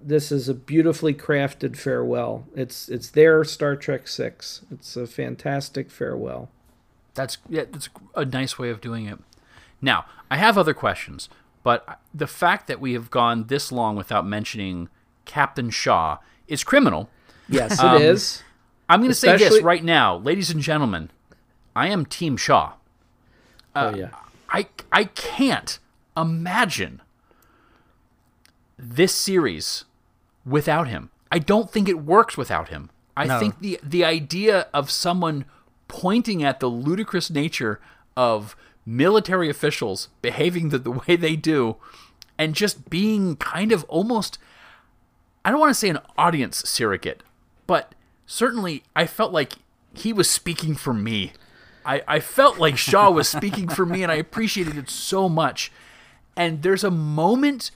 this 0.03 0.32
is 0.32 0.49
a 0.49 0.55
beautifully 0.55 1.12
crafted 1.12 1.77
farewell. 1.77 2.47
It's 2.55 2.89
it's 2.89 3.11
their 3.11 3.45
Star 3.45 3.77
Trek 3.77 4.09
Six. 4.09 4.62
It's 4.70 4.97
a 4.97 5.07
fantastic 5.07 5.90
farewell. 5.90 6.49
That's 7.15 7.36
yeah, 7.49 7.65
that's 7.70 7.90
a 8.15 8.24
nice 8.24 8.59
way 8.59 8.70
of 8.70 8.81
doing 8.81 9.07
it. 9.07 9.19
Now, 9.82 10.07
I 10.31 10.36
have 10.36 10.57
other 10.57 10.74
questions, 10.74 11.28
but 11.62 12.01
the 12.15 12.27
fact 12.28 12.69
that 12.69 12.81
we 12.81 12.93
have 12.93 13.11
gone 13.11 13.49
this 13.49 13.70
long 13.73 13.97
without 13.97 14.24
mentioning 14.24 14.89
Captain 15.24 15.70
Shaw 15.70 16.19
is 16.47 16.62
criminal. 16.65 17.11
Yes, 17.49 17.73
it 17.73 17.85
um, 17.85 18.01
is. 18.01 18.43
I'm 18.89 19.01
going 19.01 19.11
to 19.11 19.15
say 19.15 19.36
this 19.36 19.62
right 19.62 19.85
now, 19.85 20.16
ladies 20.16 20.51
and 20.51 20.61
gentlemen. 20.61 21.11
I 21.74 21.89
am 21.89 22.07
Team 22.07 22.36
Shaw. 22.36 22.74
oh 23.74 23.89
uh, 23.89 23.95
yeah. 23.97 24.11
I 24.49 24.66
I 24.93 25.05
can't 25.05 25.81
imagine 26.16 27.03
this 28.79 29.15
series 29.15 29.85
without 30.47 30.89
him. 30.89 31.11
I 31.31 31.39
don't 31.39 31.71
think 31.71 31.89
it 31.89 32.05
works 32.05 32.37
without 32.37 32.69
him. 32.69 32.91
I 33.17 33.25
No. 33.27 33.39
think 33.41 33.59
the 33.61 33.79
the 33.83 34.05
idea 34.05 34.69
of 34.73 34.91
someone 34.91 35.45
pointing 35.89 36.43
at 36.43 36.61
the 36.61 36.69
ludicrous 36.69 37.31
nature 37.31 37.81
of 38.17 38.55
military 38.87 39.51
officials 39.51 40.09
behaving 40.23 40.69
the, 40.71 40.79
the 40.79 40.91
way 40.93 41.17
they 41.17 41.37
do 41.37 41.77
and 42.39 42.55
just 42.55 42.89
being 42.89 43.37
kind 43.37 43.73
of 43.73 43.85
almost 43.85 44.39
I 45.45 45.51
don't 45.51 45.61
want 45.61 45.71
to 45.71 45.75
say 45.75 45.89
an 45.89 45.99
audience 46.17 46.59
surrogate, 46.69 47.23
but 47.67 47.95
certainly 48.27 48.83
I 48.95 49.07
felt 49.07 49.33
like 49.33 49.55
he 49.95 50.13
was 50.13 50.29
speaking 50.31 50.75
for 50.75 50.93
me. 50.93 51.33
I, 51.85 52.03
I 52.07 52.21
felt 52.21 52.59
like 52.59 52.77
Shaw 52.77 53.11
was 53.11 53.29
speaking 53.29 53.69
for 53.69 53.87
me, 53.87 54.03
and 54.03 54.13
I 54.13 54.17
appreciated 54.17 54.77
it 54.77 54.91
so 54.91 55.27
much. 55.29 55.73
And 56.37 56.63
there's 56.63 56.85
a 56.85 56.91
moment 56.91 57.71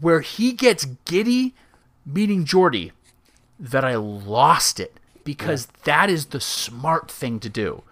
where 0.00 0.20
he 0.20 0.52
gets 0.52 0.86
giddy 1.04 1.54
meeting 2.06 2.44
Geordi 2.44 2.92
that 3.58 3.84
I 3.84 3.94
lost 3.96 4.80
it 4.80 4.98
because 5.24 5.68
that 5.84 6.08
is 6.08 6.26
the 6.26 6.40
smart 6.40 7.10
thing 7.10 7.40
to 7.40 7.48
do. 7.48 7.82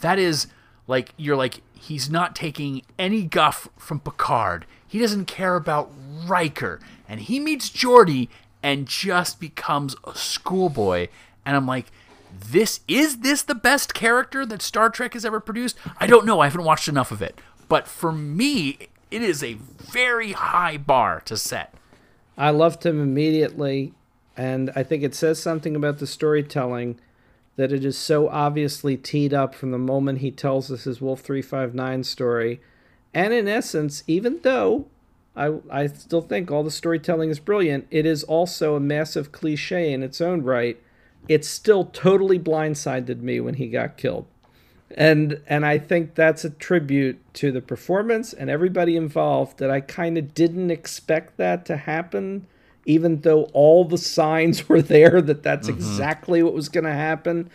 That 0.00 0.18
is 0.18 0.46
like 0.86 1.12
you're 1.16 1.36
like 1.36 1.62
he's 1.74 2.10
not 2.10 2.36
taking 2.36 2.82
any 2.98 3.22
guff 3.22 3.68
from 3.76 4.00
Picard. 4.00 4.66
He 4.86 4.98
doesn't 4.98 5.26
care 5.26 5.56
about 5.56 5.90
Riker, 6.26 6.80
and 7.08 7.20
he 7.20 7.40
meets 7.40 7.70
Geordi 7.70 8.28
and 8.62 8.86
just 8.86 9.40
becomes 9.40 9.96
a 10.04 10.14
schoolboy. 10.14 11.08
And 11.44 11.56
I'm 11.56 11.66
like, 11.66 11.86
this 12.38 12.80
is 12.86 13.18
this 13.18 13.42
the 13.42 13.54
best 13.54 13.94
character 13.94 14.44
that 14.46 14.62
Star 14.62 14.90
Trek 14.90 15.14
has 15.14 15.24
ever 15.24 15.40
produced? 15.40 15.76
I 15.98 16.06
don't 16.06 16.26
know. 16.26 16.40
I 16.40 16.46
haven't 16.46 16.64
watched 16.64 16.88
enough 16.88 17.10
of 17.10 17.22
it, 17.22 17.40
but 17.68 17.88
for 17.88 18.12
me, 18.12 18.88
it 19.10 19.22
is 19.22 19.42
a 19.42 19.54
very 19.54 20.32
high 20.32 20.76
bar 20.76 21.20
to 21.26 21.36
set. 21.36 21.74
I 22.36 22.50
loved 22.50 22.84
him 22.84 23.00
immediately, 23.00 23.94
and 24.36 24.70
I 24.76 24.82
think 24.82 25.02
it 25.02 25.14
says 25.14 25.40
something 25.40 25.74
about 25.74 25.98
the 25.98 26.06
storytelling 26.06 26.98
that 27.56 27.72
it 27.72 27.84
is 27.84 27.96
so 27.96 28.28
obviously 28.28 28.96
teed 28.96 29.32
up 29.32 29.54
from 29.54 29.70
the 29.70 29.78
moment 29.78 30.18
he 30.18 30.30
tells 30.30 30.70
us 30.70 30.84
his 30.84 31.00
Wolf 31.00 31.20
359 31.20 32.04
story. 32.04 32.60
And 33.14 33.32
in 33.32 33.48
essence, 33.48 34.04
even 34.06 34.40
though 34.42 34.86
I, 35.34 35.54
I 35.70 35.86
still 35.86 36.20
think 36.20 36.50
all 36.50 36.62
the 36.62 36.70
storytelling 36.70 37.30
is 37.30 37.40
brilliant, 37.40 37.86
it 37.90 38.04
is 38.04 38.24
also 38.24 38.74
a 38.74 38.80
massive 38.80 39.32
cliche 39.32 39.92
in 39.92 40.02
its 40.02 40.20
own 40.20 40.42
right. 40.42 40.78
It 41.28 41.44
still 41.44 41.86
totally 41.86 42.38
blindsided 42.38 43.20
me 43.20 43.40
when 43.40 43.54
he 43.54 43.68
got 43.68 43.96
killed. 43.96 44.26
And 44.94 45.40
and 45.46 45.66
I 45.66 45.78
think 45.78 46.14
that's 46.14 46.44
a 46.44 46.50
tribute 46.50 47.18
to 47.34 47.50
the 47.50 47.60
performance 47.60 48.32
and 48.32 48.48
everybody 48.48 48.96
involved 48.96 49.58
that 49.58 49.70
I 49.70 49.80
kind 49.80 50.16
of 50.16 50.32
didn't 50.32 50.70
expect 50.70 51.36
that 51.38 51.66
to 51.66 51.76
happen 51.76 52.46
even 52.86 53.20
though 53.20 53.44
all 53.52 53.84
the 53.84 53.98
signs 53.98 54.68
were 54.68 54.80
there 54.80 55.20
that 55.20 55.42
that's 55.42 55.68
exactly 55.68 56.42
what 56.42 56.54
was 56.54 56.68
going 56.68 56.84
to 56.84 56.92
happen. 56.92 57.50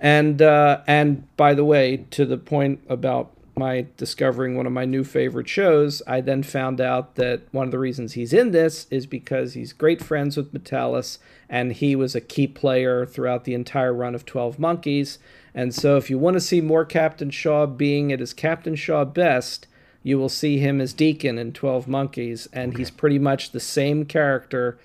And 0.00 0.42
uh, 0.42 0.80
and 0.86 1.34
by 1.36 1.54
the 1.54 1.64
way, 1.64 2.06
to 2.10 2.26
the 2.26 2.36
point 2.36 2.80
about 2.88 3.30
my 3.56 3.86
discovering 3.96 4.56
one 4.56 4.66
of 4.66 4.72
my 4.72 4.84
new 4.84 5.04
favorite 5.04 5.48
shows, 5.48 6.02
I 6.08 6.20
then 6.20 6.42
found 6.42 6.80
out 6.80 7.14
that 7.14 7.42
one 7.52 7.66
of 7.66 7.70
the 7.70 7.78
reasons 7.78 8.14
he's 8.14 8.32
in 8.32 8.50
this 8.50 8.88
is 8.90 9.06
because 9.06 9.54
he's 9.54 9.72
great 9.72 10.02
friends 10.02 10.36
with 10.36 10.52
Matalas, 10.52 11.18
and 11.48 11.72
he 11.72 11.94
was 11.94 12.16
a 12.16 12.20
key 12.20 12.48
player 12.48 13.06
throughout 13.06 13.44
the 13.44 13.54
entire 13.54 13.94
run 13.94 14.14
of 14.14 14.26
Twelve 14.26 14.58
Monkeys. 14.58 15.18
And 15.54 15.74
so, 15.74 15.96
if 15.96 16.10
you 16.10 16.18
want 16.18 16.34
to 16.34 16.40
see 16.40 16.60
more 16.60 16.84
Captain 16.84 17.30
Shaw 17.30 17.66
being 17.66 18.12
at 18.12 18.20
his 18.20 18.32
Captain 18.32 18.74
Shaw 18.74 19.04
best, 19.04 19.66
you 20.02 20.18
will 20.18 20.28
see 20.28 20.58
him 20.58 20.80
as 20.80 20.92
Deacon 20.92 21.38
in 21.38 21.52
Twelve 21.52 21.86
Monkeys, 21.86 22.48
and 22.52 22.76
he's 22.76 22.90
pretty 22.90 23.18
much 23.18 23.52
the 23.52 23.60
same 23.60 24.04
character, 24.04 24.78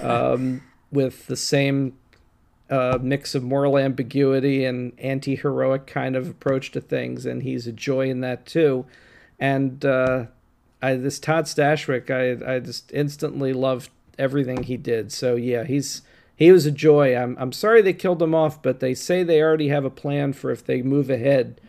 um, 0.00 0.62
with 0.92 1.26
the 1.26 1.36
same 1.36 1.98
uh, 2.70 2.98
mix 3.02 3.34
of 3.34 3.42
moral 3.42 3.76
ambiguity 3.76 4.64
and 4.64 4.92
anti-heroic 4.98 5.86
kind 5.86 6.16
of 6.16 6.28
approach 6.28 6.70
to 6.72 6.80
things, 6.80 7.26
and 7.26 7.42
he's 7.42 7.66
a 7.66 7.72
joy 7.72 8.08
in 8.08 8.20
that 8.20 8.46
too. 8.46 8.86
And 9.40 9.84
uh, 9.84 10.26
I, 10.80 10.94
this 10.94 11.18
Todd 11.18 11.46
Stashwick, 11.46 12.08
I 12.10 12.54
I 12.54 12.60
just 12.60 12.92
instantly 12.92 13.52
loved 13.52 13.90
everything 14.18 14.62
he 14.62 14.76
did. 14.76 15.12
So 15.12 15.34
yeah, 15.34 15.64
he's 15.64 16.02
he 16.36 16.50
was 16.52 16.66
a 16.66 16.70
joy. 16.70 17.16
I'm 17.16 17.36
I'm 17.38 17.52
sorry 17.52 17.82
they 17.82 17.92
killed 17.92 18.20
him 18.22 18.34
off, 18.34 18.62
but 18.62 18.80
they 18.80 18.94
say 18.94 19.22
they 19.22 19.40
already 19.42 19.68
have 19.68 19.84
a 19.84 19.90
plan 19.90 20.32
for 20.32 20.50
if 20.50 20.64
they 20.64 20.82
move 20.82 21.10
ahead. 21.10 21.60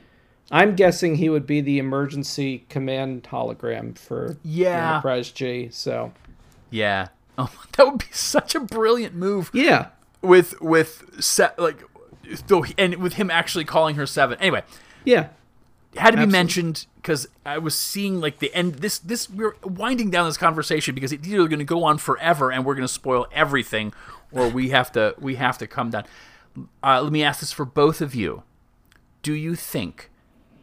I'm 0.51 0.75
guessing 0.75 1.15
he 1.15 1.27
would 1.29 1.47
be 1.47 1.59
the 1.61 1.79
emergency 1.79 2.65
command 2.69 3.23
hologram 3.23 3.97
for 3.97 4.37
Yeah. 4.43 4.91
Enterprise 4.95 5.31
G. 5.31 5.69
So 5.71 6.13
Yeah. 6.69 7.07
Oh, 7.37 7.51
that 7.75 7.85
would 7.85 7.97
be 7.99 8.05
such 8.11 8.55
a 8.55 8.61
brilliant 8.61 9.13
move. 9.13 9.51
Yeah. 9.53 9.87
With 10.21 10.59
with 10.61 11.03
se- 11.21 11.49
like 11.57 11.83
though 12.47 12.65
and 12.77 12.95
with 12.95 13.13
him 13.15 13.29
actually 13.29 13.65
calling 13.65 13.95
her 13.95 14.05
seven. 14.05 14.39
Anyway, 14.39 14.63
yeah, 15.03 15.27
it 15.95 16.01
had 16.01 16.11
to 16.11 16.17
be 16.17 16.23
Absolutely. 16.23 16.37
mentioned 16.37 16.85
because 16.97 17.27
I 17.45 17.57
was 17.57 17.73
seeing 17.73 18.19
like 18.19 18.39
the 18.39 18.53
end. 18.53 18.75
This 18.75 18.99
this 18.99 19.29
we're 19.29 19.55
winding 19.63 20.09
down 20.09 20.27
this 20.27 20.35
conversation 20.35 20.93
because 20.93 21.13
it's 21.13 21.25
either 21.25 21.47
going 21.47 21.59
to 21.59 21.63
go 21.63 21.85
on 21.85 21.99
forever 21.99 22.51
and 22.51 22.65
we're 22.65 22.75
going 22.75 22.87
to 22.87 22.93
spoil 22.93 23.27
everything, 23.31 23.93
or 24.29 24.49
we 24.49 24.69
have 24.69 24.91
to 24.91 25.15
we 25.19 25.35
have 25.35 25.57
to 25.59 25.67
come 25.67 25.91
down. 25.91 26.03
Uh, 26.83 27.01
let 27.01 27.13
me 27.13 27.23
ask 27.23 27.39
this 27.39 27.53
for 27.53 27.63
both 27.63 28.01
of 28.01 28.13
you: 28.13 28.43
Do 29.21 29.33
you 29.33 29.55
think 29.55 30.09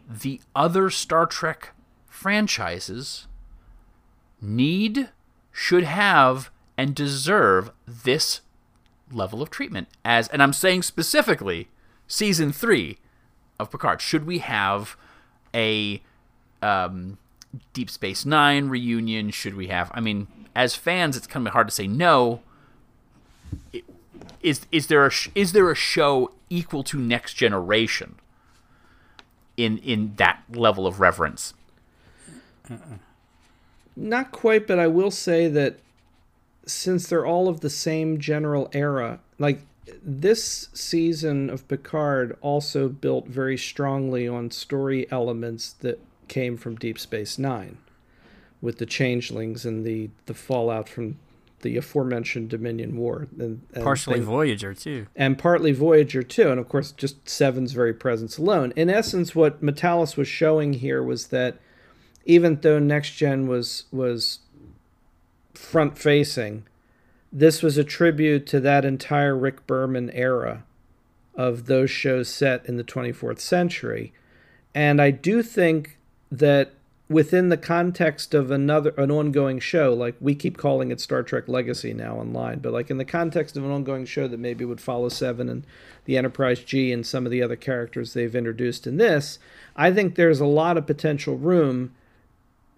the 0.07 0.43
other 0.55 0.91
Star 0.91 1.25
Trek 1.25 1.71
franchises 2.07 3.27
need, 4.39 5.09
should 5.51 5.85
have, 5.85 6.51
and 6.77 6.95
deserve 6.95 7.71
this 7.87 8.43
level 9.11 9.41
of 9.41 9.49
treatment? 9.49 9.89
As 10.05 10.29
and 10.29 10.43
I'm 10.43 10.53
saying 10.53 10.83
specifically, 10.83 11.69
season 12.07 12.53
three 12.53 12.99
of 13.59 13.71
Picard. 13.71 14.03
Should 14.03 14.27
we 14.27 14.41
have 14.41 14.95
a 15.55 16.03
um, 16.63 17.19
Deep 17.73 17.91
Space 17.91 18.25
Nine 18.25 18.69
reunion? 18.69 19.31
Should 19.31 19.55
we 19.55 19.69
have? 19.69 19.91
I 19.95 20.01
mean, 20.01 20.27
as 20.55 20.75
fans, 20.75 21.17
it's 21.17 21.27
kind 21.27 21.47
of 21.47 21.53
hard 21.53 21.69
to 21.69 21.75
say 21.75 21.87
no. 21.87 22.41
Is 24.43 24.67
is 24.73 24.89
there 24.89 25.07
a 25.07 25.11
is 25.35 25.53
there 25.53 25.71
a 25.71 25.75
show 25.75 26.33
equal 26.51 26.83
to 26.85 26.99
Next 26.99 27.35
Generation 27.35 28.17
in 29.57 29.79
in 29.79 30.15
that 30.17 30.43
level 30.51 30.87
of 30.87 31.01
reverence? 31.01 31.55
Not 33.95 34.33
quite, 34.33 34.67
but 34.67 34.79
I 34.79 34.87
will 34.87 35.11
say 35.11 35.49
that 35.49 35.79
since 36.65 37.09
they're 37.09 37.27
all 37.27 37.49
of 37.49 37.61
the 37.61 37.71
same 37.71 38.19
general 38.19 38.69
era, 38.73 39.21
like 39.39 39.63
this 40.03 40.69
season 40.73 41.51
of 41.51 41.67
Picard 41.69 42.37
also 42.41 42.89
built 42.89 43.27
very 43.27 43.57
strongly 43.59 44.29
on 44.29 44.51
story 44.51 45.11
elements 45.11 45.73
that 45.81 46.01
came 46.29 46.57
from 46.57 46.77
Deep 46.77 46.99
Space 46.99 47.39
Nine, 47.39 47.79
with 48.61 48.79
the 48.79 48.87
changelings 48.87 49.65
and 49.67 49.85
the 49.85 50.11
the 50.27 50.35
fallout 50.35 50.89
from 50.89 51.19
the 51.63 51.77
aforementioned 51.77 52.49
Dominion 52.49 52.97
War, 52.97 53.29
and, 53.39 53.63
and 53.73 53.85
Partially 53.85 54.17
thing- 54.17 54.25
Voyager 54.25 54.75
too. 54.75 55.07
and 55.15 55.39
partly 55.39 55.71
Voyager 55.73 56.23
too, 56.23 56.49
and 56.51 56.59
of 56.59 56.69
course 56.69 56.91
just 56.93 57.29
Seven's 57.29 57.73
very 57.73 57.95
presence 57.95 58.37
alone. 58.39 58.73
In 58.75 58.91
essence, 58.91 59.35
what 59.35 59.63
Matalas 59.63 60.17
was 60.17 60.27
showing 60.29 60.75
here 60.75 61.03
was 61.03 61.29
that 61.29 61.59
even 62.25 62.61
though 62.63 62.79
Next 62.79 63.13
Gen 63.13 63.47
was 63.47 63.85
was 63.93 64.41
front 65.55 65.99
facing, 65.99 66.65
this 67.33 67.63
was 67.63 67.79
a 67.79 67.85
tribute 67.85 68.47
to 68.49 68.61
that 68.61 68.85
entire 68.85 69.37
Rick 69.37 69.67
Berman 69.67 70.11
era 70.11 70.65
of 71.35 71.65
those 71.65 71.91
shows 71.91 72.29
set 72.29 72.67
in 72.67 72.77
the 72.77 72.85
24th 72.85 73.41
century. 73.41 74.13
And 74.75 75.01
I 75.01 75.11
do 75.11 75.43
think 75.43 75.99
that 76.31 76.73
within 77.09 77.49
the 77.49 77.57
context 77.57 78.35
of 78.35 78.51
another 78.51 78.91
an 78.99 79.11
ongoing 79.11 79.59
show, 79.59 79.95
like 79.95 80.15
we 80.21 80.35
keep 80.35 80.59
calling 80.59 80.91
it 80.91 81.01
Star 81.01 81.23
Trek 81.23 81.49
Legacy 81.49 81.95
now 81.95 82.17
online, 82.17 82.59
but 82.59 82.73
like 82.73 82.91
in 82.91 82.99
the 82.99 83.05
context 83.05 83.57
of 83.57 83.65
an 83.65 83.71
ongoing 83.71 84.05
show 84.05 84.29
that 84.29 84.39
maybe 84.39 84.65
would 84.65 84.81
follow 84.81 85.09
Seven 85.09 85.49
and 85.49 85.67
the 86.05 86.19
Enterprise 86.19 86.61
G 86.61 86.93
and 86.93 87.07
some 87.07 87.25
of 87.25 87.33
the 87.33 87.43
other 87.43 87.57
characters 87.57 88.13
they've 88.13 88.35
introduced 88.35 88.87
in 88.87 88.99
this, 88.99 89.39
I 89.75 89.91
think 89.91 90.15
there's 90.15 90.41
a 90.41 90.47
lot 90.47 90.77
of 90.77 90.87
potential 90.87 91.37
room 91.37 91.95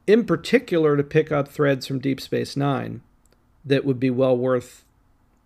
in 0.07 0.25
particular 0.25 0.97
to 0.97 1.03
pick 1.03 1.33
up 1.33 1.49
threads 1.49 1.87
from 1.87 1.99
Deep 1.99 2.21
Space 2.21 2.57
Nine 2.57 3.03
that 3.65 3.85
would 3.85 4.01
be 4.01 4.11
well 4.11 4.37
worth 4.37 4.85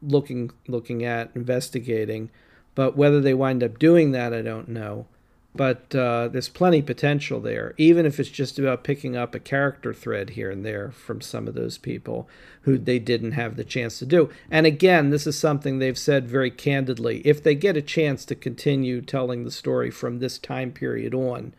looking 0.02 0.50
looking 0.66 1.04
at, 1.04 1.30
investigating. 1.34 2.30
But 2.74 2.96
whether 2.96 3.20
they 3.20 3.34
wind 3.34 3.62
up 3.62 3.78
doing 3.78 4.12
that, 4.12 4.32
I 4.32 4.42
don't 4.42 4.68
know. 4.68 5.06
But 5.54 5.92
uh, 5.94 6.28
there's 6.28 6.48
plenty 6.48 6.82
potential 6.82 7.40
there, 7.40 7.74
even 7.78 8.06
if 8.06 8.20
it's 8.20 8.28
just 8.28 8.60
about 8.60 8.84
picking 8.84 9.16
up 9.16 9.34
a 9.34 9.40
character 9.40 9.92
thread 9.92 10.30
here 10.30 10.50
and 10.52 10.64
there 10.64 10.92
from 10.92 11.20
some 11.20 11.48
of 11.48 11.54
those 11.54 11.78
people 11.78 12.28
who 12.62 12.78
they 12.78 13.00
didn't 13.00 13.32
have 13.32 13.56
the 13.56 13.64
chance 13.64 13.98
to 13.98 14.06
do. 14.06 14.30
And 14.50 14.66
again, 14.66 15.10
this 15.10 15.26
is 15.26 15.36
something 15.36 15.78
they've 15.78 15.98
said 15.98 16.28
very 16.28 16.52
candidly. 16.52 17.22
If 17.24 17.42
they 17.42 17.56
get 17.56 17.76
a 17.76 17.82
chance 17.82 18.24
to 18.26 18.36
continue 18.36 19.00
telling 19.00 19.42
the 19.42 19.50
story 19.50 19.90
from 19.90 20.18
this 20.18 20.38
time 20.38 20.70
period 20.70 21.14
on, 21.14 21.54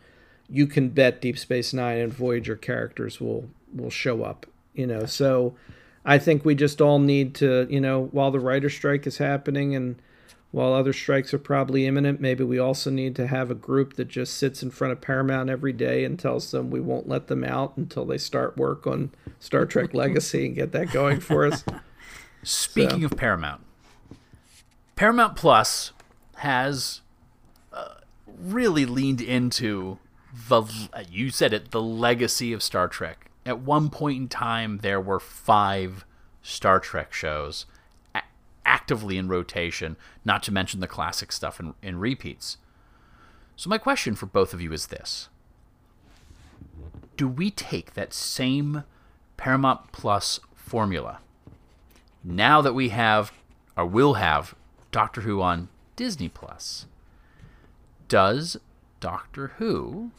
you 0.48 0.66
can 0.66 0.88
bet 0.88 1.20
Deep 1.20 1.38
Space 1.38 1.74
Nine 1.74 1.98
and 1.98 2.12
Voyager 2.12 2.56
characters 2.56 3.20
will 3.20 3.50
will 3.74 3.90
show 3.90 4.22
up. 4.22 4.46
You 4.72 4.86
know, 4.86 5.04
so 5.04 5.54
I 6.04 6.18
think 6.18 6.44
we 6.44 6.54
just 6.54 6.80
all 6.80 6.98
need 6.98 7.34
to, 7.36 7.66
you 7.70 7.80
know, 7.80 8.08
while 8.12 8.30
the 8.30 8.40
writer 8.40 8.70
strike 8.70 9.06
is 9.06 9.18
happening 9.18 9.74
and 9.74 10.00
while 10.52 10.72
other 10.72 10.92
strikes 10.92 11.32
are 11.32 11.38
probably 11.38 11.86
imminent, 11.86 12.20
maybe 12.20 12.42
we 12.42 12.58
also 12.58 12.90
need 12.90 13.14
to 13.16 13.26
have 13.28 13.50
a 13.50 13.54
group 13.54 13.94
that 13.94 14.08
just 14.08 14.36
sits 14.36 14.62
in 14.62 14.70
front 14.70 14.92
of 14.92 15.00
Paramount 15.00 15.48
every 15.48 15.72
day 15.72 16.04
and 16.04 16.18
tells 16.18 16.50
them 16.50 16.70
we 16.70 16.80
won't 16.80 17.08
let 17.08 17.28
them 17.28 17.44
out 17.44 17.76
until 17.76 18.04
they 18.04 18.18
start 18.18 18.56
work 18.56 18.86
on 18.86 19.12
Star 19.38 19.64
Trek 19.64 19.94
Legacy 19.94 20.46
and 20.46 20.56
get 20.56 20.72
that 20.72 20.90
going 20.90 21.20
for 21.20 21.46
us. 21.46 21.64
Speaking 22.42 23.00
so. 23.00 23.06
of 23.06 23.16
Paramount, 23.16 23.60
Paramount 24.96 25.36
Plus 25.36 25.92
has 26.36 27.00
uh, 27.72 27.94
really 28.26 28.86
leaned 28.86 29.20
into 29.20 29.98
the 30.48 30.64
you 31.10 31.30
said 31.30 31.52
it 31.52 31.70
the 31.70 31.82
legacy 31.82 32.52
of 32.52 32.62
Star 32.62 32.88
Trek. 32.88 33.29
At 33.46 33.60
one 33.60 33.90
point 33.90 34.18
in 34.18 34.28
time, 34.28 34.78
there 34.78 35.00
were 35.00 35.20
five 35.20 36.04
Star 36.42 36.80
Trek 36.80 37.12
shows 37.12 37.66
actively 38.70 39.18
in 39.18 39.28
rotation, 39.28 39.96
not 40.24 40.42
to 40.44 40.52
mention 40.52 40.80
the 40.80 40.86
classic 40.86 41.32
stuff 41.32 41.58
in, 41.58 41.74
in 41.82 41.98
repeats. 41.98 42.56
So, 43.56 43.68
my 43.68 43.78
question 43.78 44.14
for 44.14 44.26
both 44.26 44.54
of 44.54 44.60
you 44.60 44.72
is 44.72 44.86
this 44.86 45.28
Do 47.16 47.26
we 47.26 47.50
take 47.50 47.94
that 47.94 48.12
same 48.14 48.84
Paramount 49.36 49.92
Plus 49.92 50.40
formula 50.54 51.20
now 52.22 52.60
that 52.60 52.74
we 52.74 52.90
have, 52.90 53.32
or 53.76 53.86
will 53.86 54.14
have, 54.14 54.54
Doctor 54.92 55.22
Who 55.22 55.40
on 55.40 55.68
Disney 55.96 56.28
Plus? 56.28 56.86
Does 58.08 58.56
Doctor 59.00 59.48
Who 59.58 60.10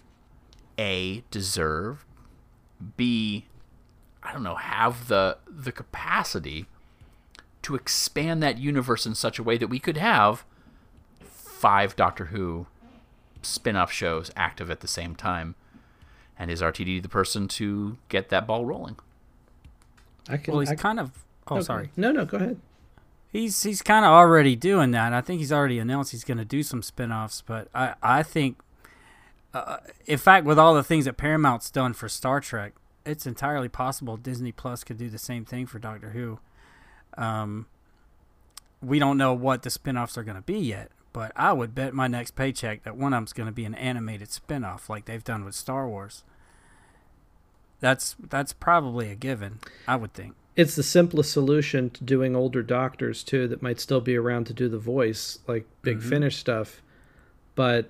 A 0.77 1.23
deserve 1.31 2.05
B 2.97 3.45
I 4.23 4.31
don't 4.33 4.43
know 4.43 4.55
have 4.55 5.07
the 5.07 5.37
the 5.47 5.71
capacity 5.71 6.67
to 7.61 7.75
expand 7.75 8.41
that 8.41 8.57
universe 8.57 9.05
in 9.05 9.15
such 9.15 9.37
a 9.39 9.43
way 9.43 9.57
that 9.57 9.67
we 9.67 9.79
could 9.79 9.97
have 9.97 10.45
five 11.23 11.95
Doctor 11.95 12.25
Who 12.25 12.65
spin-off 13.43 13.91
shows 13.91 14.31
active 14.35 14.69
at 14.71 14.79
the 14.79 14.87
same 14.87 15.15
time. 15.15 15.55
And 16.37 16.49
is 16.49 16.61
RTD 16.61 17.03
the 17.03 17.09
person 17.09 17.47
to 17.49 17.97
get 18.09 18.29
that 18.29 18.47
ball 18.47 18.65
rolling? 18.65 18.97
I 20.27 20.37
can, 20.37 20.53
well, 20.53 20.61
he's 20.61 20.71
I, 20.71 20.75
kind 20.75 20.99
of. 20.99 21.23
Oh, 21.47 21.55
okay. 21.57 21.63
sorry. 21.63 21.91
No, 21.95 22.11
no, 22.11 22.25
go 22.25 22.37
ahead. 22.37 22.59
He's 23.31 23.61
he's 23.63 23.81
kind 23.81 24.05
of 24.05 24.11
already 24.11 24.55
doing 24.55 24.91
that. 24.91 25.13
I 25.13 25.21
think 25.21 25.39
he's 25.39 25.51
already 25.51 25.79
announced 25.79 26.11
he's 26.11 26.23
going 26.23 26.37
to 26.39 26.45
do 26.45 26.63
some 26.63 26.81
spin-offs, 26.81 27.41
but 27.41 27.67
I 27.75 27.93
I 28.01 28.23
think, 28.23 28.57
uh, 29.53 29.77
in 30.05 30.17
fact, 30.17 30.45
with 30.45 30.57
all 30.57 30.73
the 30.73 30.83
things 30.83 31.05
that 31.05 31.17
Paramount's 31.17 31.69
done 31.69 31.93
for 31.93 32.07
Star 32.07 32.39
Trek, 32.39 32.73
it's 33.05 33.25
entirely 33.25 33.69
possible 33.69 34.17
Disney 34.17 34.51
Plus 34.51 34.83
could 34.83 34.97
do 34.97 35.09
the 35.09 35.17
same 35.17 35.45
thing 35.45 35.65
for 35.65 35.79
Doctor 35.79 36.11
Who. 36.11 36.39
Um, 37.17 37.67
we 38.81 38.99
don't 38.99 39.17
know 39.17 39.33
what 39.33 39.63
the 39.63 39.69
spin-offs 39.69 40.17
are 40.17 40.23
going 40.23 40.35
to 40.35 40.41
be 40.41 40.57
yet, 40.57 40.91
but 41.13 41.31
I 41.35 41.53
would 41.53 41.75
bet 41.75 41.93
my 41.93 42.07
next 42.07 42.31
paycheck 42.31 42.83
that 42.83 42.95
one 42.95 43.13
of 43.13 43.17
them's 43.17 43.33
going 43.33 43.47
to 43.47 43.53
be 43.53 43.65
an 43.65 43.75
animated 43.75 44.31
spin-off 44.31 44.89
like 44.89 45.05
they've 45.05 45.23
done 45.23 45.43
with 45.43 45.55
Star 45.55 45.87
Wars. 45.87 46.23
That's 47.79 48.15
that's 48.19 48.53
probably 48.53 49.09
a 49.09 49.15
given, 49.15 49.59
I 49.87 49.95
would 49.95 50.13
think. 50.13 50.35
It's 50.55 50.75
the 50.75 50.83
simplest 50.83 51.31
solution 51.31 51.89
to 51.91 52.03
doing 52.03 52.35
older 52.35 52.61
doctors 52.61 53.23
too 53.23 53.47
that 53.47 53.61
might 53.61 53.79
still 53.79 54.01
be 54.01 54.15
around 54.15 54.45
to 54.47 54.53
do 54.53 54.69
the 54.69 54.77
voice, 54.77 55.39
like 55.47 55.65
Big 55.81 55.99
mm-hmm. 55.99 56.09
Finish 56.09 56.37
stuff, 56.37 56.81
but 57.55 57.89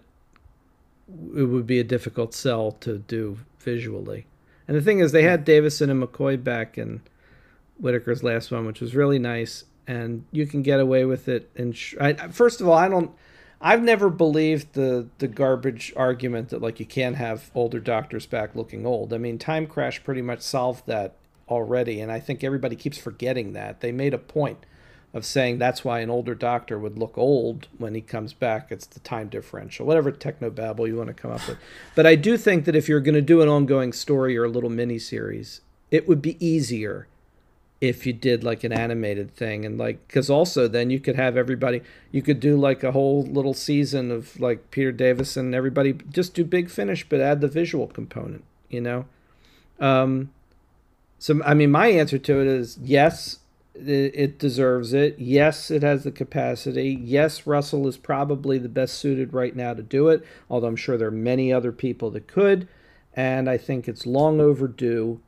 it 1.36 1.44
would 1.44 1.68
be 1.68 1.80
a 1.80 1.84
difficult 1.84 2.34
sell 2.34 2.72
to 2.74 2.98
do 3.00 3.40
visually. 3.60 4.28
And 4.68 4.78
the 4.78 4.82
thing 4.82 5.00
is, 5.00 5.12
they 5.12 5.24
had 5.24 5.44
Davison 5.44 5.90
and 5.90 6.02
McCoy 6.02 6.42
back 6.42 6.78
in 6.78 7.02
Whittaker's 7.80 8.24
last 8.24 8.52
one, 8.52 8.66
which 8.66 8.82
was 8.82 8.96
really 8.96 9.20
nice, 9.20 9.66
and 9.88 10.26
you 10.32 10.46
can 10.46 10.62
get 10.62 10.80
away 10.80 11.06
with 11.06 11.28
it. 11.28 11.50
And 11.56 11.76
sh- 11.76 11.96
I, 12.00 12.14
first 12.14 12.62
of 12.62 12.68
all, 12.68 12.78
I 12.78 12.88
don't. 12.88 13.12
I've 13.60 13.84
never 13.84 14.10
believed 14.10 14.74
the 14.74 15.08
the 15.20 15.28
garbage 15.28 15.94
argument 15.96 16.50
that 16.50 16.62
like 16.62 16.80
you 16.80 16.86
can't 16.86 17.16
have 17.16 17.52
older 17.54 17.80
doctors 17.80 18.26
back 18.26 18.56
looking 18.56 18.86
old. 18.86 19.14
I 19.14 19.18
mean, 19.18 19.38
Time 19.38 19.68
Crash 19.68 20.04
pretty 20.04 20.22
much 20.22 20.42
solved 20.42 20.88
that 20.88 21.16
already, 21.50 22.00
and 22.00 22.12
I 22.12 22.20
think 22.20 22.44
everybody 22.44 22.76
keeps 22.76 22.98
forgetting 22.98 23.54
that. 23.54 23.82
They 23.82 23.92
made 23.92 24.14
a 24.14 24.18
point 24.18 24.66
of 25.14 25.26
saying 25.26 25.58
that's 25.58 25.84
why 25.84 26.00
an 26.00 26.10
older 26.10 26.34
doctor 26.34 26.80
would 26.80 26.98
look 26.98 27.18
old 27.18 27.68
when 27.78 27.96
he 27.96 28.02
comes 28.02 28.34
back. 28.34 28.68
It's 28.70 28.86
the 28.86 29.02
time 29.02 29.28
differential, 29.28 29.86
whatever 29.86 30.12
techno 30.12 30.50
babble 30.50 30.88
you 30.88 30.96
want 30.96 31.08
to 31.08 31.14
come 31.14 31.32
up 31.32 31.46
with. 31.48 31.58
But 31.96 32.06
I 32.06 32.16
do 32.16 32.38
think 32.38 32.66
that 32.66 32.76
if 32.76 32.88
you're 32.88 33.02
going 33.02 33.16
to 33.16 33.22
do 33.22 33.42
an 33.42 33.50
ongoing 33.50 33.92
story 33.94 34.38
or 34.38 34.46
a 34.46 34.50
little 34.50 34.70
mini 34.70 35.00
series, 35.00 35.62
it 35.90 36.08
would 36.08 36.22
be 36.22 36.44
easier 36.46 37.08
if 37.82 38.06
you 38.06 38.14
did 38.14 38.44
like 38.44 38.64
an 38.64 38.72
animated 38.72 39.36
thing 39.36 39.66
and 39.66 39.80
like 39.80 40.08
because 40.08 40.30
also 40.30 40.68
then 40.68 40.92
you 40.92 41.00
could 41.00 41.16
have 41.16 41.36
everybody 41.36 41.82
you 42.12 42.22
could 42.22 42.40
do 42.40 42.56
like 42.56 42.84
a 42.84 42.92
whole 42.92 43.24
little 43.24 43.56
season 43.56 44.12
of 44.12 44.40
like 44.40 44.70
peter 44.70 44.92
davison 44.92 45.48
and 45.48 45.56
everybody 45.56 45.94
just 46.12 46.36
do 46.36 46.46
big 46.46 46.70
finish 46.70 47.04
but 47.10 47.20
add 47.20 47.42
the 47.42 47.48
visual 47.48 47.88
component 47.88 48.44
you 48.70 48.80
know 48.80 49.06
um 49.80 50.30
so 51.18 51.42
i 51.44 51.56
mean 51.56 51.72
my 51.72 51.88
answer 51.88 52.20
to 52.20 52.40
it 52.40 52.46
is 52.46 52.78
yes 52.84 53.40
it 53.90 54.40
deserves 54.40 54.94
it 54.94 55.18
yes 55.20 55.72
it 55.72 55.84
has 55.84 56.04
the 56.04 56.12
capacity 56.12 56.98
yes 57.02 57.46
russell 57.48 57.88
is 57.88 57.98
probably 57.98 58.58
the 58.58 58.70
best 58.70 58.96
suited 58.96 59.34
right 59.34 59.56
now 59.56 59.74
to 59.74 59.84
do 59.84 60.08
it 60.10 60.26
although 60.50 60.68
i'm 60.68 60.76
sure 60.76 60.98
there 60.98 61.08
are 61.08 61.12
many 61.12 61.52
other 61.52 61.72
people 61.72 62.10
that 62.12 62.28
could 62.28 62.68
and 63.14 63.50
i 63.50 63.58
think 63.58 63.88
it's 63.88 64.06
long 64.06 64.40
overdue 64.40 65.20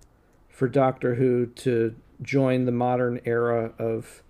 for 0.49 0.67
doctor 0.67 1.15
who 1.15 1.45
to 1.47 1.95
join 2.21 2.65
the 2.65 2.71
modern 2.71 3.19
era 3.25 3.73
of 3.77 4.23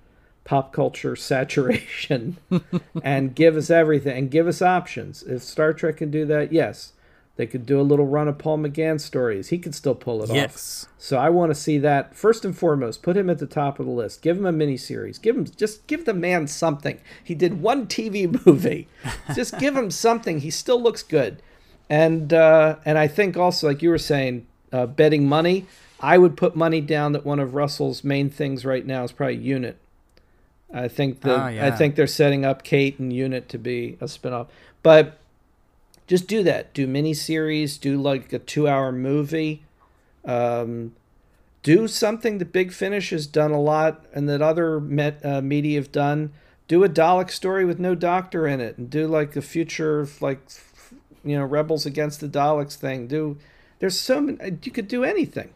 pop 0.44 0.74
culture 0.74 1.16
saturation 1.18 2.38
and 3.04 3.36
give 3.36 3.56
us 3.56 3.70
everything 3.70 4.18
and 4.18 4.32
give 4.32 4.48
us 4.48 4.62
options. 4.62 5.24
If 5.24 5.44
Star 5.44 5.74
Trek 5.74 5.98
can 5.98 6.12
do 6.12 6.26
that, 6.26 6.52
yes. 6.52 6.94
They 7.36 7.48
could 7.48 7.66
do 7.66 7.82
a 7.82 7.84
little 7.84 8.06
run 8.06 8.28
of 8.28 8.38
Paul 8.38 8.60
McGann 8.60 9.02
stories. 9.02 9.50
He 9.50 9.58
could 9.58 9.74
still 9.74 9.96
pull 9.96 10.22
it 10.22 10.30
yes. 10.32 10.84
off. 10.84 10.94
So 11.00 11.18
I 11.18 11.30
want 11.30 11.50
to 11.50 11.56
see 11.56 11.80
that 11.80 12.16
first 12.16 12.46
and 12.46 12.56
foremost. 12.56 13.02
Put 13.02 13.18
him 13.18 13.28
at 13.28 13.40
the 13.40 13.48
top 13.48 13.80
of 13.80 13.88
the 13.88 13.92
list. 13.92 14.22
Give 14.22 14.38
him 14.38 14.46
a 14.46 14.54
miniseries. 14.54 15.20
Give 15.20 15.36
him 15.36 15.46
just 15.46 15.88
give 15.88 16.06
the 16.06 16.14
man 16.14 16.48
something. 16.48 17.00
He 17.24 17.34
did 17.34 17.60
one 17.62 17.88
TV 17.88 18.46
movie. 18.46 18.88
just 19.34 19.58
give 19.58 19.76
him 19.76 19.90
something. 19.90 20.42
He 20.42 20.52
still 20.52 20.82
looks 20.82 21.02
good. 21.02 21.42
And 21.90 22.32
uh, 22.34 22.78
and 22.86 23.00
I 23.00 23.08
think 23.08 23.36
also, 23.36 23.68
like 23.68 23.82
you 23.82 23.90
were 23.90 23.98
saying, 23.98 24.46
uh, 24.72 24.86
betting 24.86 25.28
money. 25.28 25.66
I 26.00 26.18
would 26.18 26.36
put 26.36 26.56
money 26.56 26.82
down 26.82 27.14
that 27.14 27.26
one 27.26 27.40
of 27.40 27.56
Russell's 27.56 28.04
main 28.04 28.30
things 28.30 28.66
right 28.66 28.86
now 28.86 29.04
is 29.06 29.12
probably 29.12 29.38
Unit. 29.38 29.78
I 30.74 30.88
think 30.88 31.22
that 31.22 31.40
oh, 31.40 31.48
yeah. 31.48 31.68
I 31.68 31.72
think 31.72 31.96
they're 31.96 32.08
setting 32.08 32.44
up 32.44 32.64
Kate 32.64 33.00
and 33.00 33.14
Unit 33.14 33.48
to 33.50 33.58
be 33.58 33.98
a 34.02 34.06
spinoff. 34.06 34.48
But 34.82 35.18
just 36.14 36.28
do 36.28 36.44
that. 36.44 36.76
Do 36.76 36.86
miniseries. 36.86 37.80
Do 37.80 38.00
like 38.00 38.32
a 38.32 38.38
two-hour 38.38 38.92
movie. 38.92 39.64
Um, 40.24 40.94
do 41.64 41.88
something 41.88 42.38
that 42.38 42.54
Big 42.54 42.72
Finish 42.72 43.10
has 43.10 43.26
done 43.26 43.50
a 43.50 43.60
lot, 43.60 44.06
and 44.14 44.30
that 44.30 44.40
other 44.40 44.80
met, 44.80 45.26
uh, 45.26 45.42
media 45.42 45.80
have 45.80 45.92
done. 45.92 46.32
Do 46.68 46.84
a 46.84 46.90
Dalek 46.90 47.32
story 47.32 47.66
with 47.66 47.80
no 47.80 47.96
Doctor 47.96 48.46
in 48.46 48.62
it, 48.62 48.78
and 48.78 48.92
do 48.92 49.08
like 49.08 49.36
a 49.36 49.42
future, 49.42 50.08
like 50.22 50.40
you 51.26 51.36
know, 51.36 51.46
Rebels 51.46 51.88
against 51.88 52.20
the 52.20 52.30
Daleks 52.30 52.76
thing. 52.76 53.08
Do 53.08 53.40
there's 53.80 54.00
so 54.00 54.22
many. 54.22 54.60
You 54.62 54.72
could 54.72 54.88
do 54.88 55.04
anything 55.04 55.50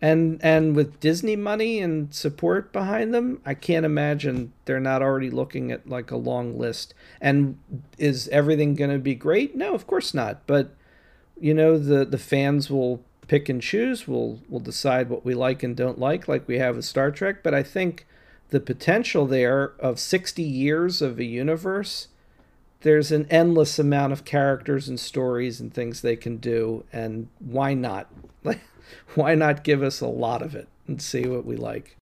and 0.00 0.38
and 0.44 0.76
with 0.76 1.00
Disney 1.00 1.34
money 1.34 1.80
and 1.80 2.14
support 2.14 2.72
behind 2.72 3.12
them, 3.12 3.40
I 3.44 3.54
can't 3.54 3.84
imagine 3.84 4.52
they're 4.64 4.78
not 4.78 5.02
already 5.02 5.30
looking 5.30 5.72
at 5.72 5.88
like 5.88 6.10
a 6.10 6.16
long 6.16 6.56
list. 6.56 6.94
And 7.20 7.58
is 7.98 8.28
everything 8.28 8.76
going 8.76 8.92
to 8.92 8.98
be 8.98 9.16
great? 9.16 9.56
No, 9.56 9.74
of 9.74 9.86
course 9.86 10.14
not. 10.14 10.46
But 10.46 10.70
you 11.40 11.52
know, 11.52 11.78
the 11.78 12.04
the 12.04 12.18
fans 12.18 12.70
will 12.70 13.02
pick 13.26 13.48
and 13.48 13.60
choose. 13.60 14.06
We'll 14.06 14.40
we'll 14.48 14.60
decide 14.60 15.08
what 15.08 15.24
we 15.24 15.34
like 15.34 15.64
and 15.64 15.76
don't 15.76 15.98
like, 15.98 16.28
like 16.28 16.46
we 16.46 16.58
have 16.58 16.76
with 16.76 16.84
Star 16.84 17.10
Trek. 17.10 17.42
But 17.42 17.54
I 17.54 17.64
think 17.64 18.06
the 18.50 18.60
potential 18.60 19.26
there 19.26 19.72
of 19.80 19.98
sixty 19.98 20.44
years 20.44 21.02
of 21.02 21.18
a 21.18 21.24
universe, 21.24 22.06
there's 22.82 23.10
an 23.10 23.26
endless 23.30 23.80
amount 23.80 24.12
of 24.12 24.24
characters 24.24 24.88
and 24.88 25.00
stories 25.00 25.60
and 25.60 25.74
things 25.74 26.02
they 26.02 26.16
can 26.16 26.36
do, 26.36 26.84
and 26.92 27.28
why 27.40 27.74
not? 27.74 28.06
why 29.14 29.34
not 29.34 29.64
give 29.64 29.82
us 29.82 30.00
a 30.00 30.06
lot 30.06 30.42
of 30.42 30.54
it 30.54 30.68
and 30.86 31.00
see 31.00 31.26
what 31.26 31.44
we 31.44 31.56
like? 31.56 31.96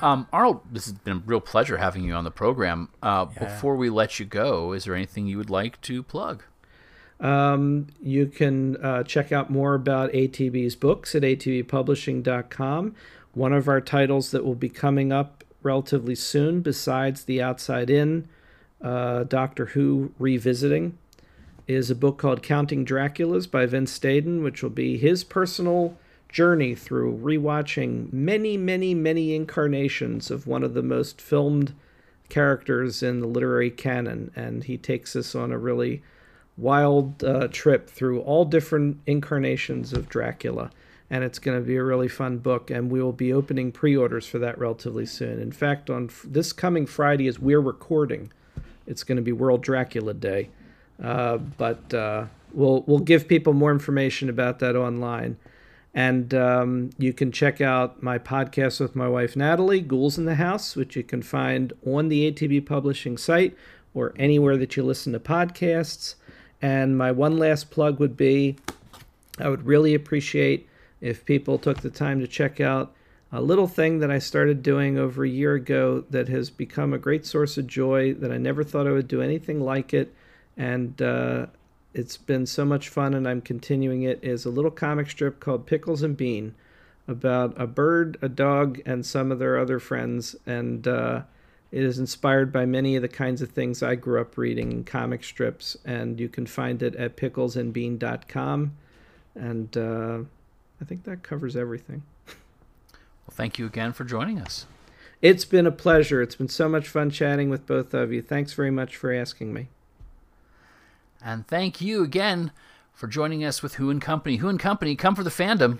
Um, 0.00 0.26
Arnold, 0.32 0.62
this 0.72 0.86
has 0.86 0.94
been 0.94 1.18
a 1.18 1.22
real 1.24 1.40
pleasure 1.40 1.76
having 1.76 2.02
you 2.02 2.12
on 2.14 2.24
the 2.24 2.30
program. 2.32 2.88
Uh, 3.02 3.26
Yeah. 3.34 3.44
Before 3.44 3.76
we 3.76 3.88
let 3.88 4.18
you 4.18 4.26
go, 4.26 4.72
is 4.72 4.84
there 4.84 4.96
anything 4.96 5.28
you 5.28 5.38
would 5.38 5.50
like 5.50 5.80
to 5.82 6.02
plug? 6.02 6.42
Um, 7.22 7.86
you 8.02 8.26
can 8.26 8.76
uh, 8.84 9.04
check 9.04 9.30
out 9.30 9.48
more 9.48 9.74
about 9.74 10.12
ATB's 10.12 10.74
books 10.74 11.14
at 11.14 11.22
atbpublishing.com. 11.22 12.94
One 13.32 13.52
of 13.52 13.68
our 13.68 13.80
titles 13.80 14.32
that 14.32 14.44
will 14.44 14.56
be 14.56 14.68
coming 14.68 15.12
up 15.12 15.44
relatively 15.62 16.16
soon, 16.16 16.60
besides 16.60 17.24
The 17.24 17.40
Outside 17.40 17.88
In, 17.88 18.28
uh, 18.82 19.22
Doctor 19.24 19.66
Who 19.66 20.12
Revisiting, 20.18 20.98
is 21.68 21.90
a 21.90 21.94
book 21.94 22.18
called 22.18 22.42
Counting 22.42 22.84
Draculas 22.84 23.48
by 23.48 23.66
Vince 23.66 23.96
Stadon, 23.96 24.42
which 24.42 24.62
will 24.62 24.70
be 24.70 24.98
his 24.98 25.22
personal 25.22 25.96
journey 26.28 26.74
through 26.74 27.16
rewatching 27.18 28.12
many, 28.12 28.56
many, 28.56 28.94
many 28.94 29.34
incarnations 29.34 30.30
of 30.30 30.48
one 30.48 30.64
of 30.64 30.74
the 30.74 30.82
most 30.82 31.20
filmed 31.20 31.72
characters 32.28 33.02
in 33.02 33.20
the 33.20 33.26
literary 33.28 33.70
canon. 33.70 34.32
And 34.34 34.64
he 34.64 34.76
takes 34.76 35.14
us 35.14 35.36
on 35.36 35.52
a 35.52 35.58
really 35.58 36.02
wild 36.56 37.22
uh, 37.24 37.48
trip 37.48 37.88
through 37.88 38.20
all 38.20 38.44
different 38.44 38.98
incarnations 39.06 39.92
of 39.92 40.08
Dracula. 40.08 40.70
And 41.10 41.24
it's 41.24 41.38
going 41.38 41.58
to 41.58 41.64
be 41.64 41.76
a 41.76 41.84
really 41.84 42.08
fun 42.08 42.38
book, 42.38 42.70
and 42.70 42.90
we 42.90 43.02
will 43.02 43.12
be 43.12 43.32
opening 43.32 43.70
pre-orders 43.70 44.26
for 44.26 44.38
that 44.38 44.58
relatively 44.58 45.04
soon. 45.04 45.40
In 45.40 45.52
fact, 45.52 45.90
on 45.90 46.06
f- 46.06 46.24
this 46.26 46.54
coming 46.54 46.86
Friday, 46.86 47.28
as 47.28 47.38
we're 47.38 47.60
recording, 47.60 48.32
it's 48.86 49.04
going 49.04 49.16
to 49.16 49.22
be 49.22 49.32
World 49.32 49.62
Dracula 49.62 50.14
Day. 50.14 50.48
Uh, 51.02 51.36
but 51.36 51.92
uh, 51.92 52.26
we'll 52.52 52.82
we'll 52.86 53.00
give 53.00 53.28
people 53.28 53.52
more 53.52 53.72
information 53.72 54.28
about 54.28 54.58
that 54.60 54.76
online. 54.76 55.36
And 55.94 56.32
um, 56.32 56.90
you 56.96 57.12
can 57.12 57.32
check 57.32 57.60
out 57.60 58.02
my 58.02 58.18
podcast 58.18 58.80
with 58.80 58.96
my 58.96 59.08
wife 59.08 59.36
Natalie, 59.36 59.82
Ghouls 59.82 60.16
in 60.16 60.24
the 60.24 60.36
House, 60.36 60.74
which 60.74 60.96
you 60.96 61.02
can 61.02 61.22
find 61.22 61.72
on 61.84 62.08
the 62.08 62.30
ATB 62.30 62.64
Publishing 62.64 63.18
site 63.18 63.54
or 63.92 64.14
anywhere 64.16 64.56
that 64.56 64.76
you 64.76 64.82
listen 64.82 65.12
to 65.12 65.20
podcasts. 65.20 66.14
And 66.62 66.96
my 66.96 67.10
one 67.10 67.36
last 67.36 67.70
plug 67.70 67.98
would 67.98 68.16
be 68.16 68.56
I 69.38 69.48
would 69.48 69.66
really 69.66 69.94
appreciate 69.94 70.68
if 71.00 71.24
people 71.24 71.58
took 71.58 71.80
the 71.80 71.90
time 71.90 72.20
to 72.20 72.28
check 72.28 72.60
out 72.60 72.94
a 73.32 73.40
little 73.40 73.66
thing 73.66 73.98
that 73.98 74.10
I 74.10 74.18
started 74.18 74.62
doing 74.62 74.98
over 74.98 75.24
a 75.24 75.28
year 75.28 75.54
ago 75.54 76.04
that 76.10 76.28
has 76.28 76.50
become 76.50 76.92
a 76.92 76.98
great 76.98 77.24
source 77.24 77.56
of 77.56 77.66
joy 77.66 78.12
that 78.14 78.30
I 78.30 78.36
never 78.36 78.62
thought 78.62 78.86
I 78.86 78.92
would 78.92 79.08
do 79.08 79.22
anything 79.22 79.60
like 79.60 79.94
it. 79.94 80.14
And 80.56 81.00
uh, 81.00 81.46
it's 81.94 82.18
been 82.18 82.44
so 82.44 82.64
much 82.66 82.90
fun, 82.90 83.14
and 83.14 83.26
I'm 83.26 83.40
continuing 83.40 84.02
it. 84.02 84.20
Is 84.22 84.44
a 84.44 84.50
little 84.50 84.70
comic 84.70 85.10
strip 85.10 85.40
called 85.40 85.66
Pickles 85.66 86.02
and 86.02 86.14
Bean 86.14 86.54
about 87.08 87.58
a 87.60 87.66
bird, 87.66 88.18
a 88.20 88.28
dog, 88.28 88.80
and 88.84 89.04
some 89.04 89.32
of 89.32 89.38
their 89.38 89.58
other 89.58 89.78
friends. 89.78 90.36
And 90.46 90.86
uh, 90.86 91.22
it 91.72 91.82
is 91.82 91.98
inspired 91.98 92.52
by 92.52 92.66
many 92.66 92.96
of 92.96 93.02
the 93.02 93.08
kinds 93.08 93.40
of 93.40 93.50
things 93.50 93.82
I 93.82 93.94
grew 93.94 94.20
up 94.20 94.36
reading 94.36 94.70
in 94.70 94.84
comic 94.84 95.24
strips. 95.24 95.74
And 95.86 96.20
you 96.20 96.28
can 96.28 96.46
find 96.46 96.82
it 96.82 96.94
at 96.96 97.16
picklesandbean.com. 97.16 98.76
And 99.34 99.76
uh, 99.76 100.18
I 100.80 100.84
think 100.84 101.04
that 101.04 101.22
covers 101.22 101.56
everything. 101.56 102.02
Well, 102.26 103.32
thank 103.32 103.58
you 103.58 103.64
again 103.64 103.94
for 103.94 104.04
joining 104.04 104.38
us. 104.38 104.66
It's 105.22 105.46
been 105.46 105.66
a 105.66 105.72
pleasure. 105.72 106.20
It's 106.20 106.34
been 106.34 106.50
so 106.50 106.68
much 106.68 106.88
fun 106.88 107.10
chatting 107.10 107.48
with 107.48 107.66
both 107.66 107.94
of 107.94 108.12
you. 108.12 108.20
Thanks 108.20 108.52
very 108.52 108.70
much 108.70 108.94
for 108.94 109.10
asking 109.10 109.54
me. 109.54 109.68
And 111.24 111.46
thank 111.46 111.80
you 111.80 112.02
again 112.02 112.52
for 112.92 113.06
joining 113.06 113.44
us 113.44 113.62
with 113.62 113.76
Who 113.76 113.88
and 113.88 114.02
Company. 114.02 114.36
Who 114.36 114.48
and 114.48 114.60
Company, 114.60 114.94
come 114.94 115.14
for 115.14 115.24
the 115.24 115.30
fandom. 115.30 115.78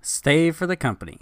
Stay 0.00 0.52
for 0.52 0.66
the 0.66 0.76
company. 0.76 1.18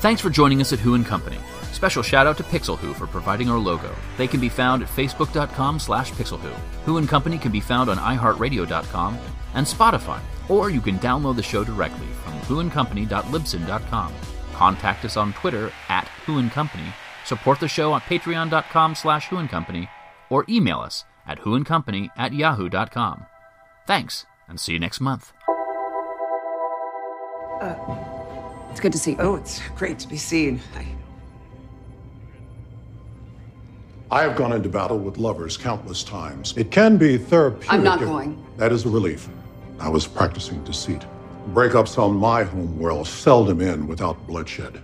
Thanks 0.00 0.20
for 0.20 0.28
joining 0.28 0.60
us 0.60 0.72
at 0.72 0.80
Who 0.80 0.94
and 0.94 1.06
Company. 1.06 1.38
Special 1.74 2.04
shout 2.04 2.28
out 2.28 2.36
to 2.36 2.44
Pixel 2.44 2.78
Who 2.78 2.94
for 2.94 3.08
providing 3.08 3.50
our 3.50 3.58
logo. 3.58 3.92
They 4.16 4.28
can 4.28 4.38
be 4.40 4.48
found 4.48 4.84
at 4.84 4.88
facebook.com 4.88 5.80
slash 5.80 6.12
pixelwho. 6.12 6.52
Who 6.84 6.98
and 6.98 7.08
Company 7.08 7.36
can 7.36 7.50
be 7.50 7.58
found 7.58 7.90
on 7.90 7.96
iheartradio.com 7.98 9.18
and 9.54 9.66
Spotify, 9.66 10.20
or 10.48 10.70
you 10.70 10.80
can 10.80 11.00
download 11.00 11.34
the 11.34 11.42
show 11.42 11.64
directly 11.64 12.06
from 12.22 12.34
whoandcompany.libsyn.com. 12.42 14.14
Contact 14.52 15.04
us 15.04 15.16
on 15.16 15.32
Twitter 15.32 15.72
at 15.88 16.06
Who 16.26 16.38
and 16.38 16.50
Company, 16.52 16.94
support 17.24 17.58
the 17.58 17.66
show 17.66 17.92
on 17.92 18.02
patreon.com 18.02 18.94
slash 18.94 19.26
Who 19.26 19.38
and 19.38 19.50
Company, 19.50 19.88
or 20.30 20.44
email 20.48 20.78
us 20.78 21.04
at 21.26 21.40
whoandcompany 21.40 22.10
at 22.16 22.32
yahoo.com. 22.32 23.26
Thanks, 23.88 24.26
and 24.46 24.60
see 24.60 24.74
you 24.74 24.78
next 24.78 25.00
month. 25.00 25.32
Uh, 27.60 27.74
it's 28.70 28.78
good 28.78 28.92
to 28.92 28.98
see 28.98 29.12
you. 29.12 29.16
Oh, 29.18 29.34
it's 29.34 29.60
great 29.70 29.98
to 29.98 30.08
be 30.08 30.16
seen. 30.16 30.60
I... 30.76 30.93
I 34.14 34.22
have 34.22 34.36
gone 34.36 34.52
into 34.52 34.68
battle 34.68 35.00
with 35.00 35.18
lovers 35.18 35.56
countless 35.56 36.04
times. 36.04 36.54
It 36.56 36.70
can 36.70 36.96
be 36.96 37.18
therapeutic. 37.18 37.72
I'm 37.72 37.82
not 37.82 37.98
going. 37.98 38.46
That 38.58 38.70
is 38.70 38.84
a 38.84 38.88
relief. 38.88 39.28
I 39.80 39.88
was 39.88 40.06
practicing 40.06 40.62
deceit. 40.62 41.04
Breakups 41.48 41.98
on 41.98 42.14
my 42.14 42.44
home 42.44 42.78
world 42.78 43.08
seldom 43.08 43.60
end 43.60 43.88
without 43.88 44.24
bloodshed. 44.28 44.80